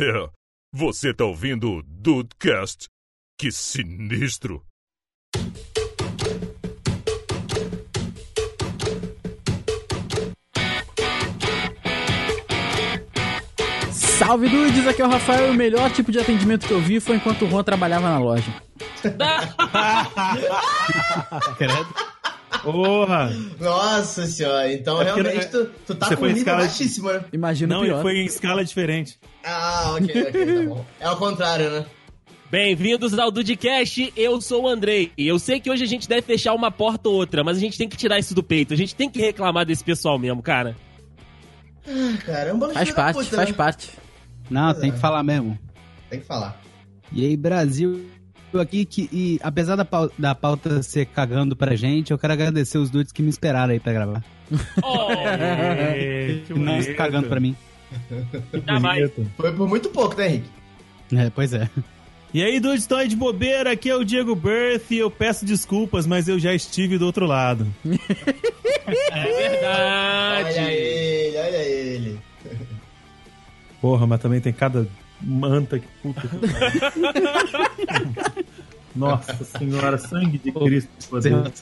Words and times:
É, 0.00 0.30
você 0.72 1.12
tá 1.12 1.24
ouvindo 1.24 1.72
o 1.72 1.82
Dudecast? 1.82 2.86
Que 3.36 3.50
sinistro! 3.50 4.64
Salve 13.90 14.48
dudes, 14.48 14.86
aqui 14.86 15.02
é 15.02 15.04
o 15.04 15.10
Rafael 15.10 15.48
e 15.48 15.50
o 15.50 15.54
melhor 15.54 15.90
tipo 15.90 16.12
de 16.12 16.20
atendimento 16.20 16.68
que 16.68 16.72
eu 16.72 16.80
vi 16.80 17.00
foi 17.00 17.16
enquanto 17.16 17.44
o 17.44 17.50
Juan 17.50 17.64
trabalhava 17.64 18.08
na 18.08 18.20
loja. 18.20 18.54
Credo. 21.58 22.17
Porra! 22.62 23.30
Nossa 23.60 24.26
senhora, 24.26 24.72
então 24.72 25.00
É 25.00 25.04
realmente 25.04 25.44
não- 25.52 25.64
tu, 25.66 25.70
tu 25.86 25.94
tá 25.94 26.06
você 26.08 26.16
com 26.16 26.24
um 26.24 26.26
nível 26.26 26.38
escala 26.40 26.58
baixíssimo, 26.60 27.12
né? 27.12 27.24
Imagina 27.32 27.74
Não, 27.76 27.82
pior. 27.84 28.02
foi 28.02 28.18
em 28.18 28.24
escala 28.26 28.64
diferente. 28.64 29.18
Ah, 29.44 29.96
ok, 30.00 30.22
ok, 30.28 30.32
tá 30.46 30.62
bom. 30.74 30.84
É 31.00 31.10
o 31.10 31.16
contrário, 31.16 31.70
né? 31.70 31.86
Bem-vindos 32.50 33.18
ao 33.18 33.30
Dudcast, 33.30 34.12
eu 34.16 34.40
sou 34.40 34.62
o 34.64 34.68
Andrei. 34.68 35.12
E 35.18 35.28
eu 35.28 35.38
sei 35.38 35.60
que 35.60 35.70
hoje 35.70 35.84
a 35.84 35.86
gente 35.86 36.08
deve 36.08 36.22
fechar 36.22 36.54
uma 36.54 36.70
porta 36.70 37.08
ou 37.08 37.14
outra, 37.16 37.44
mas 37.44 37.58
a 37.58 37.60
gente 37.60 37.76
tem 37.76 37.88
que 37.88 37.96
tirar 37.96 38.18
isso 38.18 38.34
do 38.34 38.42
peito. 38.42 38.72
A 38.72 38.76
gente 38.76 38.94
tem 38.94 39.10
que 39.10 39.20
reclamar 39.20 39.66
desse 39.66 39.84
pessoal 39.84 40.18
mesmo, 40.18 40.42
cara. 40.42 40.74
Caramba, 42.24 42.68
não 42.68 42.74
Faz 42.74 42.88
filho 42.88 42.96
da 42.96 43.02
parte, 43.02 43.16
puta, 43.24 43.36
faz 43.36 43.48
né? 43.50 43.54
parte. 43.54 43.90
Não, 44.50 44.68
Pois 44.70 44.78
tem 44.80 44.90
é. 44.90 44.92
que 44.94 44.98
falar 44.98 45.22
mesmo. 45.22 45.58
Tem 46.08 46.20
que 46.20 46.26
falar. 46.26 46.58
E 47.12 47.24
aí, 47.24 47.36
Brasil, 47.36 48.06
aqui 48.54 48.84
que, 48.84 49.08
e, 49.12 49.38
apesar 49.42 49.76
da, 49.76 49.84
pau- 49.84 50.10
da 50.18 50.34
pauta 50.34 50.82
ser 50.82 51.06
cagando 51.06 51.54
pra 51.54 51.76
gente, 51.76 52.10
eu 52.10 52.18
quero 52.18 52.32
agradecer 52.32 52.78
os 52.78 52.88
dudes 52.90 53.12
que 53.12 53.22
me 53.22 53.28
esperaram 53.30 53.72
aí 53.72 53.80
pra 53.80 53.92
gravar. 53.92 54.24
Oh, 54.82 55.10
É, 55.28 56.40
que 56.46 56.52
E 56.52 56.58
não 56.58 56.74
bonito. 56.78 56.94
cagando 56.96 57.28
pra 57.28 57.40
mim. 57.40 57.54
mais. 58.80 59.10
Foi 59.36 59.52
por 59.52 59.68
muito 59.68 59.88
pouco, 59.90 60.16
né, 60.16 60.26
Henrique? 60.28 60.48
É, 61.14 61.30
pois 61.30 61.52
é. 61.52 61.68
E 62.32 62.42
aí, 62.42 62.60
dudes, 62.60 62.82
estão 62.82 62.98
aí 62.98 63.08
de 63.08 63.16
bobeira? 63.16 63.72
Aqui 63.72 63.88
é 63.88 63.96
o 63.96 64.04
Diego 64.04 64.34
Birth 64.34 64.90
e 64.90 64.98
eu 64.98 65.10
peço 65.10 65.46
desculpas, 65.46 66.06
mas 66.06 66.28
eu 66.28 66.38
já 66.38 66.54
estive 66.54 66.98
do 66.98 67.06
outro 67.06 67.26
lado. 67.26 67.66
É 69.12 69.48
verdade. 69.50 70.58
Olha 70.60 70.70
ele, 70.72 71.36
olha 71.36 71.56
ele. 71.64 72.18
Porra, 73.82 74.06
mas 74.06 74.20
também 74.20 74.40
tem 74.40 74.52
cada 74.52 74.86
manta 75.20 75.78
que 75.78 75.86
puta. 76.02 76.22
que. 76.28 76.36
Nossa 78.94 79.44
senhora, 79.44 79.98
sangue 79.98 80.38
de 80.38 80.52
Cristo. 80.52 80.88
poder. 81.08 81.52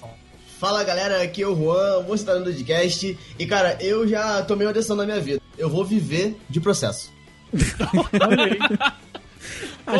Fala 0.59 0.83
galera, 0.85 1.23
aqui 1.23 1.43
é 1.43 1.47
o 1.47 1.55
Juan, 1.55 2.03
você 2.05 2.25
tá 2.25 2.34
no 2.37 2.45
podcast. 2.45 3.19
E 3.39 3.47
cara, 3.47 3.77
eu 3.81 4.09
já 4.09 4.43
tomei 4.43 4.67
uma 4.67 4.73
decisão 4.73 4.97
na 4.97 5.05
minha 5.05 5.21
vida. 5.21 5.41
Eu 5.59 5.69
vou 5.69 5.84
viver 5.84 6.37
de 6.49 6.61
processo. 6.61 7.12
Olha 8.27 8.45
aí. 8.45 8.59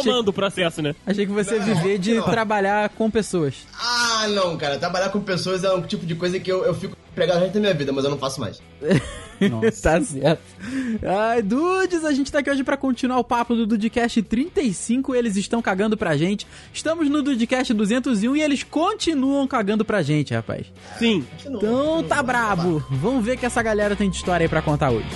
Comando 0.03 0.29
o 0.29 0.33
processo, 0.33 0.81
né? 0.83 0.95
achei 1.07 1.27
que 1.27 1.33
você 1.33 1.59
Não, 1.59 1.65
viver 1.67 1.99
de 1.99 2.15
não. 2.15 2.25
trabalhar 2.25 2.89
com 2.89 3.11
pessoas. 3.11 3.67
Ah, 3.79 4.27
não, 4.29 4.57
cara. 4.57 4.79
Trabalhar 4.79 5.11
com 5.11 5.21
pessoas 5.21 5.63
é 5.63 5.71
um 5.73 5.83
tipo 5.83 6.07
de 6.07 6.15
coisa 6.15 6.41
que 6.41 6.51
eu, 6.51 6.65
eu 6.65 6.75
fico 6.75 6.97
pregado 7.15 7.39
o 7.39 7.43
resto 7.43 7.55
da 7.55 7.61
minha 7.61 7.75
vida, 7.75 7.93
mas 7.93 8.05
eu 8.05 8.11
não 8.11 8.19
faço 8.19 8.41
mais. 8.41 8.61
tá 9.83 10.01
certo. 10.01 10.43
Ai, 11.05 11.43
dudes, 11.43 12.05
a 12.05 12.13
gente 12.13 12.31
tá 12.31 12.39
aqui 12.41 12.51
hoje 12.51 12.65
pra 12.65 12.77
continuar 12.77 13.19
o 13.19 13.25
papo 13.25 13.55
do 13.55 13.67
Dudcast 13.67 14.23
35. 14.23 15.15
Eles 15.15 15.37
estão 15.37 15.61
cagando 15.63 15.97
pra 15.97 16.17
gente. 16.17 16.47
Estamos 16.73 17.09
no 17.09 17.23
Dudcast 17.23 17.73
201 17.75 18.37
e 18.37 18.43
eles 18.43 18.63
continuam 18.63 19.47
cagando 19.47 19.85
pra 19.85 20.03
gente, 20.03 20.35
rapaz. 20.35 20.67
Sim. 20.99 21.25
Continua, 21.31 21.59
Então 21.59 21.77
continua, 21.77 22.03
tá 22.05 22.23
brabo. 22.23 22.85
Vamos 22.91 23.25
ver 23.25 23.37
o 23.37 23.39
que 23.39 23.47
essa 23.47 23.63
galera 23.63 23.95
tem 23.97 24.11
de 24.11 24.17
história 24.17 24.45
aí 24.45 24.49
pra 24.49 24.63
contar 24.63 24.91
hoje. 24.91 25.07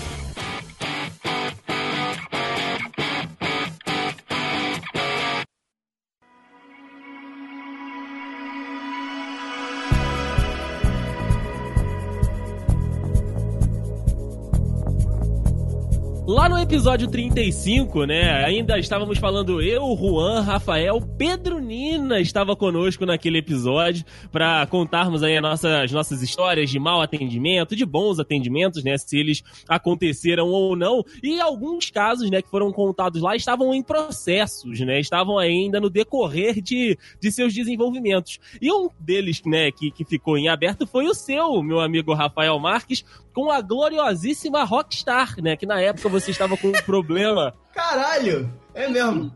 Lá 16.33 16.48
no 16.48 16.57
episódio 16.57 17.08
35, 17.08 18.05
né, 18.05 18.45
ainda 18.45 18.79
estávamos 18.79 19.18
falando 19.18 19.61
eu, 19.61 19.96
Juan, 19.96 20.42
Rafael, 20.42 21.01
Pedro 21.18 21.58
Nina 21.58 22.20
estava 22.20 22.55
conosco 22.55 23.05
naquele 23.05 23.39
episódio 23.39 24.05
para 24.30 24.64
contarmos 24.67 25.24
aí 25.24 25.36
as 25.36 25.42
nossas, 25.42 25.73
as 25.73 25.90
nossas 25.90 26.23
histórias 26.23 26.70
de 26.70 26.79
mau 26.79 27.02
atendimento, 27.02 27.74
de 27.74 27.85
bons 27.85 28.20
atendimentos, 28.20 28.85
né, 28.85 28.96
se 28.96 29.19
eles 29.19 29.42
aconteceram 29.69 30.46
ou 30.46 30.77
não. 30.77 31.02
E 31.20 31.40
alguns 31.40 31.90
casos, 31.90 32.30
né, 32.30 32.40
que 32.40 32.48
foram 32.48 32.70
contados 32.70 33.20
lá 33.20 33.35
estavam 33.35 33.74
em 33.74 33.83
processos, 33.83 34.79
né, 34.79 35.01
estavam 35.01 35.36
ainda 35.36 35.80
no 35.80 35.90
decorrer 35.90 36.63
de, 36.63 36.96
de 37.20 37.33
seus 37.33 37.52
desenvolvimentos. 37.52 38.39
E 38.63 38.73
um 38.73 38.89
deles, 39.01 39.42
né, 39.45 39.73
que, 39.73 39.90
que 39.90 40.05
ficou 40.05 40.39
em 40.39 40.48
aberto 40.48 40.86
foi 40.86 41.08
o 41.08 41.14
seu, 41.14 41.61
meu 41.61 41.80
amigo 41.80 42.14
Rafael 42.14 42.57
Marques, 42.61 43.05
com 43.33 43.51
a 43.51 43.61
gloriosíssima 43.61 44.64
Rockstar, 44.64 45.35
né? 45.41 45.57
Que 45.57 45.67
na 45.67 45.80
época 45.80 46.08
você 46.08 46.30
estava 46.30 46.57
com 46.57 46.68
um 46.68 46.73
problema 46.85 47.55
Caralho! 47.74 48.52
É 48.74 48.89
mesmo. 48.89 49.33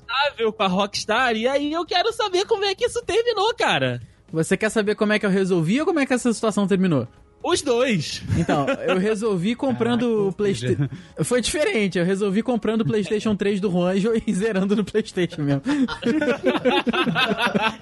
com 0.52 0.62
a 0.62 0.66
Rockstar. 0.66 1.34
E 1.34 1.46
aí 1.48 1.72
eu 1.72 1.84
quero 1.84 2.12
saber 2.12 2.46
como 2.46 2.64
é 2.64 2.74
que 2.74 2.84
isso 2.84 3.02
terminou, 3.04 3.52
cara. 3.54 4.00
Você 4.32 4.56
quer 4.56 4.70
saber 4.70 4.94
como 4.94 5.12
é 5.12 5.18
que 5.18 5.26
eu 5.26 5.30
resolvi 5.30 5.80
ou 5.80 5.86
como 5.86 6.00
é 6.00 6.06
que 6.06 6.12
essa 6.14 6.32
situação 6.32 6.66
terminou? 6.66 7.06
Os 7.46 7.60
dois. 7.60 8.22
Então, 8.38 8.64
eu 8.88 8.96
resolvi 8.98 9.54
comprando 9.54 10.28
o 10.28 10.32
PlayStation. 10.32 10.88
Foi 11.22 11.42
diferente, 11.42 11.98
eu 11.98 12.04
resolvi 12.04 12.42
comprando 12.42 12.80
o 12.80 12.84
PlayStation 12.86 13.36
3 13.36 13.60
do 13.60 13.70
Juan 13.70 13.92
e 14.26 14.32
zerando 14.32 14.74
no 14.74 14.82
PlayStation 14.82 15.42
mesmo. 15.42 15.60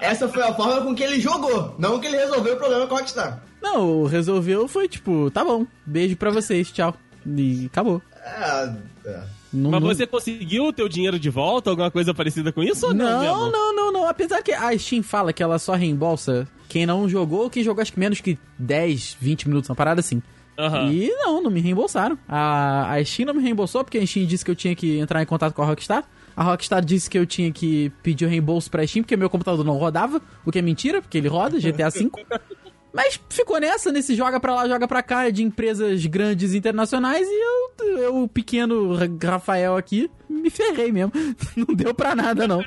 Essa 0.01 0.27
foi 0.27 0.43
a 0.43 0.53
forma 0.53 0.81
com 0.81 0.93
que 0.93 1.01
ele 1.01 1.19
jogou, 1.19 1.75
não 1.79 1.97
que 1.99 2.07
ele 2.07 2.17
resolveu 2.17 2.55
o 2.55 2.57
problema 2.57 2.85
com 2.87 2.95
a 2.95 2.97
Rockstar. 2.99 3.41
Não, 3.61 4.01
o 4.01 4.05
resolveu 4.05 4.67
foi 4.67 4.89
tipo, 4.89 5.31
tá 5.31 5.45
bom, 5.45 5.65
beijo 5.85 6.17
pra 6.17 6.29
vocês, 6.29 6.69
tchau. 6.69 6.93
E 7.25 7.67
acabou. 7.67 8.01
É, 8.21 8.73
é. 9.05 9.23
Não, 9.53 9.71
Mas 9.71 9.81
não- 9.81 9.87
você 9.87 10.05
conseguiu 10.05 10.65
o 10.65 10.73
teu 10.73 10.89
dinheiro 10.89 11.17
de 11.17 11.29
volta? 11.29 11.69
Alguma 11.69 11.89
coisa 11.89 12.13
parecida 12.13 12.51
com 12.51 12.61
isso 12.63 12.87
ou 12.87 12.93
não? 12.93 13.05
Não, 13.05 13.21
mesmo? 13.21 13.51
não, 13.51 13.75
não, 13.75 13.91
não. 13.93 14.07
Apesar 14.09 14.41
que 14.41 14.51
a 14.51 14.77
Steam 14.77 15.01
fala 15.03 15.31
que 15.31 15.41
ela 15.43 15.57
só 15.59 15.73
reembolsa 15.73 16.47
quem 16.73 16.87
não 16.87 17.07
jogou 17.07 17.43
ou 17.43 17.49
quem 17.51 17.61
jogou 17.61 17.83
acho 17.83 17.93
que 17.93 17.99
menos 17.99 18.19
que 18.19 18.35
10, 18.57 19.15
20 19.21 19.47
minutos, 19.47 19.69
uma 19.69 19.75
parada 19.75 19.99
assim. 19.99 20.23
Aham. 20.57 20.91
E 20.91 21.07
não, 21.17 21.39
não 21.39 21.51
me 21.51 21.61
reembolsaram. 21.61 22.17
A, 22.27 22.93
a 22.93 23.05
Steam 23.05 23.27
não 23.27 23.35
me 23.35 23.43
reembolsou 23.43 23.83
porque 23.83 23.99
a 23.99 24.07
Steam 24.07 24.25
disse 24.25 24.43
que 24.43 24.49
eu 24.49 24.55
tinha 24.55 24.75
que 24.75 24.97
entrar 24.97 25.21
em 25.21 25.25
contato 25.27 25.53
com 25.53 25.61
a 25.61 25.65
Rockstar. 25.67 26.03
A 26.35 26.41
Rockstar 26.41 26.83
disse 26.83 27.11
que 27.11 27.17
eu 27.17 27.27
tinha 27.27 27.51
que 27.51 27.91
pedir 28.01 28.25
o 28.25 28.27
reembolso 28.27 28.71
pra 28.71 28.87
Steam 28.87 29.03
porque 29.03 29.15
meu 29.15 29.29
computador 29.29 29.63
não 29.63 29.77
rodava, 29.77 30.19
o 30.43 30.51
que 30.51 30.57
é 30.57 30.63
mentira, 30.63 30.99
porque 30.99 31.19
ele 31.19 31.27
roda, 31.27 31.59
GTA 31.59 31.91
V. 31.91 32.09
Mas 32.91 33.19
ficou 33.29 33.59
nessa, 33.59 33.91
nesse 33.91 34.15
joga 34.15 34.39
pra 34.39 34.55
lá, 34.55 34.67
joga 34.67 34.87
pra 34.87 35.03
cá, 35.03 35.29
de 35.29 35.43
empresas 35.43 36.03
grandes 36.07 36.55
internacionais 36.55 37.27
e 37.27 37.43
eu, 37.81 37.97
eu 37.97 38.27
pequeno 38.27 38.97
Rafael 39.23 39.77
aqui, 39.77 40.09
me 40.29 40.49
ferrei 40.49 40.91
mesmo. 40.91 41.11
Não 41.55 41.75
deu 41.75 41.93
pra 41.93 42.15
nada, 42.15 42.47
não. 42.47 42.61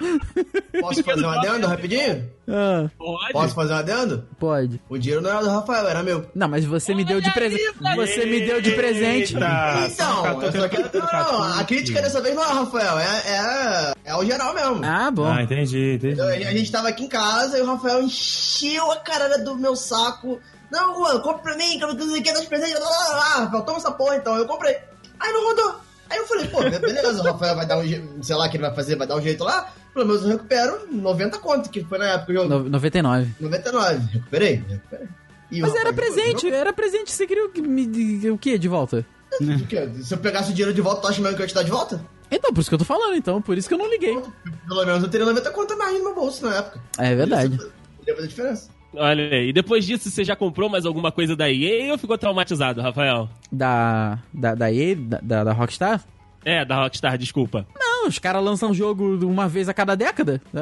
Posso 0.80 1.02
fazer 1.02 1.24
um 1.24 1.30
adendo 1.30 1.66
rapidinho? 1.66 2.28
Ah, 2.48 2.88
Pode? 2.96 3.32
Posso 3.32 3.54
fazer 3.54 3.72
um 3.72 3.76
adendo? 3.76 4.28
pode. 4.38 4.80
O 4.88 4.96
dinheiro 4.96 5.20
não 5.20 5.30
era 5.30 5.42
do 5.42 5.50
Rafael, 5.50 5.88
era 5.88 6.02
meu. 6.02 6.26
Não, 6.34 6.48
mas 6.48 6.64
você 6.64 6.94
me 6.94 7.04
deu 7.04 7.20
de 7.20 7.32
presente. 7.32 7.64
Você 7.96 8.24
me 8.26 8.40
deu 8.46 8.60
de 8.60 8.70
presente. 8.72 9.34
Eita, 9.34 9.88
então, 9.92 10.22
só 10.22 10.40
eu 10.42 10.52
só 10.52 10.68
quero... 10.68 10.90
Não, 10.94 11.32
não, 11.32 11.58
a 11.58 11.64
crítica 11.64 12.00
dessa 12.00 12.20
vez 12.20 12.34
não 12.36 12.44
é 12.44 12.46
o 12.46 12.54
Rafael, 12.64 12.98
é, 12.98 13.22
é, 13.26 13.92
é 14.04 14.16
o 14.16 14.24
geral 14.24 14.54
mesmo. 14.54 14.84
Ah, 14.84 15.10
bom. 15.10 15.26
Ah, 15.26 15.42
entendi, 15.42 15.94
entendi. 15.94 16.18
Eu- 16.20 16.26
a 16.28 16.52
gente 16.52 16.70
tava 16.70 16.88
aqui 16.88 17.04
em 17.04 17.08
casa 17.08 17.58
e 17.58 17.62
o 17.62 17.66
Rafael 17.66 18.02
encheu 18.02 18.92
a 18.92 18.96
caralho 18.98 19.44
do 19.44 19.56
meu 19.56 19.74
saco. 19.74 20.40
Não, 20.70 20.94
Juan, 20.96 21.20
compra 21.20 21.42
pra 21.42 21.56
mim, 21.56 21.78
que 21.78 21.84
eu 21.84 21.94
não 21.94 21.98
sei 22.08 22.20
o 22.20 22.22
que, 22.22 22.32
dá 22.32 22.40
de 22.40 22.46
presente. 22.46 22.76
Ah, 22.80 23.40
Rafael, 23.40 23.62
toma 23.64 23.78
essa 23.78 23.90
porra 23.90 24.16
então. 24.16 24.36
Eu 24.36 24.46
comprei. 24.46 24.76
Aí 25.18 25.32
não 25.32 25.44
rodou. 25.48 25.80
Aí 26.08 26.18
eu 26.18 26.26
falei, 26.26 26.46
pô, 26.48 26.60
beleza, 26.62 27.20
o 27.20 27.24
Rafael 27.24 27.56
vai 27.56 27.66
dar 27.66 27.78
um 27.78 27.84
jeito, 27.86 28.06
sei 28.24 28.36
lá 28.36 28.46
o 28.46 28.50
que 28.50 28.56
ele 28.56 28.64
vai 28.64 28.74
fazer, 28.74 28.96
vai 28.96 29.06
dar 29.06 29.16
um 29.16 29.20
jeito 29.22 29.42
lá. 29.44 29.72
Pelo 29.92 30.06
menos 30.06 30.22
eu 30.22 30.28
recupero 30.28 30.86
90 30.92 31.38
conto, 31.38 31.70
que 31.70 31.82
foi 31.84 31.98
na 31.98 32.06
época 32.06 32.32
o 32.32 32.34
jogo. 32.34 32.48
No- 32.48 32.68
99. 32.68 33.30
99. 33.40 33.98
Recuperei, 34.12 34.64
recuperei. 34.68 35.08
E 35.50 35.60
Mas 35.60 35.74
era 35.74 35.92
presente, 35.92 36.50
era 36.50 36.72
presente. 36.72 37.12
Você 37.12 37.26
queria 37.26 37.44
o 37.46 37.48
que- 37.50 38.30
o 38.30 38.38
quê 38.38 38.58
de 38.58 38.68
volta? 38.68 39.06
O 39.40 39.66
quê? 39.66 39.88
Se 40.02 40.14
eu 40.14 40.18
pegasse 40.18 40.50
o 40.50 40.54
dinheiro 40.54 40.74
de 40.74 40.80
volta, 40.80 41.02
tu 41.02 41.08
acha 41.08 41.20
mesmo 41.20 41.36
que 41.36 41.42
eu 41.42 41.44
ia 41.44 41.48
te 41.48 41.54
dar 41.54 41.62
de 41.62 41.70
volta? 41.70 42.00
Então, 42.30 42.52
por 42.52 42.60
isso 42.60 42.68
que 42.68 42.74
eu 42.74 42.78
tô 42.78 42.84
falando, 42.84 43.14
então. 43.14 43.40
Por 43.40 43.56
isso 43.56 43.68
que 43.68 43.74
eu 43.74 43.78
não 43.78 43.88
liguei. 43.88 44.20
Pelo 44.66 44.84
menos 44.84 45.02
eu 45.02 45.08
teria 45.08 45.24
90 45.26 45.50
conto 45.52 45.76
mais 45.78 45.96
no 45.98 46.04
meu 46.04 46.14
bolso 46.14 46.44
na 46.44 46.56
época. 46.56 46.80
É 46.98 47.14
verdade. 47.14 47.54
Isso 47.54 47.72
Poderia 47.98 48.16
fazer 48.16 48.28
diferença. 48.28 48.68
Olha 48.94 49.30
aí. 49.30 49.48
E 49.48 49.52
depois 49.52 49.84
disso, 49.84 50.10
você 50.10 50.24
já 50.24 50.34
comprou 50.34 50.68
mais 50.68 50.86
alguma 50.86 51.12
coisa 51.12 51.36
da 51.36 51.50
EA 51.50 51.92
ou 51.92 51.98
ficou 51.98 52.16
traumatizado, 52.16 52.80
Rafael? 52.80 53.28
Da. 53.50 54.18
Da, 54.32 54.54
da 54.54 54.72
EA, 54.72 54.96
da, 54.96 55.20
da, 55.22 55.44
da 55.44 55.52
Rockstar? 55.52 56.02
É, 56.44 56.64
da 56.64 56.76
Rockstar, 56.76 57.18
desculpa. 57.18 57.66
Não, 57.76 58.06
os 58.08 58.18
caras 58.18 58.42
lançam 58.42 58.72
jogo 58.72 59.18
uma 59.26 59.48
vez 59.48 59.68
a 59.68 59.74
cada 59.74 59.94
década. 59.96 60.40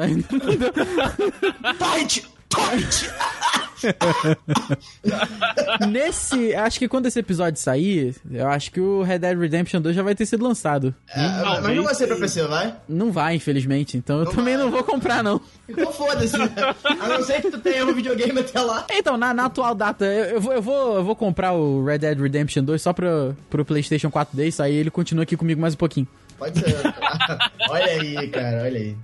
Fight! 1.77 2.27
Fight! 2.49 3.09
Nesse. 5.89 6.55
Acho 6.55 6.79
que 6.79 6.87
quando 6.87 7.05
esse 7.07 7.19
episódio 7.19 7.59
sair, 7.59 8.15
eu 8.31 8.47
acho 8.47 8.71
que 8.71 8.79
o 8.79 9.01
Red 9.03 9.19
Dead 9.19 9.37
Redemption 9.37 9.81
2 9.81 9.95
já 9.95 10.03
vai 10.03 10.15
ter 10.15 10.25
sido 10.25 10.43
lançado. 10.43 10.93
É, 11.13 11.27
mas 11.61 11.75
não 11.75 11.83
vai 11.83 11.95
ser 11.95 12.07
pra 12.07 12.15
PC, 12.17 12.43
vai? 12.47 12.75
Não 12.87 13.11
vai, 13.11 13.35
infelizmente. 13.35 13.97
Então 13.97 14.19
eu 14.19 14.25
Não 14.25 14.31
também 14.31 14.55
vai. 14.55 14.63
não 14.65 14.71
vou 14.71 14.83
comprar, 14.83 15.23
não. 15.23 15.39
Então 15.67 15.91
foda-se. 15.91 16.37
né? 16.37 16.49
A 16.99 17.07
não 17.09 17.23
ser 17.23 17.41
que 17.41 17.51
tu 17.51 17.59
tenha 17.59 17.85
um 17.85 17.93
videogame 17.93 18.39
até 18.39 18.59
lá. 18.61 18.85
Então, 18.91 19.17
na, 19.17 19.33
na 19.33 19.45
atual 19.45 19.75
data, 19.75 20.05
eu, 20.05 20.35
eu 20.35 20.41
vou, 20.41 20.53
eu, 20.53 20.61
vou, 20.61 20.95
eu 20.97 21.03
vou 21.03 21.15
comprar 21.15 21.53
o 21.53 21.83
Red 21.85 21.99
Dead 21.99 22.19
Redemption 22.19 22.63
2 22.63 22.81
só 22.81 22.93
pro, 22.93 23.35
pro 23.49 23.65
PlayStation 23.65 24.09
4 24.09 24.35
Days, 24.35 24.59
aí 24.59 24.75
ele 24.75 24.89
continua 24.91 25.23
aqui 25.23 25.35
comigo 25.37 25.59
mais 25.61 25.73
um 25.73 25.77
pouquinho. 25.77 26.07
Pode 26.37 26.59
ser. 26.59 26.75
olha 27.69 27.85
aí, 27.85 28.27
cara, 28.29 28.63
olha 28.63 28.79
aí. 28.79 28.95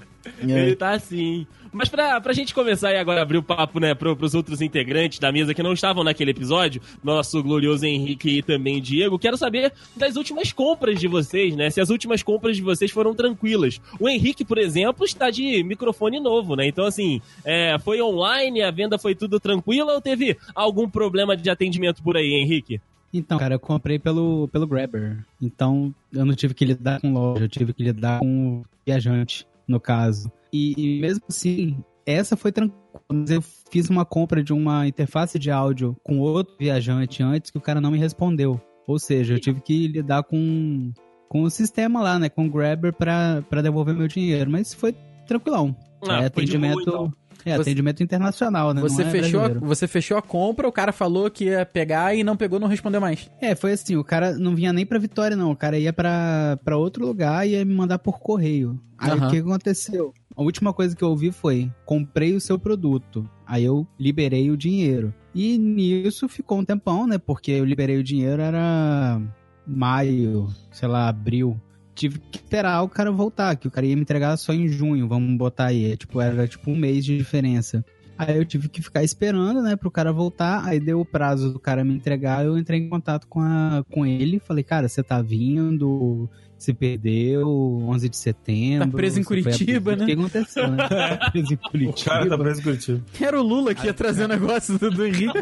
Ele 0.42 0.76
tá 0.76 0.92
assim. 0.92 1.46
Mas 1.72 1.88
pra, 1.88 2.20
pra 2.20 2.34
gente 2.34 2.54
começar 2.54 2.90
aí 2.90 2.98
agora 2.98 3.22
a 3.22 3.24
abrir 3.24 3.38
o 3.38 3.44
papo, 3.44 3.80
né, 3.80 3.96
pro, 3.96 4.16
pros 4.16 4.34
outros 4.34 4.62
integrantes 4.62 5.20
da 5.20 5.32
mesa 5.32 5.54
que 5.54 5.64
não 5.64 5.72
estavam 5.72 6.04
naquele 6.04 6.32
episódio, 6.32 6.82
nosso 7.02 7.42
glorioso 7.42 7.86
Henrique 7.86 8.40
e 8.40 8.44
também 8.44 8.82
Diego, 8.82 9.18
quero 9.18 9.38
saber 9.38 9.72
das 9.96 10.18
últimas 10.18 10.52
compras 10.52 11.00
de 11.00 11.08
vocês, 11.08 11.56
né? 11.56 11.70
Se 11.70 11.80
as 11.80 11.90
últimas 11.90 12.22
compras 12.22 12.58
de 12.58 12.62
vocês 12.62 12.92
foram 12.92 13.16
tranquilas. 13.16 13.80
O 14.00 14.10
Henrique, 14.10 14.44
por 14.44 14.58
exemplo, 14.58 15.06
está 15.06 15.30
de 15.30 15.64
microfone 15.64 16.20
novo, 16.20 16.56
né? 16.56 16.68
Então, 16.68 16.86
assim, 16.86 17.22
é, 17.46 17.78
foi 17.80 18.02
online, 18.02 18.62
a 18.62 18.72
venda 18.72 18.98
foi 18.98 19.16
tudo 19.16 19.40
tranquila 19.40 19.94
ou 19.94 20.02
teve 20.02 20.38
algum 20.54 20.90
problema 20.90 21.38
de 21.38 21.50
atendimento 21.50 22.04
por 22.04 22.18
aí, 22.18 22.34
Henrique? 22.34 22.82
Então, 23.14 23.38
cara, 23.38 23.56
eu 23.56 23.60
comprei 23.60 24.00
pelo, 24.00 24.48
pelo 24.50 24.68
Grabber. 24.68 25.26
Então, 25.42 25.94
eu 26.14 26.26
não 26.26 26.34
tive 26.34 26.54
que 26.54 26.64
lidar 26.64 27.02
com 27.02 27.14
loja, 27.14 27.44
eu 27.44 27.50
tive 27.50 27.74
que 27.74 27.84
lidar 27.84 28.20
com 28.20 28.60
o 28.60 28.66
viajante, 28.86 29.46
no 29.68 29.80
caso. 29.80 30.32
E, 30.52 30.74
e 30.78 31.02
mesmo 31.02 31.24
assim, 31.30 31.78
essa 32.06 32.36
foi 32.36 32.52
tranquila. 32.52 32.82
Mas 33.12 33.30
eu 33.30 33.42
fiz 33.42 33.90
uma 33.90 34.06
compra 34.06 34.44
de 34.44 34.54
uma 34.54 34.88
interface 34.88 35.40
de 35.40 35.50
áudio 35.50 35.96
com 36.04 36.20
outro 36.20 36.56
viajante 36.60 37.24
antes 37.24 37.52
que 37.52 37.58
o 37.58 37.62
cara 37.62 37.82
não 37.82 37.92
me 37.92 37.98
respondeu. 37.98 38.60
Ou 38.88 39.00
seja, 39.00 39.36
eu 39.36 39.40
tive 39.40 39.62
que 39.62 39.88
lidar 39.88 40.24
com, 40.24 40.92
com 41.30 41.44
o 41.44 41.50
sistema 41.50 42.02
lá, 42.02 42.20
né? 42.20 42.30
Com 42.30 42.46
o 42.46 42.50
Grabber 42.50 42.94
pra, 42.94 43.44
pra 43.50 43.62
devolver 43.62 43.96
meu 43.96 44.08
dinheiro. 44.08 44.52
Mas 44.52 44.74
foi 44.74 44.94
tranquilão. 45.26 45.76
Ah, 46.08 46.14
é 46.14 46.16
de 46.16 46.20
boa, 46.20 46.26
atendimento. 46.28 46.82
então. 46.82 47.14
É, 47.46 47.56
Você- 47.56 47.62
atendimento 47.62 48.04
internacional, 48.04 48.74
né? 48.74 48.82
Você, 48.82 49.02
não 49.04 49.10
é 49.10 49.12
fechou, 49.12 49.42
a- 49.42 49.48
você 49.50 49.88
fechou 49.88 50.18
a 50.18 50.22
compra, 50.22 50.68
o 50.68 50.72
cara 50.72 50.92
falou 50.92 51.30
que 51.30 51.46
ia 51.46 51.66
pegar 51.66 52.16
e 52.16 52.24
não 52.24 52.38
pegou, 52.38 52.60
não 52.60 52.68
respondeu 52.68 53.02
mais. 53.02 53.30
É, 53.42 53.56
foi 53.56 53.72
assim, 53.72 53.96
o 53.96 54.04
cara 54.04 54.38
não 54.38 54.56
vinha 54.56 54.72
nem 54.72 54.86
pra 54.86 55.00
Vitória, 55.00 55.36
não. 55.36 55.52
O 55.52 55.56
cara 55.56 55.78
ia 55.78 55.92
pra, 55.94 56.60
pra 56.64 56.78
outro 56.78 57.06
lugar 57.06 57.48
e 57.48 57.52
ia 57.52 57.66
me 57.66 57.74
mandar 57.74 58.00
por 58.00 58.20
correio. 58.20 58.80
Aí 58.98 59.12
Aham. 59.12 59.28
o 59.28 59.32
que 59.32 59.38
aconteceu? 59.38 60.14
A 60.36 60.42
última 60.44 60.72
coisa 60.74 60.96
que 60.96 61.04
eu 61.04 61.10
ouvi 61.10 61.32
foi: 61.32 61.70
comprei 61.86 62.36
o 62.36 62.42
seu 62.42 62.58
produto. 62.60 63.28
Aí 63.46 63.64
eu 63.66 63.86
liberei 64.00 64.50
o 64.52 64.56
dinheiro. 64.58 65.14
E 65.34 65.58
nisso 65.58 66.28
ficou 66.30 66.60
um 66.60 66.66
tempão, 66.66 67.08
né? 67.08 67.18
Porque 67.18 67.52
eu 67.52 67.66
liberei 67.66 67.98
o 67.98 68.04
dinheiro, 68.04 68.42
era 68.42 69.20
maio, 69.66 70.48
sei 70.72 70.88
lá, 70.88 71.08
abril. 71.08 71.60
Tive 71.94 72.20
que 72.20 72.38
esperar 72.38 72.82
o 72.82 72.90
cara 72.90 73.12
voltar, 73.12 73.56
que 73.56 73.68
o 73.68 73.72
cara 73.72 73.86
ia 73.86 73.96
me 73.96 74.02
entregar 74.02 74.36
só 74.38 74.54
em 74.54 74.68
junho, 74.68 75.08
vamos 75.08 75.38
botar 75.38 75.68
aí. 75.68 75.92
É, 75.92 75.96
Tipo, 75.96 76.22
era 76.22 76.48
tipo 76.48 76.72
um 76.72 76.76
mês 76.76 77.06
de 77.06 77.18
diferença. 77.18 77.84
Aí 78.18 78.38
eu 78.38 78.46
tive 78.46 78.70
que 78.70 78.82
ficar 78.82 79.04
esperando, 79.04 79.64
né, 79.64 79.76
pro 79.76 79.90
cara 79.90 80.12
voltar. 80.12 80.64
Aí 80.66 80.80
deu 80.80 81.00
o 81.00 81.06
prazo 81.06 81.52
do 81.52 81.60
cara 81.60 81.84
me 81.84 81.94
entregar. 81.94 82.46
Eu 82.46 82.58
entrei 82.58 82.80
em 82.80 82.88
contato 82.90 83.28
com, 83.28 83.40
a, 83.40 83.84
com 83.90 84.06
ele. 84.06 84.40
Falei, 84.40 84.64
cara, 84.64 84.88
você 84.88 85.02
tá 85.02 85.22
vindo? 85.22 86.30
Se 86.62 86.76
perdeu? 86.76 87.48
11 87.88 88.08
de 88.08 88.16
setembro? 88.16 88.92
Tá 88.92 88.96
preso 88.96 89.20
em 89.20 89.24
Curitiba, 89.24 89.94
abduzido?" 89.94 89.98
né? 89.98 90.04
O 90.04 90.06
que 90.06 90.12
aconteceu, 90.14 90.68
né? 90.68 90.78
Tá 91.18 91.32
preso 91.32 91.54
em 91.54 91.56
O 91.56 91.70
Curitiba. 91.72 92.10
cara 92.12 92.30
tá 92.30 92.38
preso 92.38 92.60
em 92.60 92.64
Curitiba. 92.64 93.02
Era 93.20 93.42
o 93.42 93.44
Lula 93.44 93.74
que 93.74 93.88
ia 93.88 93.94
trazer 93.96 94.26
o 94.26 94.28
negócio 94.28 94.78
do, 94.78 94.92
do 94.92 95.04
Henrique. 95.04 95.34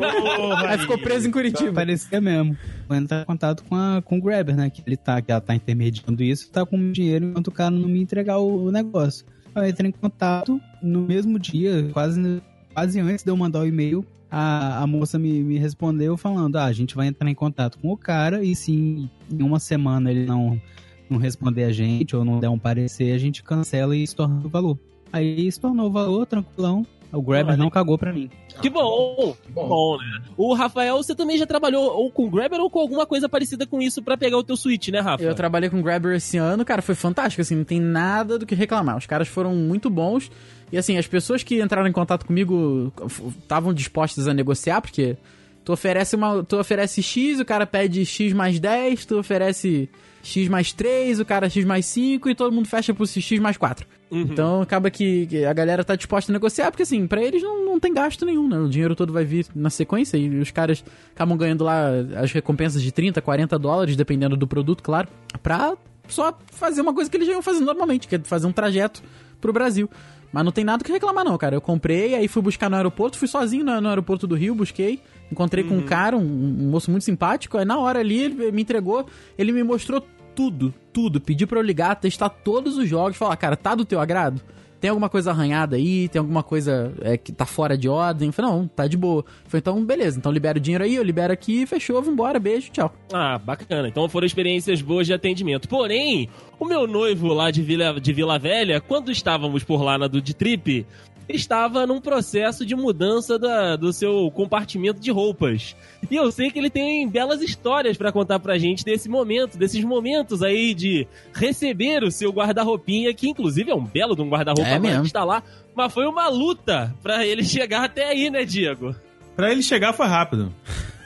aí 0.65 0.77
ficou 0.77 0.97
preso 0.97 1.27
em 1.27 1.31
Curitiba. 1.31 1.73
Parecia 1.73 2.21
mesmo. 2.21 2.55
Vou 2.87 2.95
entrar 2.95 3.23
em 3.23 3.25
contato 3.25 3.65
com, 3.65 3.75
a, 3.75 4.01
com 4.01 4.17
o 4.17 4.21
Grabber, 4.21 4.55
né? 4.55 4.69
Que 4.69 4.81
ele 4.87 4.95
tá, 4.95 5.21
que 5.21 5.29
ela 5.29 5.41
tá 5.41 5.53
intermediando 5.53 6.23
isso, 6.23 6.49
tá 6.49 6.65
com 6.65 6.89
dinheiro 6.93 7.25
enquanto 7.25 7.47
o 7.47 7.51
cara 7.51 7.71
não 7.71 7.89
me 7.89 8.01
entregar 8.01 8.37
o, 8.37 8.67
o 8.67 8.71
negócio. 8.71 9.25
Aí 9.53 9.65
eu 9.65 9.69
entrei 9.71 9.89
em 9.89 9.91
contato 9.91 10.61
no 10.81 11.01
mesmo 11.01 11.37
dia, 11.37 11.89
quase, 11.91 12.41
quase 12.73 12.97
antes 13.01 13.25
de 13.25 13.29
eu 13.29 13.35
mandar 13.35 13.59
o 13.59 13.67
e-mail. 13.67 14.05
A, 14.31 14.83
a 14.83 14.87
moça 14.87 15.19
me, 15.19 15.43
me 15.43 15.57
respondeu 15.57 16.15
falando: 16.15 16.55
Ah, 16.55 16.65
a 16.65 16.71
gente 16.71 16.95
vai 16.95 17.07
entrar 17.07 17.29
em 17.29 17.35
contato 17.35 17.77
com 17.79 17.91
o 17.91 17.97
cara 17.97 18.41
e 18.41 18.55
se 18.55 18.71
em 18.71 19.09
uma 19.41 19.59
semana 19.59 20.11
ele 20.11 20.25
não, 20.25 20.61
não 21.09 21.19
responder 21.19 21.63
a 21.63 21.71
gente 21.71 22.15
ou 22.15 22.23
não 22.23 22.39
der 22.39 22.49
um 22.49 22.59
parecer, 22.59 23.13
a 23.13 23.17
gente 23.17 23.43
cancela 23.43 23.95
e 23.95 24.03
estorna 24.03 24.41
o 24.43 24.49
valor. 24.49 24.77
Aí 25.11 25.47
estornou 25.47 25.87
o 25.87 25.91
valor, 25.91 26.25
tranquilão. 26.25 26.85
O 27.11 27.23
Grabber 27.23 27.57
não 27.57 27.71
cagou 27.71 27.97
pra 27.97 28.13
mim. 28.13 28.29
Que 28.61 28.69
bom! 28.69 29.35
Que 29.43 29.51
bom. 29.51 29.67
Bom, 29.67 29.97
né? 29.97 30.21
O 30.37 30.53
Rafael, 30.53 30.97
você 30.97 31.15
também 31.15 31.37
já 31.37 31.45
trabalhou 31.47 31.91
ou 31.91 32.11
com 32.11 32.29
Grabber 32.29 32.59
ou 32.59 32.69
com 32.69 32.79
alguma 32.79 33.05
coisa 33.05 33.27
parecida 33.27 33.65
com 33.65 33.81
isso 33.81 34.03
pra 34.03 34.15
pegar 34.15 34.37
o 34.37 34.43
teu 34.43 34.55
Switch, 34.55 34.89
né, 34.89 34.99
Rafa? 34.99 35.23
Eu 35.23 35.33
trabalhei 35.33 35.71
com 35.71 35.81
Grabber 35.81 36.15
esse 36.15 36.37
ano, 36.37 36.63
cara, 36.63 36.83
foi 36.83 36.93
fantástico, 36.93 37.41
assim, 37.41 37.55
não 37.55 37.63
tem 37.63 37.79
nada 37.79 38.37
do 38.37 38.45
que 38.45 38.53
reclamar. 38.53 38.95
Os 38.95 39.07
caras 39.07 39.27
foram 39.27 39.55
muito 39.55 39.89
bons. 39.89 40.29
E 40.71 40.77
assim, 40.77 40.97
as 40.97 41.07
pessoas 41.07 41.41
que 41.41 41.59
entraram 41.59 41.87
em 41.87 41.91
contato 41.91 42.27
comigo 42.27 42.93
estavam 43.39 43.73
dispostas 43.73 44.27
a 44.27 44.33
negociar, 44.33 44.79
porque 44.79 45.17
tu 45.65 45.73
oferece 45.73 46.15
uma. 46.15 46.43
Tu 46.43 46.59
oferece 46.59 47.01
X, 47.01 47.39
o 47.39 47.45
cara 47.45 47.65
pede 47.65 48.05
X 48.05 48.33
mais 48.33 48.59
10, 48.59 49.05
tu 49.07 49.17
oferece 49.17 49.89
X 50.21 50.47
mais 50.47 50.71
3, 50.73 51.19
o 51.19 51.25
cara 51.25 51.49
X 51.49 51.65
mais 51.65 51.85
5 51.85 52.29
e 52.29 52.35
todo 52.35 52.53
mundo 52.53 52.67
fecha 52.67 52.93
por 52.93 53.07
X 53.07 53.39
mais 53.39 53.57
4. 53.57 53.85
Uhum. 54.11 54.21
Então 54.21 54.61
acaba 54.61 54.89
que 54.89 55.45
a 55.45 55.53
galera 55.53 55.83
tá 55.83 55.95
disposta 55.95 56.31
a 56.31 56.33
negociar, 56.33 56.71
porque 56.71 56.83
assim, 56.83 57.05
pra 57.07 57.21
eles 57.21 57.41
não, 57.43 57.65
não 57.65 57.79
tem 57.79 57.93
gasto 57.93 58.25
nenhum, 58.25 58.47
né? 58.47 58.57
O 58.57 58.69
dinheiro 58.69 58.95
todo 58.95 59.13
vai 59.13 59.23
vir 59.23 59.45
na 59.55 59.69
sequência 59.69 60.17
e 60.17 60.39
os 60.39 60.51
caras 60.51 60.83
acabam 61.13 61.37
ganhando 61.37 61.63
lá 61.63 61.89
as 62.17 62.31
recompensas 62.31 62.81
de 62.81 62.91
30, 62.91 63.21
40 63.21 63.57
dólares, 63.59 63.95
dependendo 63.95 64.35
do 64.35 64.47
produto, 64.47 64.83
claro, 64.83 65.07
pra 65.43 65.75
só 66.07 66.37
fazer 66.47 66.81
uma 66.81 66.93
coisa 66.93 67.09
que 67.09 67.17
eles 67.17 67.27
já 67.27 67.33
iam 67.33 67.41
fazendo 67.41 67.65
normalmente, 67.65 68.07
que 68.07 68.15
é 68.15 68.19
fazer 68.19 68.47
um 68.47 68.51
trajeto 68.51 69.01
pro 69.39 69.53
Brasil. 69.53 69.89
Mas 70.31 70.45
não 70.45 70.51
tem 70.51 70.63
nada 70.63 70.83
que 70.83 70.91
reclamar, 70.91 71.25
não, 71.25 71.37
cara. 71.37 71.55
Eu 71.55 71.61
comprei, 71.61 72.13
aí 72.13 72.27
fui 72.27 72.41
buscar 72.41 72.69
no 72.69 72.75
aeroporto, 72.75 73.17
fui 73.17 73.27
sozinho 73.27 73.65
no, 73.65 73.81
no 73.81 73.89
aeroporto 73.89 74.27
do 74.27 74.35
Rio, 74.35 74.53
busquei. 74.53 75.01
Encontrei 75.31 75.63
com 75.63 75.75
um 75.75 75.81
cara, 75.81 76.17
um, 76.17 76.21
um 76.21 76.69
moço 76.69 76.89
muito 76.89 77.03
simpático. 77.03 77.57
Aí 77.57 77.65
na 77.65 77.77
hora 77.77 77.99
ali, 77.99 78.23
ele 78.23 78.51
me 78.51 78.61
entregou, 78.61 79.05
ele 79.37 79.51
me 79.51 79.63
mostrou 79.63 80.03
tudo, 80.35 80.73
tudo. 80.93 81.19
Pediu 81.19 81.47
pra 81.47 81.59
eu 81.59 81.63
ligar, 81.63 81.95
testar 81.95 82.29
todos 82.29 82.77
os 82.77 82.87
jogos, 82.87 83.17
falar, 83.17 83.35
cara, 83.35 83.55
tá 83.55 83.75
do 83.75 83.85
teu 83.85 83.99
agrado? 83.99 84.41
Tem 84.79 84.89
alguma 84.89 85.09
coisa 85.09 85.31
arranhada 85.31 85.75
aí? 85.75 86.07
Tem 86.07 86.19
alguma 86.19 86.41
coisa 86.41 86.93
é, 87.01 87.17
que 87.17 87.33
tá 87.33 87.45
fora 87.45 87.77
de 87.77 87.89
ordem? 87.89 88.27
Eu 88.27 88.33
falei, 88.33 88.51
não, 88.51 88.67
tá 88.67 88.87
de 88.87 88.95
boa. 88.95 89.25
Foi 89.45 89.59
então, 89.59 89.83
beleza, 89.83 90.17
então 90.17 90.31
libera 90.31 90.57
o 90.57 90.61
dinheiro 90.61 90.83
aí, 90.83 90.95
eu 90.95 91.03
libero 91.03 91.33
aqui, 91.33 91.65
fechou, 91.65 92.01
vambora, 92.01 92.39
beijo, 92.39 92.71
tchau. 92.71 92.93
Ah, 93.11 93.37
bacana. 93.37 93.89
Então 93.89 94.07
foram 94.07 94.25
experiências 94.25 94.81
boas 94.81 95.05
de 95.05 95.13
atendimento. 95.13 95.67
Porém, 95.67 96.29
o 96.57 96.65
meu 96.65 96.87
noivo 96.87 97.27
lá 97.33 97.51
de 97.51 97.61
Vila, 97.61 97.99
de 97.99 98.13
Vila 98.13 98.39
Velha, 98.39 98.79
quando 98.79 99.11
estávamos 99.11 99.63
por 99.65 99.83
lá 99.83 99.97
na 99.97 100.07
Dude 100.07 100.33
Trip, 100.33 100.85
estava 101.29 101.85
num 101.85 102.01
processo 102.01 102.65
de 102.65 102.75
mudança 102.75 103.37
da- 103.37 103.75
do 103.75 103.93
seu 103.93 104.31
compartimento 104.31 104.99
de 104.99 105.11
roupas. 105.11 105.75
E 106.09 106.15
eu 106.15 106.31
sei 106.31 106.49
que 106.51 106.57
ele 106.59 106.69
tem 106.69 107.07
belas 107.07 107.41
histórias 107.41 107.95
pra 107.97 108.11
contar 108.11 108.39
pra 108.39 108.57
gente 108.57 108.83
desse 108.83 109.07
momento, 109.07 109.57
desses 109.57 109.83
momentos 109.83 110.41
aí 110.41 110.73
de 110.73 111.07
receber 111.33 112.03
o 112.03 112.11
seu 112.11 112.31
guarda-roupinha, 112.31 113.13
que 113.13 113.29
inclusive 113.29 113.69
é 113.71 113.75
um 113.75 113.83
belo 113.85 114.15
de 114.15 114.21
um 114.21 114.29
guarda-roupa 114.29 114.67
É 114.69 114.79
mesmo. 114.79 115.01
que 115.01 115.07
está 115.07 115.23
lá. 115.23 115.43
Mas 115.75 115.93
foi 115.93 116.05
uma 116.07 116.27
luta 116.27 116.93
pra 117.03 117.25
ele 117.25 117.43
chegar 117.45 117.83
até 117.85 118.05
aí, 118.09 118.29
né, 118.29 118.43
Diego? 118.43 118.95
Pra 119.35 119.51
ele 119.51 119.61
chegar 119.61 119.93
foi 119.93 120.07
rápido. 120.07 120.53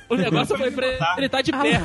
O 0.10 0.16
negócio 0.16 0.58
foi 0.58 0.70
pra 0.72 0.88
ele 1.18 1.26
estar 1.26 1.42
de 1.42 1.52
pé. 1.52 1.82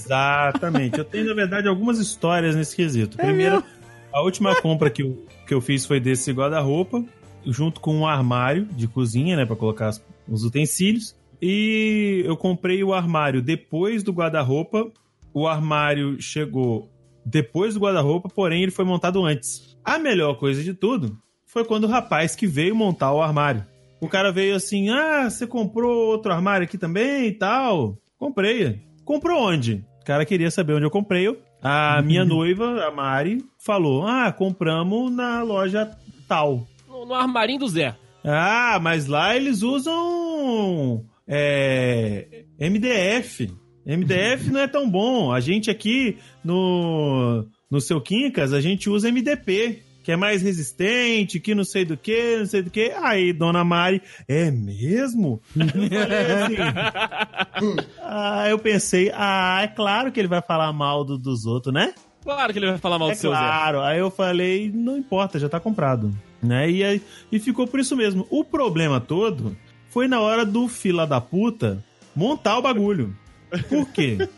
Exatamente. 0.00 0.98
Eu 0.98 1.04
tenho, 1.04 1.26
na 1.26 1.34
verdade, 1.34 1.68
algumas 1.68 1.98
histórias 1.98 2.54
nesse 2.54 2.74
quesito. 2.76 3.16
Primeiro, 3.16 3.62
a 4.12 4.22
última 4.22 4.54
compra 4.60 4.88
que 4.90 5.02
eu, 5.02 5.26
que 5.46 5.54
eu 5.54 5.60
fiz 5.60 5.84
foi 5.84 5.98
desse 6.00 6.32
guarda-roupa, 6.32 7.04
junto 7.46 7.80
com 7.80 7.96
um 7.96 8.06
armário 8.06 8.66
de 8.66 8.86
cozinha, 8.86 9.36
né, 9.36 9.44
pra 9.44 9.56
colocar 9.56 9.90
os 10.28 10.44
utensílios. 10.44 11.16
E 11.40 12.22
eu 12.26 12.36
comprei 12.36 12.84
o 12.84 12.92
armário 12.92 13.40
depois 13.40 14.02
do 14.02 14.12
guarda-roupa. 14.12 14.90
O 15.32 15.46
armário 15.46 16.20
chegou 16.20 16.90
depois 17.24 17.74
do 17.74 17.80
guarda-roupa, 17.80 18.28
porém 18.28 18.62
ele 18.62 18.70
foi 18.70 18.84
montado 18.84 19.24
antes. 19.24 19.76
A 19.84 19.98
melhor 19.98 20.34
coisa 20.34 20.62
de 20.62 20.74
tudo 20.74 21.18
foi 21.46 21.64
quando 21.64 21.84
o 21.84 21.88
rapaz 21.88 22.36
que 22.36 22.46
veio 22.46 22.74
montar 22.74 23.12
o 23.12 23.22
armário. 23.22 23.64
O 24.00 24.08
cara 24.08 24.32
veio 24.32 24.54
assim: 24.54 24.90
Ah, 24.90 25.28
você 25.28 25.46
comprou 25.46 26.08
outro 26.08 26.32
armário 26.32 26.64
aqui 26.64 26.78
também 26.78 27.26
e 27.26 27.32
tal? 27.32 27.98
Comprei. 28.18 28.80
Comprou 29.04 29.40
onde? 29.40 29.84
O 30.00 30.04
cara 30.04 30.24
queria 30.24 30.50
saber 30.50 30.74
onde 30.74 30.86
eu 30.86 30.90
comprei. 30.90 31.26
A 31.62 32.00
minha 32.02 32.24
noiva, 32.24 32.84
a 32.86 32.90
Mari, 32.90 33.44
falou: 33.58 34.06
Ah, 34.06 34.32
compramos 34.32 35.12
na 35.12 35.42
loja 35.42 35.90
tal. 36.26 36.66
No, 37.00 37.06
no 37.06 37.14
armarinho 37.14 37.60
do 37.60 37.68
Zé. 37.68 37.94
Ah, 38.24 38.78
mas 38.82 39.06
lá 39.06 39.34
eles 39.34 39.62
usam 39.62 41.04
é, 41.26 42.44
MDF. 42.58 43.50
MDF 43.86 44.50
não 44.50 44.60
é 44.60 44.68
tão 44.68 44.88
bom. 44.88 45.32
A 45.32 45.40
gente 45.40 45.70
aqui 45.70 46.18
no, 46.44 47.46
no 47.70 47.80
seu 47.80 48.00
Quincas, 48.00 48.52
a 48.52 48.60
gente 48.60 48.90
usa 48.90 49.10
MDP. 49.10 49.82
que 50.02 50.12
é 50.12 50.16
mais 50.16 50.42
resistente, 50.42 51.40
que 51.40 51.54
não 51.54 51.64
sei 51.64 51.84
do 51.84 51.96
que, 51.96 52.36
não 52.38 52.46
sei 52.46 52.62
do 52.62 52.70
que. 52.70 52.92
Aí, 53.02 53.32
dona 53.32 53.64
Mari, 53.64 54.02
é 54.28 54.50
mesmo? 54.50 55.40
Eu 55.56 55.64
assim. 56.44 56.56
ah, 58.02 58.48
eu 58.48 58.58
pensei, 58.58 59.10
ah, 59.14 59.60
é 59.62 59.68
claro 59.68 60.12
que 60.12 60.20
ele 60.20 60.28
vai 60.28 60.42
falar 60.42 60.72
mal 60.72 61.04
do- 61.04 61.18
dos 61.18 61.46
outros, 61.46 61.72
né? 61.72 61.94
Claro 62.22 62.52
que 62.52 62.58
ele 62.58 62.66
vai 62.68 62.78
falar 62.78 62.98
mal 62.98 63.10
É 63.10 63.14
do 63.14 63.18
seu 63.18 63.30
Zé. 63.30 63.36
claro. 63.38 63.80
Aí 63.80 63.98
eu 63.98 64.10
falei, 64.10 64.70
não 64.74 64.96
importa, 64.98 65.38
já 65.38 65.48
tá 65.48 65.58
comprado. 65.58 66.12
Né? 66.42 66.70
E, 66.70 67.02
e 67.30 67.38
ficou 67.38 67.66
por 67.66 67.80
isso 67.80 67.96
mesmo. 67.96 68.26
O 68.30 68.44
problema 68.44 69.00
todo 69.00 69.56
foi 69.88 70.08
na 70.08 70.20
hora 70.20 70.44
do 70.44 70.68
fila 70.68 71.06
da 71.06 71.20
puta 71.20 71.84
montar 72.14 72.58
o 72.58 72.62
bagulho. 72.62 73.14
Por 73.68 73.88
quê? 73.88 74.28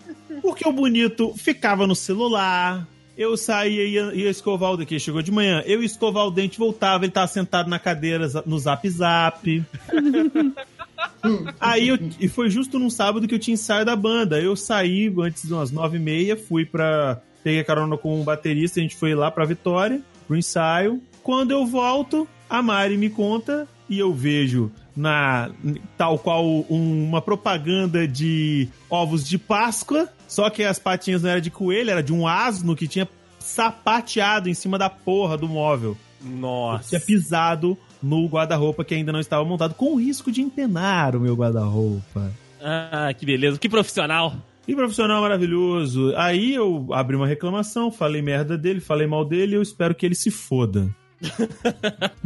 Porque 0.40 0.66
o 0.68 0.72
bonito 0.72 1.34
ficava 1.36 1.86
no 1.86 1.94
celular. 1.94 2.86
Eu 3.16 3.36
saía 3.36 3.84
e 3.84 3.90
ia, 3.90 4.14
ia 4.14 4.30
escovar 4.30 4.72
o 4.72 4.76
dente. 4.76 4.98
Chegou 4.98 5.20
de 5.22 5.30
manhã. 5.30 5.62
Eu 5.66 5.80
ia 5.80 5.86
escovar 5.86 6.26
o 6.26 6.30
dente, 6.30 6.58
voltava. 6.58 7.04
Ele 7.04 7.12
tava 7.12 7.26
sentado 7.26 7.68
na 7.68 7.78
cadeira 7.78 8.26
no 8.46 8.58
zap 8.58 8.88
zap. 8.88 9.64
Aí 11.60 11.88
eu, 11.88 11.98
e 12.18 12.28
foi 12.28 12.48
justo 12.50 12.78
num 12.78 12.90
sábado 12.90 13.28
que 13.28 13.34
eu 13.34 13.38
tinha 13.38 13.54
ensaio 13.54 13.84
da 13.84 13.94
banda. 13.94 14.40
Eu 14.40 14.56
saí 14.56 15.12
antes 15.20 15.46
de 15.46 15.52
umas 15.52 15.70
nove 15.70 15.96
e 15.98 16.00
meia, 16.00 16.36
fui 16.36 16.64
pra. 16.64 17.20
Peguei 17.44 17.64
carona 17.64 17.96
com 17.96 18.20
um 18.20 18.24
baterista, 18.24 18.78
a 18.78 18.82
gente 18.82 18.94
foi 18.94 19.16
lá 19.16 19.28
pra 19.28 19.44
Vitória, 19.44 20.00
pro 20.28 20.36
ensaio. 20.36 21.02
Quando 21.22 21.50
eu 21.52 21.64
volto, 21.66 22.26
a 22.48 22.62
Mari 22.62 22.96
me 22.96 23.08
conta 23.10 23.66
e 23.88 23.98
eu 23.98 24.12
vejo 24.12 24.70
na 24.96 25.50
tal 25.96 26.18
qual 26.18 26.44
um- 26.46 27.06
uma 27.08 27.22
propaganda 27.22 28.06
de 28.06 28.68
ovos 28.90 29.26
de 29.26 29.38
Páscoa, 29.38 30.08
só 30.28 30.50
que 30.50 30.62
as 30.64 30.78
patinhas 30.78 31.22
não 31.22 31.30
era 31.30 31.40
de 31.40 31.50
coelho, 31.50 31.90
era 31.90 32.02
de 32.02 32.12
um 32.12 32.26
asno 32.26 32.74
que 32.76 32.86
tinha 32.88 33.08
sapateado 33.38 34.48
em 34.48 34.54
cima 34.54 34.78
da 34.78 34.88
porra 34.90 35.36
do 35.36 35.48
móvel. 35.48 35.96
Nossa. 36.20 36.90
Tinha 36.90 37.00
pisado 37.00 37.76
no 38.02 38.26
guarda-roupa 38.26 38.84
que 38.84 38.94
ainda 38.94 39.12
não 39.12 39.20
estava 39.20 39.44
montado, 39.44 39.74
com 39.74 39.92
o 39.94 39.96
risco 40.00 40.30
de 40.30 40.40
empenar 40.40 41.14
o 41.16 41.20
meu 41.20 41.34
guarda-roupa. 41.34 42.32
Ah, 42.60 43.12
que 43.16 43.26
beleza. 43.26 43.58
Que 43.58 43.68
profissional. 43.68 44.34
E 44.66 44.74
profissional 44.76 45.20
maravilhoso. 45.20 46.12
Aí 46.16 46.54
eu 46.54 46.86
abri 46.92 47.16
uma 47.16 47.26
reclamação, 47.26 47.90
falei 47.90 48.22
merda 48.22 48.56
dele, 48.56 48.78
falei 48.80 49.06
mal 49.06 49.24
dele, 49.24 49.56
eu 49.56 49.62
espero 49.62 49.94
que 49.94 50.06
ele 50.06 50.14
se 50.14 50.30
foda. 50.30 50.94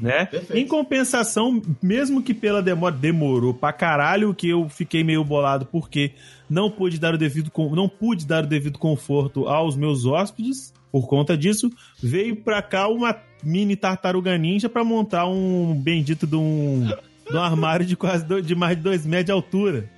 né? 0.00 0.26
Perfeito. 0.26 0.56
Em 0.56 0.66
compensação, 0.66 1.62
mesmo 1.82 2.22
que 2.22 2.34
pela 2.34 2.62
demora 2.62 2.94
demorou 2.94 3.54
pra 3.54 3.72
caralho, 3.72 4.34
que 4.34 4.48
eu 4.48 4.68
fiquei 4.68 5.02
meio 5.04 5.24
bolado 5.24 5.66
porque 5.66 6.12
não 6.48 6.70
pude 6.70 6.98
dar 6.98 7.14
o 7.14 7.18
devido 7.18 7.50
não 7.74 7.88
pude 7.88 8.26
dar 8.26 8.44
o 8.44 8.46
devido 8.46 8.78
conforto 8.78 9.46
aos 9.48 9.76
meus 9.76 10.04
hóspedes. 10.04 10.72
Por 10.90 11.06
conta 11.06 11.36
disso, 11.36 11.70
veio 12.02 12.34
pra 12.36 12.62
cá 12.62 12.88
uma 12.88 13.14
mini 13.44 13.76
tartaruga 13.76 14.36
ninja 14.38 14.68
pra 14.68 14.82
montar 14.82 15.26
um 15.28 15.74
bendito 15.74 16.26
de 16.26 16.34
um, 16.34 16.86
de 17.30 17.36
um 17.36 17.40
armário 17.40 17.84
de 17.84 17.94
quase 17.94 18.24
dois- 18.24 18.46
de 18.46 18.54
mais 18.54 18.76
de 18.76 18.82
dois 18.82 19.04
metros 19.04 19.26
de 19.26 19.32
altura. 19.32 19.90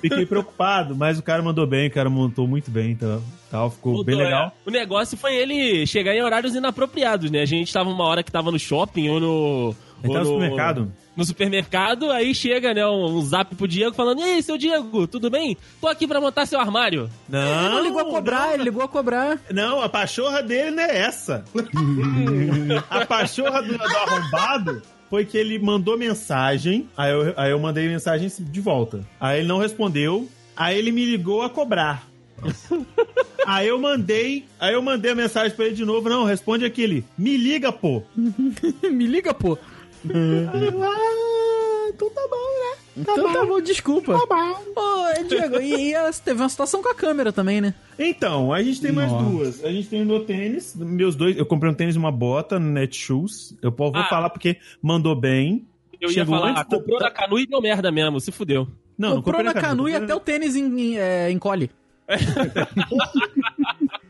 Fiquei 0.00 0.26
preocupado, 0.26 0.94
mas 0.96 1.18
o 1.18 1.22
cara 1.22 1.42
mandou 1.42 1.66
bem, 1.66 1.88
o 1.88 1.90
cara 1.90 2.10
montou 2.10 2.46
muito 2.46 2.70
bem, 2.70 2.90
então, 2.92 3.22
tal, 3.50 3.70
ficou 3.70 4.04
bem 4.04 4.14
Mudou, 4.14 4.30
legal. 4.30 4.46
é. 4.48 4.68
O 4.68 4.72
negócio 4.72 5.16
foi 5.16 5.34
ele 5.36 5.86
chegar 5.86 6.14
em 6.14 6.22
horários 6.22 6.54
inapropriados, 6.54 7.30
né? 7.30 7.40
A 7.42 7.46
gente 7.46 7.72
tava 7.72 7.90
uma 7.90 8.04
hora 8.04 8.22
que 8.22 8.32
tava 8.32 8.50
no 8.50 8.58
shopping 8.58 9.08
ou 9.08 9.20
no. 9.20 9.76
Ele 10.02 10.08
ou 10.08 10.14
tá 10.14 10.24
no 10.24 10.24
no 10.24 10.32
supermercado. 10.34 10.92
No 11.14 11.24
supermercado, 11.26 12.10
aí 12.10 12.34
chega, 12.34 12.72
né, 12.72 12.86
um, 12.86 13.04
um 13.18 13.22
zap 13.22 13.54
pro 13.54 13.68
Diego 13.68 13.94
falando: 13.94 14.20
E 14.20 14.24
aí, 14.24 14.42
seu 14.42 14.56
Diego, 14.56 15.06
tudo 15.06 15.30
bem? 15.30 15.56
Tô 15.80 15.86
aqui 15.86 16.06
pra 16.08 16.20
montar 16.20 16.46
seu 16.46 16.58
armário. 16.58 17.08
Não, 17.28 17.60
Ele 17.60 17.68
não 17.68 17.82
ligou 17.82 18.00
a 18.00 18.04
cobrar, 18.06 18.54
ele 18.54 18.64
ligou 18.64 18.82
a 18.82 18.88
cobrar. 18.88 19.38
Não, 19.50 19.82
a 19.82 19.88
pachorra 19.88 20.42
dele 20.42 20.70
não 20.70 20.82
é 20.82 20.98
essa. 20.98 21.44
a 22.90 23.04
pachorra 23.04 23.62
do, 23.62 23.76
do 23.76 23.84
arrombado 23.84 24.82
foi 25.12 25.26
que 25.26 25.36
ele 25.36 25.58
mandou 25.58 25.98
mensagem, 25.98 26.88
aí 26.96 27.12
eu, 27.12 27.34
aí 27.36 27.50
eu 27.50 27.58
mandei 27.58 27.86
mensagem 27.86 28.32
de 28.34 28.60
volta. 28.62 29.06
Aí 29.20 29.40
ele 29.40 29.46
não 29.46 29.58
respondeu, 29.58 30.26
aí 30.56 30.78
ele 30.78 30.90
me 30.90 31.04
ligou 31.04 31.42
a 31.42 31.50
cobrar. 31.50 32.08
aí 33.46 33.68
eu 33.68 33.78
mandei, 33.78 34.46
aí 34.58 34.72
eu 34.72 34.80
mandei 34.80 35.10
a 35.10 35.14
mensagem 35.14 35.54
pra 35.54 35.66
ele 35.66 35.74
de 35.74 35.84
novo, 35.84 36.08
não, 36.08 36.24
responde 36.24 36.64
aquele, 36.64 37.04
me 37.18 37.36
liga, 37.36 37.70
pô. 37.70 38.02
Me 38.90 39.06
liga, 39.06 39.34
pô. 39.34 39.58
Aí 40.08 40.66
eu, 40.66 40.82
ah, 40.82 41.90
então 41.90 42.08
tá 42.08 42.26
bom, 42.30 42.36
né? 42.36 42.81
Então 42.96 43.32
tá 43.32 43.44
bom, 43.46 43.60
desculpa. 43.60 44.18
Tá 44.18 44.26
bom. 44.26 44.62
Ô, 44.80 45.24
Diego, 45.28 45.60
e, 45.60 45.88
e 45.90 45.92
ela 45.94 46.12
teve 46.12 46.40
uma 46.42 46.48
situação 46.48 46.82
com 46.82 46.88
a 46.88 46.94
câmera 46.94 47.32
também, 47.32 47.60
né? 47.60 47.74
Então, 47.98 48.52
a 48.52 48.62
gente 48.62 48.80
tem 48.80 48.92
mais 48.92 49.10
Nossa. 49.10 49.24
duas. 49.24 49.64
A 49.64 49.70
gente 49.72 49.88
tem 49.88 50.02
o 50.02 50.06
meu 50.06 50.24
tênis, 50.24 50.74
meus 50.76 51.14
dois. 51.16 51.36
Eu 51.36 51.46
comprei 51.46 51.70
um 51.70 51.74
tênis 51.74 51.94
e 51.94 51.98
uma 51.98 52.12
bota 52.12 52.58
no 52.58 52.70
Netshoes. 52.70 53.56
Eu 53.62 53.70
vou 53.70 53.92
Ah. 53.94 54.04
falar 54.04 54.30
porque 54.30 54.56
mandou 54.82 55.14
bem. 55.14 55.66
Eu 56.00 56.08
Chegou 56.08 56.34
ia 56.34 56.40
falar, 56.40 56.50
antes 56.52 56.62
ah, 56.62 56.64
comprou 56.64 56.98
na 57.00 57.10
canu 57.10 57.38
e 57.38 57.46
deu 57.46 57.60
merda 57.62 57.90
mesmo, 57.92 58.20
se 58.20 58.32
fudeu. 58.32 58.66
Não, 58.98 59.10
não 59.10 59.16
Comprou 59.22 59.36
comprei 59.42 59.54
na 59.54 59.60
canu 59.60 59.88
e 59.88 59.94
até 59.94 60.14
o 60.14 60.20
tênis 60.20 60.56
em- 60.56 60.80
em- 60.80 60.98
é, 60.98 61.30
encolhe. 61.30 61.70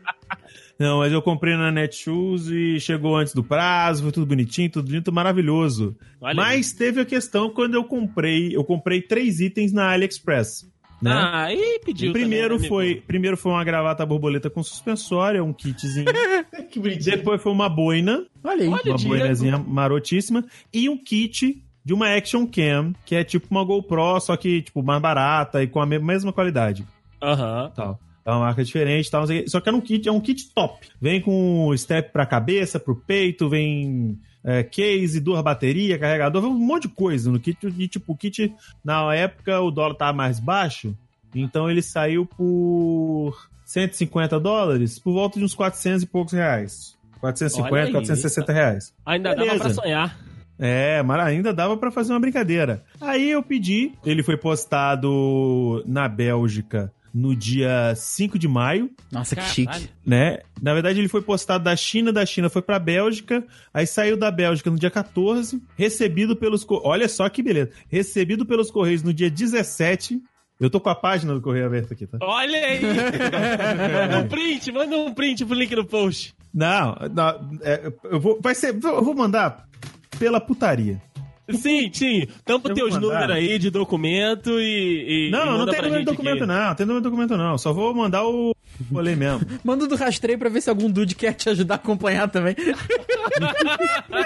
Não, 0.83 0.97
mas 0.99 1.13
eu 1.13 1.21
comprei 1.21 1.55
na 1.55 1.71
Netshoes 1.71 2.47
e 2.47 2.79
chegou 2.79 3.15
antes 3.15 3.33
do 3.33 3.43
prazo, 3.43 4.03
foi 4.03 4.11
tudo 4.11 4.25
bonitinho, 4.25 4.69
tudo 4.69 4.87
bonito, 4.87 5.11
maravilhoso. 5.11 5.95
Olha 6.19 6.35
mas 6.35 6.73
teve 6.73 6.99
a 7.01 7.05
questão 7.05 7.49
quando 7.49 7.75
eu 7.75 7.83
comprei, 7.83 8.55
eu 8.55 8.63
comprei 8.63 9.01
três 9.01 9.39
itens 9.39 9.71
na 9.71 9.91
AliExpress. 9.91 10.71
Né? 11.01 11.11
Ah, 11.11 11.53
e 11.53 11.79
pediu. 11.79 12.13
primeiro 12.13 12.55
também, 12.55 12.69
foi, 12.69 12.85
amigo. 12.91 13.01
primeiro 13.07 13.35
foi 13.37 13.51
uma 13.51 13.63
gravata 13.63 14.05
borboleta 14.05 14.49
com 14.49 14.63
suspensório, 14.63 15.43
um 15.43 15.51
kitzinho. 15.53 16.05
que 16.71 16.79
bonitinho. 16.79 17.17
Depois 17.17 17.41
foi 17.41 17.51
uma 17.51 17.67
boina, 17.67 18.25
Olha 18.43 18.63
aí. 18.63 18.69
Olha, 18.69 18.81
uma 18.91 18.97
boinazinha 18.97 19.57
marotíssima 19.57 20.45
e 20.73 20.89
um 20.89 20.97
kit 20.97 21.61
de 21.85 21.93
uma 21.93 22.15
Action 22.15 22.47
Cam, 22.47 22.93
que 23.05 23.15
é 23.15 23.23
tipo 23.23 23.47
uma 23.51 23.63
GoPro, 23.65 24.19
só 24.21 24.37
que 24.37 24.61
tipo 24.61 24.81
mais 24.81 25.01
barata 25.01 25.61
e 25.61 25.67
com 25.67 25.81
a 25.81 25.85
me- 25.85 25.99
mesma 25.99 26.31
qualidade. 26.31 26.85
Aham. 27.21 27.71
Tal. 27.75 27.99
É 28.25 28.31
uma 28.31 28.39
marca 28.39 28.63
diferente, 28.63 29.11
tal, 29.11 29.27
quê. 29.27 29.45
só 29.47 29.59
que 29.59 29.67
era 29.67 29.75
um 29.75 29.81
kit, 29.81 30.07
é 30.07 30.11
um 30.11 30.21
kit 30.21 30.49
top. 30.53 30.87
Vem 30.99 31.19
com 31.19 31.75
step 31.77 32.11
pra 32.11 32.25
cabeça, 32.25 32.79
pro 32.79 32.95
peito, 32.95 33.49
vem 33.49 34.17
é, 34.43 34.63
case, 34.63 35.19
duas 35.19 35.41
baterias, 35.43 35.99
carregador, 35.99 36.43
um 36.45 36.53
monte 36.53 36.83
de 36.83 36.89
coisa 36.89 37.29
no 37.29 37.39
kit. 37.39 37.57
E 37.77 37.87
tipo, 37.87 38.13
o 38.13 38.17
kit, 38.17 38.53
na 38.83 39.13
época, 39.13 39.59
o 39.59 39.69
dólar 39.69 39.95
tava 39.95 40.13
mais 40.13 40.39
baixo, 40.39 40.95
então 41.35 41.69
ele 41.69 41.81
saiu 41.81 42.25
por 42.25 43.35
150 43.65 44.39
dólares, 44.39 44.99
por 44.99 45.13
volta 45.13 45.37
de 45.37 45.45
uns 45.45 45.53
400 45.53 46.03
e 46.03 46.05
poucos 46.05 46.33
reais. 46.33 46.97
450, 47.19 47.73
Olha 47.73 47.85
aí. 47.85 47.91
460 47.91 48.53
reais. 48.53 48.93
Ainda 49.05 49.35
Beleza. 49.35 49.57
dava 49.57 49.63
pra 49.63 49.73
sonhar. 49.73 50.19
É, 50.59 51.01
mas 51.01 51.19
ainda 51.19 51.53
dava 51.53 51.75
pra 51.75 51.91
fazer 51.91 52.13
uma 52.13 52.19
brincadeira. 52.19 52.83
Aí 53.01 53.31
eu 53.31 53.41
pedi, 53.41 53.91
ele 54.05 54.23
foi 54.23 54.37
postado 54.37 55.83
na 55.85 56.07
Bélgica 56.07 56.91
no 57.13 57.35
dia 57.35 57.93
5 57.95 58.39
de 58.39 58.47
maio, 58.47 58.89
Nossa, 59.11 59.35
que 59.35 59.41
Caralho. 59.41 59.53
chique. 59.53 59.89
né? 60.05 60.39
Na 60.61 60.73
verdade, 60.73 60.99
ele 60.99 61.07
foi 61.07 61.21
postado 61.21 61.63
da 61.63 61.75
China, 61.75 62.11
da 62.11 62.25
China 62.25 62.49
foi 62.49 62.61
pra 62.61 62.79
Bélgica, 62.79 63.45
aí 63.73 63.85
saiu 63.85 64.17
da 64.17 64.31
Bélgica 64.31 64.69
no 64.71 64.79
dia 64.79 64.89
14, 64.89 65.61
recebido 65.77 66.35
pelos. 66.35 66.65
Olha 66.69 67.07
só 67.07 67.29
que 67.29 67.43
beleza. 67.43 67.69
Recebido 67.87 68.45
pelos 68.45 68.71
Correios 68.71 69.03
no 69.03 69.13
dia 69.13 69.29
17. 69.29 70.19
Eu 70.59 70.69
tô 70.69 70.79
com 70.79 70.89
a 70.89 70.95
página 70.95 71.33
do 71.33 71.41
Correio 71.41 71.65
aberta 71.65 71.93
aqui, 71.93 72.07
tá? 72.07 72.17
Olha 72.21 72.57
aí! 72.57 72.79
manda 72.81 74.19
um 74.19 74.27
print, 74.27 74.71
manda 74.71 74.97
um 74.97 75.13
print 75.13 75.45
pro 75.45 75.55
link 75.55 75.75
no 75.75 75.85
post. 75.85 76.33
Não, 76.53 76.95
não, 77.13 77.57
é, 77.61 77.91
eu 78.05 78.19
vou. 78.19 78.39
Vai 78.41 78.55
ser. 78.55 78.69
Eu 78.83 79.03
vou 79.03 79.15
mandar 79.15 79.67
pela 80.17 80.39
putaria. 80.39 81.01
Sim, 81.51 81.91
sim. 81.91 82.25
Tampa 82.45 82.69
Eu 82.69 82.75
teus 82.75 82.97
números 82.97 83.31
aí 83.35 83.59
de 83.59 83.69
documento 83.69 84.49
e. 84.61 85.27
e 85.27 85.31
Não, 85.31 85.41
e 85.41 85.45
não 85.45 85.57
manda 85.57 85.71
tem 85.71 85.81
número 85.81 85.99
de 85.99 86.05
documento, 86.05 86.43
aqui. 86.43 86.45
não. 86.45 86.75
Tem 86.75 86.85
número 86.85 87.01
de 87.03 87.09
documento, 87.09 87.37
não. 87.37 87.57
Só 87.57 87.73
vou 87.73 87.93
mandar 87.93 88.23
o 88.23 88.55
rolê 88.91 89.15
mesmo. 89.15 89.41
Manda 89.63 89.85
do 89.85 89.95
rastreio 89.95 90.39
pra 90.39 90.49
ver 90.49 90.61
se 90.61 90.69
algum 90.69 90.89
dude 90.89 91.15
quer 91.15 91.33
te 91.33 91.49
ajudar 91.49 91.75
a 91.75 91.77
acompanhar 91.77 92.29
também. 92.29 92.55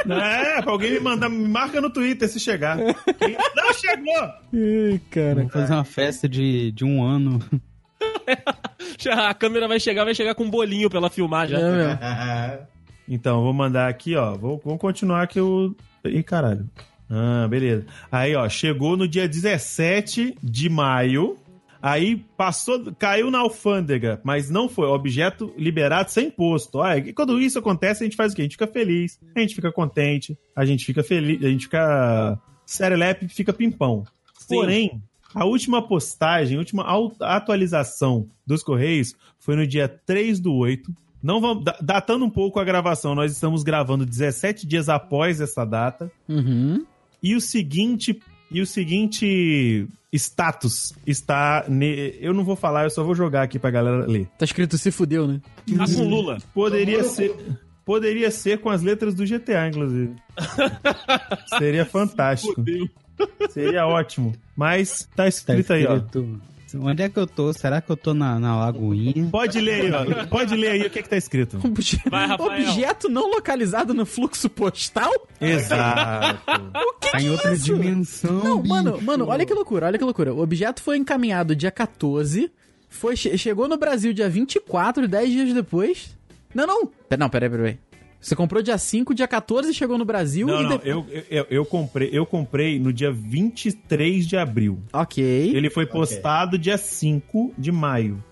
É, 0.09 0.61
pra 0.61 0.71
alguém 0.71 0.91
me 0.93 0.99
mandar, 0.99 1.29
me 1.29 1.47
marca 1.47 1.79
no 1.79 1.89
Twitter 1.89 2.27
se 2.27 2.39
chegar. 2.39 2.77
Não 2.77 3.73
chegou! 3.73 4.23
Ai, 4.53 5.01
cara. 5.09 5.35
Vamos 5.35 5.53
fazer 5.53 5.73
uma 5.73 5.83
festa 5.83 6.27
de, 6.27 6.71
de 6.71 6.83
um 6.85 7.03
ano. 7.03 7.39
Já 8.99 9.29
A 9.29 9.33
câmera 9.33 9.67
vai 9.67 9.79
chegar, 9.79 10.03
vai 10.03 10.13
chegar 10.15 10.35
com 10.35 10.43
um 10.43 10.49
bolinho 10.49 10.89
pra 10.89 10.99
ela 10.99 11.09
filmar 11.09 11.47
já. 11.47 11.57
É. 11.59 12.61
Então, 13.07 13.41
vou 13.43 13.53
mandar 13.53 13.87
aqui, 13.87 14.15
ó. 14.15 14.33
Vou, 14.35 14.61
vou 14.63 14.77
continuar 14.77 15.27
que 15.27 15.39
eu. 15.39 15.75
Ih, 16.05 16.23
caralho. 16.23 16.69
Ah, 17.09 17.47
beleza. 17.49 17.85
Aí, 18.11 18.35
ó, 18.35 18.47
chegou 18.49 18.97
no 18.97 19.07
dia 19.07 19.27
17 19.27 20.37
de 20.43 20.69
maio. 20.69 21.37
Aí 21.81 22.17
passou, 22.35 22.91
caiu 22.97 23.29
na 23.29 23.37
alfândega, 23.39 24.19
mas 24.23 24.49
não 24.49 24.67
foi 24.67 24.87
objeto 24.87 25.53
liberado 25.57 26.09
sem 26.09 26.27
imposto. 26.27 26.79
Olha, 26.79 26.97
e 26.97 27.13
quando 27.13 27.39
isso 27.39 27.59
acontece, 27.59 28.03
a 28.03 28.05
gente 28.07 28.15
faz 28.17 28.33
o 28.33 28.35
quê? 28.35 28.41
A 28.41 28.45
gente 28.45 28.53
fica 28.53 28.67
feliz, 28.67 29.19
a 29.35 29.39
gente 29.39 29.55
fica 29.55 29.71
contente, 29.71 30.37
a 30.55 30.65
gente 30.65 30.83
fica 30.83 31.03
feliz, 31.03 31.41
a 31.43 31.47
gente 31.47 31.65
fica 31.65 32.39
serelepe, 32.65 33.27
fica 33.29 33.53
pimpão. 33.53 34.03
Sim. 34.39 34.55
Porém, 34.55 35.01
a 35.35 35.45
última 35.45 35.87
postagem, 35.87 36.57
a 36.57 36.59
última 36.59 36.83
atualização 37.21 38.27
dos 38.45 38.63
Correios 38.63 39.15
foi 39.39 39.55
no 39.55 39.65
dia 39.67 39.87
3 39.87 40.39
do 40.39 40.53
8. 40.55 40.91
Não 41.21 41.39
vamos, 41.39 41.63
da- 41.63 41.77
datando 41.81 42.25
um 42.25 42.29
pouco 42.29 42.59
a 42.59 42.63
gravação, 42.63 43.13
nós 43.15 43.31
estamos 43.31 43.63
gravando 43.63 44.05
17 44.05 44.65
dias 44.67 44.89
após 44.89 45.39
essa 45.39 45.63
data. 45.63 46.11
Uhum. 46.27 46.85
E 47.27 47.35
o 47.35 47.41
seguinte, 47.41 48.19
e 48.49 48.61
o 48.61 48.65
seguinte 48.65 49.87
status 50.13 50.93
está, 51.05 51.65
ne- 51.67 52.15
eu 52.21 52.33
não 52.33 52.43
vou 52.43 52.55
falar, 52.55 52.85
eu 52.85 52.89
só 52.89 53.03
vou 53.03 53.13
jogar 53.13 53.43
aqui 53.43 53.59
pra 53.59 53.69
galera 53.69 54.05
ler. 54.05 54.27
Tá 54.37 54.45
escrito 54.45 54.77
se 54.77 54.91
fudeu, 54.91 55.27
né? 55.27 55.41
Tá 55.77 55.85
com 55.85 56.07
Lula. 56.07 56.37
Poderia 56.53 57.03
ser, 57.03 57.35
poderia 57.83 58.31
ser 58.31 58.59
com 58.59 58.69
as 58.69 58.81
letras 58.81 59.13
do 59.13 59.25
GTA, 59.25 59.67
inclusive. 59.67 60.15
Seria 61.59 61.85
fantástico. 61.85 62.53
Fudeu. 62.55 62.87
Seria 63.49 63.85
ótimo. 63.85 64.33
Mas 64.55 64.99
tá 65.15 65.23
Tá 65.23 65.27
escrito 65.27 65.73
aí, 65.73 65.85
ó. 65.85 65.99
Onde 66.75 67.03
é 67.03 67.09
que 67.09 67.17
eu 67.17 67.25
tô? 67.25 67.53
Será 67.53 67.79
que 67.79 67.89
eu 67.89 67.95
tô 67.95 68.13
na, 68.13 68.39
na 68.39 68.57
Lagoinha? 68.59 69.29
Pode 69.31 69.59
ler 69.61 69.81
aí, 69.85 69.91
ó. 69.91 70.25
Pode 70.27 70.55
ler 70.55 70.71
aí 70.71 70.81
o 70.81 70.89
que 70.89 71.01
que 71.01 71.09
tá 71.09 71.15
escrito. 71.15 71.57
Obje- 71.63 72.01
Vai. 72.09 72.33
Objeto 72.33 73.07
não 73.09 73.29
localizado 73.31 73.93
no 73.93 74.05
fluxo 74.05 74.49
postal? 74.49 75.11
Exato. 75.39 76.41
O 76.77 76.99
que 76.99 77.11
Tá 77.11 77.17
que 77.19 77.23
em 77.23 77.27
é 77.27 77.31
outra 77.31 77.53
isso? 77.53 77.63
dimensão. 77.65 78.43
Não, 78.43 78.63
mano, 78.63 78.93
bicho. 78.93 79.05
mano, 79.05 79.27
olha 79.27 79.45
que 79.45 79.53
loucura, 79.53 79.85
olha 79.85 79.97
que 79.97 80.03
loucura. 80.03 80.33
O 80.33 80.41
objeto 80.41 80.81
foi 80.81 80.97
encaminhado 80.97 81.55
dia 81.55 81.71
14, 81.71 82.51
foi, 82.89 83.15
che- 83.15 83.37
chegou 83.37 83.67
no 83.67 83.77
Brasil 83.77 84.11
dia 84.13 84.27
24, 84.29 85.07
10 85.07 85.29
dias 85.31 85.53
depois. 85.53 86.15
Não, 86.53 86.67
não. 86.67 86.85
Pera- 87.07 87.19
Não, 87.19 87.29
peraí, 87.29 87.49
peraí. 87.49 87.77
Você 88.19 88.35
comprou 88.35 88.61
dia 88.61 88.77
5, 88.77 89.13
dia 89.13 89.27
14 89.27 89.73
chegou 89.73 89.97
no 89.97 90.03
Brasil 90.05 90.47
Não, 90.47 90.59
e 90.59 90.63
não, 90.63 90.69
depois. 90.71 90.87
eu, 90.89 91.05
eu, 91.29 91.47
eu 91.49 91.65
comprei, 91.65 92.09
eu 92.11 92.25
comprei 92.25 92.79
no 92.79 92.91
dia 92.91 93.11
23 93.11 94.27
de 94.27 94.35
abril. 94.35 94.79
Ok. 94.91 95.23
Ele 95.55 95.69
foi 95.69 95.85
postado 95.85 96.57
dia 96.57 96.77
5 96.77 97.53
de 97.57 97.71
maio. 97.71 98.23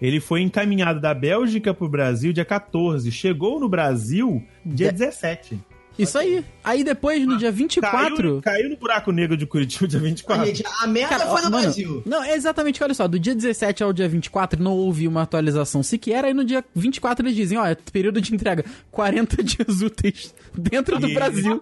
Ele 0.00 0.18
foi 0.20 0.42
encaminhado 0.42 1.00
da 1.00 1.14
Bélgica 1.14 1.72
pro 1.72 1.88
Brasil 1.88 2.32
dia 2.32 2.44
14. 2.44 3.10
Chegou 3.12 3.60
no 3.60 3.68
Brasil 3.68 4.42
dia 4.64 4.90
De- 4.92 4.98
17. 4.98 5.58
Isso 5.98 6.18
aí. 6.18 6.44
Aí 6.62 6.82
depois, 6.82 7.24
no 7.26 7.36
dia 7.38 7.52
24. 7.52 8.16
Caiu, 8.16 8.42
caiu 8.42 8.70
no 8.70 8.76
buraco 8.76 9.12
negro 9.12 9.36
de 9.36 9.46
Curitiba 9.46 9.86
dia 9.86 10.00
24. 10.00 10.46
Gente, 10.46 10.64
a 10.80 10.86
merda 10.86 11.18
Cara, 11.18 11.30
foi 11.30 11.42
do 11.42 11.50
mano, 11.50 11.62
Brasil. 11.62 12.02
Não, 12.04 12.22
é 12.22 12.34
exatamente, 12.34 12.82
olha 12.82 12.94
só, 12.94 13.06
do 13.06 13.18
dia 13.18 13.34
17 13.34 13.82
ao 13.82 13.92
dia 13.92 14.08
24 14.08 14.62
não 14.62 14.72
houve 14.72 15.06
uma 15.06 15.22
atualização 15.22 15.82
sequer, 15.82 16.24
aí 16.24 16.34
no 16.34 16.44
dia 16.44 16.64
24 16.74 17.26
eles 17.26 17.36
dizem, 17.36 17.58
ó, 17.58 17.66
é 17.66 17.74
período 17.74 18.20
de 18.20 18.34
entrega, 18.34 18.64
40 18.90 19.42
dias 19.42 19.82
úteis 19.82 20.34
dentro 20.56 20.98
do 20.98 21.06
Isso. 21.06 21.14
Brasil. 21.14 21.60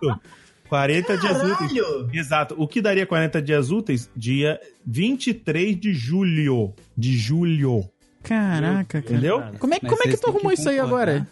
40 0.69 1.19
dias 1.19 1.37
úteis. 1.37 1.73
Caralho! 1.73 2.11
Exato. 2.15 2.55
O 2.57 2.67
que 2.67 2.81
daria 2.81 3.07
40 3.07 3.43
dias 3.43 3.71
úteis? 3.71 4.09
Dia 4.17 4.59
23 4.87 5.79
de 5.79 5.93
julho. 5.93 6.73
De 6.97 7.15
julho. 7.15 7.85
Caraca, 8.23 9.03
cara. 9.03 9.05
Entendeu? 9.05 9.43
Como 9.59 9.75
é, 9.75 9.79
Mas 9.83 9.91
como 9.91 10.03
é 10.03 10.05
que 10.05 10.11
vocês 10.11 10.21
tu 10.21 10.31
arrumou 10.31 10.53
que 10.53 10.59
isso 10.59 10.69
aí 10.71 10.79
agora? 10.79 11.27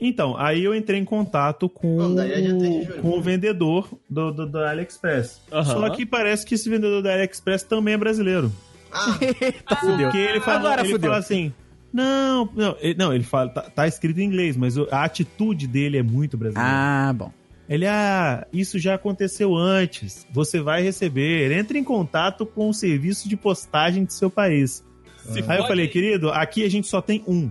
Então, 0.00 0.36
aí 0.36 0.64
eu 0.64 0.74
entrei 0.74 0.98
em 0.98 1.04
contato 1.04 1.68
com, 1.68 1.96
Não, 1.96 2.14
daí 2.14 2.42
dia 2.42 2.58
3 2.58 2.74
de 2.80 2.84
julho. 2.86 3.02
com 3.02 3.08
o 3.10 3.20
vendedor 3.22 3.88
do, 4.10 4.32
do, 4.32 4.46
do 4.46 4.58
AliExpress. 4.58 5.40
Aham. 5.52 5.64
Só 5.64 5.90
que 5.90 6.04
parece 6.04 6.44
que 6.44 6.54
esse 6.56 6.68
vendedor 6.68 7.02
da 7.02 7.12
AliExpress 7.12 7.62
também 7.62 7.94
é 7.94 7.96
brasileiro. 7.96 8.50
Ah, 8.92 9.18
Tá 9.68 9.76
fudeu. 9.76 9.98
Porque 10.08 10.18
ele 10.18 10.40
fala, 10.40 10.58
Agora 10.58 10.80
ele 10.82 10.92
fudeu. 10.92 11.10
fala 11.10 11.20
assim. 11.20 11.52
Não, 11.92 12.48
não, 12.56 12.76
ele, 12.80 12.94
não, 12.98 13.12
ele 13.12 13.22
fala, 13.22 13.50
tá, 13.50 13.62
tá 13.62 13.86
escrito 13.86 14.18
em 14.18 14.24
inglês, 14.24 14.56
mas 14.56 14.76
o- 14.78 14.88
a 14.90 15.04
atitude 15.04 15.66
dele 15.66 15.98
é 15.98 16.02
muito 16.02 16.36
brasileira. 16.38 16.68
Ah, 16.72 17.12
bom. 17.12 17.30
Ele, 17.68 17.86
ah, 17.86 18.46
isso 18.52 18.78
já 18.78 18.94
aconteceu 18.94 19.54
antes. 19.54 20.26
Você 20.32 20.60
vai 20.60 20.82
receber. 20.82 21.52
Entre 21.52 21.78
em 21.78 21.84
contato 21.84 22.44
com 22.44 22.68
o 22.68 22.74
serviço 22.74 23.28
de 23.28 23.36
postagem 23.36 24.04
do 24.04 24.12
seu 24.12 24.28
país. 24.28 24.84
Se 25.16 25.38
Aí 25.38 25.38
eu 25.38 25.44
fode 25.46 25.68
falei, 25.68 25.86
querido, 25.86 26.30
aqui 26.30 26.64
a 26.64 26.68
gente 26.68 26.88
só 26.88 27.00
tem 27.00 27.22
um. 27.28 27.48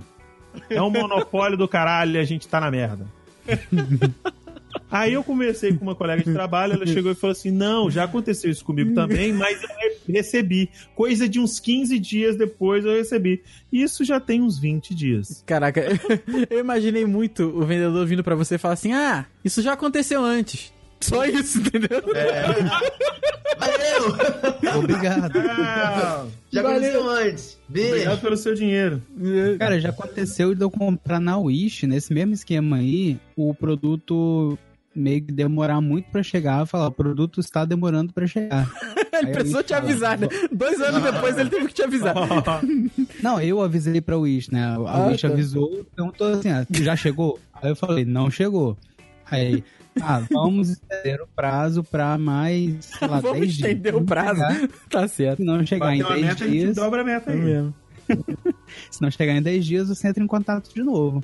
É 0.69 0.81
um 0.81 0.89
monopólio 0.89 1.57
do 1.57 1.67
caralho 1.67 2.15
e 2.15 2.17
a 2.17 2.23
gente 2.23 2.47
tá 2.47 2.59
na 2.59 2.69
merda. 2.71 3.05
Aí 4.89 5.13
eu 5.13 5.23
conversei 5.23 5.73
com 5.73 5.83
uma 5.83 5.95
colega 5.95 6.23
de 6.23 6.33
trabalho, 6.33 6.73
ela 6.73 6.85
chegou 6.85 7.11
e 7.11 7.15
falou 7.15 7.31
assim: 7.31 7.49
Não, 7.51 7.89
já 7.89 8.03
aconteceu 8.05 8.51
isso 8.51 8.63
comigo 8.63 8.93
também, 8.93 9.31
mas 9.33 9.61
eu 9.63 9.69
re- 9.69 9.97
recebi. 10.13 10.69
Coisa 10.95 11.27
de 11.29 11.39
uns 11.39 11.59
15 11.59 11.97
dias 11.99 12.35
depois 12.37 12.83
eu 12.85 12.91
recebi. 12.91 13.41
Isso 13.71 14.03
já 14.03 14.19
tem 14.19 14.41
uns 14.41 14.59
20 14.59 14.93
dias. 14.93 15.43
Caraca, 15.45 15.81
eu 16.49 16.59
imaginei 16.59 17.05
muito 17.05 17.43
o 17.43 17.65
vendedor 17.65 18.05
vindo 18.05 18.23
pra 18.23 18.35
você 18.35 18.55
e 18.55 18.57
falar 18.57 18.73
assim: 18.73 18.91
ah, 18.93 19.25
isso 19.45 19.61
já 19.61 19.73
aconteceu 19.73 20.23
antes. 20.23 20.73
Só 21.01 21.25
isso, 21.25 21.59
entendeu? 21.59 22.01
valeu! 23.57 24.79
Obrigado. 24.79 25.39
Ah, 25.39 26.25
Já 26.51 26.61
Valeu. 26.61 26.77
aconteceu 26.77 27.09
antes. 27.09 27.59
Beijo. 27.67 27.89
obrigado 27.93 28.21
pelo 28.21 28.37
seu 28.37 28.53
dinheiro. 28.55 29.01
Cara, 29.59 29.79
já 29.79 29.89
aconteceu 29.89 30.53
de 30.55 30.61
eu 30.61 30.69
comprar 30.71 31.19
na 31.19 31.37
Wish, 31.37 31.85
nesse 31.87 32.13
mesmo 32.13 32.33
esquema 32.33 32.77
aí, 32.77 33.17
o 33.35 33.53
produto 33.53 34.57
meio 34.93 35.21
que 35.23 35.31
demorar 35.31 35.79
muito 35.79 36.09
pra 36.11 36.21
chegar, 36.21 36.65
falar, 36.65 36.87
o 36.87 36.91
produto 36.91 37.39
está 37.39 37.63
demorando 37.63 38.11
pra 38.11 38.27
chegar. 38.27 38.69
Ele 39.13 39.27
Aí 39.27 39.33
precisou 39.33 39.61
te 39.63 39.73
avisar, 39.73 40.17
né? 40.17 40.27
Dois 40.51 40.81
anos 40.81 41.03
depois 41.03 41.37
ele 41.37 41.49
teve 41.49 41.67
que 41.67 41.73
te 41.75 41.83
avisar. 41.83 42.15
Não, 43.21 43.39
eu 43.39 43.61
avisei 43.61 44.01
pra 44.01 44.17
Wish, 44.17 44.51
né? 44.51 44.63
A 44.63 44.75
Ah, 44.87 45.07
Wish 45.07 45.21
tá. 45.21 45.27
avisou, 45.27 45.85
perguntou 45.95 46.27
assim, 46.33 46.49
ah, 46.49 46.65
já 46.71 46.95
chegou? 46.95 47.37
Aí 47.53 47.69
eu 47.69 47.75
falei, 47.75 48.03
não 48.03 48.31
chegou. 48.31 48.75
Aí, 49.29 49.63
ah, 50.03 50.23
vamos 50.31 50.69
estender 50.69 51.21
o 51.21 51.27
prazo 51.27 51.83
pra 51.83 52.17
mais, 52.17 52.85
sei 52.85 53.07
lá, 53.07 53.19
Vamos 53.21 53.39
10 53.39 53.53
dias. 53.53 53.69
estender 53.69 53.95
o 53.95 54.03
prazo. 54.03 54.41
chegar. 54.41 54.69
Tá 54.89 55.07
certo. 55.07 55.37
Se 55.37 55.43
não 55.43 55.65
chegar 55.65 55.95
em 55.95 55.99
Bateu 55.99 56.11
a 56.11 56.15
10 56.19 56.25
meta, 56.27 56.43
a 56.43 56.47
gente 56.47 56.59
dias, 56.59 56.75
dobra 56.75 57.01
a 57.01 57.03
meta 57.03 57.31
É 57.31 57.33
aí. 57.33 57.39
mesmo. 57.41 57.75
se 58.91 59.01
não 59.01 59.11
chegar 59.11 59.33
em 59.35 59.41
10 59.41 59.65
dias, 59.65 59.87
você 59.89 60.07
entra 60.07 60.23
em 60.23 60.27
contato 60.27 60.73
de 60.73 60.83
novo. 60.83 61.23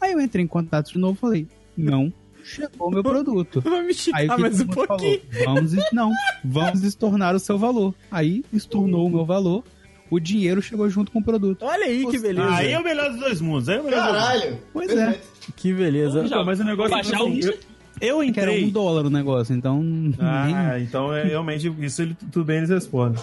Aí 0.00 0.12
eu 0.12 0.20
entrei 0.20 0.44
em 0.44 0.48
contato 0.48 0.92
de 0.92 0.98
novo 0.98 1.14
e 1.14 1.20
falei, 1.20 1.48
não 1.76 2.12
chegou 2.42 2.90
meu 2.90 3.02
produto. 3.02 3.60
Vamos 3.64 3.78
Aí 3.78 3.90
esticar 3.90 4.36
que 4.36 4.42
mais 4.42 4.60
um 4.60 4.66
pouquinho. 4.66 5.20
falou? 5.32 5.54
Vamos, 5.56 5.72
não, 5.92 6.12
vamos 6.44 6.82
estornar 6.82 7.34
o 7.34 7.38
seu 7.38 7.56
valor. 7.58 7.94
Aí 8.10 8.44
estornou 8.52 9.06
o 9.06 9.10
meu 9.10 9.24
valor, 9.24 9.64
o 10.10 10.20
dinheiro 10.20 10.60
chegou 10.60 10.88
junto 10.90 11.10
com 11.10 11.20
o 11.20 11.24
produto. 11.24 11.62
Olha 11.64 11.86
aí 11.86 12.06
que 12.06 12.18
beleza. 12.18 12.54
Aí 12.54 12.72
é 12.72 12.78
o 12.78 12.84
melhor 12.84 13.10
dos 13.10 13.20
dois 13.20 13.40
mundos. 13.40 13.68
Aí 13.68 13.76
é 13.76 13.80
o 13.80 13.84
melhor 13.84 14.02
dos 14.02 14.12
dois 14.12 14.26
mundos. 14.26 14.40
Caralho. 14.44 14.58
Pois 14.74 14.90
é. 14.90 15.20
Que 15.56 15.72
beleza. 15.72 16.26
Já- 16.26 16.44
mas 16.44 16.60
o 16.60 16.64
negócio 16.64 16.94
é 16.94 17.00
que, 17.02 17.10
Baixar 17.10 17.26
assim, 17.26 17.40
o- 17.40 17.44
eu, 17.46 17.58
eu 18.00 18.20
Que 18.32 18.40
era 18.40 18.50
um 18.50 18.54
entrei. 18.54 18.70
dólar 18.70 19.06
o 19.06 19.10
negócio, 19.10 19.54
então. 19.54 19.82
nem- 19.82 20.14
Ah, 20.18 20.78
então 20.80 21.12
é 21.14 21.24
realmente 21.24 21.72
isso 21.80 22.02
ele, 22.02 22.14
tudo 22.32 22.44
bem 22.44 22.58
eles 22.58 22.70
respondem. 22.70 23.22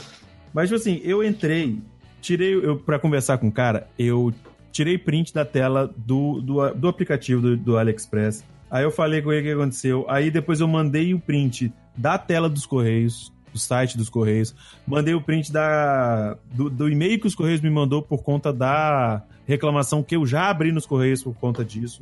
Mas 0.54 0.70
tipo 0.70 0.80
assim, 0.80 1.00
eu 1.04 1.24
entrei, 1.24 1.80
tirei 2.22 2.54
eu 2.56 2.78
para 2.78 3.00
conversar 3.00 3.38
com 3.38 3.48
o 3.48 3.52
cara, 3.52 3.88
eu 3.98 4.34
tirei 4.72 4.98
print 4.98 5.34
da 5.34 5.44
tela 5.46 5.94
do, 5.98 6.42
do, 6.42 6.70
do 6.74 6.88
aplicativo 6.88 7.42
do, 7.42 7.58
do 7.58 7.78
AliExpress. 7.78 8.44
Aí 8.70 8.84
eu 8.84 8.92
falei 8.92 9.22
com 9.22 9.32
ele 9.34 9.42
o 9.42 9.44
que 9.44 9.52
aconteceu. 9.62 10.06
Aí 10.08 10.32
depois 10.32 10.60
eu 10.62 10.68
mandei 10.68 11.14
o 11.14 11.20
print 11.20 11.72
da 11.96 12.18
tela 12.18 12.50
dos 12.50 12.66
Correios, 12.66 13.34
do 13.52 13.60
site 13.60 13.98
dos 13.98 14.10
Correios. 14.10 14.56
Mandei 14.88 15.14
o 15.14 15.20
print 15.22 15.52
da, 15.52 16.38
do, 16.54 16.70
do 16.70 16.90
e-mail 16.90 17.20
que 17.20 17.28
os 17.28 17.36
Correios 17.36 17.60
me 17.60 17.70
mandou 17.70 18.02
por 18.02 18.24
conta 18.24 18.54
da 18.54 19.22
reclamação 19.46 20.02
que 20.02 20.16
eu 20.16 20.26
já 20.26 20.50
abri 20.50 20.72
nos 20.72 20.86
Correios 20.86 21.22
por 21.22 21.34
conta 21.36 21.66
disso. 21.66 22.02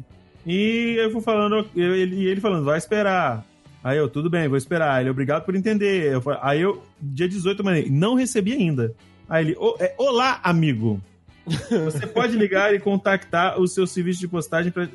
E 0.49 0.95
eu 0.97 1.11
fui 1.11 1.21
falando, 1.21 1.67
eu- 1.75 1.95
ele, 1.95 2.15
e 2.15 2.27
ele 2.27 2.41
falando, 2.41 2.65
vai 2.65 2.77
esperar. 2.77 3.45
Aí 3.83 3.97
eu, 3.97 4.09
tudo 4.09 4.29
bem, 4.29 4.47
vou 4.47 4.57
esperar. 4.57 4.99
Ele, 4.99 5.09
obrigado 5.09 5.45
por 5.45 5.55
entender. 5.55 6.11
Eu, 6.11 6.23
aí 6.41 6.61
eu, 6.61 6.83
dia 6.99 7.29
18, 7.29 7.59
eu 7.59 7.65
mandei, 7.65 7.89
não 7.89 8.15
recebi 8.15 8.53
ainda. 8.53 8.93
Aí 9.29 9.45
ele, 9.45 9.55
"Ô, 9.57 9.75
é, 9.79 9.93
olá, 9.97 10.39
amigo. 10.43 10.99
Você 11.45 12.05
pode 12.07 12.35
ligar 12.35 12.73
e 12.73 12.79
contactar 12.79 13.59
o 13.59 13.67
seu 13.67 13.85
serviço 13.87 14.19
de 14.19 14.27
postagem 14.27 14.71
pra- 14.71 14.87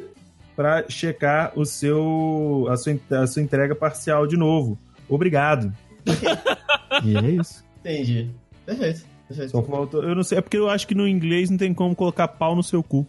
pra 0.56 0.84
checar 0.88 1.52
o 1.56 1.64
seu, 1.64 2.66
a, 2.70 2.76
sua, 2.76 2.98
a 3.22 3.26
sua 3.26 3.42
entrega 3.42 3.74
parcial 3.74 4.26
de 4.26 4.36
novo. 4.36 4.78
Obrigado. 5.08 5.72
e 7.04 7.16
é 7.16 7.30
isso. 7.30 7.64
Entendi. 7.80 8.30
Perfeito. 8.66 9.04
Perfeito. 9.26 9.50
Só 9.50 9.62
faltou, 9.62 10.02
eu 10.02 10.14
não 10.14 10.22
sei, 10.22 10.38
é 10.38 10.40
porque 10.40 10.56
eu 10.58 10.68
acho 10.68 10.86
que 10.86 10.94
no 10.94 11.08
inglês 11.08 11.48
não 11.48 11.56
tem 11.56 11.72
como 11.72 11.94
colocar 11.94 12.28
pau 12.28 12.54
no 12.54 12.62
seu 12.62 12.82
cu. 12.82 13.06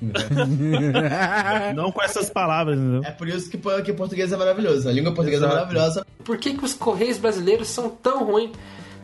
Não 1.74 1.92
com 1.92 2.02
essas 2.02 2.28
palavras, 2.30 2.78
entendeu? 2.78 3.02
É 3.04 3.10
por 3.10 3.28
isso 3.28 3.50
que, 3.50 3.58
que 3.84 3.92
português 3.92 4.32
é 4.32 4.36
maravilhoso. 4.36 4.88
A 4.88 4.92
língua 4.92 5.12
portuguesa 5.14 5.44
Exato. 5.44 5.52
é 5.56 5.58
maravilhosa. 5.60 6.06
Por 6.24 6.38
que, 6.38 6.54
que 6.54 6.64
os 6.64 6.72
correios 6.74 7.18
brasileiros 7.18 7.68
são 7.68 7.88
tão 7.90 8.24
ruins? 8.24 8.50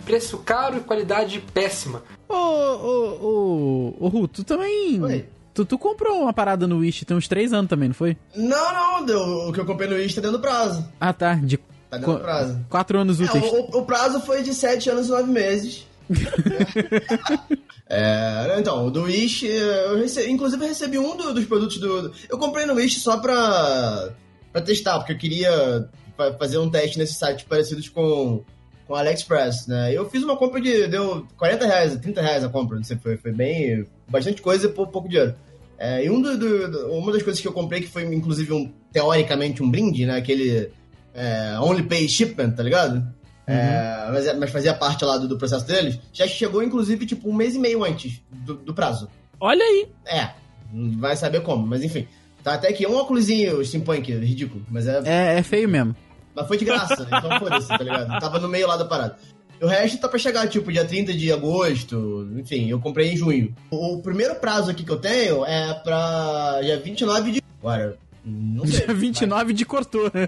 Preço 0.04 0.38
caro 0.38 0.76
e 0.76 0.80
qualidade 0.80 1.40
péssima. 1.52 2.02
Ô, 2.28 2.34
ô, 2.34 3.18
ô, 3.20 3.96
ô, 4.00 4.08
Ru, 4.08 4.28
tu 4.28 4.44
também. 4.44 5.02
Oi. 5.02 5.26
Tu, 5.52 5.64
tu 5.64 5.76
comprou 5.78 6.20
uma 6.22 6.32
parada 6.32 6.66
no 6.66 6.78
Wish 6.78 7.04
tem 7.04 7.16
uns 7.16 7.26
três 7.26 7.52
anos 7.52 7.68
também, 7.68 7.88
não 7.88 7.94
foi? 7.94 8.16
Não, 8.36 8.72
não, 8.72 9.04
deu, 9.06 9.18
o 9.48 9.52
que 9.52 9.58
eu 9.60 9.64
comprei 9.66 9.88
no 9.88 9.96
Wish 9.96 10.14
tá 10.14 10.20
dentro 10.20 10.36
do 10.36 10.42
prazo. 10.42 10.86
Ah, 11.00 11.12
tá. 11.12 11.34
De 11.34 11.56
Tá 11.88 11.96
dentro 11.98 12.12
do 12.12 12.18
qu- 12.18 12.22
prazo. 12.24 12.60
quatro 12.68 12.98
anos 12.98 13.20
É, 13.20 13.24
úteis. 13.24 13.44
o, 13.44 13.78
o 13.78 13.84
prazo 13.86 14.20
foi 14.20 14.42
de 14.42 14.52
7 14.52 14.90
anos 14.90 15.06
e 15.06 15.10
9 15.10 15.30
meses. 15.32 15.86
é, 17.88 18.56
então, 18.58 18.90
do 18.90 19.02
Wish, 19.02 19.46
eu 19.46 19.96
recebi, 19.98 20.30
inclusive 20.30 20.62
eu 20.64 20.68
recebi 20.68 20.98
um 20.98 21.16
do- 21.16 21.32
dos 21.32 21.44
produtos 21.44 21.78
do. 21.78 22.12
Eu 22.28 22.38
comprei 22.38 22.66
no 22.66 22.74
Wish 22.74 22.98
só 23.00 23.16
pra, 23.18 24.10
pra 24.52 24.60
testar, 24.60 24.98
porque 24.98 25.12
eu 25.12 25.18
queria 25.18 25.88
fa- 26.16 26.32
fazer 26.34 26.58
um 26.58 26.68
teste 26.68 26.98
nesses 26.98 27.16
sites 27.16 27.44
parecidos 27.44 27.88
com, 27.88 28.42
com 28.86 28.94
AliExpress, 28.94 29.66
né? 29.68 29.92
Eu 29.94 30.08
fiz 30.10 30.22
uma 30.24 30.36
compra 30.36 30.60
de. 30.60 30.88
deu 30.88 31.26
40 31.36 31.66
reais, 31.66 31.96
30 31.96 32.20
reais 32.22 32.42
a 32.44 32.48
compra, 32.48 32.76
não 32.76 32.84
sei, 32.84 32.96
foi, 32.96 33.16
foi 33.16 33.32
bem. 33.32 33.86
bastante 34.08 34.42
coisa 34.42 34.68
por 34.68 34.88
pouco 34.88 35.08
dinheiro. 35.08 35.34
É, 35.78 36.04
e 36.04 36.10
um 36.10 36.20
do- 36.22 36.36
do- 36.38 36.92
uma 36.92 37.12
das 37.12 37.22
coisas 37.22 37.40
que 37.40 37.46
eu 37.46 37.52
comprei, 37.52 37.82
que 37.82 37.88
foi 37.88 38.02
inclusive 38.04 38.52
um, 38.52 38.72
teoricamente 38.92 39.62
um 39.62 39.70
brinde, 39.70 40.06
né? 40.06 40.16
Aquele 40.16 40.70
é, 41.14 41.56
Only 41.60 41.82
Pay 41.84 42.08
Shipment, 42.08 42.50
tá 42.52 42.62
ligado? 42.62 43.06
É, 43.46 44.08
mas, 44.12 44.26
é- 44.26 44.34
mas 44.34 44.50
fazia 44.50 44.74
parte 44.74 45.04
lá 45.04 45.16
do, 45.18 45.28
do 45.28 45.38
processo 45.38 45.66
deles. 45.66 45.98
Já 46.12 46.26
chegou, 46.26 46.62
inclusive, 46.62 47.06
tipo, 47.06 47.28
um 47.28 47.34
mês 47.34 47.54
e 47.54 47.58
meio 47.58 47.84
antes 47.84 48.20
do, 48.30 48.54
do 48.54 48.74
prazo. 48.74 49.08
Olha 49.38 49.62
aí. 49.64 49.88
É, 50.06 50.30
não 50.72 50.98
vai 50.98 51.16
saber 51.16 51.40
como, 51.42 51.66
mas 51.66 51.82
enfim. 51.84 52.06
Tá 52.42 52.54
até 52.54 52.68
aqui, 52.68 52.86
um 52.86 52.94
óculosinho 52.96 53.64
steampunk, 53.64 54.12
ridículo, 54.12 54.64
mas 54.70 54.86
é 54.86 55.00
É, 55.04 55.38
é 55.38 55.42
feio 55.42 55.68
mesmo. 55.68 55.94
mas 56.34 56.46
foi 56.46 56.56
de 56.56 56.64
graça, 56.64 57.02
então 57.06 57.38
foda-se, 57.38 57.68
tá 57.68 57.78
ligado? 57.78 58.20
Tava 58.20 58.38
no 58.38 58.48
meio 58.48 58.66
lá 58.68 58.76
da 58.76 58.84
parada. 58.84 59.16
O 59.60 59.66
resto 59.66 59.98
tá 59.98 60.08
pra 60.08 60.18
chegar, 60.18 60.46
tipo, 60.48 60.70
dia 60.70 60.84
30 60.84 61.12
de 61.14 61.32
agosto, 61.32 62.28
enfim, 62.36 62.68
eu 62.68 62.78
comprei 62.78 63.12
em 63.12 63.16
junho. 63.16 63.54
O, 63.70 63.94
o 63.94 64.02
primeiro 64.02 64.34
prazo 64.36 64.70
aqui 64.70 64.84
que 64.84 64.90
eu 64.92 64.98
tenho 64.98 65.44
é 65.46 65.72
pra 65.82 66.60
dia 66.62 66.78
29 66.78 67.32
de... 67.32 67.42
Agora, 67.58 67.96
não. 68.26 68.64
Dia 68.64 68.92
29 68.92 69.52
de 69.52 69.64
cortou. 69.64 70.10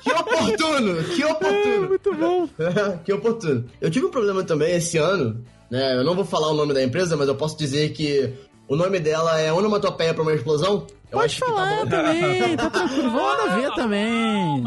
que 0.00 0.12
oportuno, 0.12 1.04
que 1.04 1.24
oportuno. 1.24 1.88
Muito 1.88 2.14
bom. 2.14 2.48
que 3.04 3.12
oportuno. 3.12 3.64
Eu 3.80 3.90
tive 3.90 4.06
um 4.06 4.10
problema 4.10 4.44
também 4.44 4.76
esse 4.76 4.96
ano, 4.96 5.44
né? 5.68 5.96
Eu 5.96 6.04
não 6.04 6.14
vou 6.14 6.24
falar 6.24 6.48
o 6.52 6.54
nome 6.54 6.72
da 6.72 6.82
empresa, 6.82 7.16
mas 7.16 7.26
eu 7.26 7.34
posso 7.34 7.58
dizer 7.58 7.90
que 7.90 8.32
o 8.68 8.76
nome 8.76 9.00
dela 9.00 9.40
é 9.40 9.52
Onomatopeia 9.52 10.14
pra 10.14 10.22
uma 10.22 10.34
Explosão. 10.34 10.86
Eu 11.10 11.18
Pode 11.18 11.26
acho 11.26 11.40
que 11.40 11.40
tá 11.40 11.46
falar 11.52 11.84
bom. 11.84 11.90
também, 11.90 12.56
tá 12.56 12.70
tranquilo. 12.70 13.16
Lá 13.16 13.56
ver 13.56 13.74
também. 13.74 14.64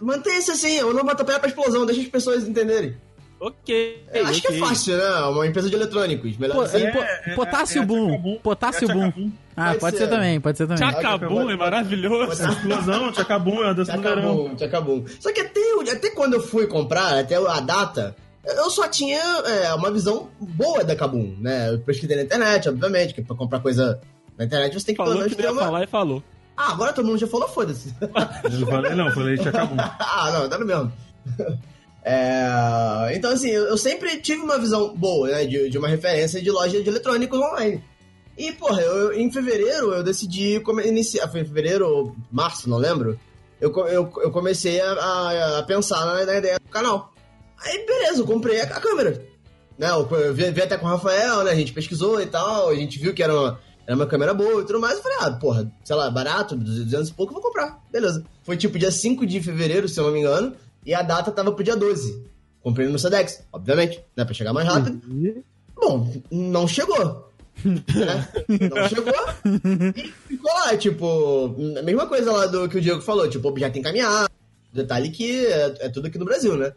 Mantém-se 0.00 0.50
assim, 0.50 0.82
Onomatopeia 0.82 1.38
pra 1.38 1.48
Explosão, 1.48 1.86
deixa 1.86 2.02
as 2.02 2.08
pessoas 2.08 2.48
entenderem. 2.48 2.96
Ok. 3.44 4.06
Eu 4.14 4.26
acho 4.26 4.40
que 4.40 4.52
é 4.52 4.58
fácil, 4.58 4.96
né? 4.96 5.04
Uma 5.26 5.44
empresa 5.48 5.68
de 5.68 5.74
eletrônicos. 5.74 6.36
Melhor 6.36 6.54
Pô, 6.54 6.60
assim. 6.60 6.84
é, 6.84 6.90
po- 6.92 7.34
potássio 7.34 7.82
é 7.82 7.84
boom. 7.84 8.06
Tchacabum. 8.10 8.38
Potássio 8.40 8.88
É 8.90 8.94
boom. 8.94 9.32
Ah, 9.56 9.66
Pode 9.66 9.78
pode 9.80 9.96
ser. 9.96 10.04
ser 10.04 10.10
também, 10.10 10.40
pode 10.40 10.58
ser 10.58 10.66
também. 10.68 10.88
Tchacabum 10.88 11.50
é 11.50 11.56
maravilhoso. 11.56 12.40
Explosão, 12.40 13.10
Tchacabum, 13.10 13.64
é 13.64 13.70
a 13.70 13.72
dança 13.72 13.96
do 13.96 14.00
verão. 14.02 14.20
Tchacabum, 14.54 14.54
Tchacabum. 14.54 15.04
Só 15.18 15.32
que 15.32 15.40
até, 15.40 15.60
até 15.92 16.10
quando 16.10 16.34
eu 16.34 16.40
fui 16.40 16.68
comprar, 16.68 17.18
até 17.18 17.34
a 17.34 17.58
data, 17.60 18.14
eu 18.44 18.70
só 18.70 18.86
tinha 18.86 19.18
é, 19.20 19.74
uma 19.74 19.90
visão 19.90 20.28
boa 20.40 20.84
da 20.84 20.94
Kabum, 20.94 21.36
né? 21.40 21.70
Eu 21.70 21.80
pesquisei 21.80 22.16
na 22.16 22.22
internet, 22.22 22.68
obviamente, 22.68 23.12
que 23.12 23.22
pra 23.22 23.34
comprar 23.34 23.58
coisa 23.58 24.00
na 24.38 24.44
internet 24.44 24.72
você 24.72 24.86
tem 24.86 24.94
que 24.94 25.02
Falou 25.04 25.24
que 25.28 25.42
ia 25.42 25.50
uma... 25.52 25.62
falar 25.64 25.82
e 25.82 25.86
falou. 25.88 26.22
Ah, 26.56 26.70
agora 26.72 26.92
todo 26.92 27.06
mundo 27.06 27.18
já 27.18 27.26
falou, 27.26 27.48
foda-se. 27.48 27.92
Eu 28.00 28.60
não 28.60 28.66
falei, 28.68 28.94
não, 28.94 29.10
falei 29.10 29.36
Tchacabum. 29.36 29.76
ah, 29.80 30.30
não, 30.32 30.48
tá 30.48 30.58
no 30.58 30.64
mesmo. 30.66 30.92
É, 32.04 33.12
então, 33.14 33.30
assim, 33.32 33.50
eu 33.50 33.76
sempre 33.78 34.18
tive 34.20 34.42
uma 34.42 34.58
visão 34.58 34.94
boa, 34.94 35.28
né? 35.28 35.44
De, 35.44 35.68
de 35.70 35.78
uma 35.78 35.88
referência 35.88 36.40
de 36.42 36.50
loja 36.50 36.82
de 36.82 36.88
eletrônicos 36.88 37.38
online. 37.38 37.82
E, 38.36 38.50
porra, 38.52 38.80
eu, 38.80 39.12
em 39.12 39.30
fevereiro 39.30 39.92
eu 39.92 40.02
decidi 40.02 40.60
iniciar. 40.84 41.28
Foi 41.28 41.40
em 41.40 41.44
fevereiro 41.44 41.86
ou 41.88 42.16
março, 42.30 42.68
não 42.68 42.78
lembro. 42.78 43.18
Eu, 43.60 43.70
eu, 43.86 44.12
eu 44.22 44.30
comecei 44.30 44.80
a, 44.80 44.92
a- 44.92 45.58
a 45.58 45.62
pensar 45.62 46.04
na, 46.04 46.24
na 46.24 46.38
ideia 46.38 46.58
do 46.58 46.70
canal. 46.70 47.12
Aí, 47.64 47.86
beleza, 47.86 48.20
eu 48.22 48.26
comprei 48.26 48.60
a, 48.60 48.64
a 48.64 48.80
câmera. 48.80 49.24
Né, 49.78 49.88
eu, 49.90 50.08
eu 50.18 50.34
vi, 50.34 50.50
vi 50.50 50.62
até 50.62 50.76
com 50.76 50.86
o 50.86 50.88
Rafael, 50.88 51.44
né? 51.44 51.52
A 51.52 51.54
gente 51.54 51.72
pesquisou 51.72 52.20
e 52.20 52.26
tal, 52.26 52.70
a 52.70 52.74
gente 52.74 52.98
viu 52.98 53.14
que 53.14 53.22
era 53.22 53.32
uma, 53.34 53.60
era 53.86 53.96
uma 53.96 54.06
câmera 54.06 54.34
boa 54.34 54.62
e 54.62 54.64
tudo 54.66 54.80
mais. 54.80 54.96
Eu 54.96 55.02
falei, 55.02 55.18
ah, 55.20 55.30
porra, 55.32 55.72
sei 55.84 55.94
lá, 55.96 56.10
barato, 56.10 56.56
200 56.56 57.08
e 57.10 57.14
pouco, 57.14 57.30
eu 57.32 57.34
vou 57.40 57.42
comprar. 57.42 57.78
Beleza. 57.92 58.24
Foi 58.42 58.56
tipo 58.56 58.78
dia 58.78 58.90
5 58.90 59.24
de 59.26 59.40
fevereiro, 59.40 59.88
se 59.88 60.00
eu 60.00 60.04
não 60.04 60.12
me 60.12 60.18
engano, 60.20 60.54
e 60.84 60.94
a 60.94 61.02
data 61.02 61.30
tava 61.30 61.52
pro 61.52 61.64
dia 61.64 61.76
12. 61.76 62.24
Comprei 62.62 62.88
no 62.88 62.98
Sedex, 62.98 63.44
obviamente, 63.52 64.02
né? 64.16 64.24
Pra 64.24 64.34
chegar 64.34 64.52
mais 64.52 64.66
rápido. 64.66 65.00
Bom, 65.74 66.08
não 66.30 66.66
chegou. 66.68 67.28
né? 67.64 68.28
Não 68.48 68.88
chegou. 68.88 69.14
E 69.96 70.12
ficou 70.28 70.52
lá, 70.52 70.76
tipo, 70.76 71.56
a 71.78 71.82
mesma 71.82 72.06
coisa 72.06 72.32
lá 72.32 72.46
do 72.46 72.68
que 72.68 72.78
o 72.78 72.80
Diego 72.80 73.00
falou, 73.00 73.28
tipo, 73.28 73.48
objeto 73.48 73.78
encaminhado. 73.78 74.30
Detalhe 74.72 75.10
que 75.10 75.44
é, 75.46 75.74
é 75.80 75.88
tudo 75.88 76.06
aqui 76.06 76.18
no 76.18 76.24
Brasil, 76.24 76.56
né? 76.56 76.72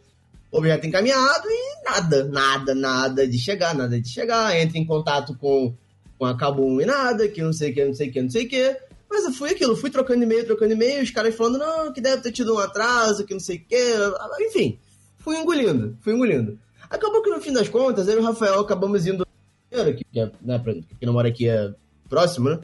Objeto 0.51 0.87
encaminhado 0.87 1.47
e 1.47 1.83
nada, 1.83 2.23
nada, 2.25 2.75
nada 2.75 3.27
de 3.27 3.37
chegar, 3.37 3.73
nada 3.75 3.99
de 3.99 4.09
chegar. 4.09 4.59
Entra 4.59 4.77
em 4.77 4.85
contato 4.85 5.35
com, 5.37 5.73
com 6.17 6.25
a 6.25 6.35
Kabum 6.35 6.81
e 6.81 6.85
nada, 6.85 7.27
que 7.27 7.41
não 7.41 7.53
sei 7.53 7.71
o 7.71 7.73
que, 7.73 7.85
não 7.85 7.93
sei 7.93 8.09
o 8.09 8.11
que, 8.11 8.21
não 8.21 8.29
sei 8.29 8.45
o 8.45 8.49
que. 8.49 8.77
Mas 9.09 9.25
eu 9.25 9.31
fui 9.31 9.51
aquilo, 9.51 9.75
fui 9.75 9.89
trocando 9.89 10.23
e-mail, 10.23 10.45
trocando 10.45 10.73
e-mail, 10.73 11.03
os 11.03 11.11
caras 11.11 11.35
falando, 11.35 11.57
não, 11.57 11.93
que 11.93 12.01
deve 12.01 12.21
ter 12.21 12.31
tido 12.31 12.55
um 12.55 12.59
atraso, 12.59 13.25
que 13.25 13.33
não 13.33 13.39
sei 13.39 13.57
o 13.57 13.65
que. 13.65 13.95
Enfim, 14.41 14.79
fui 15.17 15.37
engolindo, 15.37 15.97
fui 16.01 16.13
engolindo. 16.13 16.59
Acabou 16.89 17.21
que 17.21 17.29
no 17.29 17.41
fim 17.41 17.53
das 17.53 17.69
contas, 17.69 18.07
eu 18.07 18.15
e 18.15 18.19
o 18.19 18.23
Rafael 18.23 18.59
acabamos 18.59 19.05
indo 19.05 19.25
que, 19.69 20.19
é, 20.19 20.31
né, 20.41 20.59
pra, 20.59 20.73
que 20.73 21.05
não 21.05 21.13
mora 21.13 21.27
aqui 21.27 21.49
é 21.49 21.73
próximo, 22.07 22.49
né? 22.49 22.59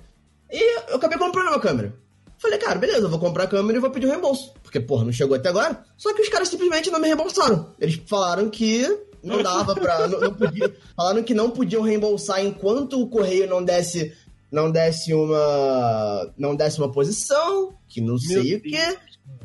E 0.52 0.90
eu 0.90 0.96
acabei 0.96 1.18
comprando 1.18 1.48
uma 1.48 1.60
câmera. 1.60 1.94
Falei, 2.38 2.58
cara, 2.58 2.80
beleza, 2.80 3.02
eu 3.02 3.10
vou 3.10 3.20
comprar 3.20 3.44
a 3.44 3.48
câmera 3.48 3.78
e 3.78 3.82
vou 3.82 3.92
pedir 3.92 4.08
o 4.08 4.10
reembolso. 4.10 4.54
Porque, 4.64 4.80
porra, 4.80 5.06
não 5.06 5.12
chegou 5.12 5.36
até 5.36 5.50
agora. 5.50 5.84
Só 5.96 6.14
que 6.14 6.22
os 6.22 6.30
caras 6.30 6.48
simplesmente 6.48 6.90
não 6.90 7.00
me 7.00 7.08
reembolsaram. 7.08 7.70
Eles 7.80 8.02
falaram 8.08 8.50
que 8.50 8.88
não 9.24 9.44
dava 9.44 9.76
pra. 9.76 10.08
não, 10.08 10.20
não 10.20 10.34
podia, 10.34 10.74
falaram 10.96 11.24
que 11.24 11.34
não 11.34 11.52
podiam 11.52 11.84
reembolsar 11.84 12.44
enquanto 12.44 13.00
o 13.00 13.08
correio 13.08 13.48
não 13.48 13.64
desse. 13.64 14.16
Não 14.52 14.70
desse 14.70 15.14
uma. 15.14 16.34
Não 16.38 16.56
desse 16.56 16.78
uma 16.80 16.92
posição, 16.92 17.74
que 17.88 18.02
não 18.02 18.18
sei 18.18 18.56
o 18.56 18.62
quê. 18.62 18.98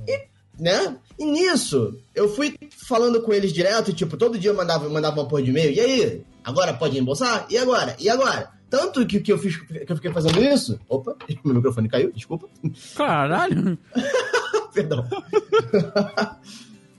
E, 0.06 0.28
né? 0.58 0.96
E 1.18 1.24
nisso, 1.24 1.98
eu 2.14 2.28
fui 2.28 2.56
falando 2.88 3.22
com 3.22 3.32
eles 3.32 3.52
direto, 3.52 3.92
tipo, 3.92 4.16
todo 4.16 4.38
dia 4.38 4.50
eu 4.50 4.56
mandava, 4.56 4.88
mandava 4.88 5.20
uma 5.20 5.28
porra 5.28 5.42
de 5.42 5.50
e-mail. 5.50 5.72
E 5.72 5.80
aí? 5.80 6.22
Agora 6.42 6.74
pode 6.74 6.94
reembolsar? 6.94 7.46
E 7.50 7.56
agora? 7.56 7.96
E 7.98 8.08
agora? 8.08 8.50
Tanto 8.68 9.06
que, 9.06 9.20
que, 9.20 9.32
eu 9.32 9.38
fiz, 9.38 9.56
que 9.56 9.86
eu 9.92 9.96
fiquei 9.96 10.12
fazendo 10.12 10.42
isso. 10.42 10.78
Opa, 10.88 11.16
meu 11.44 11.54
microfone 11.54 11.88
caiu, 11.88 12.12
desculpa. 12.12 12.48
Caralho. 12.96 13.78
Perdão. 14.72 15.06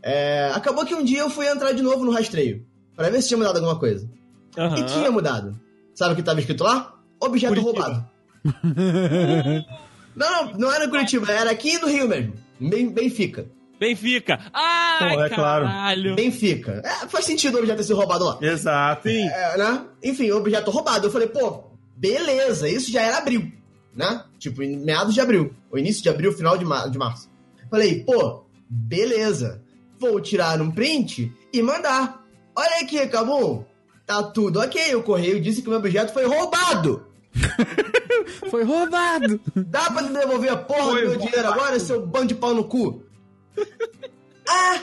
É, 0.10 0.52
acabou 0.54 0.86
que 0.86 0.96
um 0.96 1.04
dia 1.04 1.20
eu 1.20 1.30
fui 1.30 1.46
entrar 1.50 1.74
de 1.74 1.82
novo 1.82 2.06
no 2.06 2.14
rastreio. 2.14 2.66
Pra 2.96 3.10
ver 3.10 3.22
se 3.22 3.28
tinha 3.28 3.38
mudado 3.38 3.58
alguma 3.58 3.78
coisa. 3.78 4.10
Aham. 4.58 4.78
E 4.78 4.84
tinha 4.86 5.12
mudado. 5.12 5.60
Sabe 5.94 6.14
o 6.14 6.16
que 6.16 6.24
tava 6.24 6.40
escrito 6.40 6.64
lá? 6.64 6.97
Objeto 7.20 7.62
Curitiba. 7.62 7.84
roubado. 7.84 8.06
não, 10.16 10.46
não, 10.52 10.58
não 10.58 10.72
era 10.72 10.88
Curitiba, 10.88 11.32
era 11.32 11.52
aqui 11.52 11.78
no 11.80 11.88
Rio 11.88 12.08
mesmo. 12.08 12.34
Bem, 12.60 12.90
Benfica. 12.90 13.48
Benfica. 13.80 14.38
Pô, 14.38 15.06
é 15.06 15.30
claro. 15.30 15.66
caralho. 15.66 16.16
Benfica. 16.16 16.82
É, 16.84 17.08
faz 17.08 17.26
sentido 17.26 17.56
o 17.56 17.60
objeto 17.60 17.78
ter 17.78 17.84
sido 17.84 17.96
roubado 17.96 18.26
lá. 18.26 18.38
Exato. 18.42 19.08
Sim. 19.08 19.28
É, 19.28 19.58
né? 19.58 19.86
Enfim, 20.04 20.32
objeto 20.32 20.72
roubado. 20.72 21.08
Eu 21.08 21.12
falei, 21.12 21.28
pô, 21.28 21.64
beleza, 21.96 22.68
isso 22.68 22.92
já 22.92 23.02
era 23.02 23.20
abril, 23.20 23.52
né? 23.94 24.24
Tipo, 24.40 24.62
meados 24.62 25.14
de 25.14 25.22
abril. 25.22 25.54
O 25.72 25.78
início 25.78 26.02
de 26.02 26.10
abril, 26.10 26.34
final 26.34 26.58
de, 26.58 26.66
mar 26.66 26.90
de 26.90 26.98
março. 26.98 27.30
Falei, 27.70 28.04
pô, 28.04 28.44
beleza. 28.68 29.62
Vou 30.00 30.20
tirar 30.20 30.62
um 30.62 30.72
print 30.72 31.32
e 31.54 31.62
mandar. 31.62 32.24
Olha 32.56 32.82
aqui, 32.82 33.06
Cabum. 33.08 33.64
Tá 34.06 34.24
tudo 34.24 34.60
ok. 34.60 34.96
O 34.96 35.04
correio 35.04 35.42
disse 35.42 35.62
que 35.62 35.68
o 35.68 35.72
meu 35.72 35.80
objeto 35.80 36.14
foi 36.14 36.26
roubado. 36.26 37.07
Foi 38.50 38.64
roubado. 38.64 39.40
Dá 39.56 39.92
pra 39.92 40.02
devolver 40.02 40.52
a 40.52 40.58
porra 40.58 40.92
Foi 40.92 41.02
do 41.02 41.10
meu 41.10 41.20
dinheiro 41.20 41.48
agora, 41.48 41.80
seu 41.80 42.06
bando 42.06 42.28
de 42.28 42.36
pau 42.36 42.54
no 42.54 42.64
cu? 42.64 43.04
ah, 44.48 44.80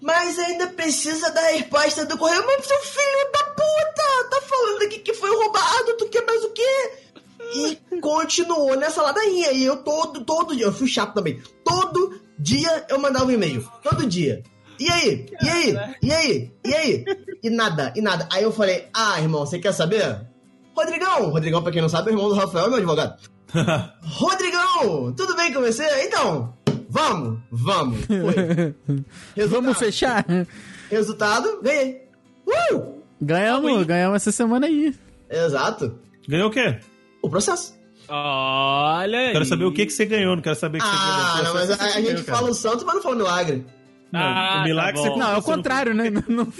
mas 0.00 0.38
ainda 0.38 0.68
precisa 0.68 1.30
da 1.30 1.40
resposta 1.48 2.04
do 2.04 2.16
correio. 2.18 2.44
Mas 2.46 2.66
seu 2.66 2.80
filho 2.80 3.32
da 3.32 3.44
puta, 3.44 4.28
tá 4.30 4.40
falando 4.42 4.82
aqui 4.82 4.98
que 5.00 5.14
foi 5.14 5.30
roubado, 5.30 5.96
tu 5.98 6.08
quer 6.08 6.24
mais 6.24 6.44
o 6.44 6.50
quê? 6.50 6.92
E 7.54 8.00
continuou 8.00 8.76
nessa 8.76 9.02
ladainha. 9.02 9.52
E 9.52 9.64
eu 9.64 9.76
todo, 9.78 10.24
todo 10.24 10.56
dia, 10.56 10.66
eu 10.66 10.72
fui 10.72 10.88
chato 10.88 11.14
também. 11.14 11.42
Todo 11.64 12.20
dia 12.38 12.86
eu 12.88 12.98
mandava 12.98 13.26
um 13.26 13.30
e-mail. 13.30 13.66
Todo 13.82 14.06
dia. 14.06 14.42
E 14.78 14.88
aí? 14.90 15.26
E 15.42 15.48
aí? 15.48 15.78
E 16.02 16.12
aí? 16.12 16.52
E 16.64 16.74
aí? 16.74 17.04
E 17.42 17.50
nada, 17.50 17.92
e 17.96 18.00
nada. 18.00 18.28
Aí 18.30 18.44
eu 18.44 18.52
falei, 18.52 18.88
ah, 18.94 19.20
irmão, 19.20 19.44
você 19.44 19.58
quer 19.58 19.72
saber? 19.72 20.27
Rodrigão, 20.78 21.30
Rodrigão, 21.30 21.62
pra 21.62 21.72
quem 21.72 21.82
não 21.82 21.88
sabe, 21.88 22.08
é 22.10 22.12
o 22.12 22.14
irmão 22.16 22.28
do 22.28 22.34
Rafael, 22.34 22.68
meu 22.68 22.76
advogado. 22.78 23.16
Rodrigão, 24.02 25.12
tudo 25.16 25.34
bem 25.36 25.52
com 25.52 25.60
você? 25.60 25.84
Então, 26.06 26.54
vamos, 26.88 27.38
vamos. 27.50 27.98
Vamos 29.48 29.78
fechar? 29.78 30.24
Resultado, 30.90 31.60
ganhei. 31.62 32.02
Uh! 32.72 32.98
Ganhamos, 33.20 33.84
ganhamos 33.86 34.16
essa 34.16 34.30
semana 34.32 34.66
aí. 34.66 34.94
Exato. 35.28 35.98
Ganhou 36.28 36.48
o 36.48 36.52
quê? 36.52 36.78
O 37.22 37.28
processo. 37.28 37.76
Olha 38.08 39.18
aí. 39.18 39.32
Quero 39.32 39.44
saber 39.44 39.64
o 39.64 39.72
que, 39.72 39.84
que 39.86 39.92
você 39.92 40.06
ganhou, 40.06 40.34
não 40.36 40.42
quero 40.42 40.56
saber 40.56 40.78
o 40.78 40.80
que 40.80 40.86
Ah, 40.86 40.92
você 40.92 41.42
não, 41.42 41.52
ganhou. 41.52 41.54
mas 41.54 41.70
a, 41.70 41.76
Você 41.76 41.82
a 41.82 41.92
ganhou, 41.94 42.10
gente 42.10 42.24
cara. 42.24 42.38
fala 42.38 42.50
o 42.50 42.54
santo, 42.54 42.86
mas 42.86 42.94
não 42.94 43.02
fala 43.02 43.14
o 43.14 43.18
milagre. 43.18 43.66
Não, 44.10 44.20
Ah, 44.20 44.60
o 44.60 44.64
milagre 44.64 44.94
tá 44.94 45.00
você 45.02 45.08
bom. 45.10 45.18
Não, 45.18 45.26
é 45.26 45.30
o 45.32 45.34
não- 45.34 45.42
contrário, 45.42 45.94
né? 45.94 46.10
Não, 46.10 46.22
não- 46.28 46.52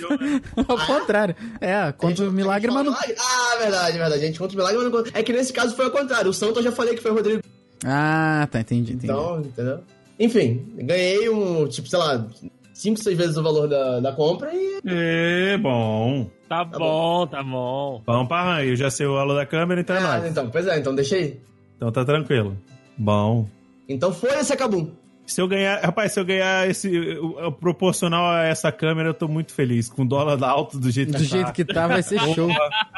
é 0.68 0.72
o 0.72 0.86
contrário. 0.86 1.34
É, 1.60 1.90
contra 1.92 2.28
o 2.28 2.32
milagre, 2.32 2.70
mas 2.70 2.84
não. 2.84 2.92
Ah, 2.92 3.56
verdade, 3.58 3.98
verdade. 3.98 4.22
A 4.22 4.26
gente 4.26 4.38
conta 4.38 4.52
o 4.54 4.56
milagre, 4.56 4.76
mas 4.76 4.84
não 4.84 4.92
conta. 4.92 5.18
É 5.18 5.22
que 5.22 5.32
nesse 5.32 5.52
caso 5.52 5.74
foi 5.74 5.86
ao 5.86 5.90
contrário. 5.90 6.30
O 6.30 6.34
santo 6.34 6.58
eu 6.58 6.62
já 6.64 6.72
falei 6.72 6.94
que 6.94 7.00
foi 7.02 7.10
o 7.10 7.14
Rodrigo. 7.14 7.42
Ah, 7.86 8.46
tá, 8.50 8.60
entendi, 8.60 8.92
entendi. 8.92 9.06
Então, 9.12 9.40
entendeu? 9.40 9.80
Enfim, 10.20 10.66
ganhei 10.78 11.28
um, 11.30 11.66
tipo, 11.68 11.88
sei 11.88 11.98
lá, 11.98 12.26
5, 12.74 12.98
6 13.00 13.16
vezes 13.16 13.36
o 13.36 13.42
valor 13.42 13.66
da, 13.68 14.00
da 14.00 14.12
compra 14.12 14.50
e. 14.52 14.80
É, 14.84 15.56
bom. 15.58 16.28
Tá, 16.48 16.64
bom, 16.64 17.26
tá 17.26 17.42
bom. 17.42 18.02
Vamos 18.06 18.28
pra. 18.28 18.64
Eu 18.64 18.74
já 18.76 18.90
sei 18.90 19.06
o 19.06 19.14
valor 19.14 19.34
da 19.36 19.46
câmera, 19.46 19.80
então 19.80 19.94
é 19.96 19.98
Ah, 20.00 20.18
nóis. 20.18 20.30
então, 20.30 20.50
pois 20.50 20.66
é, 20.66 20.78
então 20.78 20.94
deixa 20.94 21.16
aí. 21.16 21.38
Então 21.76 21.90
tá 21.92 22.04
tranquilo. 22.04 22.56
Bom. 22.96 23.48
Então 23.88 24.12
foi 24.12 24.30
esse 24.38 24.52
acabou. 24.52 24.90
Se 25.28 25.40
eu 25.42 25.46
ganhar, 25.46 25.78
rapaz, 25.82 26.12
se 26.12 26.18
eu 26.18 26.24
ganhar 26.24 26.68
esse 26.70 26.88
o- 27.18 27.48
o 27.48 27.52
proporcional 27.52 28.24
a 28.30 28.44
essa 28.44 28.72
câmera, 28.72 29.10
eu 29.10 29.14
tô 29.14 29.28
muito 29.28 29.52
feliz. 29.52 29.88
Com 29.88 30.02
o 30.02 30.08
dólar 30.08 30.42
alto 30.42 30.78
do 30.78 30.90
jeito 30.90 31.12
Do 31.12 31.18
que 31.18 31.24
jeito 31.24 31.46
tá. 31.46 31.52
que 31.52 31.64
tá, 31.66 31.86
vai 31.86 32.02
ser 32.02 32.18
show. 32.34 32.48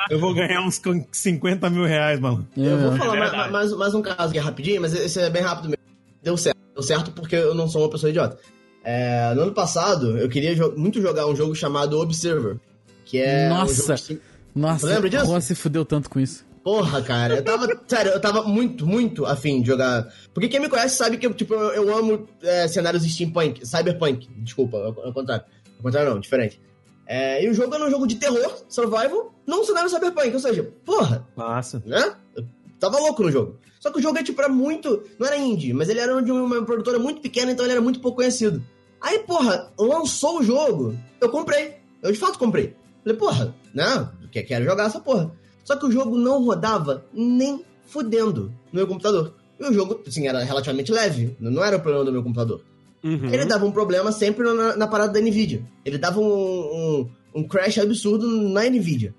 Eu 0.08 0.20
vou 0.20 0.32
ganhar 0.32 0.60
uns 0.62 0.80
50 1.10 1.68
mil 1.68 1.84
reais, 1.84 2.20
mano. 2.20 2.46
Eu 2.56 2.78
vou 2.78 2.94
É. 2.94 2.98
falar 2.98 3.16
mais, 3.16 3.30
verdade. 3.30 3.52
mais, 3.52 3.72
mais 3.72 3.94
um 3.94 4.00
caso 4.02 4.28
aqui 4.30 4.38
rapidinho, 4.38 4.80
mas 4.80 4.94
esse 4.94 5.18
é 5.20 5.28
bem 5.28 5.42
rápido 5.42 5.64
mesmo. 5.70 5.82
Deu 6.22 6.36
certo. 6.36 6.56
Deu 6.72 6.82
certo 6.84 7.10
porque 7.10 7.34
eu 7.34 7.52
não 7.54 7.66
sou 7.68 7.82
uma 7.82 7.90
pessoa 7.90 8.10
idiota. 8.10 8.38
É, 8.84 9.34
no 9.34 9.42
ano 9.42 9.52
passado, 9.52 10.16
eu 10.16 10.28
queria 10.28 10.54
jo- 10.54 10.72
muito 10.76 11.02
jogar 11.02 11.26
um 11.26 11.34
jogo 11.34 11.54
chamado 11.54 11.98
Observer. 12.00 12.58
Que 13.04 13.18
é. 13.18 13.46
um 13.46 13.54
Nossa. 13.54 13.74
jogo 13.74 13.98
sim- 13.98 14.20
Nossa, 14.54 14.86
Lembra 14.86 15.10
disso? 15.10 15.24
o 15.24 15.26
Juan 15.26 15.40
se 15.40 15.54
fudeu 15.56 15.84
tanto 15.84 16.08
com 16.08 16.20
isso. 16.20 16.44
Porra, 16.62 17.00
cara, 17.02 17.36
eu 17.36 17.44
tava. 17.44 17.66
sério, 17.88 18.12
eu 18.12 18.20
tava 18.20 18.42
muito, 18.42 18.86
muito 18.86 19.24
afim 19.24 19.62
de 19.62 19.68
jogar. 19.68 20.12
Porque 20.34 20.48
quem 20.48 20.60
me 20.60 20.68
conhece 20.68 20.96
sabe 20.96 21.16
que 21.16 21.26
eu, 21.26 21.32
tipo, 21.32 21.54
eu, 21.54 21.70
eu 21.84 21.96
amo 21.96 22.28
é, 22.42 22.68
cenários 22.68 23.02
steampunk, 23.04 23.66
cyberpunk. 23.66 24.28
Desculpa, 24.42 24.76
ao, 24.76 25.06
ao 25.06 25.12
contrário. 25.12 25.44
Ao 25.78 25.82
contrário, 25.82 26.10
não, 26.10 26.20
diferente. 26.20 26.60
É, 27.06 27.42
e 27.44 27.48
o 27.48 27.54
jogo 27.54 27.74
era 27.74 27.84
um 27.86 27.90
jogo 27.90 28.06
de 28.06 28.16
terror, 28.16 28.62
survival, 28.68 29.34
não 29.46 29.62
um 29.62 29.64
cenário 29.64 29.88
cyberpunk. 29.90 30.32
Ou 30.34 30.38
seja, 30.40 30.62
porra, 30.84 31.26
Massa. 31.34 31.82
né? 31.86 32.14
Eu 32.36 32.44
tava 32.78 32.98
louco 32.98 33.22
no 33.22 33.32
jogo. 33.32 33.58
Só 33.80 33.90
que 33.90 33.98
o 33.98 34.02
jogo 34.02 34.18
é, 34.18 34.22
tipo, 34.22 34.40
era 34.40 34.50
muito. 34.50 35.02
Não 35.18 35.26
era 35.26 35.38
indie, 35.38 35.72
mas 35.72 35.88
ele 35.88 36.00
era 36.00 36.20
de 36.22 36.30
uma 36.30 36.62
produtora 36.64 36.98
muito 36.98 37.22
pequena, 37.22 37.50
então 37.52 37.64
ele 37.64 37.72
era 37.72 37.80
muito 37.80 38.00
pouco 38.00 38.16
conhecido. 38.18 38.62
Aí, 39.00 39.20
porra, 39.20 39.72
lançou 39.78 40.40
o 40.40 40.42
jogo, 40.42 40.94
eu 41.20 41.30
comprei. 41.30 41.76
Eu 42.02 42.12
de 42.12 42.18
fato 42.18 42.38
comprei. 42.38 42.76
Falei, 43.02 43.16
porra, 43.18 43.54
né? 43.74 44.10
que- 44.30 44.42
Quero 44.42 44.66
jogar 44.66 44.84
essa 44.84 45.00
porra. 45.00 45.32
Só 45.64 45.76
que 45.76 45.86
o 45.86 45.90
jogo 45.92 46.16
não 46.16 46.44
rodava 46.44 47.04
nem 47.12 47.64
fudendo 47.86 48.52
no 48.72 48.78
meu 48.78 48.86
computador. 48.86 49.34
E 49.58 49.64
o 49.64 49.72
jogo, 49.72 50.00
assim, 50.06 50.26
era 50.26 50.42
relativamente 50.42 50.90
leve. 50.90 51.36
Não 51.38 51.62
era 51.62 51.76
o 51.76 51.80
problema 51.80 52.04
do 52.04 52.12
meu 52.12 52.22
computador. 52.22 52.62
Uhum. 53.04 53.32
Ele 53.32 53.44
dava 53.44 53.64
um 53.66 53.72
problema 53.72 54.10
sempre 54.12 54.44
na, 54.52 54.76
na 54.76 54.86
parada 54.86 55.12
da 55.12 55.20
Nvidia. 55.20 55.62
Ele 55.84 55.98
dava 55.98 56.20
um, 56.20 56.24
um, 56.26 57.10
um 57.34 57.42
crash 57.48 57.78
absurdo 57.78 58.26
na 58.48 58.64
Nvidia. 58.68 59.14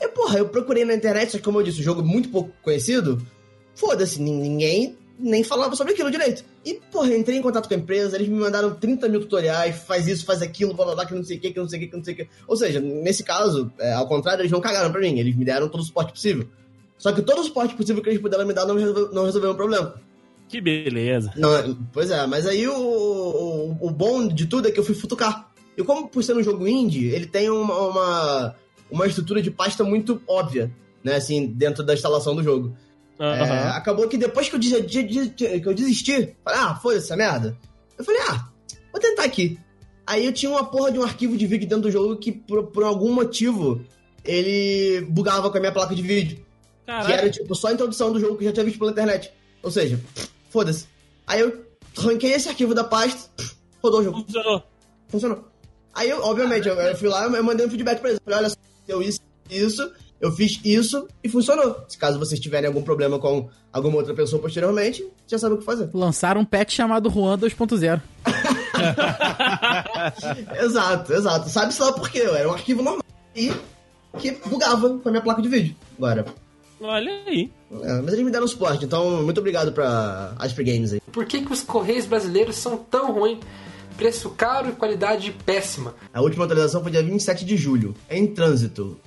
E, 0.00 0.08
porra, 0.08 0.38
eu 0.38 0.48
procurei 0.48 0.84
na 0.84 0.94
internet, 0.94 1.32
só 1.32 1.38
que 1.38 1.44
como 1.44 1.58
eu 1.60 1.62
disse, 1.62 1.80
o 1.80 1.84
jogo 1.84 2.00
é 2.00 2.04
muito 2.04 2.28
pouco 2.30 2.50
conhecido. 2.62 3.20
Foda-se, 3.74 4.20
nin- 4.20 4.40
ninguém 4.40 4.96
nem 5.22 5.44
falava 5.44 5.76
sobre 5.76 5.92
aquilo 5.92 6.10
direito. 6.10 6.44
E, 6.64 6.74
porra, 6.90 7.14
entrei 7.14 7.38
em 7.38 7.42
contato 7.42 7.68
com 7.68 7.74
a 7.74 7.76
empresa, 7.76 8.16
eles 8.16 8.28
me 8.28 8.38
mandaram 8.38 8.74
30 8.74 9.08
mil 9.08 9.20
tutoriais, 9.20 9.76
faz 9.76 10.08
isso, 10.08 10.26
faz 10.26 10.42
aquilo, 10.42 10.74
blá 10.74 10.84
blá 10.84 10.94
blá, 10.94 11.06
que 11.06 11.14
não 11.14 11.22
sei 11.22 11.36
o 11.36 11.40
que, 11.40 11.52
que 11.52 11.58
não 11.58 11.68
sei 11.68 11.78
o 11.78 11.82
que, 11.82 11.88
que 11.88 11.96
não 11.96 12.04
sei 12.04 12.14
o 12.14 12.16
que. 12.16 12.28
Ou 12.46 12.56
seja, 12.56 12.80
nesse 12.80 13.22
caso, 13.22 13.72
é, 13.78 13.92
ao 13.92 14.06
contrário, 14.08 14.42
eles 14.42 14.50
não 14.50 14.60
cagaram 14.60 14.90
pra 14.90 15.00
mim, 15.00 15.18
eles 15.18 15.36
me 15.36 15.44
deram 15.44 15.68
todo 15.68 15.80
o 15.80 15.84
suporte 15.84 16.12
possível. 16.12 16.48
Só 16.98 17.12
que 17.12 17.22
todo 17.22 17.40
o 17.40 17.44
suporte 17.44 17.74
possível 17.74 18.02
que 18.02 18.08
eles 18.10 18.20
puderam 18.20 18.46
me 18.46 18.52
dar 18.52 18.66
não 18.66 18.76
resolveu, 18.76 19.12
não 19.12 19.24
resolveu 19.24 19.50
o 19.52 19.54
problema. 19.54 19.94
Que 20.48 20.60
beleza. 20.60 21.32
Não, 21.36 21.78
pois 21.92 22.10
é, 22.10 22.26
mas 22.26 22.46
aí 22.46 22.68
o, 22.68 22.74
o, 22.76 23.86
o 23.86 23.90
bom 23.90 24.28
de 24.28 24.46
tudo 24.46 24.68
é 24.68 24.70
que 24.70 24.78
eu 24.78 24.84
fui 24.84 24.94
futucar. 24.94 25.50
E 25.76 25.82
como 25.82 26.08
por 26.08 26.22
ser 26.22 26.36
um 26.36 26.42
jogo 26.42 26.68
indie, 26.68 27.08
ele 27.08 27.26
tem 27.26 27.48
uma, 27.48 27.76
uma, 27.78 28.54
uma 28.90 29.06
estrutura 29.06 29.40
de 29.40 29.50
pasta 29.50 29.82
muito 29.82 30.20
óbvia, 30.28 30.70
né, 31.02 31.16
assim, 31.16 31.46
dentro 31.46 31.82
da 31.82 31.94
instalação 31.94 32.36
do 32.36 32.42
jogo. 32.42 32.76
É, 33.18 33.24
Aham. 33.24 33.70
acabou 33.76 34.08
que 34.08 34.16
depois 34.18 34.48
que 34.48 34.54
eu, 34.56 34.58
des- 34.58 34.86
de- 34.86 35.02
de- 35.04 35.28
que 35.60 35.68
eu 35.68 35.74
desisti, 35.74 36.34
falei, 36.44 36.60
ah, 36.60 36.74
foi 36.76 36.96
essa 36.96 37.16
merda. 37.16 37.56
Eu 37.98 38.04
falei, 38.04 38.20
ah, 38.28 38.48
vou 38.90 39.00
tentar 39.00 39.24
aqui. 39.24 39.58
Aí 40.06 40.26
eu 40.26 40.32
tinha 40.32 40.50
uma 40.50 40.64
porra 40.64 40.90
de 40.90 40.98
um 40.98 41.02
arquivo 41.04 41.36
de 41.36 41.46
vídeo 41.46 41.68
dentro 41.68 41.82
do 41.84 41.90
jogo 41.90 42.16
que, 42.16 42.32
por, 42.32 42.64
por 42.68 42.82
algum 42.84 43.12
motivo, 43.12 43.84
ele 44.24 45.02
bugava 45.08 45.50
com 45.50 45.56
a 45.56 45.60
minha 45.60 45.72
placa 45.72 45.94
de 45.94 46.02
vídeo. 46.02 46.36
Que 46.38 46.86
Caraca. 46.86 47.12
era, 47.12 47.30
tipo, 47.30 47.54
só 47.54 47.68
a 47.68 47.72
introdução 47.72 48.12
do 48.12 48.18
jogo 48.18 48.36
que 48.36 48.44
eu 48.44 48.48
já 48.48 48.52
tinha 48.54 48.64
visto 48.64 48.78
pela 48.78 48.90
internet. 48.90 49.32
Ou 49.62 49.70
seja, 49.70 50.00
foda-se. 50.50 50.86
Aí 51.26 51.40
eu 51.40 51.64
ranquei 51.96 52.32
esse 52.32 52.48
arquivo 52.48 52.74
da 52.74 52.82
pasta, 52.82 53.30
rodou 53.82 54.00
o 54.00 54.04
jogo. 54.04 54.24
Funcionou. 54.24 54.62
Funcionou. 55.08 55.44
Aí, 55.94 56.08
eu, 56.10 56.20
obviamente, 56.24 56.66
eu, 56.66 56.74
eu 56.74 56.96
fui 56.96 57.08
lá 57.08 57.24
eu 57.26 57.44
mandei 57.44 57.66
um 57.66 57.70
feedback 57.70 58.00
pra 58.00 58.08
eles. 58.10 58.20
Falei, 58.24 58.38
olha 58.40 58.48
só, 58.48 58.56
deu 58.86 59.02
isso, 59.02 59.20
isso, 59.50 59.92
eu 60.22 60.30
fiz 60.30 60.60
isso 60.64 61.08
e 61.22 61.28
funcionou. 61.28 61.84
Se 61.88 61.98
caso 61.98 62.16
vocês 62.16 62.38
tiverem 62.38 62.68
algum 62.68 62.80
problema 62.80 63.18
com 63.18 63.48
alguma 63.72 63.96
outra 63.96 64.14
pessoa 64.14 64.40
posteriormente, 64.40 65.04
já 65.26 65.36
sabe 65.36 65.56
o 65.56 65.58
que 65.58 65.64
fazer. 65.64 65.90
Lançaram 65.92 66.42
um 66.42 66.44
patch 66.44 66.74
chamado 66.74 67.10
Juan 67.10 67.36
2.0. 67.36 68.00
exato, 70.62 71.12
exato. 71.12 71.48
Sabe-se 71.48 71.82
lá 71.82 71.92
por 71.92 72.08
quê? 72.08 72.20
Era 72.20 72.48
um 72.48 72.52
arquivo 72.52 72.84
normal. 72.84 73.02
E 73.34 73.52
que 74.16 74.30
bugava 74.46 74.96
com 74.96 75.08
a 75.08 75.10
minha 75.10 75.22
placa 75.22 75.42
de 75.42 75.48
vídeo. 75.48 75.74
Agora. 75.98 76.24
Olha 76.80 77.12
aí. 77.26 77.50
é, 77.82 78.00
mas 78.00 78.12
eles 78.12 78.24
me 78.24 78.30
deram 78.30 78.46
suporte, 78.46 78.84
então 78.84 79.22
muito 79.22 79.38
obrigado 79.38 79.72
pra 79.72 80.34
Asper 80.38 80.64
Games 80.64 80.92
aí. 80.92 81.00
Por 81.12 81.26
que, 81.26 81.44
que 81.44 81.52
os 81.52 81.62
Correios 81.62 82.06
brasileiros 82.06 82.56
são 82.56 82.76
tão 82.76 83.12
ruins? 83.12 83.40
Preço 83.96 84.30
caro 84.30 84.68
e 84.68 84.72
qualidade 84.72 85.34
péssima. 85.44 85.94
A 86.14 86.20
última 86.20 86.44
atualização 86.44 86.80
foi 86.80 86.92
dia 86.92 87.02
27 87.02 87.44
de 87.44 87.56
julho. 87.56 87.94
É 88.08 88.16
em 88.16 88.26
trânsito. 88.26 88.98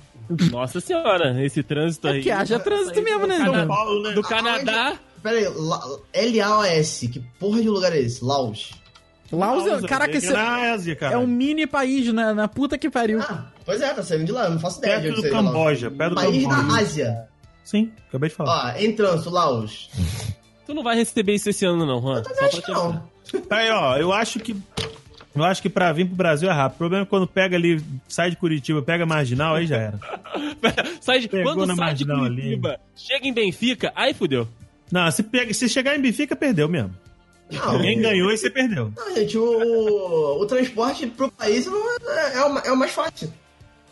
Nossa 0.52 0.80
senhora, 0.80 1.44
esse 1.44 1.62
trânsito 1.64 2.08
aí. 2.08 2.20
É 2.20 2.24
que 2.24 2.32
haja 2.32 2.60
trânsito 2.60 3.02
mesmo, 3.02 3.28
né? 3.28 3.38
Canadá. 3.38 3.68
Paulo, 3.68 4.02
né? 4.04 4.12
Do 4.14 4.22
Canadá. 4.22 4.94
Pera 5.22 5.38
aí, 5.38 5.48
La- 5.56 5.98
L-A-O-S. 6.14 7.08
Que 7.08 7.20
porra 7.40 7.62
de 7.62 7.70
lugar 7.70 7.94
é 7.94 8.00
esse? 8.00 8.24
Laos. 8.24 8.72
Laos, 9.32 9.64
Pausa, 9.64 9.88
caraca, 9.88 10.12
tem 10.12 10.22
que 10.22 10.28
esse 10.28 10.36
Ásia, 10.36 10.96
cara. 10.96 11.16
é 11.16 11.18
um 11.18 11.26
mini 11.26 11.66
país 11.66 12.14
na, 12.14 12.34
na 12.34 12.48
puta 12.48 12.78
que 12.78 12.90
pariu. 12.92 13.20
Ah, 13.22 13.46
pois 13.66 13.82
é, 13.82 13.92
tá 13.92 14.04
saindo 14.04 14.26
de 14.26 14.32
lá. 14.32 14.46
Eu 14.46 14.52
não 14.52 14.60
faço 14.60 14.78
ideia 14.80 15.02
de 15.02 15.08
Perto 15.08 15.22
do 15.22 15.32
Laos. 15.32 15.46
Camboja, 15.48 15.92
perto 15.92 16.10
do 16.12 16.16
País 16.16 16.44
Camboja. 16.44 16.64
da 16.68 16.78
Ásia. 16.78 17.28
Sim, 17.64 17.92
acabei 18.08 18.30
de 18.30 18.36
falar. 18.36 18.76
Ó, 18.76 18.80
em 18.80 18.92
trânsito, 18.96 19.30
Laos. 19.32 19.90
Tu 20.66 20.74
não 20.76 20.84
vai 20.84 20.96
receber 20.96 21.34
isso 21.34 21.50
esse 21.50 21.66
ano, 21.66 21.86
não, 21.86 22.00
Juan. 22.02 22.24
Só 22.24 22.34
pra 22.34 22.46
Acho 22.48 22.62
que 22.62 22.72
não. 22.72 23.04
Tá 23.50 23.58
aí, 23.58 23.70
ó, 23.72 23.98
eu 23.98 24.14
acho 24.14 24.40
que. 24.40 24.56
Eu 25.36 25.44
acho 25.44 25.62
que 25.62 25.70
pra 25.70 25.92
vir 25.92 26.06
pro 26.06 26.16
Brasil 26.16 26.50
é 26.50 26.54
rápido. 26.54 26.76
O 26.76 26.78
problema 26.78 27.04
é 27.04 27.06
quando 27.06 27.28
pega 27.28 27.58
ali, 27.58 27.84
sai 28.08 28.30
de 28.30 28.38
Curitiba, 28.38 28.82
pega 28.82 29.06
marginal, 29.06 29.56
aí 29.56 29.68
já 29.68 29.78
era. 29.78 30.00
sai 31.02 31.20
de, 31.20 31.28
Pegou 31.28 31.54
quando 31.54 31.68
sai 31.68 31.76
de 31.76 31.82
marginal 31.82 32.20
Curitiba, 32.20 32.80
chega 32.96 33.28
em 33.28 33.34
Benfica, 33.34 33.92
aí 33.96 34.14
fudeu. 34.14 34.48
Não, 34.92 35.10
se, 35.12 35.24
pega, 35.24 35.54
se 35.54 35.68
chegar 35.68 35.98
em 35.98 36.02
Benfica, 36.02 36.36
perdeu 36.36 36.70
mesmo. 36.70 36.96
Não, 37.52 37.80
Quem 37.80 38.02
ganhou 38.02 38.32
e 38.32 38.38
você 38.38 38.50
perdeu. 38.50 38.92
não, 38.96 39.16
gente, 39.16 39.38
o, 39.38 40.42
o, 40.42 40.46
transporte 40.48 41.06
pro 41.06 41.30
país 41.32 41.68
é, 41.68 42.38
é, 42.38 42.44
o, 42.44 42.58
é 42.60 42.72
o 42.72 42.78
mais 42.78 42.92
fácil. 42.92 43.32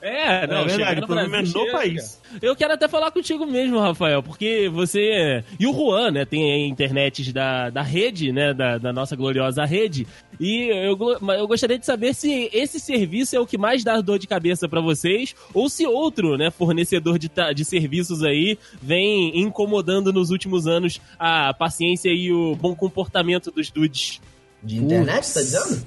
É, 0.05 0.45
não, 0.45 0.57
é 0.57 0.65
verdade, 0.65 0.73
chegar 0.73 1.03
o 1.03 1.07
problema 1.07 1.37
é 1.37 1.41
no 1.43 1.71
país. 1.71 2.21
Eu 2.41 2.53
quero 2.57 2.73
até 2.73 2.89
falar 2.89 3.09
contigo 3.09 3.45
mesmo, 3.45 3.79
Rafael, 3.79 4.21
porque 4.21 4.67
você. 4.67 5.41
E 5.57 5.65
o 5.65 5.73
Juan, 5.73 6.11
né? 6.11 6.25
Tem 6.25 6.67
internet 6.67 7.31
da, 7.31 7.69
da 7.69 7.81
rede, 7.81 8.33
né? 8.33 8.53
Da, 8.53 8.77
da 8.77 8.91
nossa 8.91 9.15
gloriosa 9.15 9.63
rede. 9.63 10.05
E 10.37 10.67
eu, 10.67 10.97
eu 11.37 11.47
gostaria 11.47 11.79
de 11.79 11.85
saber 11.85 12.13
se 12.13 12.49
esse 12.51 12.81
serviço 12.81 13.37
é 13.37 13.39
o 13.39 13.45
que 13.45 13.57
mais 13.57 13.81
dá 13.81 14.01
dor 14.01 14.19
de 14.19 14.27
cabeça 14.27 14.67
pra 14.67 14.81
vocês, 14.81 15.33
ou 15.53 15.69
se 15.69 15.87
outro, 15.87 16.37
né, 16.37 16.51
fornecedor 16.51 17.17
de, 17.17 17.31
de 17.55 17.63
serviços 17.63 18.23
aí 18.23 18.57
vem 18.81 19.39
incomodando 19.39 20.11
nos 20.11 20.31
últimos 20.31 20.67
anos 20.67 20.99
a 21.17 21.53
paciência 21.53 22.09
e 22.09 22.29
o 22.29 22.57
bom 22.57 22.75
comportamento 22.75 23.51
dos 23.51 23.71
dudes. 23.71 24.19
De 24.61 24.79
internet, 24.79 25.15
Putz. 25.15 25.33
tá 25.33 25.41
dizendo? 25.41 25.85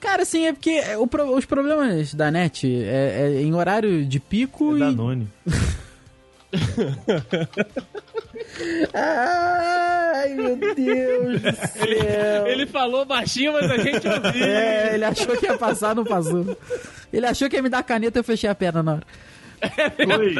Cara, 0.00 0.22
assim, 0.22 0.46
é 0.46 0.52
porque 0.52 0.70
é, 0.70 0.96
o 0.96 1.06
pro- 1.06 1.34
os 1.36 1.44
problemas 1.44 2.14
da 2.14 2.30
net 2.30 2.66
é, 2.84 3.32
é 3.36 3.42
em 3.42 3.54
horário 3.54 4.04
de 4.06 4.18
pico 4.20 4.74
É 4.74 4.76
e. 4.76 4.80
Danone. 4.80 5.28
Ai, 8.94 10.34
meu 10.34 10.56
Deus 10.56 11.40
do 11.42 11.52
céu. 11.78 12.46
Ele 12.46 12.66
falou 12.66 13.04
baixinho, 13.04 13.52
mas 13.52 13.70
a 13.70 13.76
gente 13.78 14.06
ouviu. 14.08 14.44
É, 14.44 14.94
ele 14.94 15.04
achou 15.04 15.36
que 15.36 15.46
ia 15.46 15.56
passar, 15.58 15.94
não 15.94 16.04
passou. 16.04 16.56
Ele 17.12 17.26
achou 17.26 17.48
que 17.48 17.56
ia 17.56 17.62
me 17.62 17.68
dar 17.68 17.82
caneta 17.82 18.18
e 18.18 18.20
eu 18.20 18.24
fechei 18.24 18.48
a 18.48 18.54
perna 18.54 18.82
na 18.82 18.92
hora. 18.94 19.06
Oi, 20.18 20.34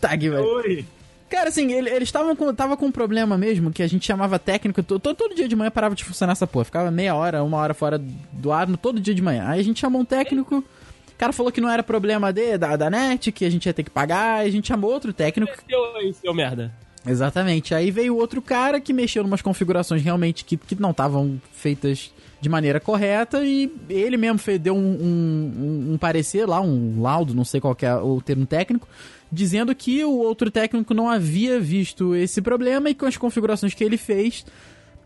Tá 0.00 0.10
aqui, 0.10 0.30
velho. 0.30 0.44
oi. 0.44 0.84
Cara, 1.30 1.48
assim, 1.48 1.72
ele- 1.72 1.88
eles 1.90 2.08
estavam 2.08 2.34
com, 2.34 2.52
tava 2.52 2.76
com 2.76 2.86
um 2.86 2.90
problema 2.92 3.38
mesmo 3.38 3.70
que 3.70 3.82
a 3.82 3.86
gente 3.88 4.04
chamava 4.06 4.38
técnico. 4.38 4.82
to- 4.82 4.98
to- 4.98 5.14
todo 5.14 5.34
dia 5.34 5.46
de 5.48 5.54
manhã 5.54 5.70
parava 5.70 5.94
de 5.94 6.04
funcionar 6.04 6.32
essa 6.32 6.46
porra. 6.46 6.64
Ficava 6.64 6.90
meia 6.90 7.14
hora, 7.14 7.42
uma 7.44 7.56
hora 7.58 7.72
fora 7.72 7.98
do 8.32 8.50
ar 8.52 8.66
no 8.66 8.76
todo 8.76 8.98
dia 9.00 9.14
de 9.14 9.22
manhã. 9.22 9.44
Aí 9.46 9.60
a 9.60 9.62
gente 9.64 9.78
chamou 9.80 10.00
um 10.00 10.04
técnico. 10.04 10.56
O 10.58 11.16
cara 11.16 11.32
falou 11.32 11.52
que 11.52 11.60
não 11.60 11.70
era 11.70 11.82
problema 11.82 12.32
de, 12.32 12.58
da, 12.58 12.74
da 12.76 12.90
net, 12.90 13.30
que 13.30 13.44
a 13.44 13.50
gente 13.50 13.66
ia 13.66 13.72
ter 13.72 13.84
que 13.84 13.90
pagar. 13.90 14.40
Aí 14.40 14.48
a 14.48 14.52
gente 14.52 14.66
chamou 14.68 14.90
outro 14.90 15.12
técnico. 15.12 15.52
Seu 15.68 15.96
aí, 15.96 16.12
seu 16.14 16.34
merda. 16.34 16.72
Exatamente. 17.06 17.74
Aí 17.74 17.90
veio 17.90 18.16
outro 18.16 18.42
cara 18.42 18.80
que 18.80 18.92
mexeu 18.92 19.22
em 19.22 19.26
umas 19.26 19.40
configurações 19.42 20.02
realmente 20.02 20.44
que, 20.44 20.56
que 20.56 20.80
não 20.80 20.90
estavam 20.90 21.40
feitas 21.52 22.12
de 22.40 22.48
maneira 22.48 22.80
correta 22.80 23.44
e 23.44 23.70
ele 23.88 24.16
mesmo 24.16 24.38
fez, 24.38 24.58
deu 24.58 24.74
um, 24.74 24.78
um, 24.78 25.52
um- 25.90 25.92
um 25.94 25.98
parecer 25.98 26.46
lá, 26.46 26.60
um 26.60 27.00
laudo, 27.02 27.34
não 27.34 27.44
sei 27.44 27.60
qual 27.60 27.74
que 27.74 27.84
é 27.84 27.94
o 27.94 28.20
termo 28.22 28.46
técnico, 28.46 28.88
dizendo 29.32 29.74
que 29.74 30.04
o 30.04 30.18
outro 30.18 30.50
técnico 30.50 30.92
não 30.94 31.08
havia 31.08 31.60
visto 31.60 32.14
esse 32.14 32.40
problema 32.42 32.90
e 32.90 32.94
com 32.94 33.06
as 33.06 33.16
configurações 33.16 33.74
que 33.74 33.84
ele 33.84 33.96
fez 33.96 34.44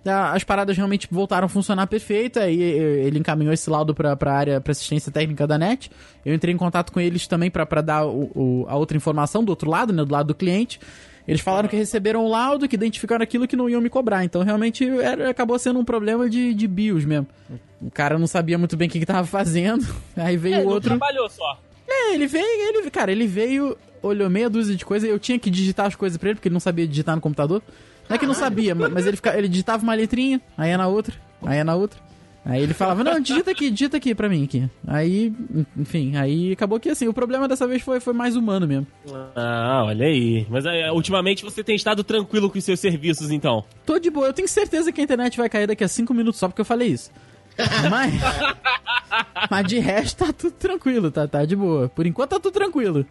a- 0.07 0.33
as 0.35 0.45
paradas 0.45 0.77
realmente 0.77 1.09
voltaram 1.11 1.47
a 1.47 1.49
funcionar 1.49 1.87
perfeito, 1.87 2.39
aí 2.39 2.63
eh, 2.63 3.07
ele 3.07 3.19
encaminhou 3.19 3.55
esse 3.55 3.71
laudo 3.71 3.95
pra, 3.95 4.15
pra 4.15 4.35
área, 4.35 4.61
pra 4.61 4.73
assistência 4.73 5.11
técnica 5.11 5.47
da 5.47 5.57
NET. 5.57 5.91
Eu 6.27 6.35
entrei 6.35 6.53
em 6.53 6.59
contato 6.59 6.93
com 6.93 7.01
eles 7.01 7.27
também 7.27 7.51
pra 7.51 7.65
dar 7.81 8.05
o- 8.07 8.31
o- 8.35 8.67
a 8.69 8.77
outra 8.77 8.97
informação 8.99 9.43
do 9.43 9.49
outro 9.51 9.71
lado, 9.71 9.93
né, 9.95 10.05
do 10.05 10.13
lado 10.13 10.27
do 10.27 10.35
cliente. 10.35 10.79
Eles 11.27 11.41
falaram 11.41 11.71
que 11.71 11.77
receberam 11.77 12.23
o 12.23 12.29
laudo, 12.29 12.69
que 12.69 12.75
identificaram 12.77 13.23
aquilo 13.23 13.49
que 13.49 13.57
não 13.57 13.67
iam 13.71 13.81
me 13.81 13.89
cobrar. 13.89 14.23
Então, 14.27 14.43
realmente, 14.43 14.87
era- 14.87 15.31
acabou 15.31 15.59
sendo 15.59 15.79
um 15.81 15.85
problema 15.87 16.29
de, 16.29 16.53
de 16.53 16.69
BIOS 16.69 17.07
mesmo. 17.07 17.27
O 17.81 17.91
cara 17.91 18.19
não 18.19 18.27
sabia 18.27 18.59
muito 18.59 18.77
bem 18.77 18.89
o 18.89 18.91
que, 18.91 19.01
que 19.01 19.07
tava 19.07 19.27
fazendo. 19.27 19.87
Aí 20.15 20.37
veio 20.37 20.57
É, 20.57 20.65
outro. 20.65 20.91
trabalhou 20.91 21.31
só. 21.31 21.59
É, 21.89 22.15
ele 22.15 22.27
veio, 22.27 22.45
ele, 22.45 22.91
cara, 22.91 23.11
ele 23.11 23.27
veio, 23.27 23.75
olhou 24.07 24.29
meia 24.31 24.49
dúzia 24.51 24.75
de 24.77 24.85
coisas, 24.85 25.09
eu 25.09 25.19
tinha 25.19 25.39
que 25.39 25.51
digitar 25.51 25.87
as 25.87 25.95
coisas 25.95 26.17
pra 26.19 26.29
ele, 26.31 26.37
porque 26.37 26.49
ele 26.49 26.53
não 26.55 26.61
sabia 26.61 26.87
digitar 26.87 27.15
no 27.15 27.21
computador. 27.21 27.63
Não 28.09 28.17
é 28.17 28.19
que 28.19 28.27
não 28.27 28.35
sabia, 28.35 28.75
ma- 28.75 28.89
mas 28.89 29.07
ele, 29.07 29.17
fica, 29.17 29.37
ele 29.37 29.49
digitava 29.49 29.83
uma 29.83 29.95
letrinha, 29.95 30.41
aí 30.59 30.71
é 30.71 30.77
na 30.77 30.87
outra, 30.87 31.15
aí 31.45 31.59
é 31.59 31.65
na 31.65 31.75
outra. 31.75 31.99
Aí 32.47 32.63
ele 32.63 32.75
falava, 32.75 33.03
não, 33.03 33.19
digita 33.19 33.53
aqui, 33.53 33.71
digita 33.71 33.97
aqui 33.97 34.15
pra 34.15 34.29
mim 34.29 34.45
aqui. 34.45 34.69
Aí, 34.87 35.33
enfim, 35.79 36.15
aí 36.15 36.53
acabou 36.53 36.79
que 36.79 36.91
assim, 36.91 37.09
o 37.09 37.15
problema 37.15 37.49
dessa 37.49 37.67
vez 37.67 37.81
foi, 37.81 38.01
foi 38.01 38.13
mais 38.13 38.37
humano 38.37 38.67
mesmo. 38.69 38.87
Ah, 39.35 39.85
olha 39.87 40.05
aí. 40.05 40.47
Mas 40.51 40.67
é, 40.67 40.93
ultimamente 40.93 41.43
você 41.43 41.65
tem 41.65 41.75
estado 41.75 42.05
tranquilo 42.05 42.51
com 42.51 42.59
os 42.59 42.65
seus 42.65 42.79
serviços, 42.79 43.31
então. 43.31 43.65
Tô 43.87 43.99
de 43.99 44.11
boa, 44.11 44.27
eu 44.27 44.33
tenho 44.35 44.47
certeza 44.47 44.93
que 44.93 45.01
a 45.01 45.05
internet 45.05 45.39
vai 45.39 45.49
cair 45.49 45.67
daqui 45.67 45.83
a 45.83 45.89
cinco 45.89 46.13
minutos 46.13 46.39
só 46.39 46.47
porque 46.47 46.61
eu 46.61 46.67
falei 46.67 46.89
isso. 46.89 47.11
Mas, 47.91 48.13
mas 49.51 49.67
de 49.67 49.79
resto 49.79 50.27
tá 50.27 50.31
tudo 50.33 50.53
tranquilo, 50.53 51.11
tá, 51.11 51.27
tá 51.27 51.47
de 51.47 51.57
boa. 51.57 51.89
Por 51.89 52.07
enquanto 52.07 52.31
tá 52.31 52.39
tudo 52.41 52.53
tranquilo. 52.53 53.07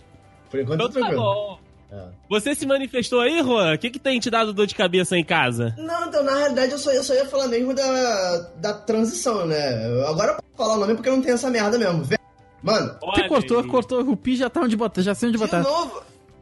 Por 0.54 0.60
enquanto, 0.62 0.76
Então 0.82 0.88
tá 0.88 1.00
tranquilo. 1.00 1.22
bom. 1.24 1.60
É. 1.92 2.04
Você 2.30 2.54
se 2.54 2.66
manifestou 2.68 3.22
aí, 3.22 3.42
Juan? 3.42 3.74
O 3.74 3.78
que, 3.80 3.89
que 3.89 3.98
tem 4.00 4.20
te 4.20 4.30
dado 4.30 4.54
dor 4.54 4.68
de 4.68 4.76
cabeça 4.76 5.18
em 5.18 5.24
casa? 5.24 5.74
Não, 5.80 6.08
então, 6.08 6.24
na 6.24 6.36
realidade, 6.36 6.72
eu 6.74 6.78
só, 6.78 6.92
eu 6.92 7.04
só 7.04 7.13
ia 7.16 7.26
falar 7.26 7.48
mesmo 7.48 7.74
da, 7.74 8.38
da 8.58 8.74
transição, 8.76 9.48
né? 9.48 9.88
Eu- 9.88 10.08
Agora 10.08 10.32
eu 10.32 10.36
posso 10.36 10.58
falar 10.58 10.76
o 10.76 10.80
nome 10.80 10.94
porque 10.94 11.10
não 11.10 11.22
tem 11.22 11.32
essa 11.34 11.50
merda 11.50 11.76
mesmo. 11.78 12.08
Mano, 12.62 12.96
Você 13.02 13.28
cortou, 13.28 13.60
aí. 13.62 13.68
cortou, 13.68 14.00
o 14.02 14.16
pi 14.16 14.36
já 14.36 14.48
tá 14.50 14.62
onde 14.62 14.76
botar, 14.76 15.02
já 15.02 15.16
sei 15.16 15.30
onde 15.30 15.38
de 15.38 15.44
botar. 15.44 15.62
novo. 15.63 16.02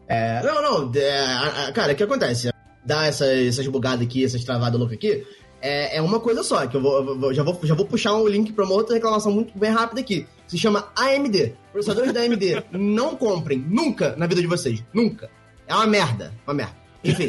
É, 0.09 0.41
não, 0.43 0.61
não, 0.61 0.91
é, 0.93 1.19
a- 1.25 1.67
a- 1.67 1.71
cara, 1.71 1.93
o 1.93 1.95
que 1.95 2.03
acontece? 2.03 2.51
Dá 2.85 3.05
essa, 3.07 3.25
essas 3.25 3.65
bugadas 3.67 4.05
aqui, 4.05 4.25
essas 4.25 4.43
travadas 4.43 4.77
loucas 4.77 4.97
aqui, 4.97 5.25
é, 5.61 5.97
é 5.97 6.01
uma 6.01 6.19
coisa 6.19 6.43
só, 6.43 6.65
que 6.67 6.75
eu 6.75 6.81
vou, 6.81 7.27
eu 7.29 7.33
já, 7.33 7.43
vou, 7.43 7.59
já 7.63 7.73
vou 7.75 7.85
puxar 7.85 8.13
um 8.15 8.27
link 8.27 8.51
pra 8.53 8.65
uma 8.65 8.73
outra 8.73 8.95
reclamação 8.95 9.31
muito 9.31 9.57
bem 9.57 9.69
rápida 9.71 10.01
aqui. 10.01 10.25
Se 10.47 10.57
chama 10.57 10.89
AMD. 10.95 11.53
Processadores 11.71 12.11
da 12.13 12.21
AMD, 12.21 12.63
não 12.71 13.15
comprem, 13.15 13.59
nunca 13.59 14.15
na 14.17 14.27
vida 14.27 14.41
de 14.41 14.47
vocês, 14.47 14.83
nunca. 14.93 15.29
É 15.67 15.73
uma 15.75 15.87
merda, 15.87 16.33
uma 16.45 16.53
merda. 16.53 16.75
Enfim, 17.03 17.27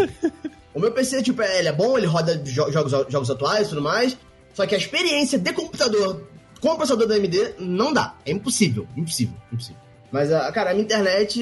o 0.74 0.80
meu 0.80 0.90
PC, 0.92 1.22
tipo, 1.22 1.40
é- 1.42 1.58
ele 1.60 1.68
é 1.68 1.72
bom, 1.72 1.96
ele 1.96 2.06
roda 2.06 2.36
jo- 2.36 2.70
jogos, 2.72 2.90
jogos 3.08 3.30
atuais 3.30 3.66
e 3.66 3.70
tudo 3.70 3.82
mais, 3.82 4.16
só 4.54 4.66
que 4.66 4.74
a 4.74 4.78
experiência 4.78 5.38
de 5.38 5.52
computador 5.52 6.26
com 6.60 6.68
o 6.70 6.76
processador 6.76 7.06
da 7.06 7.14
AMD 7.14 7.54
não 7.58 7.92
dá. 7.92 8.14
É 8.26 8.32
impossível, 8.32 8.86
impossível, 8.96 9.34
impossível. 9.52 9.80
Mas, 10.10 10.30
ah, 10.32 10.50
cara, 10.52 10.70
a 10.70 10.74
minha 10.74 10.84
internet, 10.84 11.40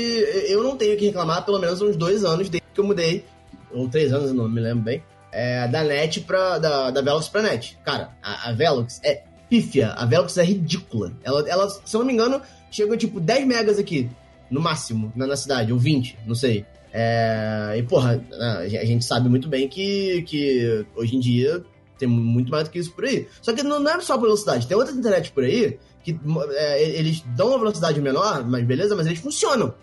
eu 0.49 0.63
não 0.63 0.77
tenho 0.77 0.97
que 0.97 1.07
reclamar 1.07 1.45
pelo 1.45 1.59
menos 1.59 1.81
uns 1.83 1.97
dois 1.97 2.25
anos 2.25 2.49
desde 2.49 2.67
que 2.73 2.81
eu 2.81 2.85
mudei, 2.85 3.25
ou 3.73 3.89
três 3.89 4.13
anos, 4.13 4.29
eu 4.29 4.35
não 4.35 4.49
me 4.49 4.61
lembro 4.61 4.85
bem, 4.85 5.03
é, 5.33 5.69
da 5.69 5.85
net 5.85 6.21
pra. 6.23 6.59
da, 6.59 6.91
da 6.91 7.03
Velox 7.03 7.29
pra 7.29 7.43
net. 7.43 7.79
Cara, 7.85 8.11
a, 8.23 8.51
a 8.51 8.53
Velox 8.53 9.01
é 9.05 9.23
pífia, 9.49 9.93
a 9.93 10.05
Velox 10.05 10.37
é 10.37 10.45
ridícula. 10.45 11.13
Ela, 11.23 11.49
ela, 11.49 11.69
se 11.69 11.95
eu 11.95 12.01
não 12.01 12.07
me 12.07 12.13
engano, 12.13 12.41
chega 12.71 12.97
tipo 12.97 13.21
10 13.21 13.47
megas 13.47 13.79
aqui, 13.79 14.09
no 14.51 14.61
máximo, 14.61 15.13
na, 15.15 15.27
na 15.27 15.37
cidade, 15.37 15.73
ou 15.73 15.79
20, 15.79 16.19
não 16.27 16.35
sei. 16.35 16.65
É, 16.93 17.75
e, 17.77 17.83
porra, 17.83 18.23
a 18.33 18.85
gente 18.85 19.05
sabe 19.05 19.29
muito 19.29 19.49
bem 19.49 19.69
que, 19.69 20.23
que 20.23 20.85
hoje 20.97 21.17
em 21.17 21.21
dia 21.21 21.63
tem 21.99 22.09
muito 22.09 22.51
mais 22.51 22.65
do 22.65 22.71
que 22.71 22.79
isso 22.79 22.93
por 22.93 23.05
aí. 23.05 23.29
Só 23.43 23.53
que 23.53 23.63
não 23.63 23.89
é 23.89 24.01
só 24.01 24.17
velocidade, 24.17 24.67
tem 24.67 24.77
outras 24.77 24.97
internet 24.97 25.31
por 25.33 25.45
aí 25.45 25.79
que 26.03 26.19
é, 26.53 26.83
eles 26.99 27.23
dão 27.37 27.49
uma 27.49 27.59
velocidade 27.59 28.01
menor, 28.01 28.45
mas 28.47 28.65
beleza, 28.65 28.97
mas 28.97 29.07
eles 29.07 29.19
funcionam. 29.19 29.75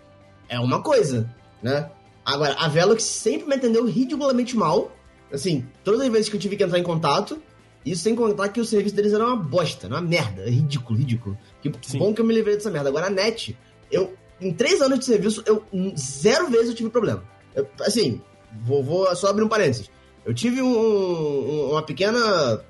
É 0.48 0.58
uma 0.58 0.82
coisa, 0.82 1.32
né? 1.62 1.90
Agora, 2.24 2.54
a 2.54 2.68
Velox 2.68 3.02
sempre 3.02 3.48
me 3.48 3.54
atendeu 3.54 3.86
ridiculamente 3.86 4.56
mal. 4.56 4.92
Assim, 5.32 5.66
todas 5.84 6.00
as 6.00 6.08
vezes 6.08 6.28
que 6.28 6.36
eu 6.36 6.40
tive 6.40 6.56
que 6.56 6.64
entrar 6.64 6.78
em 6.78 6.82
contato, 6.82 7.38
isso 7.84 8.02
sem 8.02 8.14
contar 8.14 8.48
que 8.48 8.60
o 8.60 8.64
serviço 8.64 8.94
deles 8.94 9.12
era 9.12 9.24
uma 9.26 9.36
bosta, 9.36 9.86
uma 9.86 10.00
merda. 10.00 10.48
Ridículo, 10.48 10.98
ridículo. 10.98 11.38
Que 11.62 11.70
Sim. 11.82 11.98
bom 11.98 12.14
que 12.14 12.20
eu 12.20 12.24
me 12.24 12.34
livrei 12.34 12.54
dessa 12.56 12.70
merda. 12.70 12.88
Agora, 12.88 13.06
a 13.06 13.10
NET, 13.10 13.56
eu, 13.90 14.14
em 14.40 14.52
três 14.52 14.80
anos 14.80 14.98
de 14.98 15.04
serviço, 15.04 15.42
eu 15.46 15.62
hum, 15.72 15.92
zero 15.96 16.48
vezes 16.48 16.68
eu 16.70 16.74
tive 16.74 16.90
problema. 16.90 17.22
Eu, 17.54 17.66
assim, 17.80 18.20
vou, 18.64 18.82
vou 18.82 19.14
só 19.16 19.28
abrir 19.28 19.42
um 19.44 19.48
parênteses. 19.48 19.90
Eu 20.24 20.34
tive 20.34 20.60
um- 20.62 20.78
um- 20.78 21.70
uma 21.72 21.82
pequena. 21.82 22.60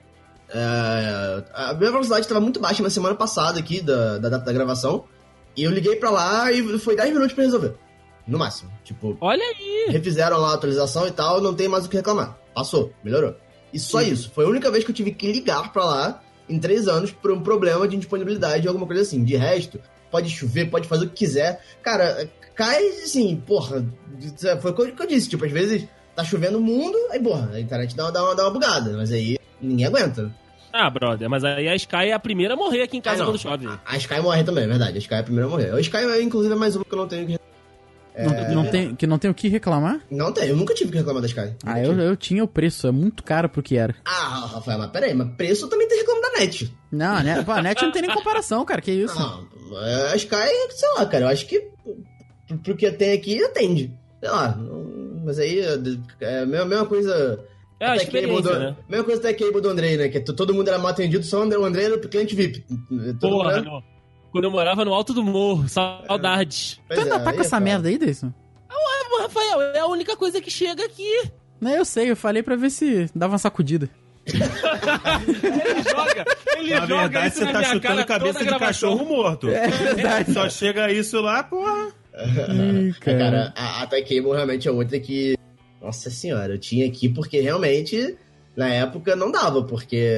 é, 0.51 1.45
a 1.55 1.75
minha 1.75 1.91
velocidade 1.91 2.23
estava 2.23 2.41
muito 2.41 2.59
baixa 2.61 2.83
na 2.83 2.89
semana 2.91 3.15
passada 3.15 3.59
aqui, 3.59 3.81
da, 3.81 4.19
da 4.19 4.29
data 4.31 4.45
da 4.47 4.53
gravação. 4.53 5.05
E 5.57 5.63
eu 5.65 5.71
liguei 5.71 5.97
pra 5.97 6.11
lá 6.11 6.51
e 6.53 6.79
foi 6.79 6.97
10 6.97 7.13
minutos 7.13 7.33
pra 7.35 7.45
resolver. 7.45 7.75
No 8.29 8.39
máximo. 8.39 8.71
Tipo, 8.85 9.17
Olha 9.21 9.43
aí. 9.43 9.87
refizeram 9.89 10.37
lá 10.39 10.51
a 10.51 10.55
atualização 10.55 11.07
e 11.07 11.11
tal, 11.11 11.41
não 11.41 11.55
tem 11.55 11.67
mais 11.67 11.87
o 11.87 11.89
que 11.89 11.97
reclamar. 11.97 12.39
Passou, 12.55 12.93
melhorou. 13.03 13.35
E 13.73 13.79
só 13.79 14.01
isso. 14.03 14.31
Foi 14.35 14.45
a 14.45 14.49
única 14.49 14.71
vez 14.71 14.85
que 14.85 14.91
eu 14.91 14.95
tive 14.95 15.13
que 15.13 15.31
ligar 15.33 15.73
pra 15.73 15.85
lá 15.85 16.23
em 16.49 16.59
três 16.59 16.87
anos 16.89 17.11
por 17.11 17.31
um 17.33 17.41
problema 17.41 17.87
de 17.89 17.97
indisponibilidade 17.97 18.67
ou 18.67 18.71
alguma 18.73 18.87
coisa 18.87 19.03
assim. 19.03 19.25
De 19.25 19.35
resto, 19.37 19.81
pode 20.11 20.29
chover, 20.31 20.71
pode 20.71 20.87
fazer 20.89 21.07
o 21.07 21.09
que 21.09 21.17
quiser. 21.17 21.63
Cara, 21.83 22.29
cai 22.55 22.87
assim, 23.03 23.37
porra. 23.47 23.85
Foi 24.61 24.71
o 24.73 24.75
que 24.95 25.03
eu 25.03 25.07
disse. 25.07 25.29
Tipo, 25.29 25.45
às 25.47 25.53
vezes 25.53 25.87
tá 26.15 26.25
chovendo 26.25 26.59
o 26.59 26.61
mundo, 26.61 26.97
aí, 27.11 27.21
porra, 27.21 27.51
a 27.55 27.61
internet 27.61 27.95
dá, 27.97 28.05
uma- 28.05 28.13
dá, 28.13 28.23
uma, 28.25 28.35
dá 28.35 28.45
uma 28.45 28.51
bugada. 28.51 28.93
Mas 28.97 29.13
aí 29.13 29.39
ninguém 29.61 29.87
aguenta. 29.87 30.35
Ah, 30.73 30.91
brother, 30.91 31.31
mas 31.31 31.45
aí 31.45 31.67
a 31.69 31.75
Sky 31.77 32.09
é 32.09 32.13
a 32.13 32.19
primeira 32.19 32.55
a 32.55 32.57
morrer 32.57 32.83
aqui 32.83 32.97
em 32.97 33.01
casa 33.01 33.23
Ah, 33.23 33.27
quando 33.27 33.39
chove. 33.39 33.67
A, 33.67 33.79
a 33.87 33.97
Sky 33.97 34.21
morre 34.21 34.45
também, 34.45 34.65
é 34.65 34.67
verdade. 34.67 34.97
A 34.97 34.99
Sky 34.99 35.15
é 35.15 35.19
a 35.19 35.23
primeira 35.23 35.47
a 35.47 35.51
morrer. 35.51 35.73
A 35.73 35.81
Sky, 35.81 35.99
inclusive, 36.23 36.53
é 36.55 36.57
mais 36.57 36.77
uma 36.77 36.85
que 36.85 36.93
eu 36.93 36.99
não 36.99 37.09
tenho 37.09 37.27
que. 37.27 37.39
Não, 38.25 38.55
não 38.65 38.71
tem, 38.71 38.95
que 38.95 39.07
não 39.07 39.19
tem 39.19 39.31
o 39.31 39.35
que 39.35 39.49
reclamar? 39.49 40.01
Não 40.11 40.33
tem, 40.33 40.49
eu 40.49 40.57
nunca 40.57 40.75
tive 40.75 40.91
que 40.91 40.99
reclamar 40.99 41.23
da 41.23 41.29
Sky. 41.29 41.55
Ah, 41.65 41.81
eu, 41.81 41.91
tive. 41.91 42.05
eu 42.05 42.17
tinha 42.17 42.45
o 42.45 42.49
preço, 42.49 42.87
é 42.87 42.91
muito 42.91 43.23
caro 43.23 43.49
pro 43.49 43.63
que 43.63 43.77
era. 43.77 43.95
Ah, 44.05 44.47
Rafael, 44.55 44.79
mas 44.79 44.91
peraí, 44.91 45.15
mas 45.15 45.29
preço 45.37 45.69
também 45.69 45.87
tem 45.87 45.99
reclamo 45.99 46.21
da 46.21 46.31
net. 46.41 46.75
Não, 46.91 47.23
né? 47.23 47.43
Pô, 47.43 47.53
a 47.53 47.63
net 47.63 47.81
não 47.83 47.93
tem 47.93 48.03
nem 48.03 48.15
comparação, 48.15 48.65
cara, 48.65 48.81
que 48.81 48.91
isso. 48.91 49.19
Não, 49.19 49.47
é, 49.83 50.13
a 50.13 50.17
Sky, 50.17 50.37
sei 50.71 50.89
lá, 50.97 51.07
cara, 51.07 51.25
eu 51.25 51.29
acho 51.29 51.47
que 51.47 51.69
pro, 52.63 52.77
que 52.77 52.91
tem 52.93 53.13
aqui, 53.13 53.43
atende. 53.45 53.93
Sei 54.21 54.31
lá, 54.31 54.59
mas 55.25 55.39
aí 55.39 55.61
é 56.21 56.41
a 56.43 56.47
mesma, 56.47 56.87
coisa. 56.87 57.45
É 57.81 57.87
a 57.87 57.97
experiência, 57.97 58.43
do, 58.43 58.59
né? 58.59 58.77
Mesma 58.89 59.05
coisa 59.05 59.21
até 59.21 59.33
cable 59.33 59.61
do 59.61 59.69
Andrei, 59.69 59.97
né? 59.97 60.09
Que 60.09 60.21
todo 60.21 60.53
mundo 60.53 60.67
era 60.69 60.79
mal 60.79 60.89
atendido, 60.91 61.25
só 61.25 61.45
o 61.47 61.65
Andrei 61.65 61.85
era 61.85 61.99
cliente 62.09 62.35
VIP. 62.35 62.65
Todo 62.67 63.19
Porra, 63.21 63.45
mundo 63.45 63.51
era- 63.51 63.63
não. 63.63 63.98
Quando 64.31 64.45
eu 64.45 64.51
morava 64.51 64.85
no 64.85 64.93
alto 64.93 65.13
do 65.15 65.23
morro, 65.23 65.69
saudades. 65.69 66.81
Pois 66.87 66.99
tu 67.01 67.03
ainda 67.05 67.17
é, 67.17 67.19
tá 67.19 67.33
com 67.33 67.39
é 67.39 67.41
essa 67.41 67.51
foda. 67.57 67.61
merda 67.61 67.89
aí, 67.89 67.99
Deison? 67.99 68.33
Ah, 68.69 69.23
Rafael, 69.23 69.61
é 69.63 69.79
a 69.81 69.87
única 69.87 70.17
coisa 70.17 70.41
que 70.41 70.51
chega 70.51 70.85
aqui. 70.85 71.31
Não, 71.61 71.71
eu 71.73 71.85
sei, 71.85 72.11
eu 72.11 72.17
falei 72.17 72.43
pra 72.43 72.55
ver 72.57 72.71
se 72.71 73.11
dava 73.15 73.33
uma 73.33 73.39
sacudida. 73.39 73.89
Ele 74.27 75.83
joga, 75.91 76.25
ele 76.57 76.71
Na 76.75 76.81
joga 76.87 76.97
verdade, 77.09 77.29
isso 77.29 77.39
você 77.39 77.45
na 77.45 77.53
tá 77.53 77.63
chutando 77.65 77.81
cara 77.81 78.05
cabeça 78.05 78.45
de 78.45 78.59
cachorro 78.59 79.05
morto. 79.07 79.49
É 79.49 79.69
verdade. 79.69 80.33
Só 80.33 80.49
chega 80.49 80.93
isso 80.93 81.21
lá, 81.21 81.43
porra. 81.43 81.89
Ih, 82.51 82.95
É, 83.07 83.19
cara, 83.19 83.53
a, 83.57 83.83
a 83.83 83.87
realmente 84.35 84.69
é 84.69 84.71
outra 84.71 84.99
que. 85.01 85.37
Nossa 85.81 86.11
senhora, 86.11 86.55
eu 86.55 86.59
tinha 86.59 86.87
aqui 86.87 87.09
porque 87.09 87.41
realmente, 87.41 88.17
na 88.57 88.69
época, 88.69 89.15
não 89.17 89.31
dava, 89.31 89.63
porque. 89.63 90.13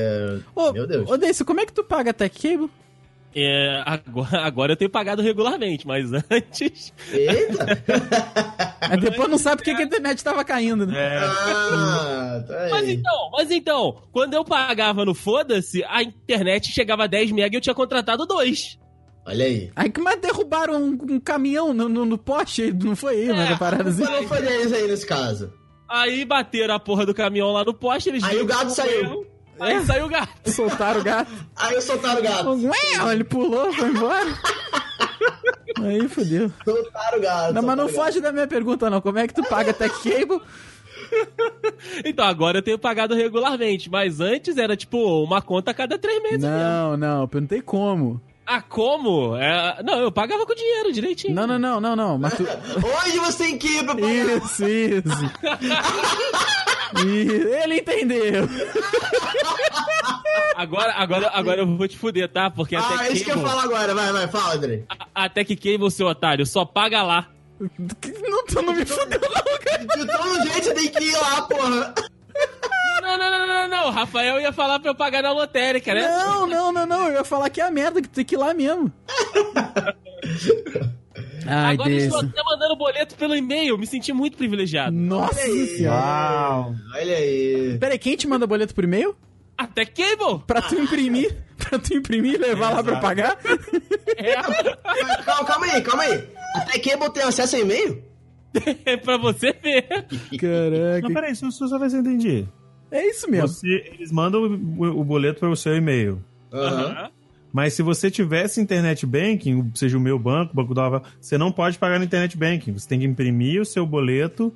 Ô, 0.55 0.73
Meu 0.73 0.87
Deus. 0.87 1.09
ô 1.09 1.17
Deison, 1.17 1.45
como 1.45 1.61
é 1.61 1.67
que 1.67 1.73
tu 1.73 1.85
paga 1.85 2.11
a 2.11 2.15
Tech 2.15 2.37
Cable? 2.41 2.71
É, 3.35 3.83
agora, 3.87 4.41
agora 4.45 4.73
eu 4.73 4.77
tenho 4.77 4.91
pagado 4.91 5.23
regularmente, 5.23 5.87
mas 5.87 6.11
antes. 6.31 6.93
Eita! 7.13 7.83
Depois 9.01 9.31
não 9.31 9.39
sabe 9.39 9.57
porque 9.59 9.75
que 9.75 9.83
a 9.83 9.87
internet 9.87 10.23
tava 10.25 10.45
caindo, 10.45 10.87
né? 10.87 10.95
É, 10.97 11.19
ah, 11.19 12.45
tá 12.47 12.69
Mas 12.71 12.89
então, 12.89 13.31
mas 13.33 13.51
então, 13.51 14.03
quando 14.11 14.35
eu 14.35 14.45
pagava 14.45 15.05
no 15.05 15.15
Foda-se, 15.15 15.85
a 15.85 16.03
internet 16.03 16.73
chegava 16.73 17.05
a 17.05 17.07
10 17.07 17.33
mega 17.33 17.55
e 17.55 17.59
eu 17.59 17.61
tinha 17.61 17.75
contratado 17.75 18.27
dois. 18.27 18.79
Olha 19.25 19.45
aí. 19.45 19.71
Aí 19.77 19.91
que 19.91 20.01
mas 20.01 20.21
derrubaram 20.21 20.83
um, 20.83 20.99
um 21.15 21.21
caminhão 21.21 21.73
no, 21.73 21.89
no, 21.89 22.05
no 22.05 22.19
poste, 22.19 22.73
não 22.73 22.97
foi 22.97 23.17
aí, 23.17 23.29
né? 23.29 23.53
É, 23.53 23.57
parada 23.57 23.91
assim. 23.91 24.03
Não 24.03 24.27
foi 24.27 24.43
deles 24.43 24.73
aí 24.73 24.89
nesse 24.89 25.07
caso. 25.07 25.53
Aí 25.89 26.25
bateram 26.25 26.75
a 26.75 26.81
porra 26.81 27.05
do 27.05 27.15
caminhão 27.15 27.53
lá 27.53 27.65
no 27.65 27.75
poste, 27.75 28.09
eles 28.09 28.25
Aí 28.25 28.41
o 28.41 28.47
gato 28.47 28.61
viram 28.61 28.75
saiu. 28.75 29.27
Aí 29.61 29.75
É. 29.77 29.81
saiu 29.85 30.07
o 30.07 30.09
gato. 30.09 30.51
Soltaram 30.51 31.01
o 31.01 31.05
gato. 31.05 31.31
Aí 31.57 31.75
eu 31.75 31.83
soltaram 31.83 32.21
o 32.21 32.23
gato. 32.23 32.51
Ué, 32.67 33.13
ele 33.13 33.25
pulou, 33.25 33.73
foi 33.73 33.89
embora. 33.89 34.27
Aí 35.85 36.09
fodeu. 36.09 36.51
Soltaram 36.65 37.19
o 37.19 37.21
gato. 37.21 37.53
Não, 37.55 37.63
mas 37.63 37.77
não 37.77 37.89
foge 37.89 38.21
da 38.21 38.33
minha 38.33 38.47
pergunta, 38.47 38.89
não. 38.91 39.01
Como 39.01 39.19
é 39.19 39.27
que 39.29 39.35
tu 39.35 39.43
paga 39.45 39.73
Tech 39.73 39.95
Cable? 40.03 40.41
Então 42.05 42.25
agora 42.25 42.59
eu 42.59 42.63
tenho 42.63 42.79
pagado 42.79 43.15
regularmente, 43.17 43.91
mas 43.91 44.21
antes 44.21 44.57
era 44.57 44.77
tipo 44.77 44.97
uma 45.25 45.43
conta 45.43 45.73
a 45.73 45.75
cada 45.75 45.99
três 45.99 46.23
meses. 46.23 46.39
mesmo. 46.39 46.57
Não, 46.57 46.97
não, 46.97 47.21
eu 47.23 47.29
perguntei 47.29 47.61
como. 47.61 48.21
Ah, 48.47 48.61
como? 48.63 49.37
É, 49.37 49.83
Não, 49.83 49.99
eu 50.01 50.13
pagava 50.13 50.45
com 50.47 50.55
dinheiro 50.55 50.93
direitinho. 50.93 51.35
Não, 51.35 51.47
não, 51.47 51.59
não, 51.59 51.81
não, 51.81 51.97
não. 51.97 52.19
Mas 52.19 52.35
tu... 52.35 52.43
Hoje 53.05 53.19
você 53.19 53.45
tem 53.45 53.59
que 53.59 53.67
ir 53.79 53.85
pra 53.85 53.95
pagar. 53.95 54.09
Isso, 54.09 54.65
isso. 54.69 55.33
E 57.05 57.29
ele 57.63 57.79
entendeu. 57.81 58.49
Agora, 60.57 60.93
agora, 60.95 61.31
agora 61.33 61.61
eu 61.63 61.67
vou 61.77 61.89
te 61.89 61.97
fuder, 61.97 62.29
tá? 62.29 62.51
Porque 62.51 62.77
até 62.77 62.95
Ah, 62.95 63.07
é 63.09 63.13
isso 63.13 63.25
que 63.25 63.31
eu 63.33 63.39
falo 63.41 63.61
agora. 63.61 63.95
Vai, 63.95 64.13
vai, 64.13 64.29
fala, 64.29 64.55
André. 64.55 64.83
a- 64.89 65.07
até 65.25 65.45
que 65.45 65.57
Cable, 65.57 65.91
seu 65.91 66.07
otário, 66.07 66.45
só 66.47 66.65
paga 66.65 67.03
lá. 67.03 67.27
Não, 67.61 68.45
tu 68.47 68.63
não 68.63 68.73
me 68.75 68.85
fudeu, 68.87 69.21
não, 69.21 69.59
cara. 69.59 69.85
De 69.85 70.07
todo 70.07 70.43
jeito 70.53 70.75
tem 70.75 70.89
que 70.89 71.05
ir 71.05 71.17
lá, 71.17 71.43
porra. 71.43 71.95
Não, 73.03 73.19
não, 73.19 73.31
não, 73.31 73.31
não, 73.31 73.47
não, 73.47 73.69
não. 73.69 73.87
O 73.89 73.91
Rafael 73.91 74.41
ia 74.41 74.53
falar 74.53 74.79
pra 74.81 74.91
eu 74.91 74.95
pagar 74.95 75.23
na 75.23 75.33
lotérica, 75.33 75.95
né? 75.95 76.07
Não, 76.09 76.47
não, 76.47 76.73
não, 76.73 76.87
não. 76.87 77.09
Eu 77.09 77.15
ia 77.15 77.25
falar 77.25 77.49
que 77.51 77.61
é 77.61 77.65
a 77.65 77.71
merda, 77.71 78.01
que 78.03 78.09
tu 78.09 78.15
tem 78.15 78.25
que 78.25 78.35
ir 78.35 78.39
lá 78.39 78.53
mesmo. 78.55 78.91
Ai, 81.47 81.75
Agora 81.75 81.91
eu 81.91 81.97
Deus. 81.99 82.15
estou 82.15 82.21
até 82.29 82.43
mandando 82.43 82.77
boleto 82.77 83.15
pelo 83.17 83.35
e-mail. 83.35 83.77
Me 83.79 83.87
senti 83.87 84.13
muito 84.13 84.37
privilegiado. 84.37 84.93
Nossa 84.97 85.41
Olha 85.41 85.45
aí. 85.53 85.67
senhora. 85.77 85.97
Uau! 85.97 86.75
Olha 86.95 87.17
aí. 87.17 87.77
Peraí, 87.79 87.99
quem 87.99 88.17
te 88.17 88.27
manda 88.29 88.47
boleto 88.47 88.75
por 88.75 88.85
e-mail? 88.85 89.15
Até 89.57 89.85
Cable. 89.85 90.43
Pra 90.47 90.63
tu 90.63 90.75
imprimir? 90.75 91.37
Pra 91.59 91.79
tu 91.79 91.93
imprimir 91.95 92.35
e 92.37 92.39
levar 92.39 92.71
lá 92.71 92.83
pra 92.83 92.97
pagar? 93.01 93.39
É, 94.17 94.35
Mas 94.37 95.25
Calma, 95.27 95.45
calma 95.45 95.67
aí, 95.67 95.83
calma 95.83 96.03
aí. 96.05 96.25
Até 96.57 96.79
Cable 96.79 97.13
tem 97.13 97.23
acesso 97.23 97.57
a 97.57 97.59
e-mail? 97.59 98.03
é 98.87 98.97
pra 98.97 99.17
você 99.19 99.53
ver. 99.53 99.87
Não, 100.11 100.39
Caraca. 100.39 101.13
peraí, 101.13 101.37
só, 101.37 101.51
só 101.51 101.79
ver 101.79 101.91
se 101.91 101.97
eu 101.97 102.01
entendi. 102.01 102.47
É 102.91 103.07
isso 103.07 103.31
mesmo. 103.31 103.47
Você, 103.49 103.69
eles 103.95 104.11
mandam 104.11 104.41
o, 104.43 104.85
o 105.01 105.05
boleto 105.05 105.39
para 105.41 105.51
o 105.51 105.55
seu 105.57 105.77
e-mail. 105.77 106.25
Aham. 106.53 107.11
Mas 107.53 107.75
se 107.75 107.83
você 107.83 108.11
tivesse 108.11 108.61
internet 108.61 109.05
banking, 109.07 109.71
seja 109.75 109.99
o 109.99 110.01
meu 110.01 110.19
banco, 110.19 110.53
o 110.53 110.57
banco 110.57 110.75
da 110.75 110.83
Rafael, 110.83 111.03
você 111.21 111.37
não 111.37 111.51
pode 111.51 111.79
pagar 111.79 111.99
no 111.99 112.05
internet 112.05 112.37
banking. 112.37 112.73
Você 112.73 112.89
tem 112.89 113.01
que 113.01 113.07
imprimir 113.07 113.61
o 113.61 113.65
seu 113.65 113.85
boleto 113.85 114.53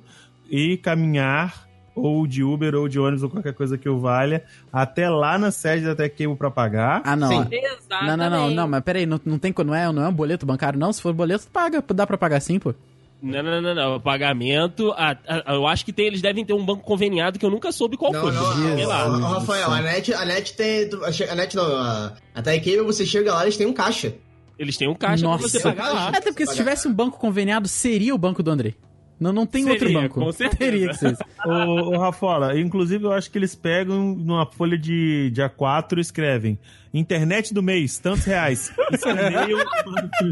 e 0.49 0.77
caminhar 0.77 1.65
ou 1.95 2.27
de 2.27 2.43
Uber 2.43 2.75
ou 2.75 2.89
de 2.89 2.99
ônibus 2.99 3.23
ou 3.23 3.29
qualquer 3.29 3.53
coisa 3.53 3.77
que 3.77 3.87
o 3.87 3.99
valha 3.99 4.43
até 4.71 5.09
lá 5.09 5.37
na 5.37 5.49
sede 5.49 5.85
da 5.85 5.95
Tech 5.95 6.15
Cable 6.15 6.35
pra 6.35 6.51
pagar. 6.51 7.01
Ah, 7.05 7.15
não. 7.15 7.29
Sim. 7.29 7.47
Exatamente. 7.51 8.07
Não, 8.07 8.17
não, 8.17 8.29
não, 8.29 8.49
não, 8.51 8.67
mas 8.67 8.83
peraí, 8.83 9.05
não, 9.05 9.19
não 9.25 9.39
tem 9.39 9.53
não 9.65 9.73
é, 9.73 9.91
não 9.91 10.03
é 10.03 10.07
um 10.09 10.13
boleto 10.13 10.45
bancário, 10.45 10.77
não? 10.77 10.91
Se 10.91 11.01
for 11.01 11.13
boleto, 11.13 11.45
tu 11.45 11.51
paga. 11.51 11.83
Dá 11.93 12.05
pra 12.05 12.17
pagar 12.17 12.41
sim, 12.41 12.59
pô. 12.59 12.73
Não, 13.25 13.41
não, 13.43 13.61
não, 13.61 13.73
não. 13.75 13.95
O 13.95 13.99
pagamento. 13.99 14.91
a- 14.95 15.17
a- 15.27 15.53
eu 15.55 15.65
acho 15.65 15.83
que 15.83 15.91
tem, 15.91 16.05
eles 16.05 16.21
devem 16.21 16.45
ter 16.45 16.53
um 16.53 16.63
banco 16.65 16.83
conveniado 16.83 17.39
que 17.39 17.45
eu 17.45 17.49
nunca 17.49 17.71
soube 17.71 17.97
qual 17.97 18.11
Não, 18.11 18.21
foi. 18.21 18.31
não, 18.31 18.75
Sei 18.75 18.85
lá. 18.85 19.17
Rafael, 19.17 19.71
a 19.71 19.81
net, 19.81 20.13
a 20.13 20.25
net 20.25 20.53
tem. 20.53 20.89
A 21.29 21.35
net 21.35 21.55
não, 21.55 21.65
a, 21.75 22.13
a 22.35 22.41
Cable, 22.43 22.81
você 22.81 23.05
chega 23.05 23.33
lá, 23.33 23.43
eles 23.43 23.57
têm 23.57 23.65
um 23.67 23.73
caixa. 23.73 24.13
Eles 24.57 24.77
têm 24.77 24.87
um 24.87 24.95
caixa 24.95 25.23
Nossa. 25.23 25.39
pra 25.39 25.49
você 25.49 25.59
pagar 25.59 25.89
lá. 25.91 26.07
Até 26.09 26.21
porque 26.31 26.45
se 26.45 26.55
tivesse 26.55 26.87
um 26.87 26.93
banco 26.93 27.19
conveniado, 27.19 27.67
seria 27.67 28.13
o 28.15 28.17
banco 28.17 28.41
do 28.43 28.51
André. 28.51 28.75
Não, 29.19 29.31
não 29.31 29.45
tem 29.45 29.63
Seria, 29.63 29.73
outro 29.79 29.93
banco. 29.93 30.19
com 30.19 30.31
certeza. 30.31 30.57
Teria 30.71 30.87
que 30.89 30.93
ser 30.95 31.13
esse. 31.13 31.23
Ô, 31.47 31.95
ô 31.95 31.97
Rafola, 31.97 32.59
inclusive 32.59 33.05
eu 33.05 33.13
acho 33.13 33.31
que 33.31 33.37
eles 33.37 33.55
pegam 33.55 34.13
numa 34.15 34.45
folha 34.45 34.77
de, 34.77 35.29
de 35.31 35.41
A4 35.41 35.97
e 35.97 36.01
escrevem 36.01 36.59
internet 36.93 37.53
do 37.53 37.61
mês, 37.61 37.97
tantos 37.99 38.23
reais. 38.25 38.73
Isso 38.91 39.07
é 39.07 39.27
e-mail. 39.27 39.57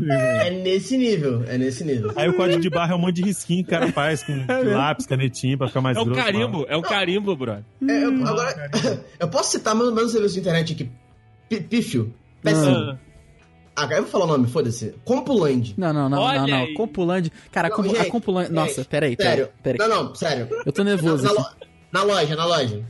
É 0.09 0.49
nesse 0.49 0.97
nível, 0.97 1.43
é 1.47 1.57
nesse 1.57 1.83
nível. 1.83 2.11
Aí 2.15 2.29
o 2.29 2.33
código 2.35 2.61
de 2.61 2.69
barra 2.69 2.93
é 2.93 2.95
um 2.95 2.99
monte 2.99 3.17
de 3.17 3.23
risquinho 3.23 3.63
que 3.63 3.69
o 3.69 3.71
cara 3.77 3.91
faz 3.91 4.23
com 4.23 4.33
lápis, 4.73 5.05
canetinha 5.05 5.57
pra 5.57 5.67
ficar 5.67 5.81
mais 5.81 5.97
É 5.97 6.01
um 6.01 6.05
grosso. 6.05 6.21
carimbo, 6.21 6.65
é 6.67 6.77
um 6.77 6.81
carimbo, 6.81 7.35
brother. 7.35 7.63
É, 7.87 8.03
eu- 8.05 8.27
agora, 8.27 8.71
eu 9.19 9.27
posso 9.27 9.51
citar 9.51 9.75
mais 9.75 9.89
ou 9.89 9.95
menos 9.95 10.09
um 10.11 10.13
serviço 10.13 10.33
de 10.35 10.39
internet 10.41 10.73
aqui. 10.73 10.89
P- 11.49 11.61
Pífio. 11.61 12.13
Péssimo. 12.41 12.75
Ah, 12.75 12.97
Ah, 13.75 13.87
cara, 13.87 13.97
eu 13.97 14.03
vou 14.03 14.11
falar 14.11 14.25
o 14.25 14.27
nome, 14.27 14.47
foda-se. 14.47 14.93
Compuland. 15.03 15.73
Não, 15.77 15.91
não, 15.91 16.07
não, 16.09 16.19
Olha 16.21 16.41
não, 16.41 16.47
não. 16.47 16.57
aí. 16.63 16.73
Compulande. 16.75 17.31
Cara, 17.51 17.67
a, 17.67 17.69
Não, 17.69 17.77
Compu- 17.77 17.91
a 17.91 17.97
gente, 17.99 18.09
Compulande. 18.11 18.47
gente, 18.49 18.55
Nossa, 18.55 18.85
peraí, 18.85 19.15
Sério. 19.19 19.49
peraí. 19.63 19.77
Não, 19.79 19.87
não, 20.03 20.15
sério. 20.15 20.47
Eu 20.65 20.71
tô 20.71 20.83
nervoso. 20.83 21.23
na 21.23 21.51
na 21.91 22.03
loja, 22.03 22.35
na 22.35 22.45
loja. 22.45 22.83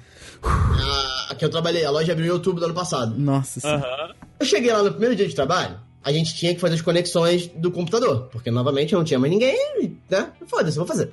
Ah, 0.44 1.28
Aqui 1.32 1.46
eu 1.46 1.50
trabalhei, 1.50 1.84
a 1.86 1.90
loja 1.92 2.12
abriu 2.12 2.28
em 2.28 2.32
outubro 2.32 2.60
do 2.60 2.66
ano 2.66 2.74
passado. 2.74 3.18
Nossa 3.18 3.60
senhora. 3.60 3.82
Aham. 3.88 4.14
Eu 4.40 4.46
cheguei 4.46 4.72
lá 4.74 4.84
no 4.84 4.92
primeiro 4.92 5.16
dia 5.16 5.28
de 5.28 5.34
trabalho, 5.34 5.80
a 6.04 6.12
gente 6.12 6.36
tinha 6.36 6.54
que 6.54 6.60
fazer 6.60 6.76
as 6.76 6.82
conexões 6.82 7.48
do 7.48 7.72
computador, 7.72 8.28
porque 8.32 8.52
novamente 8.52 8.94
não 8.94 9.04
tinha 9.06 9.18
mais 9.20 9.32
ninguém, 9.32 9.98
né? 10.10 10.32
Foda-se, 10.48 10.78
vou 10.78 10.86
fazer. 10.86 11.12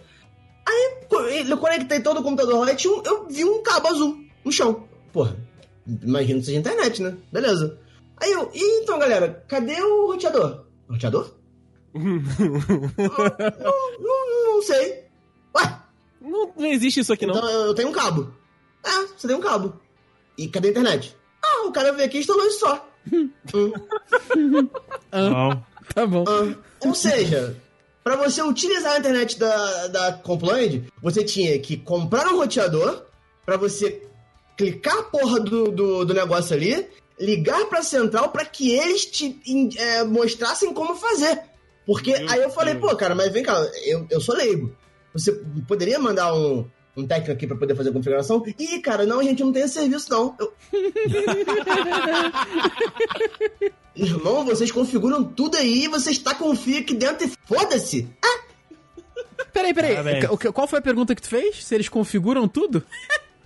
Aí 0.69 0.97
eu 1.49 1.57
conectei 1.59 2.01
todo 2.01 2.21
o 2.21 2.23
computador 2.23 2.65
lá 2.67 2.73
e 2.73 2.77
tinha 2.77 2.93
um- 2.93 3.03
eu 3.05 3.27
vi 3.29 3.45
um 3.45 3.63
cabo 3.63 3.89
azul 3.89 4.19
no 4.45 4.53
chão. 4.53 4.85
Porra, 5.13 5.37
imagino 6.03 6.41
que 6.41 6.47
seja 6.47 6.59
internet, 6.59 7.01
né? 7.03 7.15
Beleza. 7.33 7.79
Aí 8.21 8.33
eu, 8.33 8.51
e 8.55 8.83
então 8.83 8.99
galera, 8.99 9.45
cadê 9.49 9.81
o 9.83 10.07
roteador? 10.09 10.65
Roteador? 10.89 11.31
não, 11.95 12.21
não, 14.01 14.55
não 14.55 14.63
sei. 14.63 15.05
Ué, 15.57 15.79
Não, 16.21 16.53
não 16.57 16.67
existe 16.67 17.01
isso 17.01 17.13
aqui, 17.13 17.27
não. 17.27 17.35
então 17.35 17.51
eu, 17.51 17.75
tenho 17.75 17.89
um 17.89 17.93
cabo. 17.93 18.33
É, 18.85 19.07
você 19.17 19.27
tem 19.27 19.37
um 19.37 19.41
cabo. 19.41 19.75
E 20.39 20.49
cadê 20.49 20.69
a 20.69 20.71
internet? 20.71 21.17
Ah, 21.43 21.67
o 21.67 21.73
cara 21.73 21.93
veio 21.93 22.07
aqui 22.07 22.19
e 22.19 22.21
instalou 22.21 22.47
isso 22.47 22.61
só. 22.61 22.89
Hum. 23.13 23.31
Não. 25.13 25.65
Tá 25.95 26.07
bom. 26.07 26.25
Ah, 26.29 26.55
ou 26.87 26.95
seja, 26.95 27.57
pra 28.05 28.15
você 28.17 28.43
utilizar 28.43 28.93
a 28.93 28.99
internet 28.99 29.39
da, 29.39 29.89
da 29.89 30.13
Compland, 30.13 30.85
você 31.03 31.25
tinha 31.25 31.59
que 31.59 31.77
comprar 31.77 32.29
um 32.29 32.37
roteador 32.37 33.03
pra 33.45 33.57
você 33.57 34.07
clicar 34.57 34.97
a 34.99 35.03
porra 35.03 35.41
do, 35.41 35.73
do, 35.73 36.05
do 36.05 36.15
negócio 36.15 36.55
ali, 36.55 36.87
ligar 37.21 37.67
pra 37.67 37.83
central 37.83 38.31
pra 38.31 38.45
que 38.45 38.71
eles 38.75 39.05
te 39.05 39.39
é, 39.77 40.03
mostrassem 40.03 40.73
como 40.75 40.97
fazer. 40.97 41.41
Porque 41.87 42.19
Meu 42.19 42.31
aí 42.31 42.43
eu 42.43 42.51
falei, 42.51 42.75
Deus. 42.75 42.91
pô, 42.91 42.97
cara, 42.97 43.15
mas 43.15 43.31
vem 43.33 43.43
cá, 43.43 43.55
eu, 43.85 44.07
eu 44.11 44.21
sou 44.21 44.35
leigo. 44.35 44.75
Você 45.13 45.33
poderia 45.69 45.99
mandar 45.99 46.35
um, 46.35 46.67
um 46.97 47.07
técnico 47.07 47.33
aqui 47.33 47.47
pra 47.47 47.57
poder 47.57 47.75
fazer 47.75 47.91
a 47.91 47.93
configuração? 47.93 48.43
Ih, 48.59 48.81
cara, 48.81 49.05
não, 49.05 49.19
a 49.21 49.25
gente 49.25 49.43
não 49.45 49.53
tem 49.53 49.63
esse 49.65 49.75
serviço, 49.75 50.11
não. 50.11 50.35
Eu- 50.39 50.53
Irmão, 53.95 54.45
vocês 54.45 54.71
configuram 54.71 55.25
tudo 55.25 55.57
aí, 55.57 55.89
vocês 55.89 56.19
tacam 56.19 56.51
o 56.51 56.57
fio 56.57 56.79
aqui 56.79 56.95
dentro 56.95 57.27
e 57.27 57.33
foda-se. 57.47 58.09
Peraí, 59.53 59.75
peraí. 59.75 59.95
Parabéns. 59.97 60.25
O 60.31 60.39
que- 60.39 60.53
Qual 60.53 60.67
foi 60.69 60.79
a 60.79 60.83
pergunta 60.83 61.15
que 61.15 61.23
tu 61.23 61.29
fez? 61.29 61.65
Se 61.65 61.75
eles 61.75 61.89
configuram 61.89 62.47
tudo? 62.49 62.83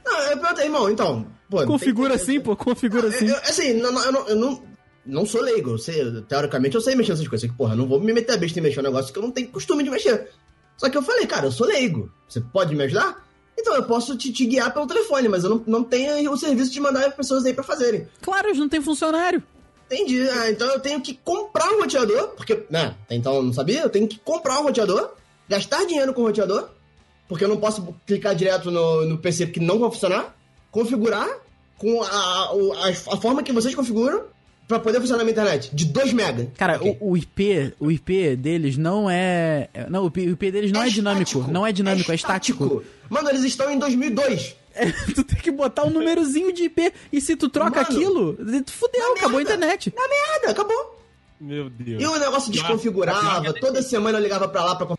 Não, 0.04 0.18
eu 0.30 0.38
perguntei, 0.38 0.64
irmão, 0.66 0.90
então. 0.90 1.26
Pô, 1.48 1.64
Configura 1.66 2.14
assim, 2.14 2.40
pô, 2.40 2.56
configura 2.56 3.06
Eu- 3.06 3.10
assim. 3.10 3.26
eu- 3.28 3.36
assim, 3.36 3.72
não, 3.74 4.04
eu, 4.04 4.12
não, 4.12 4.28
eu 4.28 4.36
não, 4.36 4.62
não 5.06 5.26
sou 5.26 5.40
leigo. 5.40 5.70
Eu 5.70 5.78
sei, 5.78 6.22
teoricamente 6.28 6.74
eu 6.74 6.80
sei 6.80 6.94
mexer 6.94 7.12
nessas 7.12 7.28
coisas. 7.28 7.50
Que, 7.50 7.56
porra, 7.56 7.74
não 7.76 7.86
vou 7.86 8.00
me 8.00 8.12
meter 8.12 8.32
a 8.32 8.36
besta 8.36 8.58
e 8.58 8.62
mexer 8.62 8.80
um 8.80 8.84
negócio 8.84 9.12
que 9.12 9.18
eu 9.18 9.22
não 9.22 9.30
tenho 9.30 9.48
costume 9.48 9.82
de 9.84 9.90
mexer. 9.90 10.28
Só 10.76 10.88
que 10.88 10.96
eu 10.96 11.02
falei, 11.02 11.26
cara, 11.26 11.46
eu 11.46 11.52
sou 11.52 11.66
leigo. 11.66 12.10
Você 12.28 12.40
pode 12.40 12.74
me 12.74 12.82
ajudar? 12.84 13.22
Então 13.56 13.74
eu 13.76 13.84
posso 13.84 14.16
te, 14.16 14.32
te 14.32 14.44
guiar 14.46 14.72
pelo 14.74 14.86
telefone, 14.86 15.28
mas 15.28 15.44
eu 15.44 15.50
não, 15.50 15.62
não 15.66 15.84
tenho 15.84 16.30
o 16.32 16.36
serviço 16.36 16.72
de 16.72 16.80
mandar 16.80 17.12
pessoas 17.12 17.44
aí 17.44 17.54
pra 17.54 17.62
fazerem. 17.62 18.08
Claro, 18.20 18.48
eles 18.48 18.58
não 18.58 18.68
têm 18.68 18.82
funcionário. 18.82 19.40
Entendi. 19.86 20.28
Ah, 20.28 20.50
então 20.50 20.66
eu 20.72 20.80
tenho 20.80 21.00
que 21.00 21.14
comprar 21.22 21.70
um 21.72 21.80
roteador, 21.80 22.28
porque, 22.30 22.64
né, 22.68 22.96
então 23.08 23.36
eu 23.36 23.42
não 23.42 23.52
sabia, 23.52 23.82
eu 23.82 23.90
tenho 23.90 24.08
que 24.08 24.18
comprar 24.18 24.58
um 24.58 24.64
roteador, 24.64 25.10
gastar 25.48 25.84
dinheiro 25.86 26.12
com 26.12 26.22
o 26.22 26.24
roteador, 26.24 26.68
porque 27.28 27.44
eu 27.44 27.48
não 27.48 27.56
posso 27.56 27.94
clicar 28.06 28.34
direto 28.34 28.70
no, 28.70 29.04
no 29.06 29.18
PC 29.18 29.46
que 29.48 29.60
não 29.60 29.78
vai 29.78 29.90
funcionar, 29.90 30.34
configurar 30.70 31.28
com 31.78 32.02
a, 32.02 32.54
o- 32.54 32.72
a, 32.72 32.88
a 32.88 33.16
forma 33.16 33.42
que 33.42 33.52
vocês 33.52 33.74
configuram 33.74 34.22
pra 34.66 34.78
poder 34.78 34.98
funcionar 34.98 35.18
na 35.18 35.24
minha 35.24 35.32
internet, 35.32 35.70
de 35.74 35.84
2 35.86 36.12
mega. 36.14 36.50
Cara, 36.56 36.76
Ok. 36.76 36.96
o, 37.00 37.10
o 37.10 37.16
IP, 37.16 37.74
o 37.78 37.90
IP 37.90 38.34
deles 38.36 38.76
não 38.78 39.10
é. 39.10 39.68
é- 39.74 39.90
Não, 39.90 40.04
o 40.04 40.06
IP, 40.08 40.20
o 40.26 40.30
IP 40.30 40.50
deles 40.50 40.72
não 40.72 40.82
é, 40.82 40.88
dinâmico. 40.88 41.28
estático. 41.30 41.52
Não 41.52 41.66
é 41.66 41.72
dinâmico, 41.72 42.10
é, 42.10 42.14
estático. 42.14 42.82
Mano, 43.10 43.28
eles 43.28 43.44
estão 43.44 43.70
em 43.70 43.78
2002. 43.78 44.56
É, 44.76 44.90
tu 45.14 45.22
tem 45.22 45.38
que 45.38 45.52
botar 45.52 45.84
um 45.84 45.90
númerozinho 45.90 46.52
de 46.52 46.64
IP. 46.64 46.92
E 47.12 47.20
se 47.20 47.36
tu 47.36 47.48
troca 47.48 47.80
Mano, 47.82 47.82
aquilo, 47.82 48.32
tu 48.64 48.72
fudeu, 48.72 49.12
acabou 49.12 49.38
a 49.38 49.44
merda. 49.44 49.54
internet. 49.54 49.94
Na 49.96 50.02
merda, 50.08 50.50
acabou. 50.50 51.00
Meu 51.40 51.70
Deus. 51.70 52.02
E 52.02 52.04
o 52.04 52.18
negócio 52.18 52.50
desconfigurava, 52.50 53.52
toda 53.52 53.80
semana 53.82 54.18
eu 54.18 54.22
ligava 54.22 54.48
pra 54.48 54.64
lá 54.64 54.74
pra... 54.74 54.96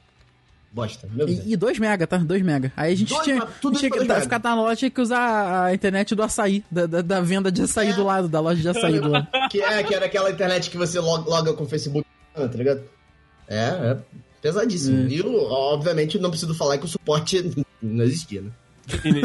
Bosta, 0.75 1.07
meu 1.09 1.25
Deus. 1.25 1.39
E, 1.45 1.53
e 1.53 1.55
2 1.55 1.79
mega, 1.79 2.05
tá? 2.05 2.17
2 2.17 2.41
mega. 2.41 2.69
Aí 2.75 2.91
a 2.91 2.95
gente 2.97 3.07
Dois 3.09 3.23
tinha, 3.23 3.41
tudo 3.61 3.79
tinha 3.79 3.89
que 3.89 3.95
dois 3.97 4.07
tá, 4.09 4.13
mega. 4.15 4.23
ficar 4.25 4.39
na 4.43 4.55
loja, 4.55 4.75
tinha 4.75 4.91
que 4.91 4.99
usar 4.99 5.63
a 5.67 5.73
internet 5.73 6.13
do 6.13 6.21
açaí, 6.21 6.65
da, 6.69 6.85
da, 6.85 7.01
da 7.01 7.21
venda 7.21 7.49
de 7.49 7.61
açaí 7.61 7.89
É. 7.91 7.93
do 7.93 8.03
lado, 8.03 8.27
da 8.27 8.41
loja 8.41 8.61
de 8.61 8.67
açaí 8.67 8.99
do 8.99 9.07
lado. 9.09 9.25
Que, 9.49 9.61
é, 9.61 9.81
que 9.83 9.95
era 9.95 10.05
aquela 10.05 10.29
internet 10.29 10.69
que 10.69 10.77
você 10.77 10.99
log- 10.99 11.25
loga 11.29 11.53
com 11.53 11.63
o 11.63 11.67
Facebook, 11.67 12.05
tá 12.33 12.45
ligado? 12.47 12.81
É, 13.47 13.57
é 13.69 13.97
pesadíssimo. 14.41 15.05
É. 15.05 15.07
E, 15.13 15.19
eu, 15.19 15.33
obviamente, 15.49 16.19
não 16.19 16.29
preciso 16.29 16.53
falar 16.53 16.77
que 16.77 16.83
o 16.85 16.89
suporte 16.89 17.41
não 17.81 18.03
existia, 18.03 18.41
né? 18.41 18.49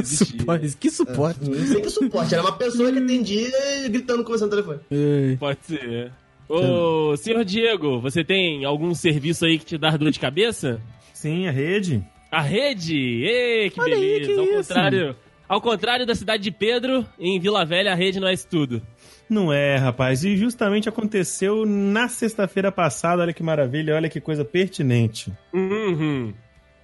Suporte, 0.05 0.77
que 0.79 0.91
suporte. 0.91 1.41
Não 1.51 1.67
sei 1.67 1.81
que 1.81 1.91
suporte, 1.91 2.33
era 2.35 2.43
uma 2.43 2.53
pessoa 2.53 2.91
que 2.93 2.99
atendia 2.99 3.51
gritando 3.89 4.23
com 4.25 4.33
você 4.33 4.45
no 4.45 4.51
telefone. 4.51 4.79
Ai. 4.91 5.37
Pode 5.39 5.59
ser. 5.67 6.13
Ô, 6.49 7.17
senhor 7.17 7.45
Diego, 7.45 8.01
você 8.01 8.25
tem 8.25 8.65
algum 8.65 8.95
serviço 8.95 9.45
aí 9.45 9.59
que 9.59 9.65
te 9.65 9.79
dá 9.79 9.97
dor 9.97 10.11
de 10.11 10.19
cabeça? 10.19 10.81
Sim, 11.21 11.47
a 11.47 11.51
rede. 11.51 12.03
A 12.31 12.41
rede! 12.41 13.25
Ê, 13.25 13.69
que 13.71 13.79
Olha 13.81 13.95
aí, 13.95 14.01
beleza! 14.21 14.33
que 14.33 14.39
ao, 14.39 14.45
isso? 14.47 14.69
contrário, 14.69 15.17
ao 15.49 15.61
contrário 15.61 16.07
da 16.07 16.15
cidade 16.15 16.43
de 16.43 16.51
Pedro, 16.51 17.05
em 17.19 17.39
Vila 17.39 17.65
Velha 17.65 17.93
a 17.93 17.95
rede 17.95 18.19
não 18.19 18.29
é 18.29 18.33
isso 18.33 18.47
tudo. 18.49 18.81
Não 19.29 19.53
é, 19.53 19.77
rapaz. 19.77 20.25
E 20.25 20.35
justamente 20.37 20.89
aconteceu 20.89 21.67
na 21.67 22.09
sexta-feira 22.09 22.73
passada. 22.73 23.21
Olha 23.23 23.33
que 23.35 23.43
maravilha, 23.43 23.95
olha 23.95 24.09
que 24.09 24.21
coisa 24.21 24.45
pertinente. 24.45 25.31
Uhum. 25.53 26.33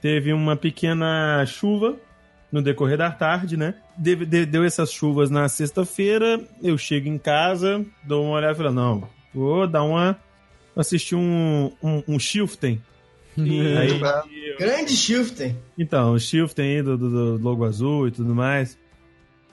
Teve 0.02 0.32
uma 0.34 0.54
pequena 0.54 1.44
chuva 1.46 1.96
no 2.52 2.60
decorrer 2.60 2.98
da 2.98 3.10
tarde, 3.10 3.56
né? 3.56 3.74
Deve- 3.96 4.26
de- 4.26 4.44
deu 4.46 4.64
essas 4.64 4.92
chuvas 4.92 5.30
na 5.30 5.48
sexta-feira, 5.48 6.40
eu 6.62 6.76
chego 6.76 7.08
em 7.08 7.16
casa, 7.18 7.84
dou 8.04 8.24
uma 8.26 8.36
olhada 8.36 8.52
e 8.52 8.56
falo, 8.56 8.72
não, 8.72 9.08
vou 9.34 9.66
dar 9.66 9.82
uma... 9.82 10.16
assistir 10.76 11.14
um, 11.16 11.72
um, 11.82 12.02
um 12.06 12.18
Shiften. 13.36 13.76
Aí, 13.78 14.56
Grande 14.58 14.96
Shiften. 14.96 15.56
então, 15.78 16.12
o 16.14 16.18
Shiften 16.18 16.76
aí 16.76 16.82
do, 16.82 16.96
do, 16.96 17.38
do 17.38 17.44
logo 17.44 17.64
azul 17.64 18.08
e 18.08 18.10
tudo 18.10 18.34
mais. 18.34 18.78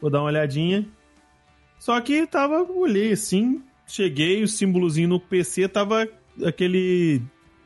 Vou 0.01 0.09
dar 0.09 0.19
uma 0.19 0.27
olhadinha. 0.27 0.85
Só 1.79 1.99
que 1.99 2.25
tava, 2.25 2.63
olhei 2.63 3.11
assim, 3.11 3.61
cheguei, 3.85 4.41
o 4.41 4.47
símbolozinho 4.47 5.09
no 5.09 5.19
PC 5.19 5.67
tava 5.67 6.07
aquele 6.45 7.21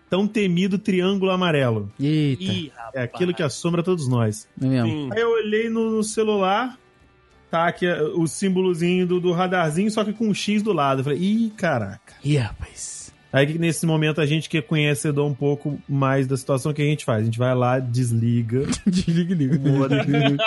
tão 0.09 0.27
temido 0.27 0.79
triângulo 0.79 1.31
amarelo. 1.31 1.91
Eita, 1.99 2.43
Ih, 2.43 2.71
rapaz. 2.75 2.95
É 2.95 3.01
aquilo 3.03 3.33
que 3.33 3.43
assombra 3.43 3.83
todos 3.83 4.07
nós. 4.07 4.47
é 4.61 4.65
mesmo. 4.65 5.13
Aí 5.13 5.21
eu 5.21 5.29
olhei 5.31 5.69
no, 5.69 5.91
no 5.91 6.03
celular, 6.03 6.77
tá 7.51 7.67
aqui 7.67 7.85
é, 7.85 8.01
o 8.01 8.25
símbolozinho 8.25 9.05
do, 9.05 9.19
do 9.19 9.31
radarzinho, 9.31 9.91
só 9.91 10.03
que 10.03 10.13
com 10.13 10.27
um 10.29 10.33
X 10.33 10.63
do 10.63 10.73
lado. 10.73 11.01
Eu 11.01 11.03
falei, 11.03 11.19
ih, 11.19 11.49
caraca. 11.55 12.15
Ih, 12.23 12.37
rapaz. 12.37 12.96
Aí 13.31 13.45
que 13.45 13.59
nesse 13.59 13.85
momento 13.85 14.21
a 14.21 14.25
gente 14.25 14.49
que 14.49 14.57
é 14.57 14.61
conhecedor 14.61 15.29
um 15.29 15.33
pouco 15.33 15.79
mais 15.87 16.25
da 16.27 16.37
situação, 16.37 16.71
o 16.71 16.75
que 16.75 16.81
a 16.81 16.85
gente 16.85 17.03
faz? 17.03 17.21
A 17.21 17.25
gente 17.25 17.37
vai 17.37 17.53
lá, 17.53 17.79
desliga, 17.79 18.65
Desliga, 18.87 19.35
liga. 19.35 20.37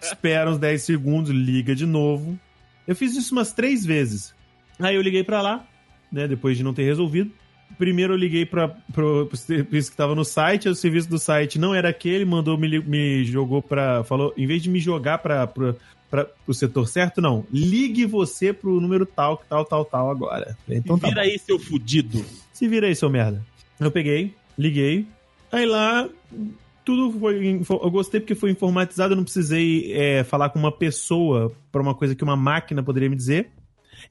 espera 0.00 0.50
uns 0.50 0.58
10 0.58 0.82
segundos, 0.82 1.30
liga 1.30 1.74
de 1.74 1.84
novo. 1.84 2.38
Eu 2.86 2.94
fiz 2.94 3.16
isso 3.16 3.34
umas 3.34 3.52
três 3.52 3.84
vezes. 3.84 4.34
Aí 4.78 4.94
eu 4.94 5.02
liguei 5.02 5.24
pra 5.24 5.42
lá, 5.42 5.66
né, 6.12 6.28
depois 6.28 6.56
de 6.56 6.62
não 6.62 6.72
ter 6.72 6.84
resolvido. 6.84 7.30
Primeiro 7.76 8.14
eu 8.14 8.16
liguei 8.16 8.46
para 8.46 8.68
pro, 8.92 9.26
pro 9.26 9.36
serviço 9.36 9.90
que 9.90 9.96
tava 9.96 10.14
no 10.14 10.24
site, 10.24 10.68
o 10.68 10.74
serviço 10.74 11.10
do 11.10 11.18
site 11.18 11.58
não 11.58 11.74
era 11.74 11.88
aquele, 11.88 12.24
mandou 12.24 12.56
me, 12.56 12.78
me 12.78 13.24
jogou 13.24 13.60
pra. 13.60 14.04
falou, 14.04 14.32
em 14.36 14.46
vez 14.46 14.62
de 14.62 14.70
me 14.70 14.78
jogar 14.78 15.18
para 15.18 15.48
para 16.10 16.28
o 16.46 16.54
setor 16.54 16.88
certo, 16.88 17.20
não. 17.20 17.44
Ligue 17.52 18.06
você 18.06 18.52
pro 18.52 18.80
número 18.80 19.04
tal, 19.04 19.42
tal, 19.48 19.64
tal, 19.64 19.84
tal 19.84 20.10
agora. 20.10 20.56
Então 20.68 20.98
tá 20.98 21.08
Vira 21.08 21.22
bom. 21.22 21.28
aí, 21.28 21.38
seu 21.38 21.58
fudido. 21.58 22.24
Se 22.52 22.68
vira 22.68 22.86
aí, 22.86 22.94
seu 22.94 23.10
merda. 23.10 23.44
Eu 23.78 23.90
peguei, 23.90 24.34
liguei. 24.56 25.06
Aí 25.50 25.66
lá, 25.66 26.08
tudo 26.84 27.18
foi. 27.18 27.60
Eu 27.68 27.90
gostei 27.90 28.20
porque 28.20 28.34
foi 28.34 28.50
informatizado, 28.50 29.12
eu 29.12 29.16
não 29.16 29.24
precisei 29.24 29.92
é, 29.92 30.24
falar 30.24 30.50
com 30.50 30.58
uma 30.58 30.72
pessoa 30.72 31.52
para 31.70 31.82
uma 31.82 31.94
coisa 31.94 32.14
que 32.14 32.24
uma 32.24 32.36
máquina 32.36 32.82
poderia 32.82 33.10
me 33.10 33.16
dizer. 33.16 33.50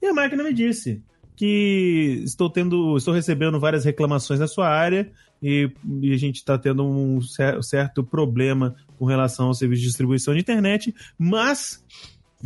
E 0.00 0.06
a 0.06 0.12
máquina 0.12 0.42
me 0.44 0.52
disse 0.52 1.02
que 1.36 2.22
estou 2.24 2.48
tendo. 2.50 2.96
estou 2.96 3.12
recebendo 3.14 3.60
várias 3.60 3.84
reclamações 3.84 4.40
na 4.40 4.48
sua 4.48 4.68
área 4.68 5.10
e, 5.42 5.70
e 6.00 6.12
a 6.12 6.16
gente 6.16 6.36
está 6.36 6.56
tendo 6.58 6.84
um 6.84 7.20
cer- 7.20 7.62
certo 7.62 8.02
problema 8.02 8.74
com 8.98 9.04
relação 9.04 9.46
ao 9.48 9.54
serviço 9.54 9.82
de 9.82 9.88
distribuição 9.88 10.34
de 10.34 10.40
internet, 10.40 10.94
mas. 11.18 11.84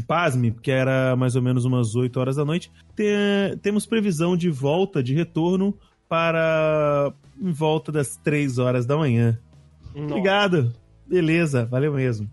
Pasme, 0.07 0.53
porque 0.53 0.71
era 0.71 1.17
mais 1.17 1.35
ou 1.35 1.43
menos 1.43 1.65
umas 1.65 1.97
8 1.97 2.17
horas 2.21 2.37
da 2.37 2.45
noite. 2.45 2.71
te- 2.95 3.57
temos 3.61 3.87
previsão 3.87 4.37
de 4.37 4.49
volta, 4.49 5.03
de 5.03 5.13
retorno 5.15 5.77
para 6.09 7.13
em 7.41 7.51
volta 7.51 7.91
das 7.91 8.17
3 8.17 8.59
horas 8.59 8.87
da 8.87 8.97
manhã. 8.97 9.37
Obrigado. 9.95 10.73
Beleza, 11.07 11.65
valeu 11.67 11.93
mesmo. 11.93 12.31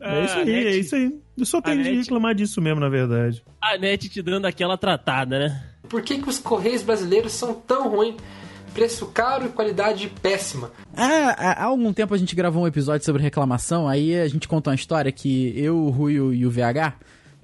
É 0.00 0.24
isso 0.24 0.38
aí, 0.38 0.44
net- 0.44 0.66
é 0.66 0.76
isso 0.76 0.94
aí. 0.96 1.14
Eu 1.38 1.44
só 1.46 1.60
tenho 1.62 1.80
a 1.80 1.82
de 1.82 1.90
net- 1.90 2.02
reclamar 2.02 2.34
disso 2.34 2.60
mesmo, 2.60 2.80
na 2.80 2.88
verdade. 2.88 3.42
A 3.60 3.76
net 3.78 4.08
te 4.08 4.20
dando 4.22 4.46
aquela 4.46 4.76
tratada, 4.78 5.38
né? 5.38 5.62
Por 5.88 6.02
que, 6.02 6.18
que 6.18 6.28
os 6.28 6.38
Correios 6.38 6.82
brasileiros 6.82 7.32
são 7.32 7.54
tão 7.54 7.88
ruins? 7.88 8.16
Preço 8.74 9.06
caro 9.08 9.46
e 9.46 9.48
qualidade 9.48 10.08
péssima. 10.22 10.70
Ah, 10.96 11.34
há 11.58 11.64
algum 11.64 11.92
tempo 11.92 12.14
a 12.14 12.18
gente 12.18 12.36
gravou 12.36 12.62
um 12.62 12.66
episódio 12.68 13.04
sobre 13.04 13.20
reclamação, 13.22 13.88
aí 13.88 14.14
a 14.14 14.28
gente 14.28 14.46
contou 14.46 14.70
uma 14.70 14.76
história 14.76 15.10
que 15.10 15.52
eu, 15.56 15.76
o 15.76 15.90
Rui 15.90 16.12
e 16.12 16.20
o- 16.20 16.32
e 16.32 16.46
o 16.46 16.50
VH, 16.50 16.94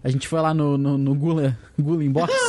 a 0.04 0.08
gente 0.08 0.28
foi 0.28 0.40
lá 0.40 0.54
no, 0.54 0.78
no, 0.78 0.96
no 0.96 1.14
Gula, 1.16 1.58
Gula 1.76 2.04
Inbox. 2.04 2.32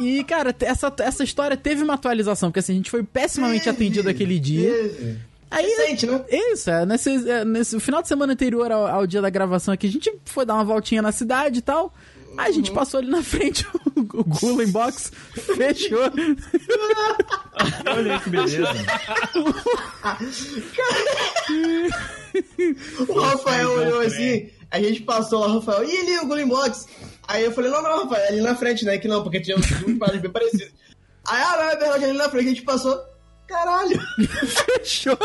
e, 0.00 0.24
cara, 0.24 0.54
essa, 0.60 0.92
essa 1.00 1.24
história 1.24 1.56
teve 1.56 1.82
uma 1.82 1.94
atualização, 1.94 2.50
porque 2.50 2.60
assim, 2.60 2.72
a 2.72 2.76
gente 2.76 2.90
foi 2.90 3.02
pessimamente 3.02 3.68
atendido 3.68 4.08
aquele 4.08 4.38
dia. 4.38 5.18
Aí, 5.50 5.66
Recente, 5.66 6.06
né? 6.06 6.20
isso, 6.30 6.68
é, 6.68 6.84
nesse, 6.84 7.30
é, 7.30 7.44
nesse 7.44 7.78
final 7.78 8.02
de 8.02 8.08
semana 8.08 8.32
anterior 8.32 8.72
ao, 8.72 8.86
ao 8.86 9.06
dia 9.06 9.22
da 9.22 9.30
gravação 9.30 9.72
aqui, 9.72 9.86
a 9.86 9.90
gente 9.90 10.12
foi 10.24 10.44
dar 10.44 10.54
uma 10.54 10.64
voltinha 10.64 11.00
na 11.00 11.12
cidade 11.12 11.60
e 11.60 11.62
tal. 11.62 11.94
Aí 12.36 12.50
a 12.50 12.52
gente 12.52 12.72
passou 12.72 12.98
ali 12.98 13.08
na 13.08 13.22
frente, 13.22 13.64
o, 13.94 14.00
o 14.00 14.24
Gula 14.24 14.64
Inbox 14.64 15.12
fechou. 15.56 16.00
Olha 17.86 18.20
que 18.20 18.30
beleza. 18.30 18.64
O 23.08 23.20
Rafael 23.20 23.70
olhou 23.70 24.00
assim, 24.00 24.48
a 24.68 24.80
gente 24.80 25.02
passou 25.02 25.38
lá, 25.38 25.46
o 25.46 25.60
Rafael, 25.60 25.84
e 25.84 25.96
ali 25.98 26.18
o 26.18 26.26
Golden 26.26 26.48
Box? 26.48 26.86
Aí 27.26 27.44
eu 27.44 27.52
falei, 27.52 27.70
não, 27.70 27.82
não, 27.82 28.04
Rafael, 28.04 28.24
é 28.24 28.28
ali 28.28 28.40
na 28.40 28.54
frente, 28.54 28.84
né? 28.84 28.98
Que 28.98 29.08
não, 29.08 29.22
porque 29.22 29.40
tinha 29.40 29.56
duas 29.56 29.98
paradas 29.98 30.20
bem 30.20 30.30
parecidas. 30.30 30.72
Aí, 31.26 31.42
ah, 31.42 31.56
não, 31.56 31.64
é 31.64 31.76
verdade, 31.76 32.04
ali 32.04 32.18
na 32.18 32.28
frente, 32.28 32.46
a 32.46 32.50
gente 32.50 32.62
passou. 32.62 33.00
Caralho, 33.46 34.00
Fechou. 34.46 35.16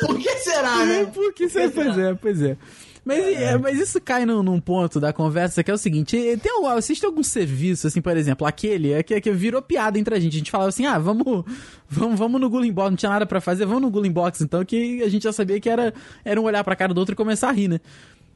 por 0.00 0.18
que 0.18 0.38
será, 0.38 0.84
né? 0.84 1.04
Por 1.06 1.32
que 1.32 1.48
você... 1.48 1.68
Pois 1.68 1.98
é, 1.98 2.14
pois 2.14 2.42
é. 2.42 2.56
Mas, 3.04 3.18
é, 3.18 3.58
mas 3.58 3.78
isso 3.80 4.00
cai 4.00 4.24
num, 4.24 4.44
num 4.44 4.60
ponto 4.60 5.00
da 5.00 5.12
conversa 5.12 5.62
que 5.64 5.70
é 5.70 5.74
o 5.74 5.78
seguinte: 5.78 6.16
tem 6.40 6.52
algum, 6.52 6.68
assiste 6.68 7.04
algum 7.04 7.22
serviço, 7.22 7.88
assim, 7.88 8.00
por 8.00 8.16
exemplo, 8.16 8.46
aquele 8.46 8.92
é 8.92 9.02
que, 9.02 9.20
que 9.20 9.30
virou 9.32 9.60
piada 9.60 9.98
entre 9.98 10.14
a 10.14 10.20
gente. 10.20 10.34
A 10.34 10.38
gente 10.38 10.50
falava 10.50 10.68
assim: 10.68 10.86
ah, 10.86 10.98
vamos, 10.98 11.44
vamos, 11.88 12.16
vamos 12.18 12.40
no 12.40 12.48
Gulling 12.48 12.72
Box, 12.72 12.90
não 12.90 12.96
tinha 12.96 13.10
nada 13.10 13.26
pra 13.26 13.40
fazer, 13.40 13.66
vamos 13.66 13.82
no 13.82 13.90
Gulling 13.90 14.12
Box, 14.12 14.42
então, 14.42 14.64
que 14.64 15.02
a 15.02 15.08
gente 15.08 15.24
já 15.24 15.32
sabia 15.32 15.58
que 15.58 15.68
era, 15.68 15.92
era 16.24 16.40
um 16.40 16.44
olhar 16.44 16.62
pra 16.62 16.76
cara 16.76 16.94
do 16.94 16.98
outro 16.98 17.14
e 17.14 17.16
começar 17.16 17.48
a 17.48 17.52
rir, 17.52 17.66
né? 17.66 17.80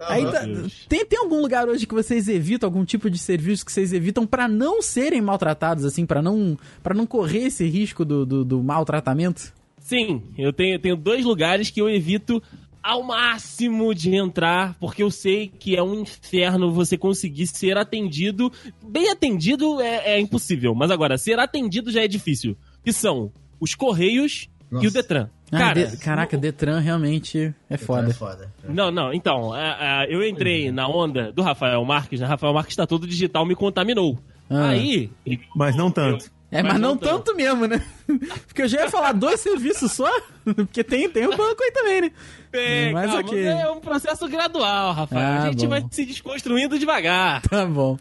Aí 0.01 0.24
tá- 0.24 0.44
tem, 0.88 1.05
tem 1.07 1.18
algum 1.18 1.40
lugar 1.40 1.68
hoje 1.68 1.86
que 1.86 1.94
vocês 1.94 2.28
evitam, 2.28 2.66
algum 2.66 2.84
tipo 2.84 3.09
de 3.09 3.18
serviço 3.18 3.64
que 3.64 3.72
vocês 3.72 3.92
evitam 3.92 4.26
pra 4.26 4.47
não 4.47 4.82
serem 4.82 5.20
maltratados, 5.22 5.84
assim, 5.84 6.05
pra 6.05 6.20
não, 6.20 6.59
pra 6.82 6.94
não 6.94 7.07
correr 7.07 7.47
esse 7.47 7.66
risco 7.66 8.05
do, 8.05 8.26
do, 8.26 8.44
do 8.44 8.62
maltratamento? 8.62 9.53
Sim, 9.80 10.22
eu 10.36 10.53
tenho, 10.53 10.78
tenho 10.78 10.97
dois 10.97 11.24
lugares 11.24 11.70
que 11.70 11.80
eu 11.80 11.88
evito 11.88 12.42
ao 12.82 13.03
máximo 13.03 13.94
de 13.94 14.14
entrar, 14.14 14.76
porque 14.78 15.03
eu 15.03 15.11
sei 15.11 15.49
que 15.49 15.76
é 15.76 15.82
um 15.82 16.03
inferno 16.03 16.70
você 16.72 16.97
conseguir 16.99 17.47
ser 17.47 17.76
atendido. 17.76 18.53
Bem 18.86 19.11
atendido 19.11 19.80
é, 19.80 20.14
é 20.14 20.20
impossível, 20.20 20.74
mas 20.74 20.90
agora, 20.90 21.16
ser 21.18 21.38
atendido 21.38 21.90
já 21.90 22.03
é 22.03 22.09
difícil. 22.09 22.57
Que 22.84 22.92
são 22.92 23.32
os 23.59 23.74
Correios 23.74 24.49
e 24.70 24.74
Nossa. 24.74 24.86
o 24.86 24.90
Detran. 24.90 25.28
Ah, 25.53 25.59
Cara, 25.59 25.86
de- 25.86 25.97
caraca, 25.99 26.36
Detran 26.36 26.80
realmente 26.80 27.55
é 27.70 27.76
foda. 27.76 28.11
É 28.11 28.12
foda. 28.12 28.53
Não, 28.68 28.90
não, 28.90 29.12
então, 29.12 29.53
a- 29.53 30.01
a- 30.01 30.07
eu 30.09 30.26
entrei 30.26 30.72
na 30.72 30.88
onda 30.88 31.30
do 31.32 31.40
Rafael 31.42 31.84
Marques, 31.84 32.18
né? 32.20 32.26
Rafael 32.26 32.53
Marques 32.53 32.74
tá 32.74 32.86
todo 32.86 33.07
digital, 33.07 33.47
me 33.47 33.55
contaminou. 33.55 34.18
Ah. 34.51 34.68
Aí, 34.70 35.11
Mas 35.55 35.76
não 35.76 35.90
tanto. 35.90 36.30
É, 36.51 36.62
mas, 36.62 36.72
Mas 36.74 36.80
não 36.80 36.90
não 36.90 36.97
tanto 36.97 37.34
mesmo, 37.34 37.66
né? 37.66 37.82
Porque 38.47 38.62
eu 38.62 38.68
já 38.68 38.82
ia 38.82 38.88
falar 38.90 39.12
dois 39.12 39.40
serviços 39.40 39.90
só, 39.92 40.09
porque 40.44 40.84
tem, 40.84 41.09
tem 41.11 41.26
o 41.26 41.36
banco 41.36 41.61
aí 41.61 41.72
também, 41.72 42.03
né? 42.03 42.12
é, 42.53 42.92
Mas 42.92 43.11
calma, 43.11 43.28
ok. 43.28 43.44
é 43.47 43.68
um 43.68 43.80
processo 43.80 44.28
gradual, 44.28 44.92
Rafael. 44.92 45.20
Ah, 45.26 45.42
a 45.42 45.47
gente 45.51 45.64
bom. 45.64 45.70
vai 45.70 45.84
se 45.90 46.07
desconstruindo 46.07 46.78
devagar. 46.78 47.42
Tá 47.51 47.66
bom. 47.66 47.99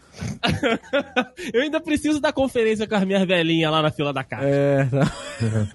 eu 1.52 1.60
ainda 1.62 1.80
preciso 1.80 2.20
da 2.20 2.32
conferência 2.32 2.86
com 2.86 2.94
as 2.94 3.04
minhas 3.04 3.26
velhinhas 3.26 3.70
lá 3.70 3.82
na 3.82 3.90
fila 3.90 4.12
da 4.12 4.22
casa. 4.22 4.46
É, 4.46 4.84
tá. 4.84 5.12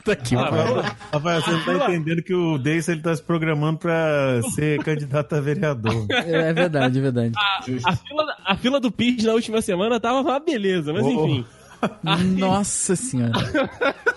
tá 0.05 0.11
aqui. 0.13 0.35
Ah, 0.35 0.49
ó. 0.49 1.15
Rafael, 1.17 1.41
você 1.41 1.51
não 1.51 1.63
tá 1.65 1.73
entendendo 1.93 2.23
que 2.23 2.33
o 2.33 2.57
Deis 2.57 2.87
ele 2.87 3.01
tá 3.01 3.13
se 3.15 3.21
programando 3.21 3.79
pra 3.79 4.39
ser 4.55 4.81
candidato 4.83 5.35
a 5.35 5.41
vereador. 5.41 6.05
É, 6.09 6.49
é 6.49 6.53
verdade, 6.53 6.97
é 6.99 7.01
verdade. 7.01 7.31
A 7.85 7.95
fila, 7.97 8.25
da- 8.25 8.37
a 8.45 8.55
fila 8.55 8.79
do 8.79 8.89
PIS 8.91 9.25
na 9.25 9.33
última 9.33 9.61
semana 9.61 9.99
tava 9.99 10.21
uma 10.21 10.39
beleza, 10.39 10.93
mas 10.93 11.03
Oh. 11.05 11.09
enfim. 11.11 11.45
Nossa 12.37 12.95
senhora. 12.95 13.33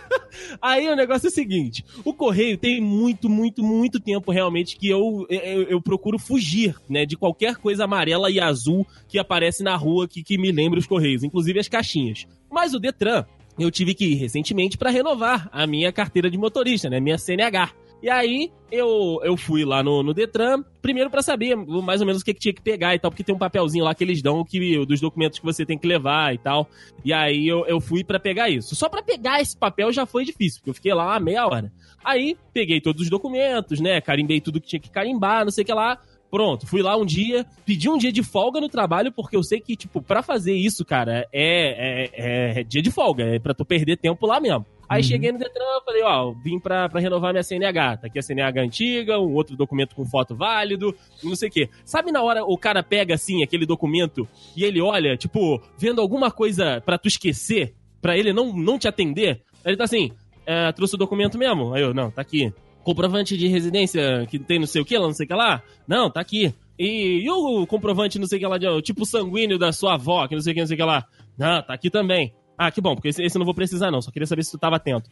Aí 0.61 0.89
o 0.89 0.97
negócio 0.97 1.27
é 1.27 1.31
o 1.31 1.33
seguinte: 1.33 1.85
o 2.05 2.13
correio 2.13 2.59
tem 2.59 2.81
muito, 2.81 3.29
muito, 3.29 3.63
muito 3.63 4.01
tempo 4.01 4.33
realmente 4.33 4.77
que 4.77 4.89
eu, 4.89 5.27
eu, 5.29 5.63
eu 5.65 5.81
procuro 5.81 6.19
fugir, 6.19 6.75
né, 6.89 7.05
de 7.07 7.17
qualquer 7.17 7.57
coisa 7.57 7.85
amarela 7.85 8.31
e 8.31 8.41
azul 8.41 8.87
que 9.09 9.19
aparece 9.19 9.63
na 9.63 9.77
rua 9.77 10.09
que, 10.09 10.23
que 10.23 10.39
me 10.39 10.51
lembre 10.51 10.79
os 10.79 10.87
correios, 10.87 11.23
inclusive 11.23 11.59
as 11.59 11.69
caixinhas. 11.69 12.27
Mas 12.51 12.75
o 12.75 12.81
Detran, 12.81 13.25
eu 13.59 13.71
tive 13.71 13.95
que 13.95 14.05
ir 14.05 14.15
recentemente 14.15 14.77
para 14.77 14.91
renovar 14.91 15.49
a 15.53 15.67
minha 15.67 15.93
carteira 15.93 16.31
de 16.31 16.39
motorista, 16.39 16.91
né, 16.91 17.01
minha 17.01 17.19
CNH. 17.19 17.71
E 18.05 18.11
aí 18.11 18.53
eu, 18.71 19.19
eu 19.25 19.35
fui 19.35 19.65
lá 19.65 19.83
no, 19.83 20.03
no 20.03 20.13
Detran, 20.13 20.63
primeiro 20.83 21.09
pra 21.09 21.23
saber 21.23 21.57
mais 21.57 22.03
ou 22.03 22.07
menos 22.07 22.21
o 22.21 22.25
que, 22.27 22.35
que 22.35 22.41
tinha 22.41 22.53
que 22.53 22.61
pegar 22.61 22.95
e 22.95 22.99
tal, 22.99 23.11
porque 23.11 23.25
tem 23.25 23.35
um 23.35 23.39
papelzinho 23.39 23.83
lá 23.83 23.95
que 23.95 24.05
eles 24.05 24.21
dão 24.21 24.45
que, 24.45 24.85
dos 24.85 25.01
documentos 25.01 25.39
que 25.39 25.45
você 25.47 25.65
tem 25.65 25.79
que 25.79 25.87
levar 25.87 26.35
e 26.35 26.37
tal. 26.37 26.69
E 27.03 27.15
aí 27.15 27.49
eu, 27.49 27.65
eu 27.65 27.81
fui 27.81 28.05
pra 28.05 28.21
pegar 28.21 28.51
isso. 28.51 28.77
Só 28.77 28.91
pra 28.91 29.03
pegar 29.03 29.41
esse 29.41 29.57
papel 29.57 29.91
já 29.91 30.05
foi 30.05 30.23
difícil, 30.23 30.61
porque 30.61 30.69
eu 30.69 30.75
fiquei 30.75 30.93
lá 30.93 31.07
uma 31.07 31.19
meia 31.19 31.47
hora. 31.47 31.73
Aí 32.05 32.37
peguei 32.53 32.79
todos 32.79 33.05
os 33.05 33.09
documentos, 33.09 33.81
né? 33.81 34.03
Carimbei 34.03 34.39
tudo 34.39 34.61
que 34.61 34.69
tinha 34.69 34.81
que 34.81 34.91
carimbar, 34.91 35.43
não 35.43 35.51
sei 35.51 35.63
o 35.63 35.67
que 35.67 35.73
lá. 35.73 35.99
Pronto, 36.31 36.67
fui 36.67 36.83
lá 36.83 36.99
um 36.99 37.07
dia, 37.07 37.47
pedi 37.65 37.89
um 37.89 37.97
dia 37.97 38.13
de 38.13 38.23
folga 38.23 38.61
no 38.61 38.69
trabalho, 38.69 39.13
porque 39.13 39.35
eu 39.35 39.43
sei 39.43 39.61
que, 39.61 39.77
tipo, 39.77 40.03
pra 40.03 40.23
fazer 40.23 40.53
isso, 40.53 40.85
cara, 40.85 41.27
é, 41.33 42.11
é, 42.13 42.61
é 42.61 42.65
dia 42.65 42.83
de 42.83 42.91
folga, 42.91 43.25
é 43.25 43.39
pra 43.39 43.55
tu 43.55 43.65
perder 43.65 43.97
tempo 43.97 44.27
lá 44.27 44.39
mesmo. 44.41 44.67
Aí 44.95 45.03
cheguei 45.03 45.33
no 45.33 45.39
Detran, 45.39 45.65
falei, 45.85 46.03
ó, 46.03 46.33
vim 46.33 46.59
pra, 46.59 46.89
pra 46.89 47.01
renovar 47.01 47.33
minha 47.33 47.43
CNH. 47.43 47.97
Tá 47.97 48.07
aqui 48.07 48.19
a 48.19 48.23
CNH 48.23 48.63
antiga, 48.63 49.19
um 49.19 49.35
outro 49.35 49.57
documento 49.57 49.95
com 49.95 50.05
foto 50.05 50.37
válido, 50.37 50.95
não 51.23 51.35
sei 51.35 51.49
o 51.49 51.53
quê. 51.53 51.69
Sabe 51.85 52.13
na 52.13 52.23
hora 52.23 52.45
o 52.45 52.57
cara 52.57 52.83
pega, 52.83 53.15
assim, 53.15 53.43
aquele 53.43 53.67
documento 53.67 54.29
e 54.57 54.65
ele 54.65 54.81
olha, 54.81 55.17
tipo, 55.17 55.61
vendo 55.77 56.01
alguma 56.01 56.31
coisa 56.31 56.81
pra 56.81 56.97
tu 56.97 57.09
esquecer, 57.09 57.75
pra 58.01 58.17
ele 58.17 58.33
não, 58.33 58.53
não 58.53 58.79
te 58.79 58.87
atender? 58.87 59.43
Aí 59.65 59.73
ele 59.73 59.77
tá 59.77 59.85
assim, 59.85 60.13
é, 60.47 60.71
trouxe 60.73 60.95
o 60.95 60.99
documento 60.99 61.37
mesmo? 61.37 61.75
Aí 61.75 61.83
eu, 61.83 61.93
não, 61.93 62.11
tá 62.11 62.23
aqui. 62.23 62.53
Comprovante 62.83 63.37
de 63.37 63.49
residência 63.49 64.27
que 64.31 64.39
tem 64.39 64.59
não 64.59 64.67
sei 64.67 64.83
o 64.83 64.85
que 64.85 64.97
lá, 64.97 65.07
não 65.07 65.15
sei 65.15 65.25
o 65.25 65.29
que 65.29 65.35
lá? 65.35 65.63
Não, 65.89 66.11
tá 66.11 66.21
aqui. 66.21 66.55
E, 66.79 67.23
e 67.25 67.31
o 67.31 67.67
comprovante 67.67 68.19
não 68.19 68.27
sei 68.27 68.39
o 68.39 68.41
que 68.41 68.47
lá, 68.47 68.59
de, 68.59 68.83
tipo 68.83 69.07
sanguíneo 69.07 69.59
da 69.59 69.73
sua 69.73 69.95
avó, 69.95 70.27
que 70.29 70.35
não 70.35 70.43
sei 70.43 70.53
o 70.53 70.55
que, 70.55 70.61
não 70.61 70.67
sei 70.67 70.75
o 70.75 70.79
que 70.79 70.85
lá? 70.85 71.05
Não, 71.39 71.63
tá 71.63 71.75
aqui 71.75 71.91
também. 71.91 72.33
Ah, 72.57 72.71
que 72.71 72.81
bom, 72.81 72.95
porque 72.95 73.09
esse, 73.09 73.23
esse 73.23 73.37
eu 73.37 73.41
não 73.41 73.47
vou 73.47 73.55
precisar, 73.55 73.91
não. 73.91 74.01
Só 74.01 74.11
queria 74.11 74.27
saber 74.27 74.45
se 74.45 74.53
tu 74.53 74.59
tava 74.59 74.77
atento. 74.77 75.11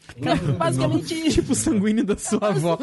Basicamente, 0.57 1.31
Tipo 1.31 1.53
o 1.53 1.55
sanguíneo 1.57 2.05
da 2.05 2.17
sua 2.17 2.49
avó. 2.49 2.79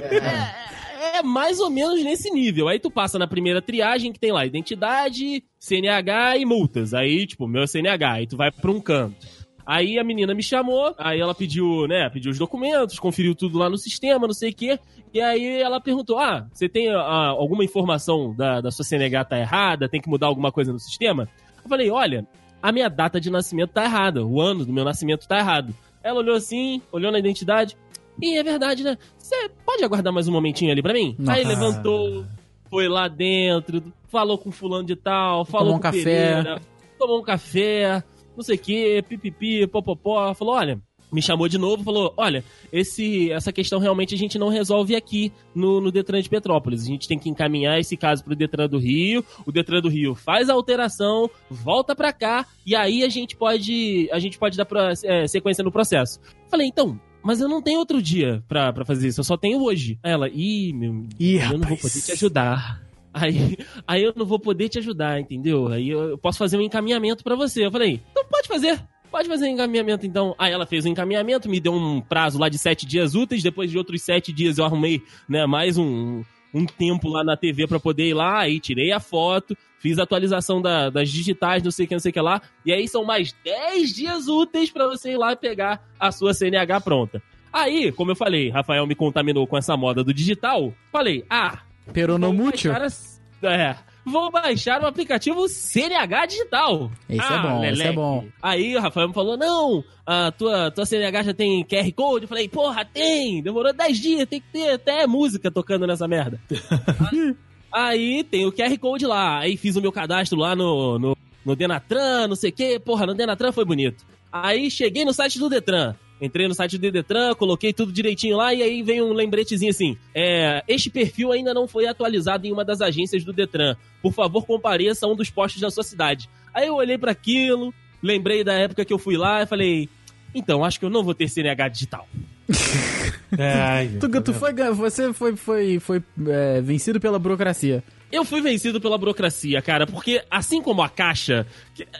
é, 0.00 1.18
é 1.18 1.22
mais 1.22 1.60
ou 1.60 1.70
menos 1.70 2.02
nesse 2.02 2.30
nível. 2.30 2.68
Aí 2.68 2.78
tu 2.78 2.90
passa 2.90 3.18
na 3.18 3.26
primeira 3.26 3.60
triagem 3.60 4.12
que 4.12 4.18
tem 4.18 4.32
lá 4.32 4.46
identidade, 4.46 5.44
CNH 5.58 6.38
e 6.38 6.44
multas. 6.44 6.94
Aí, 6.94 7.26
tipo, 7.26 7.46
meu 7.46 7.62
é 7.62 7.66
CNH. 7.66 8.12
Aí 8.12 8.26
tu 8.26 8.36
vai 8.36 8.50
pra 8.50 8.70
um 8.70 8.80
canto. 8.80 9.26
Aí 9.66 9.98
a 9.98 10.04
menina 10.04 10.34
me 10.34 10.42
chamou, 10.42 10.94
aí 10.98 11.20
ela 11.20 11.34
pediu, 11.34 11.86
né, 11.86 12.10
pediu 12.10 12.32
os 12.32 12.38
documentos, 12.38 12.98
conferiu 12.98 13.36
tudo 13.36 13.56
lá 13.56 13.70
no 13.70 13.78
sistema, 13.78 14.26
não 14.26 14.34
sei 14.34 14.50
o 14.50 14.54
quê. 14.54 14.80
E 15.12 15.20
aí 15.20 15.60
ela 15.60 15.80
perguntou: 15.80 16.18
Ah, 16.18 16.48
você 16.52 16.68
tem 16.68 16.88
ah, 16.88 17.28
alguma 17.28 17.62
informação 17.64 18.34
da, 18.34 18.60
da 18.60 18.70
sua 18.70 18.84
CNH 18.84 19.24
tá 19.26 19.38
errada? 19.38 19.88
Tem 19.88 20.00
que 20.00 20.08
mudar 20.08 20.26
alguma 20.26 20.50
coisa 20.50 20.72
no 20.72 20.78
sistema? 20.80 21.28
Eu 21.62 21.68
falei: 21.68 21.90
Olha, 21.90 22.26
a 22.62 22.72
minha 22.72 22.88
data 22.88 23.20
de 23.20 23.30
nascimento 23.30 23.70
tá 23.70 23.84
errada, 23.84 24.24
o 24.24 24.40
ano 24.40 24.64
do 24.64 24.72
meu 24.72 24.84
nascimento 24.84 25.26
tá 25.26 25.38
errado. 25.38 25.74
Ela 26.02 26.20
olhou 26.20 26.36
assim, 26.36 26.82
olhou 26.92 27.12
na 27.12 27.18
identidade. 27.18 27.76
E 28.20 28.36
é 28.38 28.42
verdade, 28.42 28.82
né? 28.82 28.98
Você 29.16 29.50
pode 29.64 29.84
aguardar 29.84 30.12
mais 30.12 30.28
um 30.28 30.32
momentinho 30.32 30.70
ali 30.70 30.82
pra 30.82 30.92
mim? 30.92 31.14
Nossa. 31.18 31.38
Aí 31.38 31.44
levantou, 31.44 32.26
foi 32.68 32.88
lá 32.88 33.08
dentro, 33.08 33.82
falou 34.08 34.36
com 34.38 34.50
fulano 34.50 34.84
de 34.84 34.96
tal, 34.96 35.44
falou 35.44 35.66
Tomou 35.66 35.74
um 35.74 35.78
com 35.78 35.82
café. 35.82 36.04
Pereira, 36.04 36.60
tomou 36.98 37.18
um 37.20 37.22
café, 37.22 38.04
não 38.36 38.42
sei 38.42 38.56
o 38.56 38.58
que, 38.58 39.02
pipipi, 39.02 39.66
popopó. 39.66 40.34
Falou, 40.34 40.54
olha, 40.54 40.80
me 41.12 41.20
chamou 41.20 41.48
de 41.48 41.58
novo, 41.58 41.82
falou, 41.82 42.14
olha, 42.16 42.44
esse, 42.72 43.30
essa 43.32 43.52
questão 43.52 43.78
realmente 43.78 44.14
a 44.14 44.18
gente 44.18 44.38
não 44.38 44.48
resolve 44.48 44.94
aqui 44.94 45.32
no, 45.54 45.80
no 45.80 45.90
Detran 45.90 46.20
de 46.22 46.28
Petrópolis. 46.28 46.82
A 46.82 46.86
gente 46.86 47.08
tem 47.08 47.18
que 47.18 47.28
encaminhar 47.28 47.78
esse 47.78 47.96
caso 47.96 48.22
pro 48.24 48.36
Detran 48.36 48.68
do 48.68 48.78
Rio, 48.78 49.24
o 49.46 49.52
Detran 49.52 49.80
do 49.80 49.88
Rio 49.88 50.14
faz 50.14 50.48
a 50.48 50.54
alteração, 50.54 51.30
volta 51.50 51.94
pra 51.94 52.12
cá, 52.12 52.46
e 52.64 52.74
aí 52.76 53.02
a 53.02 53.08
gente 53.08 53.36
pode, 53.36 54.08
a 54.12 54.18
gente 54.18 54.38
pode 54.38 54.56
dar 54.56 54.64
pra, 54.64 54.92
é, 55.04 55.26
sequência 55.26 55.64
no 55.64 55.72
processo. 55.72 56.20
Falei, 56.48 56.66
então, 56.66 57.00
mas 57.22 57.40
eu 57.40 57.48
não 57.48 57.60
tenho 57.60 57.78
outro 57.78 58.00
dia 58.00 58.42
pra, 58.48 58.72
pra 58.72 58.84
fazer 58.84 59.08
isso, 59.08 59.20
eu 59.20 59.24
só 59.24 59.36
tenho 59.36 59.62
hoje. 59.62 59.98
Aí 60.02 60.12
ela, 60.12 60.28
ih, 60.28 60.72
meu, 60.72 61.06
Ih, 61.18 61.36
eu 61.36 61.58
não 61.58 61.68
vou 61.68 61.76
rapaz. 61.76 61.82
poder 61.82 62.00
te 62.02 62.12
ajudar. 62.12 62.82
Aí, 63.12 63.56
aí 63.86 64.04
eu 64.04 64.12
não 64.14 64.24
vou 64.24 64.38
poder 64.38 64.68
te 64.68 64.78
ajudar, 64.78 65.20
entendeu? 65.20 65.66
Aí 65.66 65.88
eu, 65.88 66.10
eu 66.10 66.18
posso 66.18 66.38
fazer 66.38 66.56
um 66.56 66.62
encaminhamento 66.62 67.24
pra 67.24 67.34
você. 67.34 67.66
Eu 67.66 67.70
falei, 67.72 68.00
então 68.12 68.24
pode 68.30 68.46
fazer. 68.46 68.80
Pode 69.10 69.28
fazer 69.28 69.46
um 69.46 69.48
encaminhamento, 69.54 70.06
então. 70.06 70.34
Aí 70.38 70.52
ela 70.52 70.64
fez 70.66 70.84
o 70.84 70.88
encaminhamento, 70.88 71.48
me 71.48 71.58
deu 71.60 71.72
um 71.74 72.00
prazo 72.00 72.38
lá 72.38 72.48
de 72.48 72.56
sete 72.58 72.86
dias 72.86 73.14
úteis. 73.14 73.42
Depois 73.42 73.70
de 73.70 73.76
outros 73.76 74.02
sete 74.02 74.32
dias 74.32 74.58
eu 74.58 74.64
arrumei, 74.64 75.02
né, 75.28 75.46
mais 75.46 75.76
um, 75.76 76.22
um 76.54 76.64
tempo 76.64 77.08
lá 77.08 77.24
na 77.24 77.36
TV 77.36 77.66
pra 77.66 77.80
poder 77.80 78.08
ir 78.08 78.14
lá. 78.14 78.38
Aí 78.40 78.60
tirei 78.60 78.92
a 78.92 79.00
foto, 79.00 79.56
fiz 79.80 79.98
a 79.98 80.04
atualização 80.04 80.62
da- 80.62 80.90
das 80.90 81.10
digitais, 81.10 81.62
não 81.62 81.70
sei 81.72 81.86
o 81.86 81.88
que, 81.88 81.94
não 81.94 82.00
sei 82.00 82.10
o 82.10 82.12
que 82.12 82.20
lá. 82.20 82.40
E 82.64 82.72
aí 82.72 82.86
são 82.86 83.04
mais 83.04 83.34
10 83.44 83.92
dias 83.94 84.28
úteis 84.28 84.70
pra 84.70 84.86
você 84.86 85.10
ir 85.12 85.16
lá 85.16 85.32
e 85.32 85.36
pegar 85.36 85.82
a 85.98 86.12
sua 86.12 86.32
CNH 86.32 86.80
pronta. 86.80 87.20
Aí, 87.52 87.90
como 87.90 88.12
eu 88.12 88.16
falei, 88.16 88.48
Rafael 88.48 88.86
me 88.86 88.94
contaminou 88.94 89.44
com 89.44 89.58
essa 89.58 89.76
moda 89.76 90.04
do 90.04 90.14
digital. 90.14 90.72
Falei, 90.92 91.24
ah, 91.28 91.58
Peronomútil? 91.92 92.72
As- 92.72 93.20
É. 93.42 93.74
Vou 94.04 94.30
baixar 94.30 94.82
o 94.82 94.86
aplicativo 94.86 95.48
CNH 95.48 96.26
Digital. 96.26 96.90
Esse 97.08 97.20
é 97.20 97.34
Ah, 97.34 97.38
bom, 97.38 97.64
esse 97.64 97.82
é 97.82 97.92
bom. 97.92 98.24
Aí 98.42 98.76
o 98.76 98.80
Rafael 98.80 99.08
me 99.08 99.14
falou: 99.14 99.36
não, 99.36 99.84
a 100.06 100.32
tua, 100.32 100.70
tua 100.70 100.86
CNH 100.86 101.22
já 101.24 101.34
tem 101.34 101.64
QR 101.64 101.92
Code. 101.92 102.24
Eu 102.24 102.28
falei: 102.28 102.48
porra, 102.48 102.84
tem! 102.84 103.42
Demorou 103.42 103.72
10 103.72 103.98
dias, 103.98 104.28
tem 104.28 104.40
que 104.40 104.48
ter 104.52 104.72
até 104.72 105.06
música 105.06 105.50
tocando 105.50 105.86
nessa 105.86 106.08
merda. 106.08 106.40
Aí 107.72 108.24
tem 108.24 108.46
o 108.46 108.52
QR 108.52 108.76
Code 108.78 109.06
lá. 109.06 109.38
Aí 109.38 109.56
fiz 109.56 109.76
o 109.76 109.80
meu 109.80 109.92
cadastro 109.92 110.38
lá 110.38 110.56
no, 110.56 110.98
no, 110.98 111.16
no 111.44 111.56
Denatran, 111.56 112.26
não 112.26 112.36
sei 112.36 112.50
o 112.50 112.52
quê. 112.52 112.80
Porra, 112.84 113.06
no 113.06 113.14
Denatran 113.14 113.52
foi 113.52 113.64
bonito. 113.64 114.04
Aí 114.32 114.70
cheguei 114.70 115.04
no 115.04 115.12
site 115.12 115.38
do 115.38 115.48
Detran. 115.48 115.94
Entrei 116.20 116.46
no 116.46 116.54
site 116.54 116.76
do 116.76 116.90
Detran, 116.90 117.34
coloquei 117.34 117.72
tudo 117.72 117.90
direitinho 117.92 118.36
lá 118.36 118.52
e 118.52 118.62
aí 118.62 118.82
vem 118.82 119.00
um 119.00 119.12
lembretezinho 119.12 119.70
assim: 119.70 119.96
é, 120.14 120.62
Este 120.68 120.90
perfil 120.90 121.32
ainda 121.32 121.54
não 121.54 121.66
foi 121.66 121.86
atualizado 121.86 122.46
em 122.46 122.52
uma 122.52 122.64
das 122.64 122.80
agências 122.80 123.24
do 123.24 123.32
Detran. 123.32 123.74
Por 124.02 124.12
favor, 124.12 124.44
compareça 124.44 125.06
a 125.06 125.08
um 125.08 125.16
dos 125.16 125.30
postos 125.30 125.60
da 125.62 125.70
sua 125.70 125.82
cidade. 125.82 126.28
Aí 126.52 126.66
eu 126.66 126.74
olhei 126.74 126.98
para 126.98 127.10
aquilo, 127.12 127.72
lembrei 128.02 128.44
da 128.44 128.52
época 128.52 128.84
que 128.84 128.92
eu 128.92 128.98
fui 128.98 129.16
lá 129.16 129.42
e 129.42 129.46
falei: 129.46 129.88
Então, 130.34 130.62
acho 130.64 130.78
que 130.78 130.84
eu 130.84 130.90
não 130.90 131.02
vou 131.02 131.14
ter 131.14 131.28
CNH 131.28 131.68
digital. 131.68 132.06
Ai, 133.38 133.88
Tu, 134.00 134.08
tu 134.08 134.32
vendo? 134.32 134.34
foi, 134.34 134.52
você 134.74 135.12
foi, 135.12 135.36
foi, 135.36 135.78
foi 135.78 136.02
é, 136.28 136.60
vencido 136.60 137.00
pela 137.00 137.18
burocracia. 137.18 137.82
Eu 138.10 138.24
fui 138.24 138.40
vencido 138.40 138.80
pela 138.80 138.98
burocracia, 138.98 139.62
cara, 139.62 139.86
porque 139.86 140.22
assim 140.28 140.60
como 140.60 140.82
a 140.82 140.88
Caixa, 140.88 141.46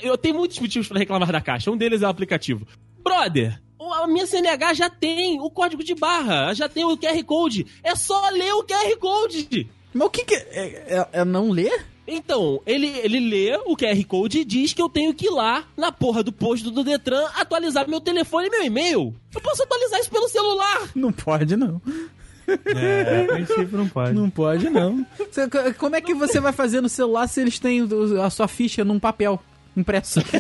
eu 0.03 0.19
tenho 0.19 0.35
muitos 0.35 0.59
motivos 0.59 0.89
pra 0.89 0.99
reclamar 0.99 1.31
da 1.31 1.41
Caixa. 1.41 1.71
Um 1.71 1.77
deles 1.77 2.03
é 2.03 2.07
o 2.07 2.11
aplicativo. 2.11 2.67
Brother, 3.03 3.61
a 3.81 4.07
minha 4.07 4.27
CNH 4.27 4.75
já 4.75 4.91
tem 4.91 5.41
o 5.41 5.51
código 5.51 5.83
de 5.83 5.95
barra, 5.95 6.53
já 6.55 6.69
tem 6.69 6.85
o 6.85 6.97
QR 6.97 7.23
Code. 7.25 7.67
É 7.83 7.95
só 7.95 8.29
ler 8.31 8.53
o 8.55 8.65
QR 8.65 8.97
Code. 8.99 9.69
Mas 9.93 10.07
o 10.07 10.11
que 10.11 10.25
que... 10.25 10.35
É, 10.35 10.99
é- 10.99 11.09
é 11.21 11.25
não 11.25 11.51
ler? 11.51 11.87
Então, 12.07 12.61
ele, 12.67 12.89
ele 13.05 13.21
lê 13.21 13.57
o 13.67 13.77
QR 13.77 14.05
Code 14.07 14.41
e 14.41 14.45
diz 14.45 14.73
que 14.73 14.83
eu 14.83 14.89
tenho 14.89 15.15
que 15.15 15.27
ir 15.27 15.31
lá 15.31 15.65
na 15.77 15.93
porra 15.93 16.23
do 16.23 16.33
posto 16.33 16.71
do 16.71 16.83
Detran 16.83 17.25
atualizar 17.37 17.89
meu 17.89 18.01
telefone 18.01 18.49
e 18.49 18.51
meu 18.51 18.65
e-mail. 18.65 19.15
Eu 19.33 19.41
posso 19.41 19.63
atualizar 19.63 20.01
isso 20.01 20.11
pelo 20.11 20.29
celular. 20.29 20.91
Não 20.95 21.13
pode, 21.13 21.57
não. 21.57 21.81
É, 22.49 23.27
a 23.29 23.33
princípio 23.33 23.79
não 23.79 23.89
pode. 23.89 24.13
Não 24.13 24.29
pode, 24.29 24.69
não. 24.69 25.07
Como 25.79 25.95
é 25.95 26.01
que 26.01 26.13
você 26.15 26.41
vai 26.41 26.53
fazer 26.53 26.81
no 26.81 26.89
celular 26.89 27.29
se 27.29 27.41
eles 27.41 27.61
têm 27.61 27.89
a 28.25 28.29
sua 28.29 28.49
ficha 28.49 28.85
num 28.85 28.99
papel 28.99 29.41
impresso? 29.77 30.21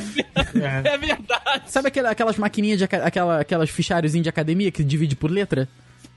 É 0.84 0.98
verdade. 0.98 1.70
Sabe 1.70 1.88
aquela- 1.88 2.10
aquelas 2.10 2.36
maquininhas, 2.36 2.78
de, 2.78 2.84
aquela, 2.84 3.40
aquelas 3.40 3.70
fichários 3.70 4.12
de 4.12 4.28
academia 4.28 4.70
que 4.70 4.82
divide 4.82 5.14
por 5.14 5.30
letra? 5.30 5.68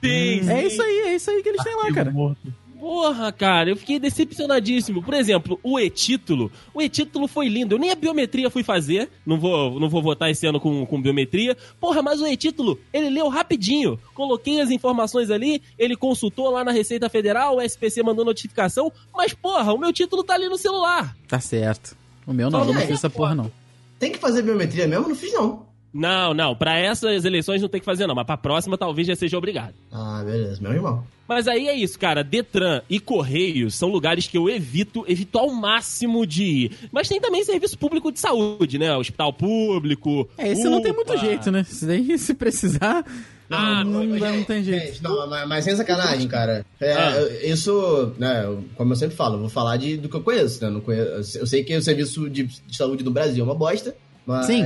Sim, 0.03 0.49
É 0.49 0.65
isso 0.65 0.81
aí, 0.81 0.97
é 1.07 1.15
isso 1.15 1.29
aí 1.29 1.41
que 1.43 1.49
eles 1.49 1.63
têm 1.63 1.75
lá, 1.75 1.91
cara. 1.93 2.11
morto. 2.11 2.53
Porra, 2.79 3.31
cara, 3.31 3.69
eu 3.69 3.77
fiquei 3.77 3.97
decepcionadíssimo. 3.97 5.01
Por 5.01 5.13
exemplo, 5.13 5.57
o 5.63 5.79
e-título. 5.79 6.51
O 6.73 6.81
e-título 6.81 7.29
foi 7.29 7.47
lindo. 7.47 7.75
Eu 7.75 7.79
nem 7.79 7.91
a 7.91 7.95
biometria 7.95 8.49
fui 8.49 8.61
fazer. 8.61 9.07
Não 9.25 9.39
vou, 9.39 9.79
não 9.79 9.87
vou 9.87 10.01
votar 10.01 10.29
esse 10.29 10.45
ano 10.45 10.59
com, 10.59 10.85
com 10.85 11.01
biometria. 11.01 11.55
Porra, 11.79 12.01
mas 12.01 12.19
o 12.19 12.27
e-título, 12.27 12.77
ele 12.91 13.09
leu 13.09 13.29
rapidinho. 13.29 13.97
Coloquei 14.13 14.59
as 14.59 14.69
informações 14.69 15.31
ali, 15.31 15.61
ele 15.79 15.95
consultou 15.95 16.49
lá 16.49 16.61
na 16.65 16.73
Receita 16.73 17.07
Federal, 17.07 17.55
o 17.55 17.61
SPC 17.61 18.03
mandou 18.03 18.25
notificação. 18.25 18.91
Mas, 19.15 19.33
porra, 19.33 19.71
o 19.73 19.77
meu 19.77 19.93
título 19.93 20.21
tá 20.21 20.33
ali 20.33 20.49
no 20.49 20.57
celular. 20.57 21.15
Tá 21.25 21.39
certo. 21.39 21.95
O 22.25 22.33
meu 22.33 22.49
não, 22.49 22.59
eu 22.59 22.73
não 22.73 22.81
fiz 22.81 22.91
essa 22.91 23.09
porra, 23.09 23.35
não. 23.35 23.51
Tem 23.99 24.11
que 24.11 24.17
fazer 24.17 24.41
biometria 24.41 24.87
mesmo? 24.87 25.07
Não 25.07 25.15
fiz, 25.15 25.33
não. 25.33 25.65
Não, 25.93 26.33
não, 26.33 26.55
pra 26.55 26.77
essas 26.79 27.23
eleições 27.23 27.61
não 27.61 27.69
tem 27.69 27.79
que 27.79 27.85
fazer 27.85 28.07
não, 28.07 28.15
mas 28.15 28.25
pra 28.25 28.35
próxima 28.35 28.77
talvez 28.77 29.07
já 29.07 29.15
seja 29.15 29.37
obrigado. 29.37 29.75
Ah, 29.91 30.23
beleza, 30.25 30.59
meu 30.61 30.73
irmão. 30.73 31.03
Mas 31.27 31.47
aí 31.47 31.67
é 31.67 31.75
isso, 31.75 31.97
cara. 31.99 32.23
Detran 32.23 32.81
e 32.89 32.99
Correios 32.99 33.75
são 33.75 33.89
lugares 33.89 34.27
que 34.27 34.37
eu 34.37 34.49
evito, 34.49 35.05
evito 35.07 35.37
ao 35.37 35.49
máximo 35.51 36.25
de 36.25 36.43
ir. 36.43 36.71
Mas 36.91 37.07
tem 37.07 37.21
também 37.21 37.43
serviço 37.43 37.77
público 37.77 38.11
de 38.11 38.19
saúde, 38.19 38.77
né? 38.79 38.95
Hospital 38.97 39.31
público. 39.33 40.27
É, 40.37 40.51
esse 40.51 40.63
não 40.63 40.81
tem 40.81 40.91
UPA. 40.91 41.03
muito 41.05 41.21
jeito, 41.21 41.51
né? 41.51 41.61
Isso 41.61 41.85
daí, 41.85 42.17
se 42.19 42.33
precisar, 42.33 43.05
Ah, 43.49 43.83
não, 43.83 44.03
não, 44.03 44.17
não 44.37 44.43
tem 44.43 44.63
jeito. 44.63 44.85
gente, 44.87 45.03
não, 45.03 45.29
mas, 45.29 45.47
mas 45.47 45.63
sem 45.63 45.75
sacanagem, 45.75 46.27
cara. 46.27 46.65
É, 46.81 46.93
Ah. 46.93 47.11
eu- 47.21 47.51
Isso, 47.51 48.13
né, 48.17 48.45
como 48.75 48.91
eu 48.93 48.95
sempre 48.97 49.15
falo, 49.15 49.35
eu 49.35 49.41
vou 49.41 49.49
falar 49.49 49.77
de, 49.77 49.95
do 49.97 50.09
que 50.09 50.15
eu 50.15 50.21
conheço, 50.23 50.63
né? 50.63 50.69
Não 50.71 50.81
conheço, 50.81 51.37
eu 51.37 51.45
sei 51.45 51.63
que 51.63 51.75
o 51.77 51.81
serviço 51.83 52.27
de, 52.29 52.43
de 52.43 52.75
saúde 52.75 53.03
no 53.03 53.11
Brasil 53.11 53.43
é 53.43 53.47
uma 53.47 53.55
bosta, 53.55 53.95
mas. 54.25 54.47
Sim. 54.47 54.63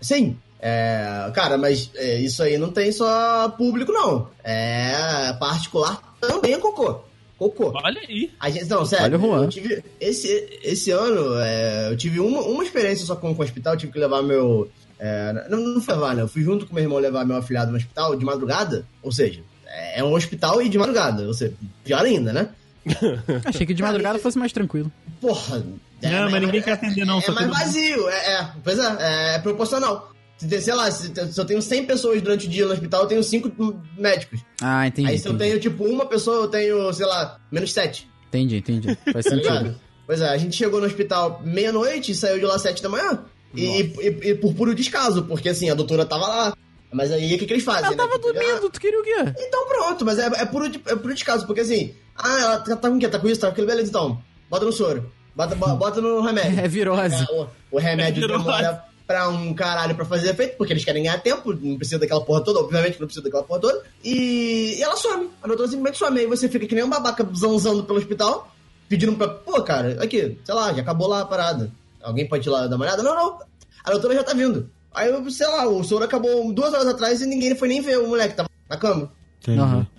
Sim. 0.00 0.36
É, 0.60 1.30
cara, 1.34 1.58
mas 1.58 1.90
é, 1.94 2.18
isso 2.18 2.42
aí 2.42 2.56
não 2.58 2.70
tem 2.70 2.90
só 2.90 3.48
público, 3.50 3.92
não. 3.92 4.28
É 4.42 5.32
particular 5.38 6.16
também 6.20 6.54
é 6.54 6.58
cocô. 6.58 7.00
Cocô. 7.38 7.72
Olha 7.84 8.00
aí. 8.08 8.30
A 8.40 8.48
gente, 8.48 8.64
não, 8.66 8.84
sério. 8.86 9.04
Olha 9.04 9.18
o 9.18 9.20
Juan. 9.20 9.44
Eu 9.44 9.48
tive, 9.48 9.84
esse, 10.00 10.58
esse 10.62 10.90
ano, 10.90 11.38
é, 11.38 11.90
eu 11.90 11.96
tive 11.96 12.18
uma, 12.18 12.40
uma 12.40 12.64
experiência 12.64 13.04
só 13.04 13.14
com, 13.14 13.34
com 13.34 13.42
o 13.42 13.44
hospital. 13.44 13.74
Eu 13.74 13.78
tive 13.78 13.92
que 13.92 13.98
levar 13.98 14.22
meu. 14.22 14.70
é, 14.98 15.46
não, 15.50 15.58
não 15.58 15.80
foi 15.80 15.94
levar, 15.94 16.14
né? 16.14 16.22
Eu 16.22 16.28
fui 16.28 16.42
junto 16.42 16.66
com 16.66 16.74
meu 16.74 16.84
irmão 16.84 16.98
levar 16.98 17.26
meu 17.26 17.36
afilhado 17.36 17.70
no 17.70 17.76
hospital 17.76 18.16
de 18.16 18.24
madrugada. 18.24 18.86
Ou 19.02 19.12
seja, 19.12 19.42
é, 19.66 20.00
é 20.00 20.04
um 20.04 20.14
hospital 20.14 20.62
e 20.62 20.68
de 20.68 20.78
madrugada. 20.78 21.26
Ou 21.26 21.34
seja, 21.34 21.52
pior 21.84 22.04
ainda, 22.04 22.32
né? 22.32 22.48
Achei 23.44 23.66
que 23.66 23.74
de 23.74 23.82
madrugada 23.82 24.18
fosse 24.18 24.38
mais 24.38 24.52
tranquilo. 24.52 24.90
Porra. 25.20 25.62
é, 26.00 26.10
Não, 26.10 26.30
mas 26.30 26.40
ninguém 26.40 26.62
quer 26.62 26.72
atender, 26.72 27.04
não, 27.04 27.18
É, 27.18 27.20
só 27.20 27.32
mais 27.32 27.48
vazio, 27.48 28.08
é, 28.08 28.32
é. 28.32 28.48
Pois 28.64 28.78
é, 28.78 29.34
é 29.34 29.38
proporcional. 29.40 30.15
Sei 30.38 30.74
lá, 30.74 30.90
se, 30.90 31.12
eu 31.36 31.44
tenho 31.44 31.62
100 31.62 31.86
pessoas 31.86 32.20
durante 32.20 32.46
o 32.46 32.50
dia 32.50 32.66
no 32.66 32.72
hospital, 32.72 33.02
eu 33.02 33.06
tenho 33.08 33.22
5 33.22 33.80
médicos. 33.96 34.40
Ah, 34.60 34.86
entendi. 34.86 35.08
Aí 35.08 35.18
se 35.18 35.26
eu 35.26 35.32
entendi. 35.32 35.50
tenho, 35.50 35.60
tipo, 35.60 35.84
uma 35.84 36.04
pessoa, 36.06 36.42
eu 36.42 36.48
tenho, 36.48 36.92
sei 36.92 37.06
lá, 37.06 37.40
menos 37.50 37.72
7. 37.72 38.06
Entendi, 38.28 38.56
entendi. 38.58 38.98
Faz 39.12 39.24
Tá 39.24 39.30
sentido. 39.30 39.74
Pois 40.06 40.20
é, 40.20 40.28
a 40.28 40.36
gente 40.36 40.54
chegou 40.54 40.78
no 40.80 40.86
hospital 40.86 41.40
meia-noite 41.44 42.12
e 42.12 42.14
saiu 42.14 42.38
de 42.38 42.44
lá 42.44 42.58
sete 42.58 42.80
da 42.82 42.88
manhã. 42.88 43.24
E, 43.54 43.64
e- 43.80 44.30
e 44.30 44.34
por 44.34 44.54
puro 44.54 44.74
descaso, 44.74 45.24
porque 45.24 45.48
assim, 45.48 45.68
a 45.70 45.74
doutora 45.74 46.04
tava 46.04 46.26
lá. 46.28 46.52
Mas 46.92 47.10
aí 47.10 47.34
o 47.34 47.38
que, 47.38 47.46
que 47.46 47.52
eles 47.54 47.64
fazem? 47.64 47.86
Ela 47.86 47.96
né? 47.96 47.96
tava 47.96 48.18
dormindo, 48.18 48.70
tu 48.70 48.78
queria 48.80 49.00
o 49.00 49.02
quê? 49.02 49.32
Então 49.38 49.66
pronto, 49.66 50.04
mas 50.04 50.18
é, 50.18 50.26
é, 50.26 50.44
puro, 50.44 50.66
é 50.66 50.94
puro 50.94 51.12
descaso, 51.14 51.44
porque 51.46 51.60
assim, 51.62 51.94
ah, 52.14 52.38
ela 52.40 52.60
tá, 52.60 52.76
tá 52.76 52.88
com 52.88 52.96
o 52.96 52.98
quê? 53.00 53.08
Tá 53.08 53.18
com 53.18 53.28
isso, 53.28 53.40
tá 53.40 53.48
com 53.48 53.52
aquilo, 53.54 53.66
beleza, 53.66 53.88
então. 53.88 54.22
Bota 54.48 54.64
no 54.64 54.72
soro. 54.72 55.10
Bota, 55.34 55.54
bo- 55.56 55.74
bota 55.76 56.00
no 56.00 56.20
remédio. 56.20 56.60
É 56.60 56.68
virose. 56.68 57.24
É, 57.28 57.32
o, 57.32 57.46
o 57.72 57.78
remédio 57.78 58.22
É 58.24 58.26
virose. 58.28 58.44
demora 58.44 58.84
pra 59.06 59.28
um 59.28 59.54
caralho 59.54 59.94
pra 59.94 60.04
fazer 60.04 60.30
efeito, 60.30 60.56
porque 60.56 60.72
eles 60.72 60.84
querem 60.84 61.04
ganhar 61.04 61.22
tempo, 61.22 61.52
não 61.54 61.76
precisa 61.76 61.98
daquela 61.98 62.24
porra 62.24 62.42
toda, 62.42 62.58
obviamente 62.60 62.98
não 62.98 63.06
precisa 63.06 63.22
daquela 63.24 63.44
porra 63.44 63.60
toda. 63.60 63.82
E, 64.04 64.74
e 64.78 64.82
ela 64.82 64.96
some. 64.96 65.30
A 65.42 65.46
doutora 65.46 65.68
simplesmente 65.68 65.98
some. 65.98 66.18
Aí 66.20 66.26
você 66.26 66.48
fica 66.48 66.66
que 66.66 66.74
nem 66.74 66.82
um 66.84 66.90
babaca 66.90 67.26
zanzando 67.36 67.84
pelo 67.84 67.98
hospital, 67.98 68.52
pedindo 68.88 69.14
pra. 69.14 69.28
Pô, 69.28 69.62
cara, 69.62 70.02
aqui, 70.02 70.36
sei 70.44 70.54
lá, 70.54 70.72
já 70.72 70.82
acabou 70.82 71.06
lá 71.08 71.20
a 71.20 71.26
parada. 71.26 71.70
Alguém 72.02 72.28
pode 72.28 72.48
ir 72.48 72.50
lá 72.50 72.66
dar 72.66 72.76
uma 72.76 72.84
olhada? 72.84 73.02
Não, 73.02 73.14
não. 73.14 73.38
A 73.84 73.90
doutora 73.90 74.14
já 74.14 74.24
tá 74.24 74.34
vindo. 74.34 74.68
Aí, 74.92 75.10
eu, 75.10 75.30
sei 75.30 75.46
lá, 75.46 75.68
o 75.68 75.84
soro 75.84 76.04
acabou 76.04 76.52
duas 76.52 76.72
horas 76.72 76.86
atrás 76.86 77.20
e 77.20 77.26
ninguém 77.26 77.54
foi 77.54 77.68
nem 77.68 77.80
ver 77.80 77.98
o 77.98 78.08
moleque, 78.08 78.34
tava 78.34 78.48
na 78.68 78.76
cama. 78.76 79.12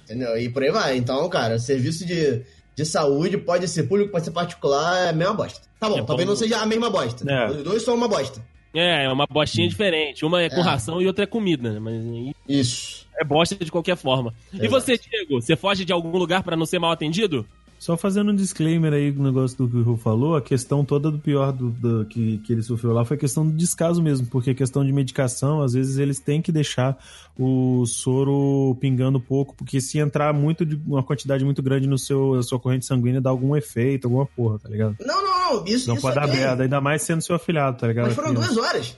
Entendeu? 0.03 0.37
E 0.37 0.49
por 0.49 0.63
aí 0.63 0.71
vai. 0.71 0.97
Então, 0.97 1.27
cara, 1.29 1.59
serviço 1.59 2.05
de, 2.05 2.41
de 2.75 2.85
saúde 2.85 3.37
pode 3.37 3.67
ser 3.67 3.83
público, 3.83 4.11
pode 4.11 4.25
ser 4.25 4.31
particular, 4.31 5.05
é 5.05 5.09
a 5.09 5.13
mesma 5.13 5.33
bosta. 5.33 5.61
Tá 5.79 5.87
bom, 5.87 5.99
É 5.99 6.03
talvez 6.03 6.25
bom. 6.27 6.31
não 6.33 6.37
seja 6.37 6.57
a 6.59 6.65
mesma 6.65 6.89
bosta. 6.89 7.29
É. 7.31 7.49
Os 7.51 7.63
dois 7.63 7.83
são 7.83 7.93
uma 7.95 8.07
bosta. 8.07 8.41
É, 8.73 9.05
é 9.05 9.09
uma 9.11 9.25
bostinha 9.25 9.67
diferente. 9.67 10.25
Uma 10.25 10.41
é 10.41 10.49
com 10.49 10.57
É. 10.61 10.63
ração 10.63 11.01
e 11.01 11.07
outra 11.07 11.23
é 11.23 11.27
comida, 11.27 11.71
né? 11.73 11.79
Mas 11.79 12.33
Isso. 12.47 13.07
é 13.19 13.23
bosta 13.23 13.55
de 13.55 13.71
qualquer 13.71 13.95
forma. 13.97 14.33
E 14.53 14.57
Exato. 14.57 14.69
você, 14.71 14.97
Diego? 14.97 15.41
Você 15.41 15.55
foge 15.55 15.83
de 15.85 15.91
algum 15.93 16.17
lugar 16.17 16.43
pra 16.43 16.55
não 16.55 16.65
ser 16.65 16.79
mal 16.79 16.91
atendido? 16.91 17.45
Só 17.79 17.95
fazendo 17.95 18.31
um 18.31 18.35
disclaimer 18.35 18.91
aí 18.91 19.11
no 19.11 19.23
negócio 19.25 19.55
do 19.55 19.69
que 19.69 19.77
o 19.77 19.83
Ru 19.83 19.97
falou, 19.97 20.35
a 20.35 20.41
questão 20.41 20.83
toda 20.83 21.11
do 21.11 21.19
pior 21.19 21.51
do, 21.51 21.69
do- 21.69 22.05
que, 22.05 22.39
que 22.39 22.51
ele 22.51 22.63
sofreu 22.63 22.91
lá 22.91 23.05
foi 23.05 23.15
a 23.17 23.19
questão 23.19 23.45
do 23.47 23.53
descaso 23.55 24.01
mesmo, 24.01 24.25
porque 24.25 24.49
a 24.49 24.55
questão 24.55 24.83
de 24.83 24.91
medicação, 24.91 25.61
às 25.61 25.73
vezes 25.73 25.99
eles 25.99 26.19
têm 26.19 26.41
que 26.41 26.51
deixar 26.51 26.97
o 27.39 27.85
soro 27.85 28.75
pingando 28.79 29.19
pouco, 29.19 29.55
porque 29.55 29.79
se 29.79 29.99
entrar 29.99 30.33
muito 30.33 30.65
de 30.65 30.75
uma 30.87 31.03
quantidade 31.03 31.43
muito 31.45 31.61
grande 31.61 31.87
no 31.87 31.97
seu 31.97 32.35
na 32.35 32.43
sua 32.43 32.59
corrente 32.59 32.85
sanguínea 32.85 33.21
dá 33.21 33.29
algum 33.29 33.55
efeito, 33.55 34.05
alguma 34.07 34.25
porra, 34.25 34.59
tá 34.59 34.69
ligado? 34.69 34.95
Não, 34.99 35.21
não, 35.23 35.37
não. 35.53 35.65
Isso, 35.65 35.87
Não 35.87 35.95
isso 35.95 36.01
pode 36.01 36.15
dar 36.15 36.27
merda, 36.27 36.63
ainda 36.63 36.81
mais 36.81 37.01
sendo 37.03 37.21
seu 37.21 37.35
afilhado, 37.35 37.77
tá 37.77 37.87
ligado? 37.87 38.07
Mas 38.07 38.15
foram 38.15 38.33
duas 38.33 38.57
horas. 38.57 38.97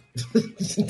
Sim, 0.60 0.86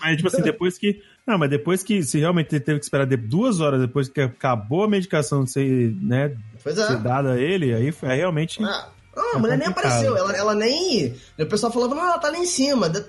mas 0.00 0.16
tipo 0.16 0.28
assim, 0.28 0.42
depois 0.42 0.78
que. 0.78 1.02
Não, 1.26 1.36
mas 1.38 1.50
depois 1.50 1.82
que. 1.82 2.02
Se 2.02 2.18
realmente 2.18 2.48
teve 2.60 2.78
que 2.78 2.84
esperar 2.84 3.06
de- 3.06 3.16
duas 3.16 3.60
horas 3.60 3.80
depois 3.80 4.08
que 4.08 4.20
acabou 4.20 4.84
a 4.84 4.88
medicação 4.88 5.46
ser, 5.46 5.94
né, 6.00 6.36
Pois 6.62 6.76
ser 6.76 6.92
é. 6.92 6.96
dada 6.96 7.32
a 7.32 7.40
ele, 7.40 7.74
aí 7.74 7.90
foi 7.92 8.08
aí 8.10 8.18
realmente. 8.18 8.62
Ah, 8.62 8.88
não, 9.16 9.32
É 9.32 9.36
a 9.36 9.38
mulher 9.38 9.58
nem 9.58 9.68
apareceu. 9.68 10.16
Ela, 10.16 10.32
ela 10.36 10.54
nem. 10.54 11.14
O 11.38 11.46
pessoal 11.46 11.72
falava, 11.72 11.94
não, 11.94 12.02
ela 12.02 12.18
tá 12.18 12.30
lá 12.30 12.38
em 12.38 12.46
cima. 12.46 12.88
Tá- 12.88 13.02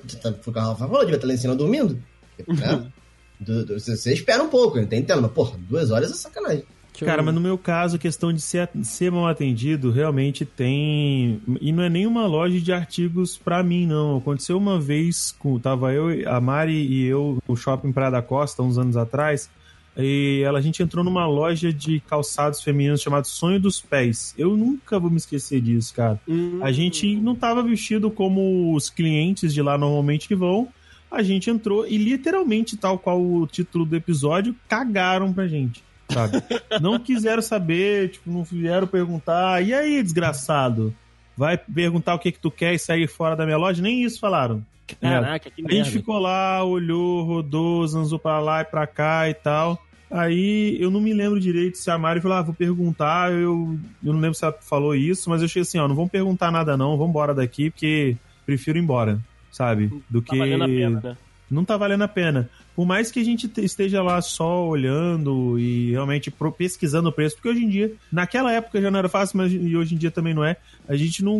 o 0.45 0.51
que 0.51 0.59
a 0.59 0.63
Rafa 0.63 0.87
falou, 0.87 1.01
devia 1.01 1.15
estar 1.15 1.27
lá 1.27 1.33
em 1.33 1.37
cima 1.37 1.55
dormindo. 1.55 2.01
Né? 2.47 2.91
Du- 3.41 3.65
du- 3.65 3.79
Você 3.79 3.97
você 3.97 4.13
espera 4.13 4.41
um 4.43 4.49
pouco, 4.49 4.77
eu 4.77 4.83
entendo, 4.83 5.21
mas 5.21 5.31
porra, 5.31 5.57
duas 5.67 5.89
horas 5.91 6.11
é 6.11 6.13
sacanagem. 6.13 6.63
Cara, 6.99 7.23
mas 7.23 7.33
no 7.33 7.41
meu 7.41 7.57
caso, 7.57 7.95
a 7.95 7.99
questão 7.99 8.31
de 8.31 8.39
ser, 8.41 8.69
ser 8.83 9.11
mal 9.11 9.25
atendido 9.27 9.89
realmente 9.91 10.45
tem. 10.45 11.41
E 11.59 11.71
não 11.71 11.81
é 11.83 11.89
nenhuma 11.89 12.27
loja 12.27 12.59
de 12.59 12.71
artigos 12.71 13.37
pra 13.37 13.63
mim, 13.63 13.87
não. 13.87 14.17
Aconteceu 14.17 14.57
uma 14.57 14.79
vez, 14.79 15.33
com, 15.39 15.57
tava 15.57 15.91
eu, 15.93 16.29
a 16.29 16.39
Mari 16.39 16.73
e 16.85 17.05
eu 17.05 17.39
no 17.47 17.55
shopping 17.55 17.91
Praia 17.91 18.11
da 18.11 18.21
Costa, 18.21 18.61
uns 18.61 18.77
anos 18.77 18.95
atrás. 18.97 19.49
E 19.97 20.41
ela, 20.45 20.59
a 20.59 20.61
gente 20.61 20.83
entrou 20.83 21.03
numa 21.03 21.25
loja 21.25 21.73
de 21.73 21.99
calçados 22.01 22.61
femininos 22.61 23.01
chamado 23.01 23.25
Sonho 23.25 23.59
dos 23.59 23.81
Pés. 23.81 24.33
Eu 24.37 24.55
nunca 24.55 24.99
vou 24.99 25.09
me 25.09 25.17
esquecer 25.17 25.59
disso, 25.59 25.93
cara. 25.93 26.19
A 26.61 26.71
gente 26.71 27.15
não 27.15 27.35
tava 27.35 27.63
vestido 27.63 28.11
como 28.11 28.75
os 28.75 28.89
clientes 28.89 29.53
de 29.53 29.61
lá 29.61 29.77
normalmente 29.77 30.27
que 30.27 30.35
vão. 30.35 30.67
A 31.11 31.21
gente 31.21 31.49
entrou 31.49 31.85
e 31.85 31.97
literalmente, 31.97 32.77
tal 32.77 32.97
qual 32.97 33.21
o 33.21 33.45
título 33.45 33.85
do 33.85 33.95
episódio, 33.95 34.55
cagaram 34.67 35.33
pra 35.33 35.47
gente, 35.47 35.83
sabe? 36.09 36.41
não 36.81 36.97
quiseram 36.97 37.41
saber, 37.41 38.11
tipo, 38.11 38.31
não 38.31 38.43
vieram 38.43 38.87
perguntar. 38.87 39.61
E 39.61 39.73
aí, 39.73 40.01
desgraçado? 40.01 40.95
Vai 41.35 41.57
perguntar 41.57 42.15
o 42.15 42.19
que 42.19 42.31
que 42.31 42.39
tu 42.39 42.49
quer 42.49 42.73
e 42.73 42.79
sair 42.79 43.07
fora 43.07 43.35
da 43.35 43.45
minha 43.45 43.57
loja? 43.57 43.81
Nem 43.81 44.03
isso 44.03 44.19
falaram. 44.19 44.65
Caraca, 44.99 45.49
que 45.49 45.61
A 45.61 45.67
merda. 45.67 45.83
gente 45.83 45.91
ficou 45.91 46.17
lá, 46.19 46.63
olhou, 46.63 47.23
rodou, 47.23 47.85
zanzou 47.87 48.19
pra 48.19 48.39
lá 48.39 48.61
e 48.61 48.65
pra 48.65 48.87
cá 48.87 49.29
e 49.29 49.33
tal. 49.33 49.81
Aí 50.09 50.75
eu 50.79 50.91
não 50.91 50.99
me 50.99 51.13
lembro 51.13 51.39
direito 51.39 51.77
se 51.77 51.89
a 51.89 51.97
Mari 51.97 52.19
falou, 52.19 52.37
ah, 52.37 52.41
vou 52.41 52.53
perguntar. 52.53 53.31
Eu, 53.31 53.79
eu 54.03 54.13
não 54.13 54.19
lembro 54.19 54.35
se 54.35 54.43
ela 54.43 54.55
falou 54.61 54.93
isso, 54.93 55.29
mas 55.29 55.41
eu 55.41 55.45
achei 55.45 55.61
assim, 55.61 55.79
ó, 55.79 55.87
não 55.87 55.95
vamos 55.95 56.11
perguntar 56.11 56.51
nada 56.51 56.75
não, 56.75 56.97
vamos 56.97 57.09
embora 57.09 57.33
daqui, 57.33 57.69
porque 57.69 58.17
prefiro 58.45 58.77
ir 58.77 58.81
embora, 58.81 59.19
sabe? 59.51 59.91
Do 60.09 60.21
Tá 60.21 60.31
que. 60.33 60.37
valendo 60.39 60.63
a 60.63 60.67
pena, 60.67 61.01
né? 61.03 61.17
Não 61.49 61.65
tá 61.65 61.75
valendo 61.75 62.03
a 62.03 62.07
pena. 62.07 62.49
Por 62.73 62.85
mais 62.85 63.11
que 63.11 63.19
a 63.19 63.25
gente 63.25 63.49
te- 63.49 63.65
esteja 63.65 64.01
lá 64.01 64.21
só 64.21 64.65
olhando 64.65 65.59
e 65.59 65.91
realmente 65.91 66.33
pesquisando 66.57 67.09
o 67.09 67.11
preço, 67.11 67.35
porque 67.35 67.49
hoje 67.49 67.65
em 67.65 67.67
dia, 67.67 67.91
naquela 68.09 68.53
época 68.53 68.81
já 68.81 68.89
não 68.89 68.97
era 68.99 69.09
fácil, 69.09 69.37
mas 69.37 69.51
e 69.51 69.75
hoje 69.75 69.93
em 69.93 69.97
dia 69.97 70.09
também 70.09 70.33
não 70.33 70.45
é. 70.45 70.55
A 70.87 70.95
gente 70.95 71.21
não, 71.23 71.37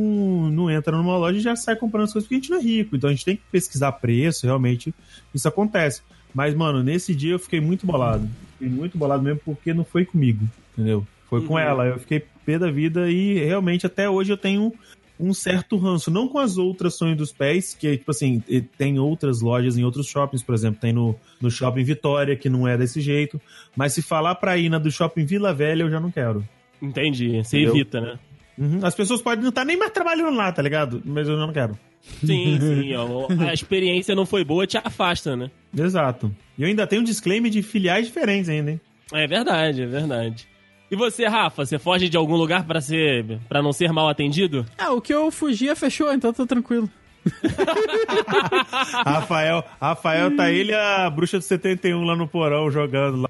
não 0.51 0.69
entra 0.69 0.97
numa 0.97 1.17
loja 1.17 1.37
e 1.37 1.41
já 1.41 1.55
sai 1.55 1.77
comprando 1.77 2.03
as 2.05 2.11
coisas 2.13 2.27
porque 2.27 2.35
a 2.35 2.39
gente 2.39 2.51
não 2.51 2.57
é 2.57 2.61
rico. 2.61 2.97
Então 2.97 3.09
a 3.09 3.13
gente 3.13 3.23
tem 3.23 3.37
que 3.37 3.43
pesquisar 3.49 3.93
preço, 3.93 4.45
realmente 4.45 4.93
isso 5.33 5.47
acontece. 5.47 6.01
Mas, 6.33 6.53
mano, 6.53 6.83
nesse 6.83 7.15
dia 7.15 7.31
eu 7.31 7.39
fiquei 7.39 7.61
muito 7.61 7.85
bolado. 7.85 8.27
Fiquei 8.59 8.67
muito 8.67 8.97
bolado 8.97 9.23
mesmo 9.23 9.39
porque 9.45 9.73
não 9.73 9.85
foi 9.85 10.03
comigo, 10.03 10.45
entendeu? 10.73 11.07
Foi 11.29 11.41
com 11.45 11.53
Uhum. 11.53 11.59
ela. 11.59 11.85
Eu 11.87 11.99
fiquei 11.99 12.21
pé 12.45 12.59
da 12.59 12.69
vida 12.69 13.09
e 13.09 13.35
realmente 13.45 13.85
até 13.85 14.09
hoje 14.09 14.31
eu 14.33 14.37
tenho 14.37 14.73
um 15.21 15.33
certo 15.33 15.77
ranço. 15.77 16.09
Não 16.09 16.27
com 16.27 16.39
as 16.39 16.57
outras 16.57 16.95
Sonho 16.95 17.15
dos 17.15 17.31
Pés, 17.31 17.73
que, 17.73 17.97
tipo 17.97 18.11
assim, 18.11 18.43
tem 18.77 18.99
outras 18.99 19.41
lojas 19.41 19.77
em 19.77 19.83
outros 19.83 20.07
shoppings, 20.07 20.43
por 20.43 20.55
exemplo, 20.55 20.81
tem 20.81 20.91
no, 20.91 21.15
no 21.39 21.51
Shopping 21.51 21.83
Vitória, 21.83 22.35
que 22.35 22.49
não 22.49 22.67
é 22.67 22.77
desse 22.77 22.99
jeito. 22.99 23.39
Mas 23.75 23.93
se 23.93 24.01
falar 24.01 24.35
pra 24.35 24.57
ir 24.57 24.69
na 24.69 24.79
do 24.79 24.91
Shopping 24.91 25.25
Vila 25.25 25.53
Velha, 25.53 25.83
eu 25.83 25.89
já 25.89 25.99
não 25.99 26.11
quero. 26.11 26.47
Entendi. 26.81 27.43
Você 27.43 27.57
Entendeu? 27.57 27.75
evita, 27.75 28.01
né? 28.01 28.19
Uhum. 28.57 28.79
As 28.81 28.95
pessoas 28.95 29.21
podem 29.21 29.41
não 29.41 29.49
estar 29.49 29.63
nem 29.63 29.77
mais 29.77 29.91
trabalhando 29.91 30.35
lá, 30.35 30.51
tá 30.51 30.61
ligado? 30.61 31.01
Mas 31.05 31.27
eu 31.27 31.37
não 31.37 31.53
quero. 31.53 31.77
Sim, 32.01 32.57
sim. 32.59 32.93
ó, 32.95 33.27
a 33.47 33.53
experiência 33.53 34.15
não 34.15 34.25
foi 34.25 34.43
boa, 34.43 34.65
te 34.65 34.77
afasta, 34.77 35.35
né? 35.35 35.51
Exato. 35.77 36.35
E 36.57 36.63
eu 36.63 36.67
ainda 36.67 36.87
tenho 36.87 37.01
um 37.01 37.05
disclaimer 37.05 37.51
de 37.51 37.61
filiais 37.61 38.07
diferentes 38.07 38.49
ainda, 38.49 38.71
hein? 38.71 38.81
É 39.13 39.27
verdade, 39.27 39.83
é 39.83 39.85
verdade. 39.85 40.47
E 40.91 40.95
você, 40.95 41.25
Rafa, 41.25 41.65
você 41.65 41.79
foge 41.79 42.09
de 42.09 42.17
algum 42.17 42.35
lugar 42.35 42.65
pra 42.65 42.81
ser 42.81 43.39
para 43.47 43.61
não 43.63 43.71
ser 43.71 43.93
mal 43.93 44.09
atendido? 44.09 44.65
Ah, 44.77 44.91
o 44.91 44.99
que 45.01 45.13
eu 45.13 45.31
fugia 45.31 45.73
fechou, 45.73 46.11
então 46.11 46.33
tô 46.33 46.45
tranquilo. 46.45 46.89
Rafael, 49.05 49.63
Rafael 49.79 50.35
tá 50.35 50.51
ele 50.51 50.73
e 50.73 50.75
a 50.75 51.09
bruxa 51.09 51.37
do 51.37 51.43
71 51.43 52.03
lá 52.03 52.15
no 52.15 52.27
porão 52.27 52.69
jogando 52.69 53.21
lá. 53.21 53.29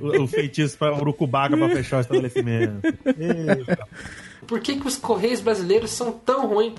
O, 0.00 0.22
o 0.22 0.26
feitiço 0.28 0.78
pra 0.78 0.94
Urucubaca 0.94 1.56
pra 1.56 1.68
fechar 1.68 1.96
o 1.98 2.00
estabelecimento. 2.00 2.80
Eita. 2.84 3.88
Por 4.46 4.60
que, 4.60 4.76
que 4.76 4.86
os 4.86 4.96
Correios 4.96 5.40
brasileiros 5.40 5.90
são 5.90 6.12
tão 6.12 6.46
ruins? 6.46 6.74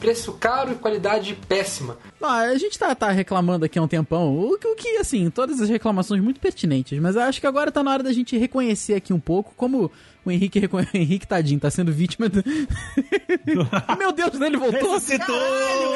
Preço 0.00 0.32
caro 0.32 0.72
e 0.72 0.74
qualidade 0.74 1.36
péssima. 1.48 1.96
Não, 2.20 2.28
a 2.28 2.56
gente 2.58 2.78
tá, 2.78 2.94
tá 2.94 3.10
reclamando 3.10 3.64
aqui 3.64 3.78
há 3.78 3.82
um 3.82 3.88
tempão, 3.88 4.36
o, 4.36 4.58
que- 4.58 4.66
o 4.66 4.74
que, 4.74 4.96
assim, 4.98 5.30
todas 5.30 5.60
as 5.60 5.68
reclamações 5.68 6.20
muito 6.22 6.40
pertinentes, 6.40 6.98
mas 6.98 7.14
eu 7.16 7.22
acho 7.22 7.40
que 7.40 7.46
agora 7.46 7.70
tá 7.70 7.82
na 7.84 7.92
hora 7.92 8.02
da 8.02 8.12
gente 8.12 8.36
reconhecer 8.36 8.94
aqui 8.94 9.12
um 9.12 9.20
pouco 9.20 9.52
como 9.56 9.90
o 10.24 10.30
Henrique, 10.30 10.58
o 10.72 10.96
Henrique 10.96 11.26
tadinho, 11.26 11.60
tá 11.60 11.70
sendo 11.70 11.92
vítima 11.92 12.28
do... 12.28 12.42
Meu 13.98 14.10
Deus, 14.12 14.40
ele 14.40 14.56
voltou! 14.56 14.94
Ressuscitou! 14.94 15.36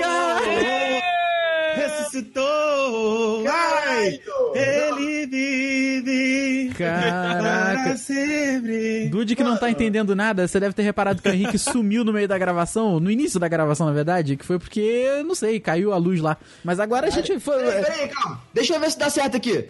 Caralho! 0.01 1.26
Ressuscitou! 1.77 3.45
Ai, 3.49 4.21
ele 4.55 5.27
vive! 5.27 6.75
Caraca. 6.75 7.83
Para 7.83 7.97
sempre! 7.97 9.09
Dude 9.09 9.37
que 9.37 9.45
não 9.45 9.57
tá 9.57 9.71
entendendo 9.71 10.17
nada, 10.17 10.47
você 10.49 10.59
deve 10.59 10.75
ter 10.75 10.83
reparado 10.83 11.23
que 11.23 11.29
o 11.29 11.33
Henrique 11.33 11.59
sumiu 11.59 12.05
no 12.05 12.13
meio 12.13 12.29
da 12.29 12.39
gravação, 12.39 12.99
no 12.99 13.11
início 13.11 13.39
da 13.39 13.49
gravação, 13.49 13.87
na 13.87 13.93
verdade, 13.93 14.37
que 14.37 14.45
foi 14.45 14.59
porque, 14.59 15.23
não 15.27 15.35
sei, 15.35 15.61
caiu 15.61 15.93
a 15.93 15.97
luz 15.97 16.21
lá. 16.21 16.37
Mas 16.65 16.81
agora 16.81 17.07
a 17.07 17.11
gente 17.11 17.39
foi... 17.39 17.63
Peraí, 17.63 17.85
peraí, 17.85 18.09
calma. 18.09 18.41
Deixa 18.53 18.75
eu 18.75 18.81
ver 18.81 18.91
se 18.91 18.99
dá 18.99 19.11
certo 19.11 19.37
aqui. 19.37 19.69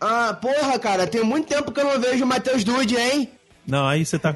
Ah, 0.00 0.36
porra, 0.40 0.78
cara, 0.78 1.06
tem 1.06 1.24
muito 1.24 1.48
tempo 1.48 1.72
que 1.72 1.80
eu 1.80 1.84
não 1.84 2.00
vejo 2.00 2.24
o 2.24 2.26
Matheus 2.26 2.62
Dude, 2.62 2.96
hein? 2.96 3.28
Não, 3.66 3.86
aí 3.86 4.04
você 4.04 4.18
tá. 4.18 4.34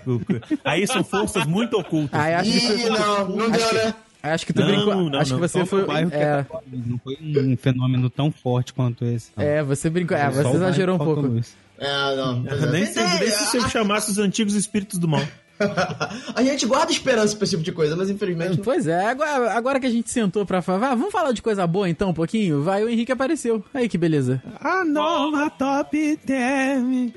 Aí 0.62 0.86
são 0.86 1.02
forças 1.02 1.46
muito 1.46 1.78
ocultas. 1.78 2.20
Ah, 2.20 2.40
acho 2.40 2.50
que 2.50 2.58
Ih, 2.58 2.78
foi... 2.80 2.90
não, 2.90 3.28
não 3.28 3.50
deu, 3.50 3.74
né? 3.74 3.94
Acho 4.22 4.46
que 4.46 4.52
tu 4.52 4.60
Não, 4.60 4.68
brincou. 4.68 5.10
não, 5.10 5.18
acho 5.18 5.32
não. 5.32 5.40
que 5.40 5.48
você 5.48 5.66
foi. 5.66 5.82
É, 5.82 6.22
é 6.22 6.46
não 6.72 6.98
foi 6.98 7.18
um 7.20 7.56
fenômeno 7.56 8.08
tão 8.08 8.30
forte 8.30 8.72
quanto 8.72 9.04
esse. 9.04 9.32
não. 9.36 9.44
é, 9.44 9.62
você 9.62 9.90
brincou. 9.90 10.16
É, 10.16 10.30
você 10.30 10.56
exagerou 10.56 10.94
um 10.94 10.98
pouco. 10.98 11.22
luz. 11.22 11.56
É, 11.78 12.16
não. 12.16 12.40
Nem 12.70 12.86
se, 12.86 13.02
nem 13.02 13.30
se 13.30 13.46
você 13.46 13.68
chamasse 13.68 14.10
os 14.10 14.18
antigos 14.18 14.54
espíritos 14.54 14.98
do 14.98 15.08
mal. 15.08 15.22
A 16.34 16.42
gente 16.42 16.66
guarda 16.66 16.92
esperança 16.92 17.36
pra 17.36 17.44
esse 17.44 17.52
tipo 17.52 17.62
de 17.62 17.72
coisa, 17.72 17.96
mas 17.96 18.10
infelizmente. 18.10 18.58
Pois 18.58 18.86
é, 18.86 19.06
agora, 19.06 19.52
agora 19.52 19.80
que 19.80 19.86
a 19.86 19.90
gente 19.90 20.10
sentou 20.10 20.44
pra 20.46 20.62
falar, 20.62 20.92
ah, 20.92 20.94
vamos 20.94 21.12
falar 21.12 21.32
de 21.32 21.42
coisa 21.42 21.66
boa 21.66 21.88
então 21.88 22.10
um 22.10 22.14
pouquinho? 22.14 22.62
Vai, 22.62 22.82
o 22.84 22.88
Henrique 22.88 23.12
apareceu. 23.12 23.64
Aí 23.72 23.88
que 23.88 23.98
beleza. 23.98 24.42
A 24.60 24.84
nova 24.84 25.50
Top 25.50 26.16
Term. 26.26 27.10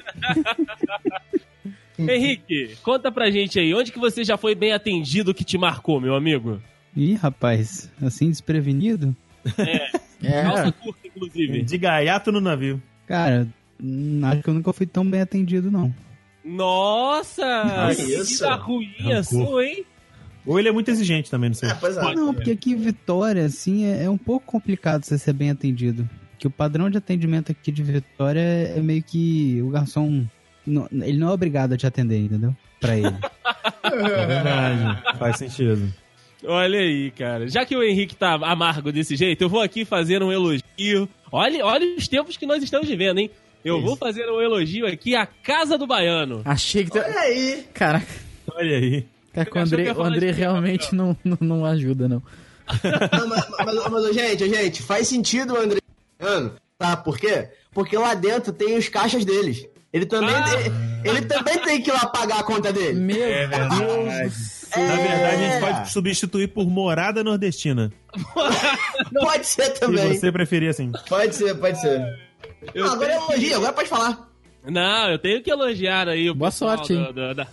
Henrique, 1.97 2.75
conta 2.83 3.11
pra 3.11 3.31
gente 3.31 3.57
aí, 3.57 3.73
onde 3.73 3.91
que 3.91 3.99
você 3.99 4.23
já 4.23 4.35
foi 4.37 4.53
bem 4.53 4.73
atendido 4.73 5.33
que 5.33 5.45
te 5.45 5.57
marcou, 5.57 5.99
meu 6.01 6.13
amigo? 6.13 6.61
Ih, 6.95 7.13
rapaz, 7.15 7.89
assim 8.01 8.29
desprevenido? 8.29 9.15
É. 9.57 9.89
Calça 10.43 10.71
curta, 10.71 11.07
inclusive. 11.07 11.61
De 11.61 11.77
gaiato 11.77 12.31
no 12.31 12.39
navio. 12.41 12.81
Cara, 13.05 13.47
acho 14.31 14.41
que 14.43 14.49
eu 14.49 14.53
nunca 14.53 14.71
fui 14.73 14.85
tão 14.85 15.05
bem 15.09 15.21
atendido, 15.21 15.69
não. 15.69 15.93
Nossa! 16.43 17.91
Que 17.95 18.01
isso? 18.03 18.43
vida 18.43 18.55
ruim 18.55 18.93
a 18.99 19.03
Rancor. 19.15 19.23
sua, 19.23 19.65
hein? 19.65 19.85
Ou 20.45 20.59
ele 20.59 20.69
é 20.69 20.71
muito 20.71 20.89
exigente 20.91 21.29
também, 21.29 21.49
não 21.49 21.55
sei. 21.55 21.69
É, 21.69 21.73
pois 21.73 21.97
é. 21.97 22.13
Não, 22.15 22.33
porque 22.33 22.51
aqui 22.51 22.71
em 22.71 22.75
Vitória, 22.75 23.43
assim, 23.45 23.85
é, 23.85 24.03
é 24.03 24.09
um 24.09 24.17
pouco 24.17 24.45
complicado 24.45 25.03
você 25.03 25.17
ser 25.17 25.33
bem 25.33 25.49
atendido. 25.49 26.07
Que 26.37 26.45
o 26.47 26.51
padrão 26.51 26.89
de 26.89 26.97
atendimento 26.97 27.51
aqui 27.51 27.71
de 27.71 27.81
Vitória 27.81 28.39
é, 28.39 28.73
é 28.77 28.81
meio 28.81 29.01
que 29.03 29.59
o 29.61 29.69
garçom. 29.69 30.25
não- 30.65 30.87
ele 30.91 31.17
não 31.17 31.29
é 31.29 31.31
obrigado 31.31 31.73
a 31.73 31.77
te 31.77 31.87
atender, 31.87 32.19
entendeu? 32.19 32.55
Pra 32.79 32.95
ele. 32.97 33.13
É 33.83 34.25
verdade. 34.25 35.17
Faz 35.19 35.37
sentido. 35.37 35.93
Olha 36.47 36.79
aí, 36.79 37.11
cara. 37.11 37.47
Já 37.47 37.65
que 37.65 37.75
o 37.75 37.83
Henrique 37.83 38.15
tá 38.15 38.33
amargo 38.35 38.91
desse 38.91 39.15
jeito, 39.15 39.43
eu 39.43 39.49
vou 39.49 39.61
aqui 39.61 39.85
fazer 39.85 40.21
um 40.23 40.31
elogio. 40.31 41.07
Olha, 41.31 41.65
olha 41.65 41.95
os 41.97 42.07
tempos 42.07 42.37
que 42.37 42.45
nós 42.45 42.63
estamos 42.63 42.87
vivendo, 42.87 43.19
hein? 43.19 43.29
Eu 43.63 43.81
vou 43.81 43.95
fazer 43.97 44.29
um 44.29 44.39
elogio 44.39 44.85
aqui 44.85 45.15
à 45.15 45.25
Casa 45.25 45.77
do 45.77 45.87
Baiano. 45.87 46.41
Achei 46.45 46.83
que. 46.85 46.91
tu- 46.91 46.99
Olha 46.99 47.19
aí. 47.19 47.65
Caraca, 47.73 48.05
Olha 48.53 48.77
aí. 48.77 49.05
cara, 49.33 49.49
que 49.49 49.57
o 49.57 49.61
André, 49.61 49.91
o 49.91 50.03
André 50.03 50.31
realmente 50.31 50.93
não, 50.93 51.17
não, 51.23 51.37
não 51.41 51.65
ajuda, 51.65 52.07
não. 52.07 52.21
Não, 52.83 53.27
mas, 53.27 53.45
mas, 53.65 53.91
mas, 53.91 54.13
gente, 54.15 54.49
gente, 54.49 54.81
faz 54.83 55.07
sentido 55.07 55.53
o 55.53 55.57
André. 55.57 55.79
Sabe 56.81 57.03
por 57.03 57.17
quê? 57.17 57.49
Porque 57.73 57.97
lá 57.97 58.13
dentro 58.13 58.51
tem 58.53 58.77
os 58.77 58.87
caixas 58.89 59.23
deles. 59.25 59.65
Ele 59.91 60.05
também, 60.05 60.35
Ah. 60.35 60.43
tem, 60.43 61.11
ele 61.11 61.21
também 61.25 61.57
tem 61.59 61.81
que 61.81 61.89
ir 61.89 61.93
lá 61.93 62.05
pagar 62.07 62.39
a 62.39 62.43
conta 62.43 62.71
dele. 62.73 62.99
Meu 62.99 63.23
É 63.23 63.47
Deus 63.47 63.69
do 63.69 63.75
céu. 64.75 64.87
Na 64.87 64.95
verdade, 64.95 65.35
a 65.35 65.37
gente 65.37 65.53
É. 65.55 65.59
pode 65.59 65.91
substituir 65.91 66.47
por 66.49 66.65
morada 66.69 67.23
nordestina. 67.23 67.91
Pode 69.13 69.45
ser 69.45 69.65
Se 69.65 69.79
também. 69.79 70.13
você 70.17 70.31
preferir 70.31 70.69
assim. 70.69 70.91
Pode 71.09 71.35
ser, 71.35 71.53
pode 71.55 71.79
ser. 71.81 72.01
Eu 72.73 72.85
Não, 72.85 72.93
agora 72.93 73.11
é 73.13 73.17
tenho 73.17 73.31
elogio, 73.31 73.55
agora 73.57 73.73
pode 73.73 73.89
falar. 73.89 74.29
Não, 74.65 75.11
eu 75.11 75.19
tenho 75.19 75.43
que 75.43 75.51
elogiar 75.51 76.07
aí 76.07 76.29
o 76.29 76.33
Boa 76.35 76.49
sorte, 76.51 76.93
hein? 76.93 77.11
da, 77.13 77.33
da, 77.33 77.47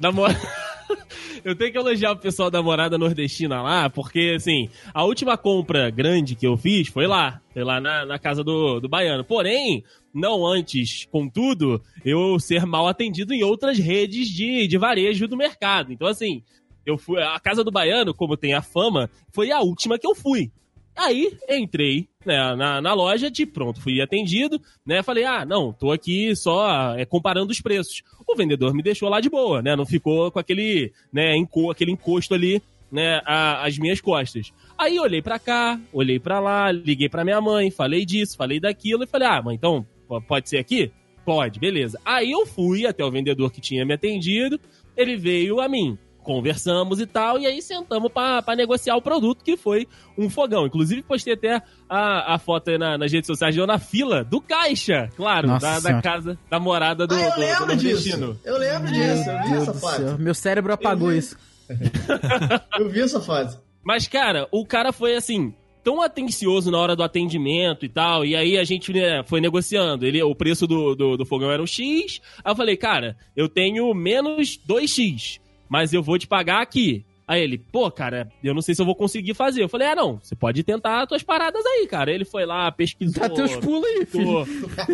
da 0.00 0.10
Eu 1.44 1.54
tenho 1.54 1.70
que 1.70 1.78
elogiar 1.78 2.12
o 2.12 2.16
pessoal 2.16 2.50
da 2.50 2.62
morada 2.62 2.98
nordestina 2.98 3.62
lá, 3.62 3.88
porque, 3.88 4.34
assim, 4.36 4.68
a 4.92 5.04
última 5.04 5.36
compra 5.36 5.88
grande 5.90 6.34
que 6.34 6.46
eu 6.46 6.56
fiz 6.56 6.88
foi 6.88 7.06
lá. 7.06 7.40
Foi 7.52 7.62
lá 7.62 7.80
na, 7.80 8.04
na 8.04 8.18
casa 8.18 8.42
do, 8.42 8.80
do 8.80 8.88
baiano. 8.88 9.24
Porém, 9.24 9.84
não 10.12 10.44
antes, 10.46 11.06
contudo, 11.10 11.80
eu 12.04 12.38
ser 12.40 12.66
mal 12.66 12.88
atendido 12.88 13.32
em 13.32 13.42
outras 13.44 13.78
redes 13.78 14.28
de, 14.28 14.66
de 14.66 14.76
varejo 14.78 15.28
do 15.28 15.36
mercado. 15.36 15.92
Então, 15.92 16.08
assim, 16.08 16.42
eu 16.90 16.98
fui. 16.98 17.20
A 17.22 17.38
casa 17.40 17.62
do 17.64 17.70
baiano, 17.70 18.14
como 18.14 18.36
tem 18.36 18.54
a 18.54 18.62
fama, 18.62 19.10
foi 19.32 19.50
a 19.50 19.60
última 19.60 19.98
que 19.98 20.06
eu 20.06 20.14
fui. 20.14 20.50
Aí 20.96 21.32
entrei 21.48 22.08
né, 22.26 22.36
na, 22.56 22.80
na 22.80 22.92
loja, 22.92 23.30
de 23.30 23.46
pronto, 23.46 23.80
fui 23.80 24.00
atendido, 24.00 24.60
né? 24.84 25.00
Falei, 25.02 25.24
ah, 25.24 25.44
não, 25.44 25.72
tô 25.72 25.92
aqui 25.92 26.34
só 26.34 26.96
é, 26.96 27.04
comparando 27.04 27.52
os 27.52 27.60
preços. 27.60 28.02
O 28.26 28.34
vendedor 28.34 28.74
me 28.74 28.82
deixou 28.82 29.08
lá 29.08 29.20
de 29.20 29.30
boa, 29.30 29.62
né? 29.62 29.76
Não 29.76 29.86
ficou 29.86 30.30
com 30.32 30.40
aquele, 30.40 30.92
né, 31.12 31.36
enco, 31.36 31.70
aquele 31.70 31.92
encosto 31.92 32.34
ali, 32.34 32.60
né, 32.90 33.20
a- 33.24 33.64
às 33.64 33.78
minhas 33.78 34.00
costas. 34.00 34.50
Aí 34.76 34.98
olhei 34.98 35.22
pra 35.22 35.38
cá, 35.38 35.80
olhei 35.92 36.18
pra 36.18 36.40
lá, 36.40 36.72
liguei 36.72 37.08
pra 37.08 37.24
minha 37.24 37.40
mãe, 37.40 37.70
falei 37.70 38.04
disso, 38.04 38.36
falei 38.36 38.58
daquilo 38.58 39.04
e 39.04 39.06
falei, 39.06 39.28
ah, 39.28 39.40
mãe, 39.40 39.54
então 39.54 39.86
pode 40.26 40.48
ser 40.48 40.58
aqui? 40.58 40.90
Pode, 41.24 41.60
beleza. 41.60 42.00
Aí 42.04 42.32
eu 42.32 42.44
fui 42.44 42.86
até 42.86 43.04
o 43.04 43.10
vendedor 43.10 43.52
que 43.52 43.60
tinha 43.60 43.84
me 43.84 43.94
atendido, 43.94 44.58
ele 44.96 45.16
veio 45.16 45.60
a 45.60 45.68
mim. 45.68 45.96
Conversamos 46.28 47.00
e 47.00 47.06
tal, 47.06 47.38
e 47.38 47.46
aí 47.46 47.62
sentamos 47.62 48.12
pra 48.12 48.42
pra 48.42 48.54
negociar 48.54 48.94
o 48.96 49.00
produto, 49.00 49.42
que 49.42 49.56
foi 49.56 49.88
um 50.16 50.28
fogão. 50.28 50.66
Inclusive, 50.66 51.00
postei 51.02 51.32
até 51.32 51.62
a, 51.88 52.34
a 52.34 52.38
foto 52.38 52.68
aí 52.68 52.76
na- 52.76 52.98
nas 52.98 53.10
redes 53.10 53.26
sociais, 53.26 53.56
eu 53.56 53.66
na 53.66 53.78
fila 53.78 54.22
do 54.22 54.38
caixa, 54.38 55.08
claro, 55.16 55.58
da, 55.58 55.80
da 55.80 56.02
casa 56.02 56.38
da 56.50 56.60
morada 56.60 57.06
do, 57.06 57.14
ah, 57.14 57.18
eu 57.18 57.30
do- 57.30 57.34
do 57.34 57.40
lembro 57.40 57.76
disso. 57.76 58.18
nordestino. 58.18 58.40
Eu 58.44 58.58
lembro 58.58 58.92
disso. 58.92 59.30
Eu 59.30 59.42
vi 59.42 59.48
Meu 59.50 59.62
essa 59.62 59.64
Deus 59.64 59.66
do 59.68 59.72
céu. 59.74 59.90
foto. 60.10 60.18
Meu 60.22 60.34
cérebro 60.34 60.72
apagou 60.74 61.08
Eu 61.08 61.12
vi. 61.14 61.18
isso. 61.18 61.36
Eu 62.78 62.88
vi 62.90 63.00
essa 63.00 63.20
foto. 63.20 63.58
Mas, 63.82 64.06
cara, 64.06 64.46
o 64.52 64.66
cara 64.66 64.92
foi 64.92 65.14
assim. 65.16 65.54
Tão 65.84 66.02
atencioso 66.02 66.70
na 66.70 66.76
hora 66.78 66.94
do 66.94 67.02
atendimento 67.02 67.86
e 67.86 67.88
tal, 67.88 68.22
e 68.22 68.36
aí 68.36 68.58
a 68.58 68.64
gente 68.64 68.92
né, 68.92 69.22
foi 69.24 69.40
negociando. 69.40 70.04
Ele, 70.04 70.22
o 70.22 70.34
preço 70.34 70.66
do, 70.66 70.94
do, 70.94 71.16
do 71.16 71.24
fogão 71.24 71.50
era 71.50 71.62
um 71.62 71.66
X. 71.66 72.20
Aí 72.44 72.52
eu 72.52 72.56
falei, 72.56 72.76
cara, 72.76 73.16
eu 73.34 73.48
tenho 73.48 73.94
menos 73.94 74.58
2X, 74.68 75.38
mas 75.68 75.92
eu 75.92 76.02
vou 76.02 76.18
te 76.18 76.26
pagar 76.26 76.60
aqui. 76.62 77.04
Aí 77.26 77.42
ele, 77.42 77.58
pô, 77.58 77.90
cara, 77.90 78.32
eu 78.42 78.54
não 78.54 78.62
sei 78.62 78.74
se 78.74 78.80
eu 78.80 78.86
vou 78.86 78.94
conseguir 78.94 79.34
fazer. 79.34 79.62
Eu 79.62 79.68
falei, 79.68 79.86
ah, 79.88 79.94
não, 79.94 80.18
você 80.18 80.34
pode 80.34 80.62
tentar 80.62 81.02
as 81.02 81.08
tuas 81.08 81.22
paradas 81.22 81.62
aí, 81.66 81.86
cara. 81.86 82.10
Ele 82.10 82.24
foi 82.24 82.46
lá, 82.46 82.72
pesquisou. 82.72 83.20
Dá 83.20 83.28
teus 83.28 83.54
pulos 83.56 83.84
aí, 83.84 84.06
filho. 84.06 84.46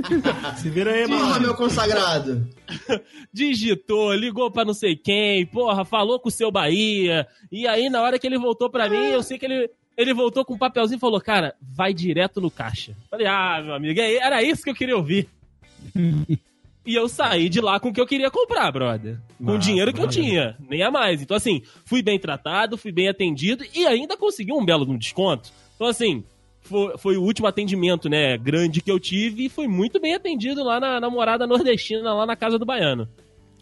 Se 0.58 0.68
vira 0.68 0.90
aí, 0.90 1.06
Porra, 1.06 1.20
mano. 1.28 1.40
meu 1.42 1.54
consagrado. 1.54 2.44
digitou, 3.32 4.12
ligou 4.14 4.50
pra 4.50 4.64
não 4.64 4.74
sei 4.74 4.96
quem, 4.96 5.46
porra, 5.46 5.84
falou 5.84 6.18
com 6.18 6.28
o 6.28 6.32
seu 6.32 6.50
Bahia. 6.50 7.24
E 7.52 7.68
aí, 7.68 7.88
na 7.88 8.02
hora 8.02 8.18
que 8.18 8.26
ele 8.26 8.36
voltou 8.38 8.68
pra 8.68 8.88
mim, 8.88 8.96
eu 8.96 9.22
sei 9.22 9.38
que 9.38 9.46
ele, 9.46 9.70
ele 9.96 10.12
voltou 10.12 10.44
com 10.44 10.54
um 10.54 10.58
papelzinho 10.58 10.96
e 10.96 11.00
falou, 11.00 11.20
cara, 11.20 11.54
vai 11.62 11.94
direto 11.94 12.40
no 12.40 12.50
caixa. 12.50 12.96
Falei, 13.08 13.28
ah, 13.28 13.62
meu 13.64 13.74
amigo, 13.74 14.00
é- 14.00 14.16
era 14.16 14.42
isso 14.42 14.64
que 14.64 14.70
eu 14.70 14.74
queria 14.74 14.96
ouvir. 14.96 15.28
e 16.86 16.94
eu 16.94 17.08
saí 17.08 17.48
de 17.48 17.60
lá 17.60 17.80
com 17.80 17.88
o 17.88 17.92
que 17.92 18.00
eu 18.00 18.06
queria 18.06 18.30
comprar, 18.30 18.70
brother. 18.70 19.18
Com 19.42 19.52
o 19.52 19.58
dinheiro 19.58 19.92
que 19.92 20.00
eu 20.00 20.08
tinha, 20.08 20.56
nem 20.68 20.82
a 20.82 20.90
mais. 20.90 21.22
Então, 21.22 21.36
assim, 21.36 21.62
fui 21.84 22.02
bem 22.02 22.18
tratado, 22.18 22.76
fui 22.76 22.92
bem 22.92 23.08
atendido 23.08 23.64
e 23.74 23.86
ainda 23.86 24.16
consegui 24.16 24.52
um 24.52 24.64
belo 24.64 24.86
desconto. 24.98 25.50
Então, 25.74 25.86
assim, 25.86 26.24
foi, 26.60 26.96
foi 26.98 27.16
o 27.16 27.22
último 27.22 27.46
atendimento, 27.46 28.08
né, 28.08 28.36
grande 28.36 28.80
que 28.80 28.90
eu 28.90 28.98
tive 28.98 29.46
e 29.46 29.48
fui 29.48 29.66
muito 29.66 30.00
bem 30.00 30.14
atendido 30.14 30.62
lá 30.62 30.78
na, 30.80 31.00
na 31.00 31.10
morada 31.10 31.46
nordestina, 31.46 32.12
lá 32.12 32.26
na 32.26 32.36
casa 32.36 32.58
do 32.58 32.66
baiano. 32.66 33.08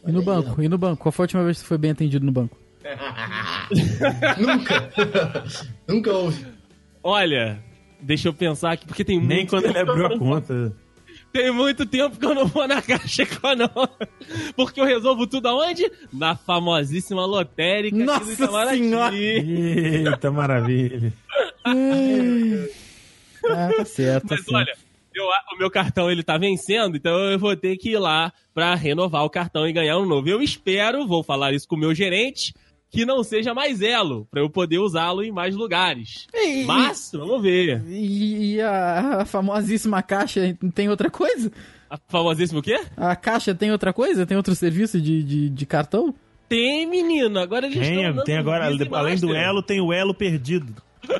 E 0.06 0.10
no 0.10 0.22
banco? 0.22 0.60
E 0.60 0.68
no 0.68 0.78
banco? 0.78 1.02
Qual 1.02 1.12
foi 1.12 1.24
a 1.24 1.26
última 1.26 1.44
vez 1.44 1.58
que 1.58 1.62
você 1.62 1.68
foi 1.68 1.78
bem 1.78 1.92
atendido 1.92 2.26
no 2.26 2.32
banco? 2.32 2.56
Nunca. 4.38 4.90
Nunca 5.86 6.12
houve. 6.12 6.44
Olha, 7.02 7.62
deixa 8.00 8.28
eu 8.28 8.34
pensar 8.34 8.72
aqui, 8.72 8.86
porque 8.86 9.04
tem 9.04 9.18
Nem 9.18 9.38
muito 9.38 9.50
quando 9.50 9.64
ele 9.66 9.74
tempo 9.74 9.90
abriu 9.92 10.06
a 10.06 10.18
conta. 10.18 10.76
Tem 11.32 11.50
muito 11.50 11.86
tempo 11.86 12.18
que 12.18 12.26
eu 12.26 12.34
não 12.34 12.46
vou 12.46 12.68
na 12.68 12.82
Caixa 12.82 13.22
Econômica. 13.22 14.08
Porque 14.54 14.78
eu 14.80 14.84
resolvo 14.84 15.26
tudo 15.26 15.48
aonde? 15.48 15.90
Na 16.12 16.36
famosíssima 16.36 17.24
lotérica 17.24 17.96
aqui 17.96 18.04
do 18.04 18.06
Nossa. 18.52 18.76
Senhora! 18.76 19.16
Eita, 19.16 20.30
maravilha. 20.30 21.12
Ah, 21.64 21.72
tá 23.76 23.84
certo. 23.84 24.28
tá 24.28 24.34
Mas 24.36 24.44
certo. 24.44 24.54
olha, 24.54 24.72
eu- 25.14 25.24
o 25.54 25.58
meu 25.58 25.70
cartão 25.70 26.10
ele 26.10 26.22
tá 26.22 26.38
vencendo, 26.38 26.96
então 26.96 27.12
eu 27.30 27.38
vou 27.38 27.56
ter 27.56 27.76
que 27.76 27.90
ir 27.90 27.98
lá 27.98 28.32
pra 28.54 28.74
renovar 28.74 29.24
o 29.24 29.30
cartão 29.30 29.66
e 29.66 29.72
ganhar 29.72 29.98
um 29.98 30.06
novo. 30.06 30.28
Eu 30.28 30.42
espero, 30.42 31.06
vou 31.06 31.22
falar 31.22 31.52
isso 31.52 31.66
com 31.66 31.76
o 31.76 31.78
meu 31.78 31.94
gerente, 31.94 32.54
que 32.92 33.06
não 33.06 33.24
seja 33.24 33.54
mais 33.54 33.80
Elo, 33.80 34.28
pra 34.30 34.42
eu 34.42 34.50
poder 34.50 34.78
usá-lo 34.78 35.24
em 35.24 35.32
mais 35.32 35.56
lugares. 35.56 36.26
E, 36.34 36.62
Mas, 36.64 37.10
vamos 37.14 37.40
ver. 37.40 37.82
e, 37.88 38.56
e 38.56 38.60
a, 38.60 39.22
a 39.22 39.24
famosíssima 39.24 40.02
caixa 40.02 40.54
tem 40.74 40.90
outra 40.90 41.08
coisa? 41.10 41.50
A 41.88 41.96
famosíssima 42.08 42.60
o 42.60 42.62
quê? 42.62 42.78
A 42.94 43.16
caixa 43.16 43.54
tem 43.54 43.72
outra 43.72 43.94
coisa? 43.94 44.26
Tem 44.26 44.36
outro 44.36 44.54
serviço 44.54 45.00
de, 45.00 45.22
de, 45.22 45.48
de 45.48 45.66
cartão? 45.66 46.14
Tem, 46.48 46.86
menino. 46.86 47.38
Agora 47.40 47.64
eles 47.66 47.78
estão 47.78 47.94
Tem, 47.96 48.12
dando 48.12 48.24
tem 48.24 48.36
agora, 48.36 48.66
além 48.66 48.76
do 48.76 48.90
Master. 48.90 49.34
elo, 49.36 49.62
tem 49.62 49.80
o 49.80 49.90
elo 49.90 50.12
perdido. 50.14 50.74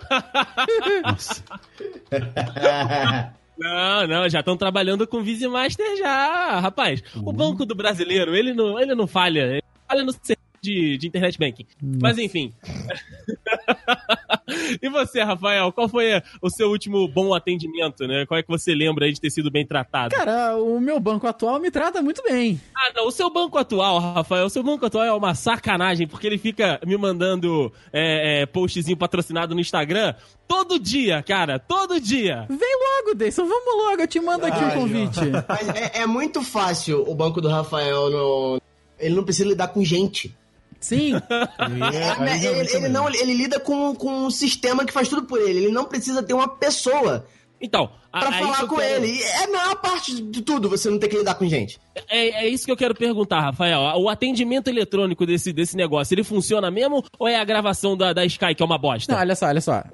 Não, 3.59 4.07
não, 4.09 4.29
já 4.29 4.41
estão 4.41 4.57
trabalhando 4.57 5.07
com 5.07 5.23
Visa 5.23 5.49
Master 5.49 5.97
já, 5.97 6.59
rapaz. 6.59 7.03
O 7.17 7.33
Banco 7.33 7.65
do 7.65 7.75
Brasileiro, 7.77 8.35
ele 8.35 8.53
não, 8.55 8.81
ele 8.81 8.95
não 8.95 9.07
falha. 9.07 9.41
Ele 9.43 9.63
falha 9.87 10.03
no 10.03 10.11
serviço 10.11 10.39
de, 10.63 10.97
de 10.97 11.09
internet 11.09 11.39
banking. 11.39 11.67
Mas 12.01 12.17
enfim. 12.19 12.53
e 14.81 14.89
você, 14.89 15.23
Rafael, 15.23 15.73
qual 15.73 15.89
foi 15.89 16.23
o 16.41 16.49
seu 16.49 16.71
último 16.71 17.09
bom 17.09 17.35
atendimento, 17.35 18.07
né? 18.07 18.25
Qual 18.27 18.39
é 18.39 18.43
que 18.43 18.49
você 18.49 18.75
lembra 18.75 19.07
aí 19.07 19.13
de 19.13 19.21
ter 19.21 19.31
sido 19.31 19.51
bem 19.51 19.67
tratado? 19.67 20.15
Cara, 20.15 20.57
o 20.57 20.81
meu 20.81 21.01
banco 21.01 21.27
atual 21.27 21.59
me 21.59 21.71
trata 21.71 22.01
muito 22.01 22.23
bem. 22.23 22.61
Ah, 22.77 22.93
não, 22.95 23.09
o 23.09 23.11
seu 23.11 23.29
banco 23.29 23.59
atual, 23.59 23.99
Rafael, 23.99 24.47
o 24.47 24.51
seu 24.51 24.63
banco 24.63 24.87
atual 24.87 25.05
é 25.05 25.13
uma 25.13 25.35
sacanagem, 25.35 26.07
porque 26.07 26.29
ele 26.29 26.39
fica 26.39 26.81
me 26.87 26.97
mandando 26.97 27.73
é, 27.93 28.43
é, 28.43 28.47
postzinho 28.47 28.97
patrocinado 28.97 29.55
no 29.55 29.61
Instagram 29.61 30.15
todo 30.47 30.79
dia, 30.79 31.23
cara, 31.23 31.59
todo 31.59 32.01
dia. 32.01 32.47
Vem 32.49 32.59
logo, 32.59 33.17
Deison, 33.17 33.47
vamos 33.47 33.85
logo, 33.85 34.03
eu 34.03 34.07
te 34.07 34.21
mando 34.21 34.47
aqui 34.47 34.63
o 34.63 34.67
Ai, 34.67 34.77
convite. 34.77 35.21
Mas 35.49 35.69
é, 35.71 36.03
é 36.03 36.07
muito 36.07 36.43
fácil 36.43 37.03
o 37.09 37.15
banco 37.15 37.41
do 37.41 37.49
Rafael 37.49 38.11
no. 38.11 38.61
Ele 38.99 39.17
não 39.17 39.25
precisa 39.25 39.49
lidar 39.49 39.69
com 39.69 39.85
gente. 39.85 40.37
Sim. 40.83 41.15
Aí, 41.59 41.97
É, 41.97 42.11
aí 42.11 42.47
ele, 42.47 42.77
ele 42.77 42.87
é 42.87 42.89
não, 42.89 43.09
ele 43.09 43.33
lida 43.35 43.59
com, 43.59 43.95
com 43.95 44.27
um 44.27 44.31
sistema 44.31 44.85
que 44.85 44.93
faz 44.93 45.09
tudo 45.09 45.23
por 45.23 45.41
ele. 45.41 45.61
Ele 45.65 45.73
não 45.73 45.85
precisa 45.87 46.23
ter 46.23 46.35
uma 46.35 46.49
pessoa 46.49 47.25
Então, 47.61 47.89
a- 48.13 48.19
pra 48.21 48.37
é 48.37 48.39
falar 48.41 48.67
com 48.67 48.77
quero- 48.77 49.05
ele. 49.05 49.23
É 49.23 49.45
a 49.45 49.49
maior 49.49 49.77
parte 49.77 50.21
de 50.21 50.43
tudo 50.43 50.69
você 50.69 50.91
não 50.91 50.99
ter 50.99 51.07
que 51.09 51.17
lidar 51.17 51.35
com 51.37 51.49
gente. 51.49 51.79
É, 52.11 52.45
é 52.45 52.49
isso 52.49 52.65
que 52.67 52.73
eu 52.73 52.77
quero 52.77 52.95
perguntar, 52.95 53.41
Rafael. 53.41 53.81
O 54.01 54.09
atendimento 54.09 54.69
eletrônico 54.69 55.25
desse, 55.25 55.53
desse 55.53 55.77
negócio, 55.77 56.13
ele 56.15 56.25
funciona 56.25 56.71
mesmo 56.71 57.05
ou 57.19 57.29
é 57.29 57.37
a 57.37 57.45
gravação 57.45 57.97
da, 57.97 58.13
da 58.13 58.25
Sky 58.25 58.55
que 58.55 58.63
é 58.63 58.67
uma 58.67 58.79
bosta? 58.79 59.13
Não, 59.13 59.21
olha 59.21 59.37
só, 59.37 59.47
olha 59.47 59.61
só. 59.61 59.85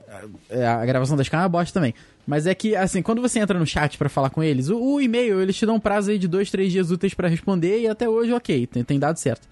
É, 0.48 0.66
a 0.66 0.84
gravação 0.86 1.16
da 1.16 1.22
Sky 1.22 1.36
é 1.36 1.40
uma 1.40 1.48
bosta 1.48 1.72
também. 1.74 1.94
Mas 2.26 2.46
é 2.46 2.54
que, 2.54 2.76
assim, 2.76 3.00
quando 3.02 3.22
você 3.22 3.38
entra 3.38 3.58
no 3.58 3.66
chat 3.66 3.96
pra 3.96 4.08
falar 4.08 4.28
com 4.30 4.42
eles, 4.42 4.68
o, 4.68 4.78
o 4.78 5.00
e-mail, 5.00 5.40
eles 5.40 5.56
te 5.56 5.64
dão 5.64 5.76
um 5.76 5.80
prazo 5.80 6.10
aí 6.10 6.18
de 6.18 6.28
dois, 6.28 6.50
três 6.50 6.70
dias 6.70 6.90
úteis 6.90 7.14
pra 7.14 7.26
responder 7.26 7.80
e 7.80 7.88
até 7.88 8.06
hoje, 8.08 8.32
ok, 8.34 8.66
tem, 8.66 8.84
tem 8.84 8.98
dado 8.98 9.16
certo. 9.18 9.48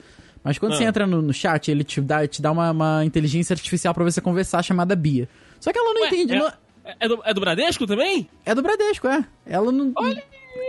Mas 0.46 0.58
quando 0.58 0.72
Ah. 0.72 0.76
você 0.76 0.84
entra 0.84 1.06
no, 1.06 1.20
no 1.20 1.32
chat, 1.32 1.70
ele 1.70 1.82
te 1.84 2.00
dá, 2.00 2.26
te 2.26 2.40
dá 2.40 2.52
uma, 2.52 2.70
uma 2.70 3.04
inteligência 3.04 3.52
artificial 3.54 3.92
pra 3.92 4.04
você 4.04 4.20
conversar 4.20 4.62
chamada 4.62 4.94
Bia. 4.94 5.28
Só 5.60 5.72
que 5.72 5.78
ela 5.78 5.92
não 5.92 6.02
Ué, 6.02 6.08
entende. 6.08 6.34
é, 6.34 6.38
não- 6.38 6.52
é 7.00 7.08
do, 7.08 7.20
é 7.24 7.34
do 7.34 7.40
Bradesco 7.40 7.86
também? 7.86 8.28
É 8.44 8.54
do 8.54 8.62
Bradesco, 8.62 9.08
é. 9.08 9.24
Ela 9.44 9.72
não. 9.72 9.92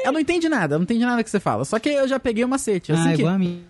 Ela 0.04 0.12
não 0.12 0.20
entende 0.20 0.50
nada, 0.50 0.74
ela 0.76 0.80
não 0.80 0.84
entende 0.84 1.06
nada 1.06 1.24
que 1.24 1.30
você 1.30 1.40
fala. 1.40 1.64
Só 1.64 1.78
que 1.80 1.90
eu 1.90 2.08
já 2.08 2.20
peguei 2.20 2.44
o 2.44 2.48
macete. 2.48 2.92
Assim, 2.92 3.10
ah, 3.10 3.14
que, 3.14 3.22
igual 3.22 3.36
a 3.36 3.38
minha. 3.38 3.62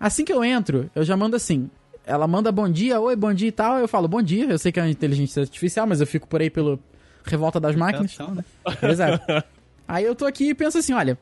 assim 0.00 0.24
que 0.24 0.32
eu 0.32 0.42
entro, 0.42 0.90
eu 0.94 1.04
já 1.04 1.16
mando 1.16 1.36
assim. 1.36 1.70
Ela 2.04 2.26
manda 2.26 2.50
bom 2.50 2.68
dia, 2.68 2.98
oi, 3.00 3.14
bom 3.14 3.32
dia 3.32 3.48
e 3.48 3.52
tal. 3.52 3.78
Eu 3.78 3.86
falo 3.86 4.08
bom 4.08 4.20
dia. 4.22 4.46
Eu 4.50 4.58
sei 4.58 4.72
que 4.72 4.80
é 4.80 4.82
uma 4.82 4.90
inteligência 4.90 5.42
artificial, 5.42 5.86
mas 5.86 6.00
eu 6.00 6.06
fico 6.06 6.26
por 6.26 6.40
aí 6.40 6.50
pelo 6.50 6.80
Revolta 7.24 7.60
das 7.60 7.76
Máquinas. 7.76 8.12
Então, 8.14 8.34
né? 8.34 8.44
Exato. 8.82 9.44
Aí 9.86 10.04
eu 10.04 10.14
tô 10.14 10.24
aqui 10.26 10.48
e 10.48 10.54
penso 10.54 10.78
assim: 10.78 10.92
olha, 10.94 11.16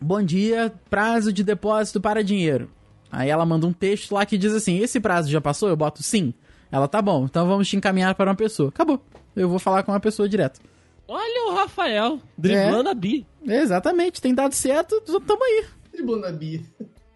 bom 0.00 0.22
dia, 0.22 0.72
prazo 0.88 1.32
de 1.32 1.42
depósito 1.42 2.00
para 2.00 2.22
dinheiro. 2.22 2.70
Aí 3.10 3.28
ela 3.28 3.44
manda 3.44 3.66
um 3.66 3.72
texto 3.72 4.12
lá 4.12 4.24
que 4.24 4.38
diz 4.38 4.52
assim: 4.52 4.78
esse 4.78 5.00
prazo 5.00 5.30
já 5.30 5.40
passou? 5.40 5.68
Eu 5.68 5.76
boto 5.76 6.02
sim. 6.02 6.32
Ela 6.70 6.86
tá 6.86 7.02
bom, 7.02 7.24
então 7.24 7.46
vamos 7.46 7.68
te 7.68 7.76
encaminhar 7.76 8.14
para 8.14 8.30
uma 8.30 8.36
pessoa. 8.36 8.68
Acabou. 8.68 9.02
Eu 9.34 9.48
vou 9.48 9.58
falar 9.58 9.82
com 9.82 9.92
uma 9.92 10.00
pessoa 10.00 10.28
direto. 10.28 10.60
Olha 11.08 11.50
o 11.50 11.54
Rafael, 11.56 12.20
driblando 12.38 12.88
a 12.88 12.94
Bi. 12.94 13.26
Exatamente, 13.44 14.20
tem 14.20 14.32
dado 14.32 14.54
certo, 14.54 15.00
tamo 15.26 15.42
aí. 15.42 15.64
Driblando 15.92 16.26
a 16.26 16.32
Bia. 16.32 16.60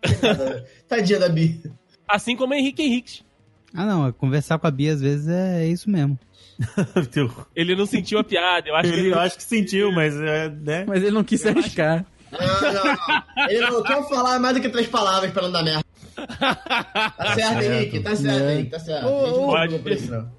Tadinha 0.88 1.20
da 1.20 1.28
Bia. 1.28 1.60
Assim 2.08 2.36
como 2.36 2.54
Henrique 2.54 2.82
Henriques. 2.82 3.24
Ah, 3.72 3.86
não. 3.86 4.12
Conversar 4.12 4.58
com 4.58 4.66
a 4.66 4.70
Bia 4.70 4.92
às 4.92 5.00
vezes 5.00 5.28
é 5.28 5.66
isso 5.66 5.88
mesmo. 5.88 6.18
Ele 7.54 7.74
não 7.74 7.86
sentiu 7.86 8.18
a 8.18 8.24
piada, 8.24 8.68
eu 8.68 8.76
acho 8.76 8.90
que 8.90 8.96
Ele, 8.96 9.06
ele... 9.06 9.14
eu 9.14 9.18
acho 9.18 9.36
que 9.36 9.42
sentiu, 9.42 9.90
mas 9.90 10.14
é, 10.16 10.48
né? 10.48 10.84
Mas 10.86 11.02
ele 11.02 11.10
não 11.10 11.24
quis 11.24 11.40
se 11.40 11.48
arriscar. 11.48 12.06
Não, 12.40 12.72
não, 12.72 12.84
não. 12.84 13.48
Ele 13.48 13.60
não 13.60 13.82
quer 13.82 14.08
falar 14.08 14.38
mais 14.38 14.54
do 14.54 14.60
que 14.60 14.68
três 14.68 14.86
palavras 14.86 15.30
pra 15.32 15.42
não 15.42 15.52
dar 15.52 15.62
merda. 15.62 15.84
Tá 16.14 17.34
certo, 17.34 17.62
Henrique? 17.62 18.00
Tá 18.00 18.16
certo, 18.16 18.44
É. 18.44 18.54
Henrique, 18.54 18.70
tá 18.70 18.78
certo. 18.78 19.06
Ô, 19.06 19.56
A. 19.56 19.66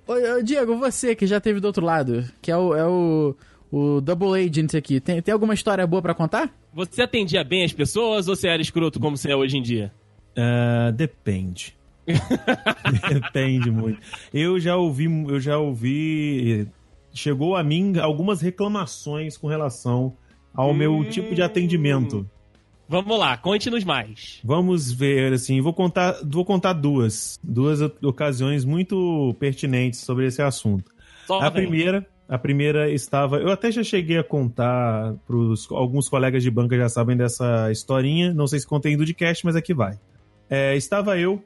Ô, 0.07 0.37
ô, 0.37 0.43
Diego, 0.43 0.77
você 0.77 1.15
que 1.15 1.27
já 1.27 1.39
teve 1.39 1.59
do 1.59 1.65
outro 1.65 1.85
lado, 1.85 2.23
que 2.41 2.51
é 2.51 2.57
o, 2.57 2.75
é 2.75 2.85
o, 2.85 3.35
o 3.71 4.01
Double 4.01 4.33
Agent 4.33 4.73
aqui, 4.75 4.99
tem, 4.99 5.21
tem 5.21 5.33
alguma 5.33 5.53
história 5.53 5.85
boa 5.85 6.01
pra 6.01 6.13
contar? 6.13 6.49
Você 6.73 7.01
atendia 7.01 7.43
bem 7.43 7.63
as 7.63 7.73
pessoas 7.73 8.27
ou 8.27 8.35
você 8.35 8.47
era 8.47 8.61
escroto 8.61 8.99
como 8.99 9.17
você 9.17 9.31
é 9.31 9.35
hoje 9.35 9.57
em 9.57 9.61
dia? 9.61 9.91
Ah, 10.37 10.91
depende. 10.91 11.75
depende 13.09 13.71
muito. 13.71 13.99
Eu 14.33 14.59
já 14.59 14.75
ouvi, 14.75 15.05
eu 15.05 15.39
já 15.39 15.57
ouvi. 15.57 16.67
Chegou 17.13 17.55
a 17.55 17.63
mim 17.63 17.97
algumas 17.97 18.41
reclamações 18.41 19.37
com 19.37 19.47
relação 19.47 20.13
ao 20.55 20.73
meu 20.73 21.03
tipo 21.09 21.35
de 21.35 21.41
atendimento. 21.41 22.27
Vamos 22.87 23.17
lá, 23.17 23.35
conte-nos 23.35 23.83
mais. 23.83 24.39
Vamos 24.43 24.91
ver, 24.91 25.33
assim, 25.33 25.59
vou 25.59 25.73
contar, 25.73 26.15
vou 26.23 26.45
contar 26.45 26.73
duas, 26.73 27.39
duas 27.43 27.81
ocasiões 28.03 28.63
muito 28.63 29.35
pertinentes 29.39 30.01
sobre 30.01 30.27
esse 30.27 30.41
assunto. 30.41 30.91
Só 31.25 31.39
A 31.39 31.49
primeira, 31.49 32.05
a 32.29 32.37
primeira 32.37 32.91
estava, 32.91 33.37
eu 33.37 33.51
até 33.51 33.71
já 33.71 33.83
cheguei 33.83 34.19
a 34.19 34.23
contar 34.23 35.15
para 35.25 35.35
alguns 35.71 36.07
colegas 36.07 36.43
de 36.43 36.51
banca 36.51 36.77
já 36.77 36.87
sabem 36.87 37.17
dessa 37.17 37.71
historinha, 37.71 38.33
não 38.33 38.45
sei 38.45 38.59
se 38.59 38.67
contei 38.67 38.93
em 38.93 38.97
Dudcast, 38.97 39.43
mas 39.43 39.55
aqui 39.55 39.73
vai. 39.73 39.99
É, 40.47 40.75
estava 40.75 41.17
eu 41.17 41.43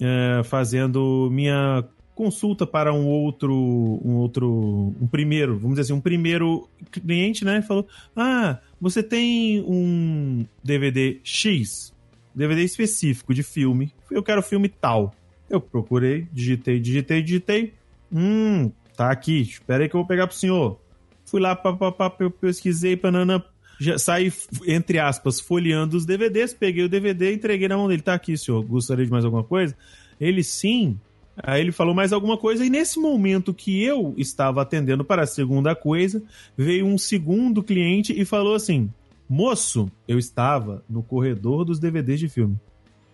é, 0.00 0.42
fazendo 0.42 1.28
minha 1.30 1.84
consulta 2.20 2.66
para 2.66 2.92
um 2.92 3.06
outro, 3.06 3.50
um 3.54 4.16
outro, 4.16 4.94
um 5.00 5.06
primeiro, 5.06 5.54
vamos 5.54 5.70
dizer 5.70 5.80
assim, 5.80 5.92
um 5.94 6.02
primeiro 6.02 6.68
cliente, 6.92 7.46
né? 7.46 7.62
Falou: 7.62 7.88
Ah, 8.14 8.58
você 8.78 9.02
tem 9.02 9.62
um 9.62 10.44
DVD 10.62 11.18
X, 11.24 11.94
DVD 12.34 12.62
específico 12.62 13.32
de 13.32 13.42
filme. 13.42 13.90
Eu 14.10 14.22
quero 14.22 14.42
filme 14.42 14.68
tal. 14.68 15.14
Eu 15.48 15.62
procurei, 15.62 16.28
digitei, 16.30 16.78
digitei, 16.78 17.22
digitei. 17.22 17.72
Hum, 18.12 18.70
tá 18.94 19.10
aqui. 19.10 19.40
Espera 19.40 19.82
aí 19.82 19.88
que 19.88 19.96
eu 19.96 20.00
vou 20.00 20.06
pegar 20.06 20.26
pro 20.26 20.36
senhor. 20.36 20.78
Fui 21.24 21.40
lá, 21.40 21.56
pá, 21.56 21.72
pá, 21.72 21.90
pá, 21.90 22.14
eu 22.20 22.30
pesquisei, 22.30 22.98
panana, 22.98 23.42
já 23.80 23.96
saí, 23.96 24.30
entre 24.66 24.98
aspas, 24.98 25.40
folheando 25.40 25.96
os 25.96 26.04
DVDs, 26.04 26.52
peguei 26.52 26.84
o 26.84 26.88
DVD 26.88 27.30
e 27.30 27.36
entreguei 27.36 27.66
na 27.66 27.78
mão 27.78 27.88
dele. 27.88 28.02
Tá 28.02 28.12
aqui, 28.12 28.36
senhor. 28.36 28.62
Gostaria 28.62 29.06
de 29.06 29.10
mais 29.10 29.24
alguma 29.24 29.42
coisa? 29.42 29.74
Ele 30.20 30.44
sim. 30.44 31.00
Aí 31.42 31.60
ele 31.60 31.72
falou 31.72 31.94
mais 31.94 32.12
alguma 32.12 32.36
coisa, 32.36 32.64
e 32.64 32.70
nesse 32.70 32.98
momento 32.98 33.54
que 33.54 33.82
eu 33.82 34.14
estava 34.16 34.62
atendendo 34.62 35.04
para 35.04 35.22
a 35.22 35.26
segunda 35.26 35.74
coisa, 35.74 36.22
veio 36.56 36.86
um 36.86 36.98
segundo 36.98 37.62
cliente 37.62 38.18
e 38.18 38.24
falou 38.24 38.54
assim: 38.54 38.90
Moço, 39.28 39.90
eu 40.08 40.18
estava 40.18 40.84
no 40.88 41.02
corredor 41.02 41.64
dos 41.64 41.78
DVDs 41.78 42.18
de 42.18 42.28
filme. 42.28 42.56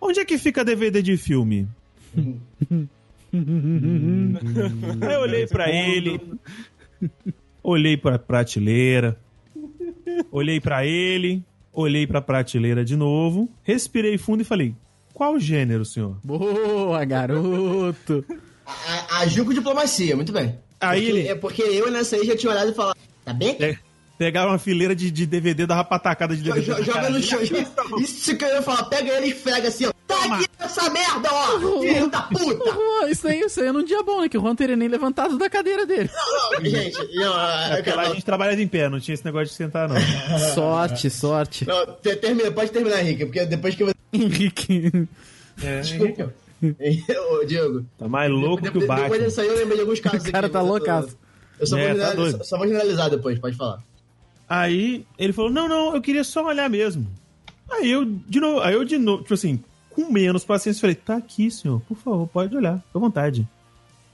Onde 0.00 0.20
é 0.20 0.24
que 0.24 0.38
fica 0.38 0.64
DVD 0.64 1.02
de 1.02 1.16
filme? 1.16 1.68
Eu 3.32 5.20
olhei 5.20 5.46
pra 5.46 5.68
ele, 5.70 6.20
olhei 7.62 7.96
pra 7.96 8.18
prateleira, 8.18 9.18
olhei 10.30 10.58
pra 10.58 10.86
ele, 10.86 11.44
olhei 11.72 12.06
pra 12.06 12.22
prateleira 12.22 12.82
de 12.84 12.96
novo, 12.96 13.50
respirei 13.62 14.16
fundo 14.16 14.40
e 14.40 14.44
falei: 14.44 14.74
Qual 15.16 15.40
gênero, 15.40 15.82
senhor? 15.82 16.18
Boa, 16.22 17.02
garoto. 17.06 18.22
A- 18.66 19.16
a- 19.16 19.18
Agiu 19.20 19.46
com 19.46 19.54
diplomacia, 19.54 20.14
muito 20.14 20.30
bem. 20.30 20.58
Aí 20.78 21.00
porque, 21.06 21.18
ele- 21.18 21.28
É 21.28 21.34
porque 21.34 21.62
eu 21.62 21.90
nessa 21.90 22.16
aí 22.16 22.26
já 22.26 22.36
tinha 22.36 22.52
olhado 22.52 22.70
e 22.70 22.74
falado, 22.74 22.98
tá 23.24 23.32
bem? 23.32 23.56
É, 23.58 23.78
pegaram 24.18 24.50
uma 24.50 24.58
fileira 24.58 24.94
de, 24.94 25.10
de 25.10 25.24
DVD, 25.24 25.64
dava 25.66 25.84
patacada 25.84 26.36
de 26.36 26.42
DVD. 26.42 26.66
Joga 26.66 26.84
cara 26.92 27.08
no 27.08 27.22
chão. 27.22 27.40
Isso 27.98 28.36
que 28.36 28.44
eu 28.44 28.48
ia 28.56 28.60
falar, 28.60 28.84
pega 28.90 29.10
ele 29.16 29.28
e 29.28 29.30
esfrega 29.30 29.68
assim, 29.68 29.86
ó. 29.86 29.92
Aqui 30.34 30.46
essa 30.58 30.90
merda, 30.90 31.28
ó! 31.32 31.58
Filho 31.80 32.10
da 32.10 32.22
puta! 32.22 33.10
Isso 33.10 33.28
aí, 33.28 33.40
isso 33.40 33.60
aí 33.60 33.68
é 33.68 33.72
num 33.72 33.84
dia 33.84 34.02
bom, 34.02 34.20
né? 34.22 34.28
Que 34.28 34.36
o 34.36 34.40
Juan 34.40 34.54
teria 34.56 34.76
nem 34.76 34.88
levantado 34.88 35.38
da 35.38 35.48
cadeira 35.48 35.86
dele. 35.86 36.10
Não, 36.12 36.50
não, 36.52 36.64
gente, 36.70 37.14
não, 37.14 37.32
É 37.84 37.94
lá 37.94 38.02
a 38.02 38.08
gente 38.14 38.24
trabalha 38.24 38.60
em 38.60 38.66
pé, 38.68 38.88
não 38.88 38.98
tinha 39.00 39.14
esse 39.14 39.24
negócio 39.24 39.48
de 39.48 39.54
sentar, 39.54 39.88
não. 39.88 39.96
Sorte, 40.54 41.08
sorte. 41.10 41.66
não, 41.66 41.86
te- 42.02 42.16
termina, 42.16 42.50
pode 42.50 42.70
terminar, 42.70 43.00
Henrique, 43.02 43.24
porque 43.26 43.44
depois 43.46 43.74
que 43.74 43.82
eu. 43.82 43.90
Henrique. 44.12 45.08
Desculpa. 45.56 46.34
Ô, 47.30 47.44
Diego. 47.44 47.84
Tá 47.98 48.08
mais 48.08 48.30
louco 48.30 48.62
de- 48.62 48.70
que 48.70 48.78
o 48.78 48.86
Batman. 48.86 49.02
Depois 49.10 49.24
disso 49.24 49.40
aí 49.40 49.46
eu 49.48 49.56
lembrei 49.56 49.76
de 49.76 49.80
alguns 49.82 50.00
casos 50.00 50.26
O 50.28 50.32
cara 50.32 50.46
aqui, 50.46 50.52
tá 50.52 50.60
loucaço. 50.62 51.16
Eu 51.60 51.66
só, 51.66 51.76
É, 51.78 51.80
vou 51.80 51.88
tá 51.88 51.92
generalizar, 51.94 52.16
doido. 52.16 52.38
só- 52.38 52.44
só 52.44 52.58
vou 52.58 52.66
generalizar 52.66 53.10
depois, 53.10 53.38
pode 53.38 53.56
falar. 53.56 53.78
Aí 54.48 55.04
ele 55.18 55.32
falou: 55.32 55.50
Não, 55.50 55.68
não, 55.68 55.94
eu 55.94 56.00
queria 56.00 56.24
só 56.24 56.44
olhar 56.46 56.68
mesmo. 56.70 57.06
Aí 57.70 57.90
eu, 57.90 58.04
de 58.04 58.40
novo, 58.40 58.60
aí 58.60 58.74
eu 58.74 58.84
de 58.84 58.96
novo, 58.96 59.22
tipo 59.22 59.34
assim, 59.34 59.62
com 59.96 60.12
menos 60.12 60.44
paciência, 60.44 60.82
falei: 60.82 60.94
Tá 60.94 61.16
aqui, 61.16 61.50
senhor, 61.50 61.80
por 61.80 61.96
favor, 61.96 62.28
pode 62.28 62.54
olhar, 62.54 62.84
à 62.94 62.98
vontade. 62.98 63.48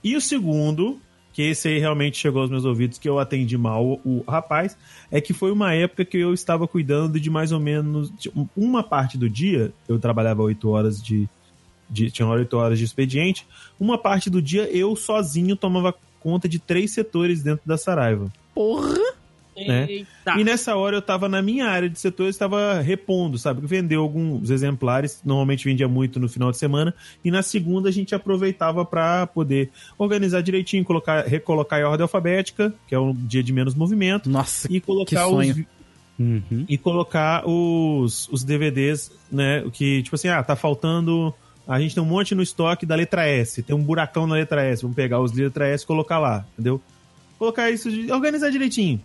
E 0.01 0.15
o 0.15 0.21
segundo, 0.21 0.97
que 1.33 1.41
esse 1.41 1.67
aí 1.67 1.77
realmente 1.77 2.17
chegou 2.17 2.41
aos 2.41 2.49
meus 2.49 2.63
ouvidos, 2.63 2.97
que 2.97 3.07
eu 3.07 3.19
atendi 3.19 3.57
mal 3.57 3.99
o, 4.05 4.23
rapaz, 4.25 4.77
é 5.11 5.19
que 5.19 5.33
foi 5.33 5.51
uma 5.51 5.73
época 5.73 6.05
que 6.05 6.17
eu 6.17 6.33
estava 6.33 6.65
cuidando 6.67 7.19
de 7.19 7.29
mais 7.29 7.51
ou 7.51 7.59
menos 7.59 8.11
uma 8.55 8.81
parte 8.81 9.17
do 9.17 9.29
dia, 9.29 9.73
eu 9.87 9.99
trabalhava 9.99 10.41
oito 10.41 10.69
horas 10.69 11.03
de, 11.03 11.27
de. 11.89 12.09
Tinha 12.09 12.27
oito 12.29 12.55
horas 12.55 12.79
de 12.79 12.85
expediente. 12.85 13.45
Uma 13.77 13.97
parte 13.97 14.29
do 14.29 14.41
dia 14.41 14.63
eu 14.71 14.95
sozinho 14.95 15.57
tomava 15.57 15.93
conta 16.21 16.47
de 16.47 16.59
três 16.59 16.91
setores 16.91 17.43
dentro 17.43 17.67
da 17.67 17.77
Saraiva. 17.77 18.31
Porra! 18.55 19.22
Né? 19.55 20.05
E 20.37 20.43
nessa 20.43 20.75
hora 20.75 20.97
eu 20.97 21.01
tava 21.01 21.27
na 21.29 21.41
minha 21.41 21.65
área 21.65 21.89
de 21.89 21.99
setor, 21.99 22.25
eu 22.25 22.29
estava 22.29 22.79
repondo, 22.81 23.37
sabe? 23.37 23.65
Vendeu 23.65 24.01
alguns 24.01 24.49
exemplares, 24.49 25.21
normalmente 25.23 25.65
vendia 25.65 25.87
muito 25.87 26.19
no 26.19 26.27
final 26.27 26.51
de 26.51 26.57
semana, 26.57 26.93
e 27.23 27.29
na 27.29 27.41
segunda 27.41 27.89
a 27.89 27.91
gente 27.91 28.15
aproveitava 28.15 28.85
para 28.85 29.27
poder 29.27 29.69
organizar 29.97 30.41
direitinho, 30.41 30.83
colocar, 30.83 31.25
recolocar 31.25 31.79
em 31.79 31.83
ordem 31.83 32.03
alfabética, 32.03 32.73
que 32.87 32.95
é 32.95 32.99
um 32.99 33.13
dia 33.13 33.43
de 33.43 33.53
menos 33.53 33.75
movimento, 33.75 34.29
Nossa, 34.29 34.67
e 34.71 34.79
colocar 34.79 35.09
que 35.09 35.29
sonho. 35.29 35.51
os 35.51 35.83
Uhum. 36.19 36.65
e 36.69 36.77
colocar 36.77 37.43
os, 37.47 38.29
os 38.29 38.43
DVDs, 38.43 39.11
né? 39.31 39.63
O 39.65 39.71
que, 39.71 40.03
tipo 40.03 40.15
assim, 40.15 40.27
ah, 40.27 40.43
tá 40.43 40.55
faltando. 40.55 41.33
A 41.67 41.79
gente 41.79 41.95
tem 41.95 42.03
um 42.03 42.07
monte 42.07 42.35
no 42.35 42.43
estoque 42.43 42.85
da 42.85 42.93
letra 42.93 43.25
S, 43.25 43.63
tem 43.63 43.75
um 43.75 43.81
buracão 43.81 44.27
na 44.27 44.35
letra 44.35 44.63
S, 44.63 44.81
vamos 44.83 44.95
pegar 44.95 45.19
os 45.19 45.31
de 45.31 45.43
letra 45.43 45.67
S 45.67 45.83
e 45.83 45.87
colocar 45.87 46.19
lá, 46.19 46.45
entendeu? 46.53 46.79
Colocar 47.39 47.71
isso, 47.71 47.89
organizar 48.11 48.49
direitinho. 48.51 49.01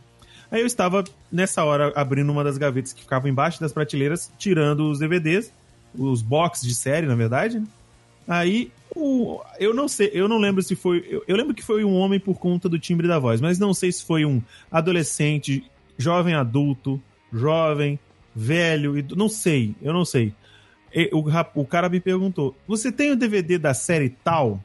Aí 0.51 0.61
eu 0.61 0.67
estava, 0.67 1.05
nessa 1.31 1.63
hora, 1.65 1.93
abrindo 1.95 2.31
uma 2.33 2.43
das 2.43 2.57
gavetas 2.57 2.93
que 2.93 3.03
ficava 3.03 3.29
embaixo 3.29 3.61
das 3.61 3.73
prateleiras, 3.73 4.33
tirando 4.39 4.91
os 4.91 4.99
DVDs, 4.99 5.53
os 5.95 6.23
boxes 6.23 6.67
de 6.67 6.75
série, 6.75 7.07
na 7.07 7.15
verdade. 7.15 7.59
né? 7.61 7.67
Aí 8.27 8.71
o- 8.95 9.41
eu 9.59 9.75
não 9.75 9.89
sei, 9.89 10.11
eu 10.13 10.29
não 10.29 10.39
lembro 10.39 10.63
se 10.63 10.75
foi. 10.77 11.05
Eu, 11.09 11.23
eu 11.27 11.37
lembro 11.37 11.55
que 11.55 11.63
foi 11.63 11.85
um 11.85 11.95
homem 11.95 12.19
por 12.21 12.39
conta 12.39 12.69
do 12.69 12.79
timbre 12.79 13.07
da 13.09 13.19
voz, 13.19 13.41
mas 13.41 13.59
não 13.59 13.73
sei 13.75 13.91
se 13.93 14.05
foi 14.05 14.25
um 14.25 14.41
adolescente, 14.71 15.65
jovem 15.97 16.35
adulto, 16.35 17.01
jovem, 17.33 17.99
velho, 18.35 18.95
não 19.17 19.29
sei, 19.29 19.75
eu 19.83 19.93
não 19.93 20.05
sei. 20.05 20.33
O, 21.13 21.61
o 21.61 21.67
cara 21.67 21.89
me 21.89 22.01
perguntou: 22.01 22.57
Você 22.67 22.91
tem 22.91 23.11
o 23.13 23.17
DVD 23.17 23.59
da 23.59 23.75
série 23.75 24.09
tal? 24.09 24.63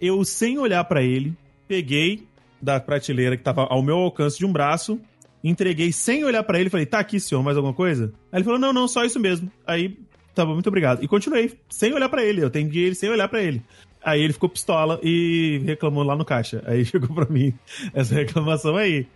Eu, 0.00 0.24
sem 0.24 0.58
olhar 0.58 0.82
pra 0.84 1.02
ele, 1.02 1.32
peguei 1.68 2.26
da 2.60 2.80
prateleira 2.80 3.36
que 3.36 3.42
tava 3.42 3.62
ao 3.64 3.82
meu 3.82 3.96
alcance 3.98 4.36
de 4.38 4.44
um 4.46 4.52
braço, 4.52 5.00
entreguei 5.42 5.92
sem 5.92 6.24
olhar 6.24 6.42
pra 6.42 6.58
ele 6.58 6.66
e 6.68 6.70
falei: 6.70 6.86
Tá 6.86 6.98
aqui, 6.98 7.18
senhor, 7.20 7.42
mais 7.42 7.56
alguma 7.56 7.74
coisa? 7.74 8.12
Aí 8.32 8.38
ele 8.38 8.44
falou: 8.44 8.58
Não, 8.58 8.72
não, 8.72 8.86
só 8.88 9.04
isso 9.04 9.18
mesmo. 9.20 9.50
Aí, 9.66 9.98
tá 10.34 10.44
bom, 10.44 10.54
muito 10.54 10.68
obrigado. 10.68 11.02
E 11.02 11.08
continuei, 11.08 11.52
sem 11.68 11.92
olhar 11.94 12.08
pra 12.08 12.24
ele. 12.24 12.42
Eu 12.42 12.46
atendi 12.48 12.80
ele 12.80 12.94
sem 12.94 13.08
olhar 13.10 13.28
pra 13.28 13.42
ele. 13.42 13.62
Aí 14.02 14.22
ele 14.22 14.32
ficou 14.32 14.48
pistola 14.48 14.98
e 15.02 15.60
reclamou 15.64 16.02
lá 16.02 16.16
no 16.16 16.24
caixa. 16.24 16.62
Aí 16.66 16.84
chegou 16.86 17.14
pra 17.14 17.26
mim 17.26 17.52
essa 17.92 18.14
reclamação 18.14 18.76
aí. 18.76 19.06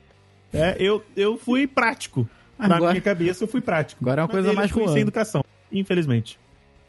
É, 0.52 0.76
eu, 0.78 1.02
eu 1.16 1.36
fui 1.36 1.66
prático. 1.66 2.28
Na 2.58 2.76
Agora- 2.76 2.92
minha 2.92 3.02
cabeça 3.02 3.42
eu 3.44 3.48
fui 3.48 3.60
prático. 3.60 4.04
Agora 4.04 4.20
é 4.20 4.22
uma 4.22 4.28
coisa 4.28 4.52
mais 4.52 4.70
Juan. 4.70 4.88
sem 4.92 5.02
educação, 5.02 5.42
infelizmente. 5.72 6.38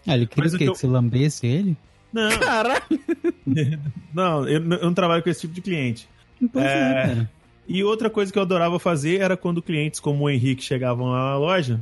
Ah, 0.05 0.15
ele 0.15 0.27
queria 0.27 0.51
que 0.51 0.57
Que 0.59 0.63
eu- 0.65 0.75
você 0.75 0.85
lambesse 0.85 1.47
ele? 1.47 1.75
Não, 2.13 2.29
Caralho. 2.37 2.83
não, 4.13 4.47
eu, 4.47 4.59
não- 4.59 4.77
eu 4.77 4.85
não 4.85 4.93
trabalho 4.93 5.23
com 5.23 5.29
esse 5.29 5.41
tipo 5.41 5.53
de 5.53 5.61
cliente. 5.61 6.07
Pois 6.51 6.65
é, 6.65 6.69
É. 6.69 6.93
cara. 7.07 7.31
E 7.67 7.83
outra 7.83 8.09
coisa 8.09 8.31
que 8.31 8.37
eu 8.37 8.43
adorava 8.43 8.77
fazer 8.79 9.19
era 9.21 9.35
quando 9.35 9.61
clientes 9.61 9.99
como 9.99 10.25
o 10.25 10.29
Henrique 10.29 10.63
chegavam 10.63 11.07
lá 11.07 11.31
na 11.31 11.37
loja, 11.37 11.81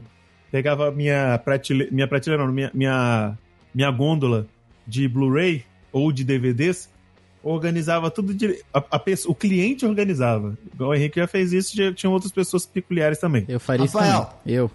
pegava 0.52 0.92
minha 0.92 1.38
prateleira, 1.44 1.92
minha 1.94 2.08
prateleira 2.08 2.46
não, 2.46 2.54
minha, 2.54 2.72
minha, 2.74 3.38
minha 3.74 3.92
gôndola 3.92 4.48
de 4.88 5.08
Blu-ray 5.08 5.64
ou 5.92 6.12
de 6.12 6.24
DVDs, 6.24 6.90
organizava 7.44 8.10
tudo 8.10 8.34
de, 8.34 8.64
a, 8.74 8.84
a 8.92 9.00
pessoa- 9.00 9.32
o 9.32 9.36
cliente 9.36 9.86
organizava. 9.86 10.58
Igual 10.74 10.92
o 10.92 10.96
Henrique 10.96 11.20
já 11.20 11.28
fez 11.28 11.52
isso, 11.52 11.76
já 11.76 11.92
tinham 11.94 12.14
outras 12.14 12.32
pessoas 12.32 12.66
peculiares 12.66 13.20
também. 13.20 13.44
Eu 13.50 13.60
faria 13.60 13.86
isso 13.86 13.98
também. 13.98 14.12
Eu. 14.46 14.72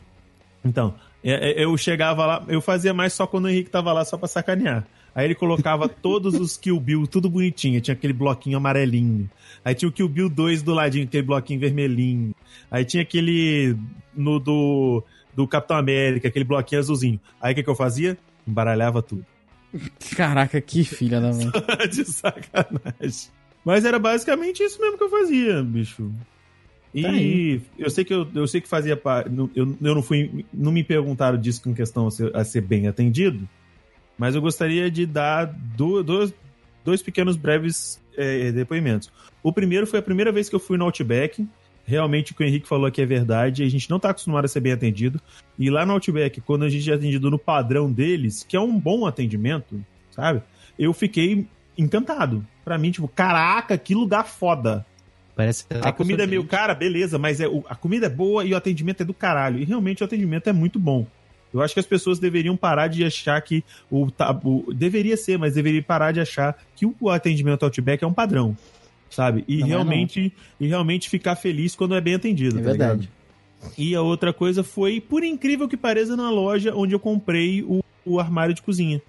Então, 0.65 0.95
é- 1.25 1.63
é- 1.63 1.65
eu 1.65 1.75
chegava 1.79 2.27
lá, 2.27 2.45
eu 2.49 2.61
fazia 2.61 2.93
mais 2.93 3.15
só 3.15 3.27
quando 3.27 3.47
o 3.47 3.49
Henrique 3.49 3.71
tava 3.71 3.93
lá, 3.93 4.05
só 4.05 4.19
pra 4.19 4.29
sacanear. 4.29 4.87
Aí 5.19 5.25
ele 5.25 5.35
colocava 5.35 5.89
todos 5.91 6.37
os 6.37 6.57
Kill 6.57 6.79
Bill, 6.79 7.05
tudo 7.05 7.29
bonitinho. 7.29 7.81
Tinha 7.81 7.93
aquele 7.93 8.13
bloquinho 8.13 8.57
amarelinho. 8.57 9.29
Aí 9.65 9.75
tinha 9.75 9.89
o 9.89 9.93
Kill 9.93 10.09
Bill 10.09 10.29
2 10.29 10.63
do 10.63 10.73
ladinho, 10.73 11.07
aquele 11.07 11.25
bloquinho 11.25 11.59
vermelhinho. 11.59 12.33
Aí 12.71 12.85
tinha 12.85 13.03
aquele 13.03 13.77
no 14.15 14.39
do, 14.39 15.03
do 15.35 15.49
Capitão 15.49 15.77
América, 15.77 16.29
aquele 16.29 16.45
bloquinho 16.45 16.81
azulzinho. 16.81 17.21
Aí 17.41 17.51
o 17.53 17.57
que, 17.57 17.65
que 17.65 17.69
eu 17.69 17.75
fazia? 17.75 18.17
Embaralhava 18.47 19.03
tudo. 19.03 19.27
Caraca, 20.15 20.61
que 20.61 20.85
filha 20.85 21.21
da 21.21 21.33
mãe. 21.33 21.51
de 21.91 22.05
sacanagem. 22.05 23.33
Mas 23.65 23.85
era 23.85 23.99
basicamente 23.99 24.63
isso 24.63 24.81
mesmo 24.81 24.97
que 24.97 25.03
eu 25.03 25.11
fazia, 25.11 25.61
bicho. 25.65 26.13
E 26.95 27.59
Tá 27.59 27.67
eu 27.77 27.91
sei 27.91 28.05
que 28.05 28.15
eu, 28.15 28.25
eu 28.37 28.47
sei 28.47 28.61
que 28.61 28.69
fazia 28.69 28.97
parte. 28.97 29.29
Eu, 29.37 29.77
eu 29.83 29.95
não 29.97 30.03
fui. 30.03 30.47
Não 30.55 30.71
me 30.71 30.85
perguntaram 30.85 31.37
disso 31.37 31.61
com 31.61 31.75
questão 31.75 32.07
a 32.07 32.11
ser, 32.13 32.37
a 32.37 32.45
ser 32.45 32.61
bem 32.61 32.87
atendido. 32.87 33.49
Mas 34.19 34.35
eu 34.35 34.41
gostaria 34.43 34.91
de 34.91 35.07
dar 35.07 35.47
do- 35.47 36.03
dois, 36.03 36.35
dois 36.85 37.01
pequenos 37.03 37.37
breves 37.37 38.01
é, 38.17 38.51
depoimentos. 38.53 39.11
O 39.43 39.53
primeiro 39.53 39.87
foi 39.87 40.01
a 40.01 40.03
primeira 40.03 40.33
vez 40.33 40.49
que 40.49 40.55
eu 40.57 40.61
fui 40.61 40.77
no 40.77 40.85
Outback. 40.85 41.47
Realmente 41.87 42.33
o 42.33 42.35
que 42.35 42.43
o 42.43 42.47
Henrique 42.47 42.69
falou 42.69 42.87
aqui 42.87 43.01
é 43.01 43.07
verdade. 43.07 43.63
A 43.63 43.69
gente 43.71 43.89
não 43.89 43.99
tá 44.01 44.11
acostumado 44.11 44.45
a 44.45 44.49
ser 44.49 44.61
bem 44.61 44.73
atendido. 44.73 45.21
E 45.59 45.71
lá 45.71 45.87
no 45.87 45.93
Outback, 45.93 46.41
quando 46.41 46.65
a 46.65 46.69
gente 46.69 46.91
é 46.91 46.95
atendido 46.95 47.31
no 47.31 47.39
padrão 47.39 47.91
deles, 47.91 48.45
que 48.47 48.57
é 48.57 48.61
um 48.61 48.79
bom 48.79 49.07
atendimento, 49.07 49.83
sabe? 50.11 50.43
Eu 50.79 50.93
fiquei 50.93 51.47
encantado. 51.79 52.45
Pra 52.65 52.77
mim, 52.77 52.91
tipo, 52.91 53.09
caraca, 53.09 53.79
que 53.79 53.95
lugar 53.95 54.27
foda. 54.27 54.85
Parece 55.35 55.65
A 55.81 55.93
comida 55.93 56.25
é 56.25 56.27
meio 56.27 56.43
cara, 56.45 56.75
beleza, 56.75 57.17
mas 57.17 57.41
é, 57.41 57.47
a 57.69 57.75
comida 57.77 58.07
é 58.07 58.11
boa 58.11 58.45
e 58.45 58.53
o 58.53 58.57
atendimento 58.57 59.03
é 59.03 59.07
do 59.07 59.15
caralho. 59.15 59.61
E 59.61 59.65
realmente 59.65 60.03
o 60.03 60.05
atendimento 60.05 60.49
é 60.49 60.53
muito 60.53 60.81
bom. 60.81 61.07
Eu 61.53 61.63
acho 61.63 61.73
que 61.75 61.81
as 61.81 61.87
pessoas 61.87 62.19
deveriam 62.19 62.57
parar 62.57 62.89
de 62.89 63.05
achar 63.05 63.41
que 63.41 63.65
o, 63.91 64.11
ta- 64.11 64.39
o- 64.45 64.73
deveria 64.75 65.17
ser, 65.17 65.39
mas 65.39 65.55
deveria 65.55 65.83
parar 65.83 66.13
de 66.13 66.21
achar 66.21 66.57
que 66.77 66.85
o 67.01 67.09
atendimento 67.11 67.63
Outback 67.65 68.05
é 68.05 68.07
um 68.07 68.13
padrão, 68.13 68.57
sabe? 69.11 69.45
E 69.49 69.59
Não 69.59 69.67
é, 69.67 69.69
realmente 69.71 70.33
e 70.61 70.67
realmente 70.67 71.09
ficar 71.09 71.37
feliz 71.37 71.75
quando 71.75 71.95
é 71.95 72.01
bem 72.01 72.15
atendido, 72.15 72.59
É 72.59 72.63
tá 72.63 72.73
ligado? 72.73 72.89
verdade. 72.99 73.11
E 73.77 73.95
a 73.95 74.03
outra 74.03 74.33
coisa 74.33 74.63
foi, 74.63 75.01
por 75.01 75.25
incrível 75.25 75.67
que 75.69 75.77
pareça, 75.77 76.15
na 76.17 76.31
loja 76.31 76.73
onde 76.77 76.95
eu 76.95 77.01
comprei 77.01 77.63
o, 77.63 77.83
o 78.05 78.21
armário 78.21 78.55
de 78.55 78.63
cozinha. 78.63 79.01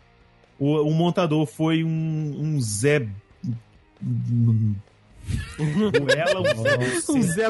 O, 0.57 0.75
o 0.81 0.91
montador 0.93 1.45
foi 1.45 1.83
um, 1.83 2.35
um 2.39 2.59
Zé. 2.61 3.05
Ela, 6.17 6.39
um 6.41 7.15
Um 7.15 7.21
Zé. 7.21 7.49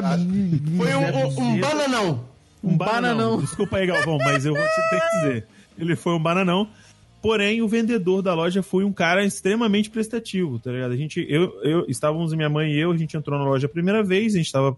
Foi 0.76 0.94
um, 0.94 1.16
um, 1.16 1.40
um 1.54 1.60
bananão. 1.60 2.24
Um 2.62 2.76
bananão. 2.76 3.16
bananão. 3.16 3.40
Desculpa 3.40 3.76
aí, 3.76 3.86
Galvão, 3.86 4.18
mas 4.18 4.44
eu 4.44 4.54
vou 4.54 4.62
te 4.62 4.90
ter 4.90 5.00
que 5.00 5.16
dizer. 5.16 5.46
Ele 5.78 5.96
foi 5.96 6.12
um 6.12 6.22
bananão. 6.22 6.68
Porém, 7.22 7.60
o 7.60 7.68
vendedor 7.68 8.22
da 8.22 8.32
loja 8.32 8.62
foi 8.62 8.82
um 8.82 8.92
cara 8.92 9.22
extremamente 9.24 9.90
prestativo, 9.90 10.58
tá 10.58 10.72
ligado? 10.72 10.92
A 10.92 10.96
gente, 10.96 11.24
eu, 11.28 11.52
eu, 11.62 11.84
estávamos 11.86 12.32
minha 12.32 12.48
mãe 12.48 12.72
e 12.72 12.78
eu, 12.78 12.90
a 12.90 12.96
gente 12.96 13.14
entrou 13.16 13.38
na 13.38 13.44
loja 13.44 13.66
a 13.66 13.70
primeira 13.70 14.02
vez, 14.02 14.34
a 14.34 14.38
gente 14.38 14.46
estava 14.46 14.74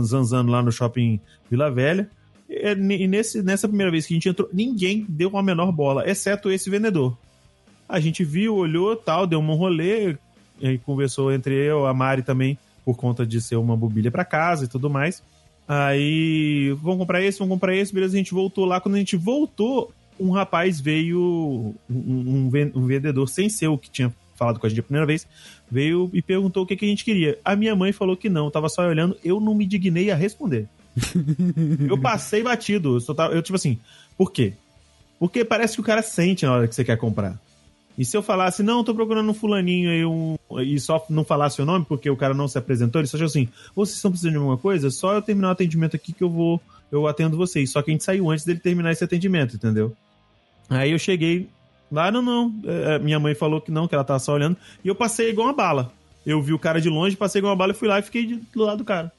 zanzando 0.00 0.50
lá 0.50 0.60
no 0.60 0.72
shopping 0.72 1.20
Vila 1.48 1.70
Velha. 1.70 2.10
E, 2.48 2.74
nesse, 3.06 3.42
nessa 3.42 3.68
primeira 3.68 3.92
vez 3.92 4.06
que 4.06 4.12
a 4.12 4.16
gente 4.16 4.28
entrou, 4.28 4.48
ninguém 4.52 5.06
deu 5.08 5.36
a 5.36 5.42
menor 5.42 5.70
bola, 5.70 6.08
exceto 6.08 6.50
esse 6.50 6.68
vendedor. 6.68 7.16
A 7.88 8.00
gente 8.00 8.24
viu, 8.24 8.56
olhou, 8.56 8.96
tal, 8.96 9.26
deu 9.26 9.38
um 9.38 9.54
rolê, 9.54 10.16
e 10.60 10.78
conversou 10.78 11.32
entre 11.32 11.54
eu, 11.54 11.86
a 11.86 11.94
Mari 11.94 12.22
também, 12.22 12.58
por 12.84 12.96
conta 12.96 13.24
de 13.24 13.40
ser 13.40 13.56
uma 13.56 13.76
mobília 13.76 14.10
para 14.10 14.24
casa 14.24 14.64
e 14.64 14.68
tudo 14.68 14.90
mais. 14.90 15.22
Aí, 15.74 16.70
vamos 16.82 16.98
comprar 16.98 17.22
esse, 17.22 17.38
vamos 17.38 17.54
comprar 17.54 17.74
esse, 17.74 17.94
beleza, 17.94 18.14
a 18.14 18.18
gente 18.18 18.34
voltou 18.34 18.66
lá. 18.66 18.78
Quando 18.78 18.96
a 18.96 18.98
gente 18.98 19.16
voltou, 19.16 19.90
um 20.20 20.30
rapaz 20.30 20.78
veio, 20.78 21.18
um, 21.18 21.74
um 21.88 22.50
ven- 22.50 22.72
vendedor, 22.74 23.26
sem 23.26 23.48
ser 23.48 23.68
o 23.68 23.78
que 23.78 23.90
tinha 23.90 24.12
falado 24.34 24.58
com 24.60 24.66
a 24.66 24.68
gente 24.68 24.80
a 24.80 24.82
primeira 24.82 25.06
vez, 25.06 25.26
veio 25.70 26.10
e 26.12 26.20
perguntou 26.20 26.64
o 26.64 26.66
que, 26.66 26.76
que 26.76 26.84
a 26.84 26.88
gente 26.88 27.04
queria. 27.04 27.38
A 27.42 27.56
minha 27.56 27.74
mãe 27.74 27.90
falou 27.90 28.16
que 28.16 28.28
não, 28.28 28.50
tava 28.50 28.68
só 28.68 28.86
olhando, 28.86 29.16
eu 29.24 29.40
não 29.40 29.54
me 29.54 29.64
dignei 29.64 30.10
a 30.10 30.14
responder. 30.14 30.68
eu 31.88 31.96
passei 31.96 32.42
batido, 32.42 32.96
eu, 32.96 33.00
só 33.00 33.14
tava, 33.14 33.34
eu 33.34 33.40
tipo 33.42 33.56
assim, 33.56 33.78
por 34.18 34.30
quê? 34.30 34.52
Porque 35.18 35.42
parece 35.42 35.74
que 35.74 35.80
o 35.80 35.84
cara 35.84 36.02
sente 36.02 36.44
na 36.44 36.52
hora 36.52 36.68
que 36.68 36.74
você 36.74 36.84
quer 36.84 36.98
comprar. 36.98 37.40
E 37.96 38.04
se 38.04 38.16
eu 38.16 38.22
falasse, 38.22 38.62
não, 38.62 38.82
tô 38.82 38.94
procurando 38.94 39.30
um 39.30 39.34
fulaninho 39.34 39.90
aí, 39.90 40.04
um... 40.04 40.36
e 40.60 40.80
só 40.80 41.04
não 41.10 41.24
falasse 41.24 41.60
o 41.60 41.64
nome, 41.64 41.84
porque 41.86 42.08
o 42.08 42.16
cara 42.16 42.32
não 42.32 42.48
se 42.48 42.56
apresentou, 42.56 43.00
ele 43.00 43.08
só 43.08 43.16
achou 43.16 43.26
assim, 43.26 43.48
vocês 43.74 43.96
estão 43.96 44.10
precisando 44.10 44.32
de 44.32 44.38
alguma 44.38 44.56
coisa? 44.56 44.90
Só 44.90 45.12
eu 45.14 45.22
terminar 45.22 45.48
o 45.48 45.52
atendimento 45.52 45.94
aqui 45.94 46.12
que 46.12 46.24
eu 46.24 46.30
vou, 46.30 46.60
eu 46.90 47.06
atendo 47.06 47.36
vocês. 47.36 47.70
Só 47.70 47.82
que 47.82 47.90
a 47.90 47.94
gente 47.94 48.04
saiu 48.04 48.30
antes 48.30 48.44
dele 48.44 48.60
terminar 48.60 48.92
esse 48.92 49.04
atendimento, 49.04 49.56
entendeu? 49.56 49.94
Aí 50.70 50.90
eu 50.90 50.98
cheguei 50.98 51.48
lá, 51.90 52.10
não, 52.10 52.22
não, 52.22 52.54
é, 52.64 52.98
minha 52.98 53.20
mãe 53.20 53.34
falou 53.34 53.60
que 53.60 53.70
não, 53.70 53.86
que 53.86 53.94
ela 53.94 54.04
tava 54.04 54.18
só 54.18 54.32
olhando, 54.32 54.56
e 54.82 54.88
eu 54.88 54.94
passei 54.94 55.28
igual 55.28 55.48
uma 55.48 55.52
bala. 55.52 55.92
Eu 56.24 56.40
vi 56.40 56.54
o 56.54 56.58
cara 56.58 56.80
de 56.80 56.88
longe, 56.88 57.16
passei 57.16 57.40
igual 57.40 57.52
uma 57.52 57.58
bala 57.58 57.72
e 57.72 57.74
fui 57.76 57.88
lá 57.88 57.98
e 57.98 58.02
fiquei 58.02 58.40
do 58.54 58.62
lado 58.62 58.78
do 58.78 58.84
cara. 58.84 59.12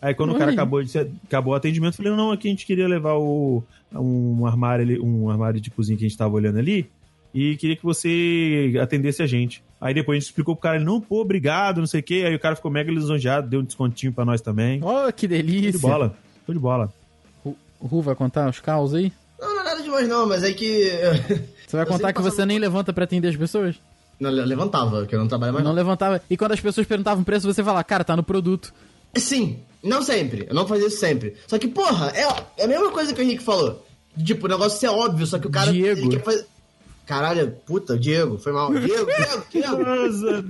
Aí 0.00 0.14
quando 0.14 0.32
o 0.32 0.38
cara 0.38 0.52
acabou, 0.52 0.82
de, 0.82 0.98
acabou 1.24 1.52
o 1.52 1.56
atendimento, 1.56 1.94
eu 1.94 1.96
falei, 1.96 2.12
não, 2.12 2.30
aqui 2.30 2.48
a 2.48 2.50
gente 2.50 2.64
queria 2.64 2.86
levar 2.86 3.14
o, 3.14 3.62
um 3.92 4.46
armário 4.46 4.84
ali, 4.84 5.00
um 5.00 5.28
armário 5.28 5.60
de 5.60 5.70
cozinha 5.70 5.98
que 5.98 6.04
a 6.04 6.08
gente 6.08 6.16
tava 6.16 6.34
olhando 6.34 6.58
ali, 6.58 6.88
e 7.38 7.56
queria 7.56 7.76
que 7.76 7.84
você 7.84 8.74
atendesse 8.80 9.22
a 9.22 9.26
gente. 9.26 9.62
Aí 9.80 9.92
depois 9.92 10.16
a 10.16 10.18
gente 10.18 10.28
explicou 10.30 10.56
pro 10.56 10.62
cara, 10.62 10.76
ele, 10.76 10.84
não, 10.86 11.00
pô, 11.00 11.20
obrigado, 11.20 11.78
não 11.78 11.86
sei 11.86 12.00
o 12.00 12.02
quê. 12.02 12.24
Aí 12.26 12.34
o 12.34 12.38
cara 12.40 12.56
ficou 12.56 12.70
mega 12.70 12.90
lisonjeado, 12.90 13.48
deu 13.48 13.60
um 13.60 13.64
descontinho 13.64 14.12
pra 14.12 14.24
nós 14.24 14.40
também. 14.40 14.80
Oh, 14.82 15.12
que 15.12 15.26
Show 15.28 15.36
de 15.36 15.42
delícia. 15.42 15.78
bola, 15.80 16.16
show 16.46 16.54
de 16.54 16.58
bola. 16.60 16.92
O 17.44 17.86
Ru 17.86 18.00
vai 18.00 18.14
contar 18.14 18.48
os 18.48 18.58
caos 18.58 18.94
aí? 18.94 19.12
Não, 19.38 19.54
não 19.54 19.60
é 19.60 19.64
nada 19.64 19.82
demais 19.82 20.08
não, 20.08 20.26
mas 20.26 20.42
é 20.42 20.52
que... 20.52 20.90
Você 21.66 21.76
vai 21.76 21.82
Eu 21.84 21.86
contar 21.88 22.12
que 22.14 22.22
você 22.22 22.46
nem 22.46 22.58
levanta 22.58 22.90
pra 22.92 23.04
atender 23.04 23.28
as 23.28 23.36
pessoas? 23.36 23.76
Não, 24.18 24.30
le- 24.30 24.46
levantava, 24.46 25.04
que 25.04 25.14
eu 25.14 25.18
não 25.18 25.28
trabalho 25.28 25.52
mais 25.52 25.62
Não 25.62 25.72
não. 25.72 25.76
levantava. 25.76 26.22
E 26.30 26.38
quando 26.38 26.52
as 26.52 26.60
pessoas 26.60 26.86
perguntavam 26.86 27.20
o 27.20 27.24
preço, 27.24 27.46
você 27.52 27.62
fala, 27.62 27.84
cara, 27.84 28.02
tá 28.02 28.16
no 28.16 28.22
produto. 28.22 28.72
Sim, 29.14 29.58
não 29.82 30.00
sempre. 30.00 30.46
Eu 30.48 30.54
não 30.54 30.66
fazia 30.66 30.86
isso 30.86 30.98
sempre. 30.98 31.34
Só 31.46 31.58
que, 31.58 31.68
porra, 31.68 32.10
é, 32.14 32.22
é 32.62 32.64
a 32.64 32.68
mesma 32.68 32.90
coisa 32.90 33.12
que 33.12 33.20
o 33.20 33.22
Henrique 33.22 33.42
falou. 33.44 33.84
Tipo, 34.24 34.46
o 34.46 34.48
negócio 34.48 34.78
ser 34.80 34.88
óbvio, 34.88 35.26
só 35.26 35.38
que 35.38 35.46
o 35.46 35.50
cara... 35.50 35.70
Diego. 35.70 36.00
ele 36.00 36.08
quer 36.16 36.22
fazer... 36.24 36.46
Caralho, 37.06 37.52
puta, 37.64 37.96
Diego, 37.96 38.36
foi 38.36 38.52
mal. 38.52 38.74
Diego, 38.74 39.06
Diego, 39.06 39.46
Diego. 39.50 39.82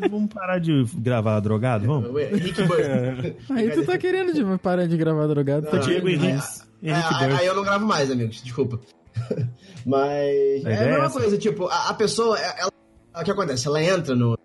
Eh, 0.03 0.09
vamos 0.09 0.33
parar 0.33 0.59
de 0.59 0.85
gravar 0.95 1.39
drogado, 1.41 1.87
vamos? 1.87 2.19
Henrique 2.19 2.63
Bird. 2.63 3.37
Aí 3.51 3.71
tu 3.73 3.85
tá 3.85 3.99
querendo 3.99 4.33
de 4.33 4.43
parar 4.59 4.87
de 4.87 4.97
gravar 4.97 5.27
drogado. 5.27 5.67
Tá 5.67 5.77
Diego 5.79 6.09
Henrique. 6.09 6.43
É, 6.83 6.93
aí, 6.93 7.47
eu 7.47 7.55
não 7.55 7.63
gravo 7.63 7.85
mais, 7.87 8.11
amigos, 8.11 8.43
desculpa. 8.43 8.79
Mas 9.85 10.65
A 10.65 10.71
é 10.71 10.79
a 10.79 10.83
é 10.83 10.91
mesma 10.91 11.05
essa. 11.07 11.21
coisa, 11.21 11.39
tipo, 11.39 11.67
a, 11.67 11.89
a 11.91 11.95
pessoa, 11.95 12.39
é- 12.39 12.61
ela, 12.61 12.73
o 13.21 13.25
que 13.25 13.31
acontece? 13.31 13.67
Ela 13.67 13.83
entra 13.83 14.15
no. 14.15 14.37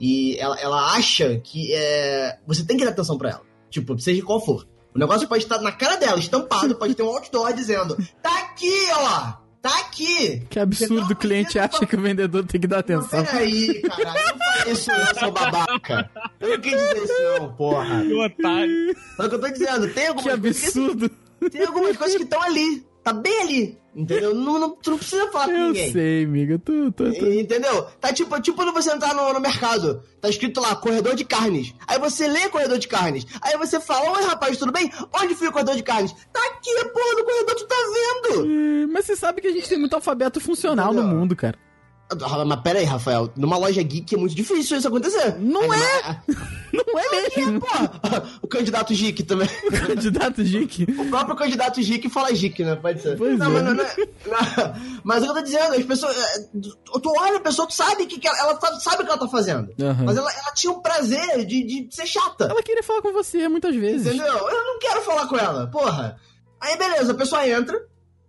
E 0.00 0.36
ela, 0.38 0.58
ela 0.60 0.92
acha 0.94 1.38
que 1.42 1.72
é, 1.72 2.38
você 2.46 2.64
tem 2.64 2.76
que 2.76 2.84
dar 2.84 2.90
atenção 2.90 3.16
pra 3.18 3.30
ela. 3.30 3.42
Tipo, 3.70 3.98
seja 3.98 4.22
qual 4.22 4.44
for. 4.44 4.66
O 4.94 4.98
negócio 4.98 5.28
pode 5.28 5.44
estar 5.44 5.60
na 5.60 5.72
cara 5.72 5.96
dela, 5.96 6.18
estampado, 6.18 6.74
pode 6.76 6.94
ter 6.94 7.02
um 7.02 7.08
outdoor 7.08 7.52
dizendo: 7.52 7.96
tá 8.22 8.38
aqui, 8.40 8.72
ó! 8.94 9.45
Tá 9.62 9.80
aqui. 9.80 10.42
Que 10.48 10.58
absurdo, 10.60 11.12
o 11.12 11.16
cliente 11.16 11.56
não 11.56 11.64
acha 11.64 11.84
que 11.86 11.96
o 11.96 12.00
vendedor 12.00 12.44
tem 12.46 12.60
que 12.60 12.66
dar 12.66 12.76
Não, 12.76 12.80
atenção. 13.00 13.24
peraí, 13.24 13.80
caralho. 13.82 14.20
Não 14.28 14.38
faz 14.38 14.78
isso 14.78 14.90
não, 14.92 15.14
seu 15.18 15.30
babaca. 15.32 16.10
Eu 16.40 16.48
não 16.50 16.60
quis 16.60 16.72
dizer 16.72 16.96
isso 17.02 17.22
não, 17.40 17.52
porra. 17.54 18.02
Que 18.02 18.14
otário. 18.14 18.96
O 19.18 19.28
que 19.28 19.34
eu 19.34 19.40
tô 19.40 19.48
dizendo, 19.48 19.88
tem 19.92 20.06
algumas 20.08 20.34
Que 20.34 20.40
coisas 20.40 20.64
absurdo. 20.66 21.10
Tem 21.50 21.64
algumas 21.66 21.96
coisas 21.96 22.16
que 22.16 22.22
estão 22.22 22.42
ali. 22.42 22.86
Tá 23.06 23.12
bem 23.12 23.40
ali. 23.40 23.78
Entendeu? 23.94 24.34
Não, 24.34 24.58
não, 24.58 24.70
tu 24.70 24.90
não 24.90 24.98
precisa 24.98 25.30
falar 25.30 25.44
com 25.44 25.52
Eu 25.52 25.66
ninguém. 25.68 25.92
sei, 25.92 26.24
amiga. 26.24 26.58
Tu, 26.58 26.90
tu, 26.90 27.04
tu. 27.12 27.26
Entendeu? 27.32 27.84
Tá 28.00 28.12
tipo, 28.12 28.38
tipo 28.40 28.56
quando 28.56 28.72
você 28.72 28.90
entrar 28.92 29.14
no, 29.14 29.32
no 29.32 29.38
mercado, 29.40 30.02
tá 30.20 30.28
escrito 30.28 30.60
lá, 30.60 30.74
corredor 30.74 31.14
de 31.14 31.24
carnes. 31.24 31.72
Aí 31.86 32.00
você 32.00 32.26
lê 32.26 32.48
corredor 32.48 32.78
de 32.78 32.88
carnes. 32.88 33.24
Aí 33.40 33.56
você 33.56 33.78
fala, 33.78 34.10
oi 34.18 34.24
rapaz, 34.24 34.58
tudo 34.58 34.72
bem? 34.72 34.90
Onde 35.22 35.34
fica 35.36 35.50
o 35.50 35.52
corredor 35.52 35.76
de 35.76 35.84
carnes? 35.84 36.12
Tá 36.32 36.40
aqui, 36.48 36.74
porra 36.92 37.16
do 37.16 37.24
corredor, 37.24 37.54
tu 37.54 37.66
tá 37.68 37.76
vendo? 38.34 38.88
Mas 38.92 39.04
você 39.06 39.14
sabe 39.14 39.40
que 39.40 39.46
a 39.46 39.52
gente 39.52 39.68
tem 39.68 39.78
muito 39.78 39.94
alfabeto 39.94 40.40
funcional 40.40 40.92
no 40.92 41.00
Entendeu? 41.02 41.16
mundo, 41.16 41.36
cara. 41.36 41.56
Ah, 42.08 42.44
Mas 42.44 42.60
pera 42.60 42.78
aí, 42.78 42.84
Rafael, 42.84 43.32
numa 43.36 43.58
loja 43.58 43.82
geek 43.82 44.14
é 44.14 44.18
muito 44.18 44.34
difícil 44.34 44.76
isso 44.78 44.86
acontecer. 44.86 45.36
Não 45.40 45.62
Aí, 45.62 45.80
é. 45.82 46.02
mas- 46.28 46.36
Não 46.72 46.98
é 46.98 47.10
mesmo. 47.36 47.60
Porra, 47.60 48.22
o 48.42 48.46
candidato 48.46 48.92
geek 48.94 49.22
também. 49.22 49.48
Candidato 49.86 50.44
Jique. 50.44 50.84
O 50.98 51.08
próprio 51.08 51.34
candidato 51.34 51.80
geek 51.80 52.08
fala 52.10 52.30
geek, 52.32 52.62
né? 52.62 52.76
Pode 52.76 53.00
ser. 53.00 53.16
Pois 53.16 53.38
não, 53.38 53.46
é. 53.46 53.48
mas 53.50 53.64
não, 53.64 53.74
não 53.74 53.84
é- 53.84 53.96
não, 53.96 55.00
mas 55.02 55.18
o 55.22 55.24
que 55.24 55.30
eu 55.30 55.34
tô 55.34 55.42
dizendo, 55.42 55.74
as 55.74 55.84
pessoas. 55.84 56.16
é, 56.16 56.48
Tu 56.52 57.12
olha 57.18 57.38
a 57.38 57.40
pessoa, 57.40 57.66
tu 57.66 57.74
sabe 57.74 58.06
que, 58.06 58.18
que 58.20 58.28
ela, 58.28 58.38
ela 58.38 58.60
sabe, 58.78 59.02
o 59.02 59.06
que 59.06 59.10
ela 59.12 59.18
tá 59.20 59.28
fazendo. 59.28 59.72
Aham. 59.80 60.04
Mas 60.04 60.16
ela, 60.16 60.30
ela 60.30 60.52
tinha 60.54 60.72
o 60.72 60.80
prazer 60.82 61.44
de, 61.46 61.62
de 61.64 61.88
ser 61.94 62.06
chata. 62.06 62.44
Ela 62.44 62.62
queria 62.62 62.82
falar 62.82 63.00
com 63.02 63.12
você 63.12 63.48
muitas 63.48 63.74
vezes. 63.74 64.06
Entendeu? 64.06 64.26
Eu 64.36 64.64
não 64.64 64.78
quero 64.78 65.02
falar 65.02 65.26
com 65.26 65.36
ela, 65.36 65.66
porra. 65.68 66.16
Aí 66.60 66.76
beleza, 66.76 67.12
a 67.12 67.16
pessoa 67.16 67.48
entra. 67.48 67.80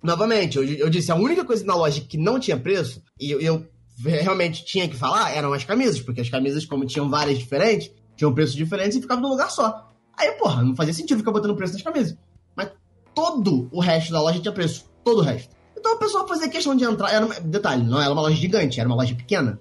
Novamente, 0.01 0.57
eu, 0.57 0.63
eu 0.63 0.89
disse, 0.89 1.11
a 1.11 1.15
única 1.15 1.43
coisa 1.43 1.65
na 1.65 1.75
loja 1.75 2.01
que 2.01 2.17
não 2.17 2.39
tinha 2.39 2.57
preço, 2.57 3.01
e 3.19 3.31
eu, 3.31 3.41
eu 3.41 3.65
realmente 4.03 4.63
tinha 4.63 4.87
que 4.87 4.95
falar, 4.95 5.31
eram 5.35 5.53
as 5.53 5.63
camisas, 5.63 5.99
porque 5.99 6.21
as 6.21 6.29
camisas, 6.29 6.65
como 6.65 6.85
tinham 6.85 7.09
várias 7.09 7.37
diferentes, 7.39 7.91
tinham 8.15 8.33
preços 8.33 8.55
diferentes 8.55 8.97
e 8.97 9.01
ficavam 9.01 9.23
num 9.23 9.29
lugar 9.29 9.49
só. 9.49 9.89
Aí, 10.17 10.31
porra, 10.33 10.63
não 10.63 10.75
fazia 10.75 10.93
sentido 10.93 11.19
ficar 11.19 11.31
botando 11.31 11.55
preço 11.55 11.73
nas 11.73 11.81
camisas. 11.81 12.17
Mas 12.55 12.69
todo 13.13 13.67
o 13.71 13.79
resto 13.79 14.11
da 14.11 14.21
loja 14.21 14.39
tinha 14.39 14.51
preço. 14.51 14.85
Todo 15.03 15.19
o 15.19 15.23
resto. 15.23 15.55
Então 15.77 15.93
a 15.93 15.97
pessoa 15.97 16.27
fazia 16.27 16.49
questão 16.49 16.75
de 16.75 16.83
entrar. 16.83 17.11
Era, 17.13 17.25
uma- 17.25 17.39
detalhe, 17.39 17.83
não 17.83 18.01
era 18.01 18.11
uma 18.11 18.23
loja 18.23 18.35
gigante, 18.35 18.79
era 18.79 18.89
uma 18.89 18.95
loja 18.95 19.13
pequena. 19.15 19.59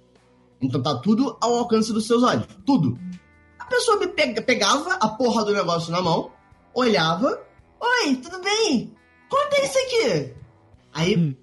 Então 0.60 0.80
tá 0.82 0.94
tudo 0.96 1.36
ao 1.42 1.54
alcance 1.58 1.92
dos 1.92 2.06
seus 2.06 2.22
olhos. 2.22 2.46
Tudo. 2.64 2.98
A 3.58 3.66
pessoa 3.66 3.98
me 3.98 4.06
pega- 4.08 4.40
pegava 4.40 4.94
a 4.94 5.08
porra 5.08 5.44
do 5.44 5.52
negócio 5.52 5.92
na 5.92 6.00
mão, 6.00 6.30
olhava. 6.74 7.38
Oi, 7.78 8.16
tudo 8.16 8.40
bem? 8.42 8.94
Quanto 9.28 9.54
é 9.54 9.64
isso 9.64 9.78
aqui? 9.78 10.32
Aí, 10.94 11.36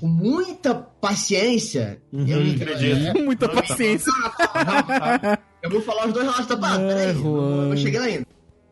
com 0.00 0.06
muita 0.06 0.74
paciência, 0.74 2.00
Uhum, 2.12 2.26
eu 2.26 2.38
acredito. 2.54 3.12
Com 3.12 3.22
muita 3.24 3.48
paciência. 3.48 4.10
Eu 5.62 5.70
vou 5.70 5.80
falar 5.82 6.06
os 6.06 6.12
dois 6.12 6.26
lados 6.26 6.46
da 6.46 6.56
parada, 6.56 6.84
Ah, 6.84 6.88
peraí. 6.88 7.08
Eu, 7.08 7.14
Juan. 7.14 7.68
eu 7.70 7.76
cheguei 7.76 8.00
lá 8.00 8.06
ainda. 8.06 8.26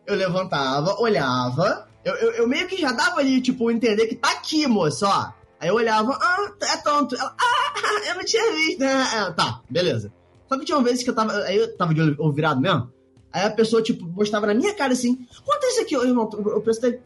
Eu 0.07 0.15
levantava, 0.17 1.01
olhava. 1.01 1.89
Eu, 2.05 2.15
eu, 2.15 2.31
eu 2.33 2.49
meio 2.49 2.67
que 2.67 2.77
já 2.81 2.93
dava 2.93 3.21
ali, 3.21 3.41
tipo, 3.41 3.71
entender 3.71 4.07
que 4.07 4.17
tá 4.17 4.31
aqui, 4.33 4.67
moça, 4.67 5.07
ó. 5.07 5.33
Aí 5.61 5.69
eu 5.69 5.75
olhava, 5.75 6.19
ah, 6.21 6.51
é 6.63 6.77
tanto. 6.79 7.15
Ela, 7.15 7.35
ah, 7.39 8.09
eu 8.09 8.15
não 8.17 8.25
tinha 8.25 8.53
visto. 8.55 8.81
né? 8.81 8.91
É, 9.15 9.31
tá, 9.33 9.61
beleza. 9.69 10.11
Só 10.49 10.59
que 10.59 10.65
tinha 10.65 10.81
vezes 10.83 11.05
que 11.05 11.11
eu 11.11 11.15
tava. 11.15 11.33
Aí 11.45 11.57
eu 11.57 11.77
tava 11.77 11.93
de 11.95 12.01
olho 12.01 12.33
virado 12.33 12.61
mesmo. 12.61 12.91
Aí 13.33 13.45
a 13.45 13.51
pessoa, 13.51 13.83
tipo, 13.83 14.05
mostrava 14.07 14.47
na 14.47 14.55
minha 14.55 14.75
cara 14.75 14.93
assim: 14.95 15.27
quanto 15.45 15.65
é 15.65 15.69
isso 15.69 15.83
aqui, 15.83 15.97
ô, 15.97 16.03
irmão? 16.05 16.29
Eu, 16.33 16.53
eu 16.55 16.61
prestei. 16.63 16.99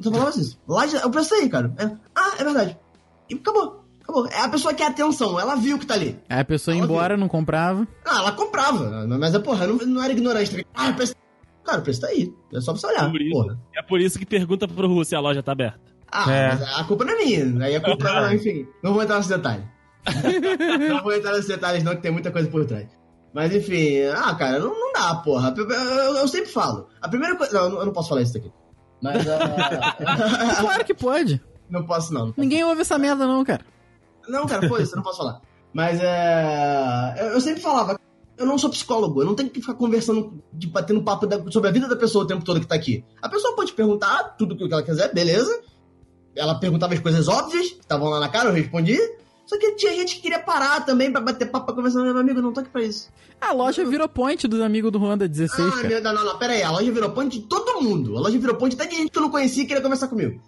Você 0.00 0.10
falava 0.10 0.28
assim, 0.30 0.56
lá 0.68 0.86
de, 0.86 0.96
eu 0.96 1.10
prestei, 1.10 1.48
cara. 1.48 1.72
É, 1.78 1.84
ah, 2.14 2.34
é 2.38 2.44
verdade. 2.44 2.78
E 3.28 3.34
acabou. 3.34 3.84
Acabou. 4.02 4.26
É 4.28 4.40
a 4.42 4.48
pessoa 4.48 4.72
que 4.72 4.82
quer 4.82 4.90
atenção, 4.90 5.38
ela 5.38 5.54
viu 5.56 5.78
que 5.78 5.86
tá 5.86 5.94
ali. 5.94 6.18
Aí 6.28 6.40
a 6.40 6.44
pessoa 6.44 6.74
ia 6.74 6.78
Ela 6.82 6.86
embora, 6.90 7.16
não 7.16 7.28
comprava. 7.28 7.86
Ah, 8.06 8.18
ela 8.18 8.32
comprava, 8.32 9.06
mas 9.06 9.34
é 9.34 9.38
porra, 9.38 9.66
não, 9.66 9.76
não 9.76 10.02
era 10.02 10.12
ignorante. 10.12 10.66
Ah, 10.74 10.88
o 10.90 10.94
preço. 10.94 11.14
Cara, 11.64 11.80
o 11.80 11.82
preço 11.82 12.00
tá 12.00 12.06
aí. 12.06 12.32
É 12.54 12.60
só 12.60 12.72
pra 12.72 12.80
você 12.80 12.86
olhar. 12.86 13.10
Por 13.10 13.20
isso. 13.20 13.32
Porra. 13.32 13.58
É 13.76 13.82
por 13.82 14.00
isso 14.00 14.18
que 14.18 14.24
pergunta 14.24 14.66
pro 14.66 14.88
Ru 14.88 15.04
se 15.04 15.14
a 15.14 15.20
loja 15.20 15.42
tá 15.42 15.52
aberta. 15.52 15.80
Ah, 16.10 16.32
É. 16.32 16.48
mas 16.54 16.62
a 16.78 16.84
culpa 16.84 17.04
não 17.04 17.12
é 17.12 17.16
minha. 17.24 17.64
Aí 17.66 17.76
a 17.76 17.80
culpa, 17.82 18.08
Ah. 18.08 18.34
enfim, 18.34 18.66
não 18.82 18.94
vou 18.94 19.02
entrar 19.02 19.16
nesse 19.18 19.28
detalhe. 19.28 19.62
não 20.88 21.02
vou 21.02 21.12
entrar 21.12 21.32
nesses 21.32 21.48
detalhes, 21.48 21.82
não, 21.84 21.94
que 21.94 22.00
tem 22.02 22.10
muita 22.10 22.30
coisa 22.30 22.48
por 22.48 22.64
trás. 22.64 22.88
Mas 23.34 23.54
enfim, 23.54 24.00
ah, 24.16 24.34
cara, 24.34 24.58
não, 24.58 24.70
não 24.70 24.92
dá, 24.92 25.14
porra. 25.16 25.52
Eu, 25.54 25.68
eu- 25.68 26.16
eu 26.16 26.28
sempre 26.28 26.50
falo. 26.50 26.88
A 27.00 27.08
primeira 27.08 27.36
coisa. 27.36 27.68
Não- 27.68 27.80
eu 27.80 27.86
não 27.86 27.92
posso 27.92 28.08
falar 28.08 28.22
isso 28.22 28.32
daqui. 28.32 28.50
Mas. 29.00 29.26
ah, 29.28 30.56
Claro 30.60 30.84
que 30.84 30.94
pode. 30.94 31.40
não 31.70 31.84
posso, 31.84 32.12
não. 32.12 32.32
Ninguém 32.36 32.64
ouve 32.64 32.80
essa 32.82 32.98
merda, 32.98 33.26
não, 33.26 33.44
cara. 33.44 33.64
Não, 34.28 34.46
cara, 34.46 34.68
foi 34.68 34.82
isso, 34.82 34.92
eu 34.92 34.96
não 34.96 35.02
posso 35.02 35.18
falar. 35.18 35.40
Mas 35.72 36.00
é. 36.02 37.14
Eu, 37.18 37.26
eu 37.34 37.40
sempre 37.40 37.60
falava, 37.60 37.98
eu 38.36 38.46
não 38.46 38.58
sou 38.58 38.70
psicólogo, 38.70 39.22
eu 39.22 39.26
não 39.26 39.34
tenho 39.34 39.50
que 39.50 39.60
ficar 39.60 39.74
conversando, 39.74 40.42
de 40.52 40.66
batendo 40.66 41.02
papo 41.02 41.26
da- 41.26 41.50
sobre 41.50 41.68
a 41.70 41.72
vida 41.72 41.88
da 41.88 41.96
pessoa 41.96 42.24
o 42.24 42.26
tempo 42.26 42.44
todo 42.44 42.60
que 42.60 42.66
tá 42.66 42.74
aqui. 42.74 43.04
A 43.22 43.28
pessoa 43.28 43.54
pode 43.56 43.72
perguntar 43.72 44.34
tudo 44.38 44.54
o 44.54 44.56
que 44.56 44.72
ela 44.72 44.82
quiser, 44.82 45.12
beleza. 45.14 45.62
Ela 46.36 46.54
perguntava 46.58 46.94
as 46.94 47.00
coisas 47.00 47.26
óbvias, 47.28 47.68
que 47.70 47.80
estavam 47.80 48.08
lá 48.08 48.20
na 48.20 48.28
cara, 48.28 48.48
eu 48.50 48.54
respondi. 48.54 48.98
Só 49.48 49.58
que 49.58 49.72
tinha 49.76 49.94
gente 49.94 50.16
que 50.16 50.20
queria 50.20 50.38
parar 50.38 50.84
também 50.84 51.10
pra 51.10 51.22
bater 51.22 51.50
papo 51.50 51.64
pra 51.64 51.74
conversar. 51.74 52.02
Meu 52.02 52.18
amigo, 52.18 52.42
não 52.42 52.52
tô 52.52 52.60
aqui 52.60 52.68
pra 52.68 52.82
isso. 52.82 53.08
A 53.40 53.50
loja 53.50 53.82
virou 53.82 54.06
point 54.06 54.46
dos 54.46 54.60
amigos 54.60 54.92
do 54.92 54.98
Juan 54.98 55.16
da 55.16 55.26
16, 55.26 55.72
ah, 55.72 55.88
meu, 55.88 56.02
não, 56.02 56.12
não, 56.12 56.24
não, 56.26 56.38
pera 56.38 56.52
aí. 56.52 56.62
A 56.62 56.70
loja 56.70 56.92
virou 56.92 57.10
ponte 57.10 57.38
de 57.38 57.46
todo 57.46 57.80
mundo. 57.80 58.14
A 58.18 58.20
loja 58.20 58.38
virou 58.38 58.56
ponte 58.56 58.74
até 58.74 58.84
de 58.84 58.96
gente 58.96 59.10
que 59.10 59.16
eu 59.16 59.22
não 59.22 59.30
conhecia 59.30 59.62
e 59.62 59.66
queria 59.66 59.82
conversar 59.82 60.08
comigo. 60.08 60.38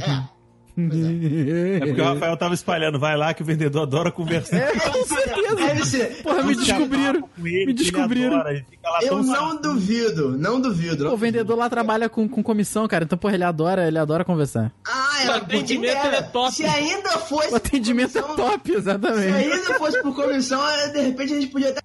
É. 0.00 0.39
É 0.76 1.78
porque 1.86 2.00
o 2.00 2.04
Rafael 2.04 2.36
tava 2.36 2.54
espalhando, 2.54 2.98
vai 2.98 3.16
lá 3.16 3.32
que 3.34 3.42
o 3.42 3.44
vendedor 3.44 3.82
adora 3.82 4.10
conversar. 4.10 4.56
É, 4.56 4.72
com 4.78 5.04
certeza. 5.04 5.84
Ser. 5.84 6.22
Porra, 6.22 6.42
me 6.42 6.54
descobriram. 6.54 7.28
ele, 7.38 7.66
Me 7.66 7.72
descobriram. 7.72 8.34
adora, 8.34 8.50
ele 8.52 8.64
fica 8.68 8.88
lá 8.90 8.98
Eu 9.02 9.22
não 9.22 9.60
duvido, 9.60 10.36
não 10.38 10.60
duvido. 10.60 11.06
Pô, 11.08 11.14
o 11.14 11.16
vendedor 11.16 11.56
lá 11.56 11.68
trabalha 11.70 12.08
com, 12.08 12.28
com 12.28 12.42
comissão, 12.42 12.86
cara. 12.88 13.04
Então, 13.04 13.16
porra, 13.18 13.34
ele 13.34 13.44
adora, 13.44 13.86
ele 13.88 13.98
adora 13.98 14.24
conversar. 14.24 14.72
Ah, 14.86 15.10
O 15.18 15.22
ela 15.22 15.36
atendimento 15.38 16.06
é 16.06 16.22
top. 16.22 16.52
Se 16.54 16.64
ainda 16.64 17.10
fosse. 17.18 17.52
O 17.52 17.56
atendimento 17.56 18.16
é 18.18 18.22
comissão- 18.22 18.50
top, 18.50 18.70
Se 18.72 18.78
exatamente. 18.78 19.32
ainda 19.32 19.74
fosse 19.74 20.02
por 20.02 20.14
comissão, 20.14 20.66
eh, 20.68 20.88
de 20.88 21.00
repente 21.00 21.32
a 21.34 21.40
gente 21.40 21.46
podia 21.52 21.70
até. 21.70 21.80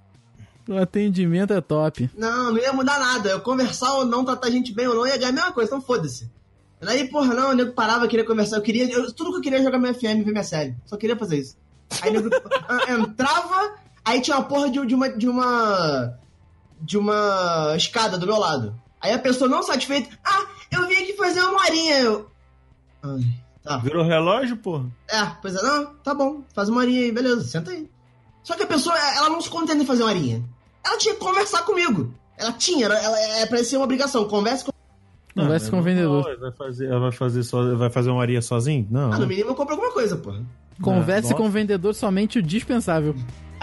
O 0.68 0.78
atendimento 0.78 1.52
é 1.52 1.60
top. 1.60 2.10
Não, 2.16 2.50
não 2.52 2.58
ia 2.58 2.72
mudar 2.72 2.98
nada. 2.98 3.28
Eu 3.30 3.40
conversar 3.40 3.94
ou 3.94 4.04
não, 4.04 4.24
tratar 4.24 4.48
a 4.48 4.50
gente 4.50 4.72
bem 4.74 4.86
ou 4.88 4.94
não, 4.96 5.06
ia 5.06 5.16
ganhar 5.16 5.28
a 5.28 5.32
mesma 5.32 5.52
coisa, 5.52 5.68
então 5.70 5.80
foda-se. 5.80 6.28
Aí, 6.82 7.08
porra, 7.08 7.34
não, 7.34 7.50
o 7.50 7.54
nego 7.54 7.72
parava, 7.72 8.06
queria 8.06 8.24
conversar. 8.24 8.56
Eu 8.56 8.62
queria. 8.62 8.90
eu- 8.90 9.12
tudo 9.12 9.30
que 9.32 9.36
eu 9.38 9.40
queria 9.42 9.58
era 9.58 9.64
jogar 9.64 9.78
meu 9.78 9.94
FM 9.94 10.04
e 10.20 10.22
ver 10.22 10.32
minha 10.32 10.44
série. 10.44 10.74
Só 10.84 10.96
queria 10.96 11.16
fazer 11.16 11.38
isso. 11.38 11.56
Aí 12.02 12.10
o 12.10 12.12
nego 12.14 12.30
entrava, 13.02 13.74
aí 14.04 14.20
tinha 14.20 14.36
uma 14.36 14.44
porra 14.44 14.70
de, 14.70 14.84
de 14.86 14.94
uma. 14.94 15.08
de 15.08 15.28
uma. 15.28 16.18
de 16.80 16.98
uma 16.98 17.74
escada 17.76 18.18
do 18.18 18.26
meu 18.26 18.36
lado. 18.38 18.74
Aí 19.00 19.12
a 19.12 19.18
pessoa 19.18 19.48
não 19.48 19.62
satisfeita. 19.62 20.16
Ah, 20.24 20.46
eu 20.70 20.86
vim 20.86 20.94
aqui 20.96 21.14
fazer 21.16 21.40
uma 21.40 21.60
horinha. 21.62 21.98
Eu. 22.00 22.30
Ai, 23.02 23.20
tá. 23.62 23.78
Virou 23.78 24.04
relógio, 24.04 24.56
porra. 24.56 24.86
É, 25.08 25.24
pois 25.40 25.54
é, 25.54 25.62
não, 25.62 25.86
tá 25.96 26.14
bom, 26.14 26.42
faz 26.54 26.68
uma 26.68 26.80
horinha 26.80 27.02
aí, 27.02 27.12
beleza, 27.12 27.44
senta 27.44 27.70
aí. 27.70 27.88
Só 28.42 28.54
que 28.54 28.62
a 28.62 28.66
pessoa, 28.66 28.96
ela 29.16 29.28
não 29.30 29.40
se 29.40 29.48
contenta 29.48 29.82
em 29.82 29.86
fazer 29.86 30.02
uma 30.02 30.10
horinha. 30.10 30.44
Ela 30.84 30.98
tinha 30.98 31.14
que 31.14 31.20
conversar 31.20 31.62
comigo. 31.64 32.14
Ela 32.38 32.52
tinha, 32.52 32.84
ela, 32.86 32.96
ela, 32.96 33.18
é 33.38 33.46
pra 33.46 33.62
ser 33.64 33.76
uma 33.76 33.84
obrigação, 33.84 34.28
converse 34.28 34.64
com... 34.64 34.72
Converse 35.36 35.70
com 35.70 35.78
o 35.78 35.82
vendedor. 35.82 36.24
Não, 36.24 36.40
vai 36.40 36.52
fazer, 36.52 36.86
ela 36.86 37.00
vai 37.00 37.12
fazer, 37.12 37.42
so, 37.42 37.76
vai 37.76 37.90
fazer 37.90 38.10
uma 38.10 38.22
aria 38.22 38.40
sozinho? 38.40 38.86
Não. 38.90 39.12
Ah, 39.12 39.18
no 39.18 39.26
mínimo 39.26 39.50
eu 39.50 39.54
compro 39.54 39.74
alguma 39.74 39.92
coisa, 39.92 40.16
porra. 40.16 40.40
Converse 40.80 41.34
com 41.34 41.46
o 41.46 41.50
vendedor 41.50 41.94
somente 41.94 42.38
o 42.38 42.42
dispensável. 42.42 43.14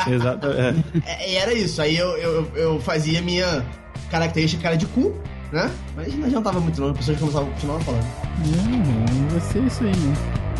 Exato. 0.08 0.48
É. 0.48 0.74
É, 1.06 1.32
e 1.32 1.36
era 1.36 1.54
isso, 1.54 1.82
aí 1.82 1.98
eu, 1.98 2.10
eu, 2.18 2.52
eu 2.56 2.80
fazia 2.80 3.22
minha 3.22 3.66
característica 4.10 4.62
cara 4.62 4.76
de 4.76 4.86
cu, 4.88 5.14
né? 5.52 5.72
Mas 5.96 6.14
não 6.16 6.26
adiantava 6.26 6.60
muito 6.60 6.80
não, 6.80 6.92
as 6.92 6.98
pessoas 6.98 7.20
começavam 7.20 7.50
a 7.50 7.52
continuar 7.54 7.80
falando. 7.82 8.06
Hum, 8.40 9.28
vai 9.30 9.40
ser 9.42 9.64
isso 9.64 9.84
aí, 9.84 9.92
né? 9.92 10.53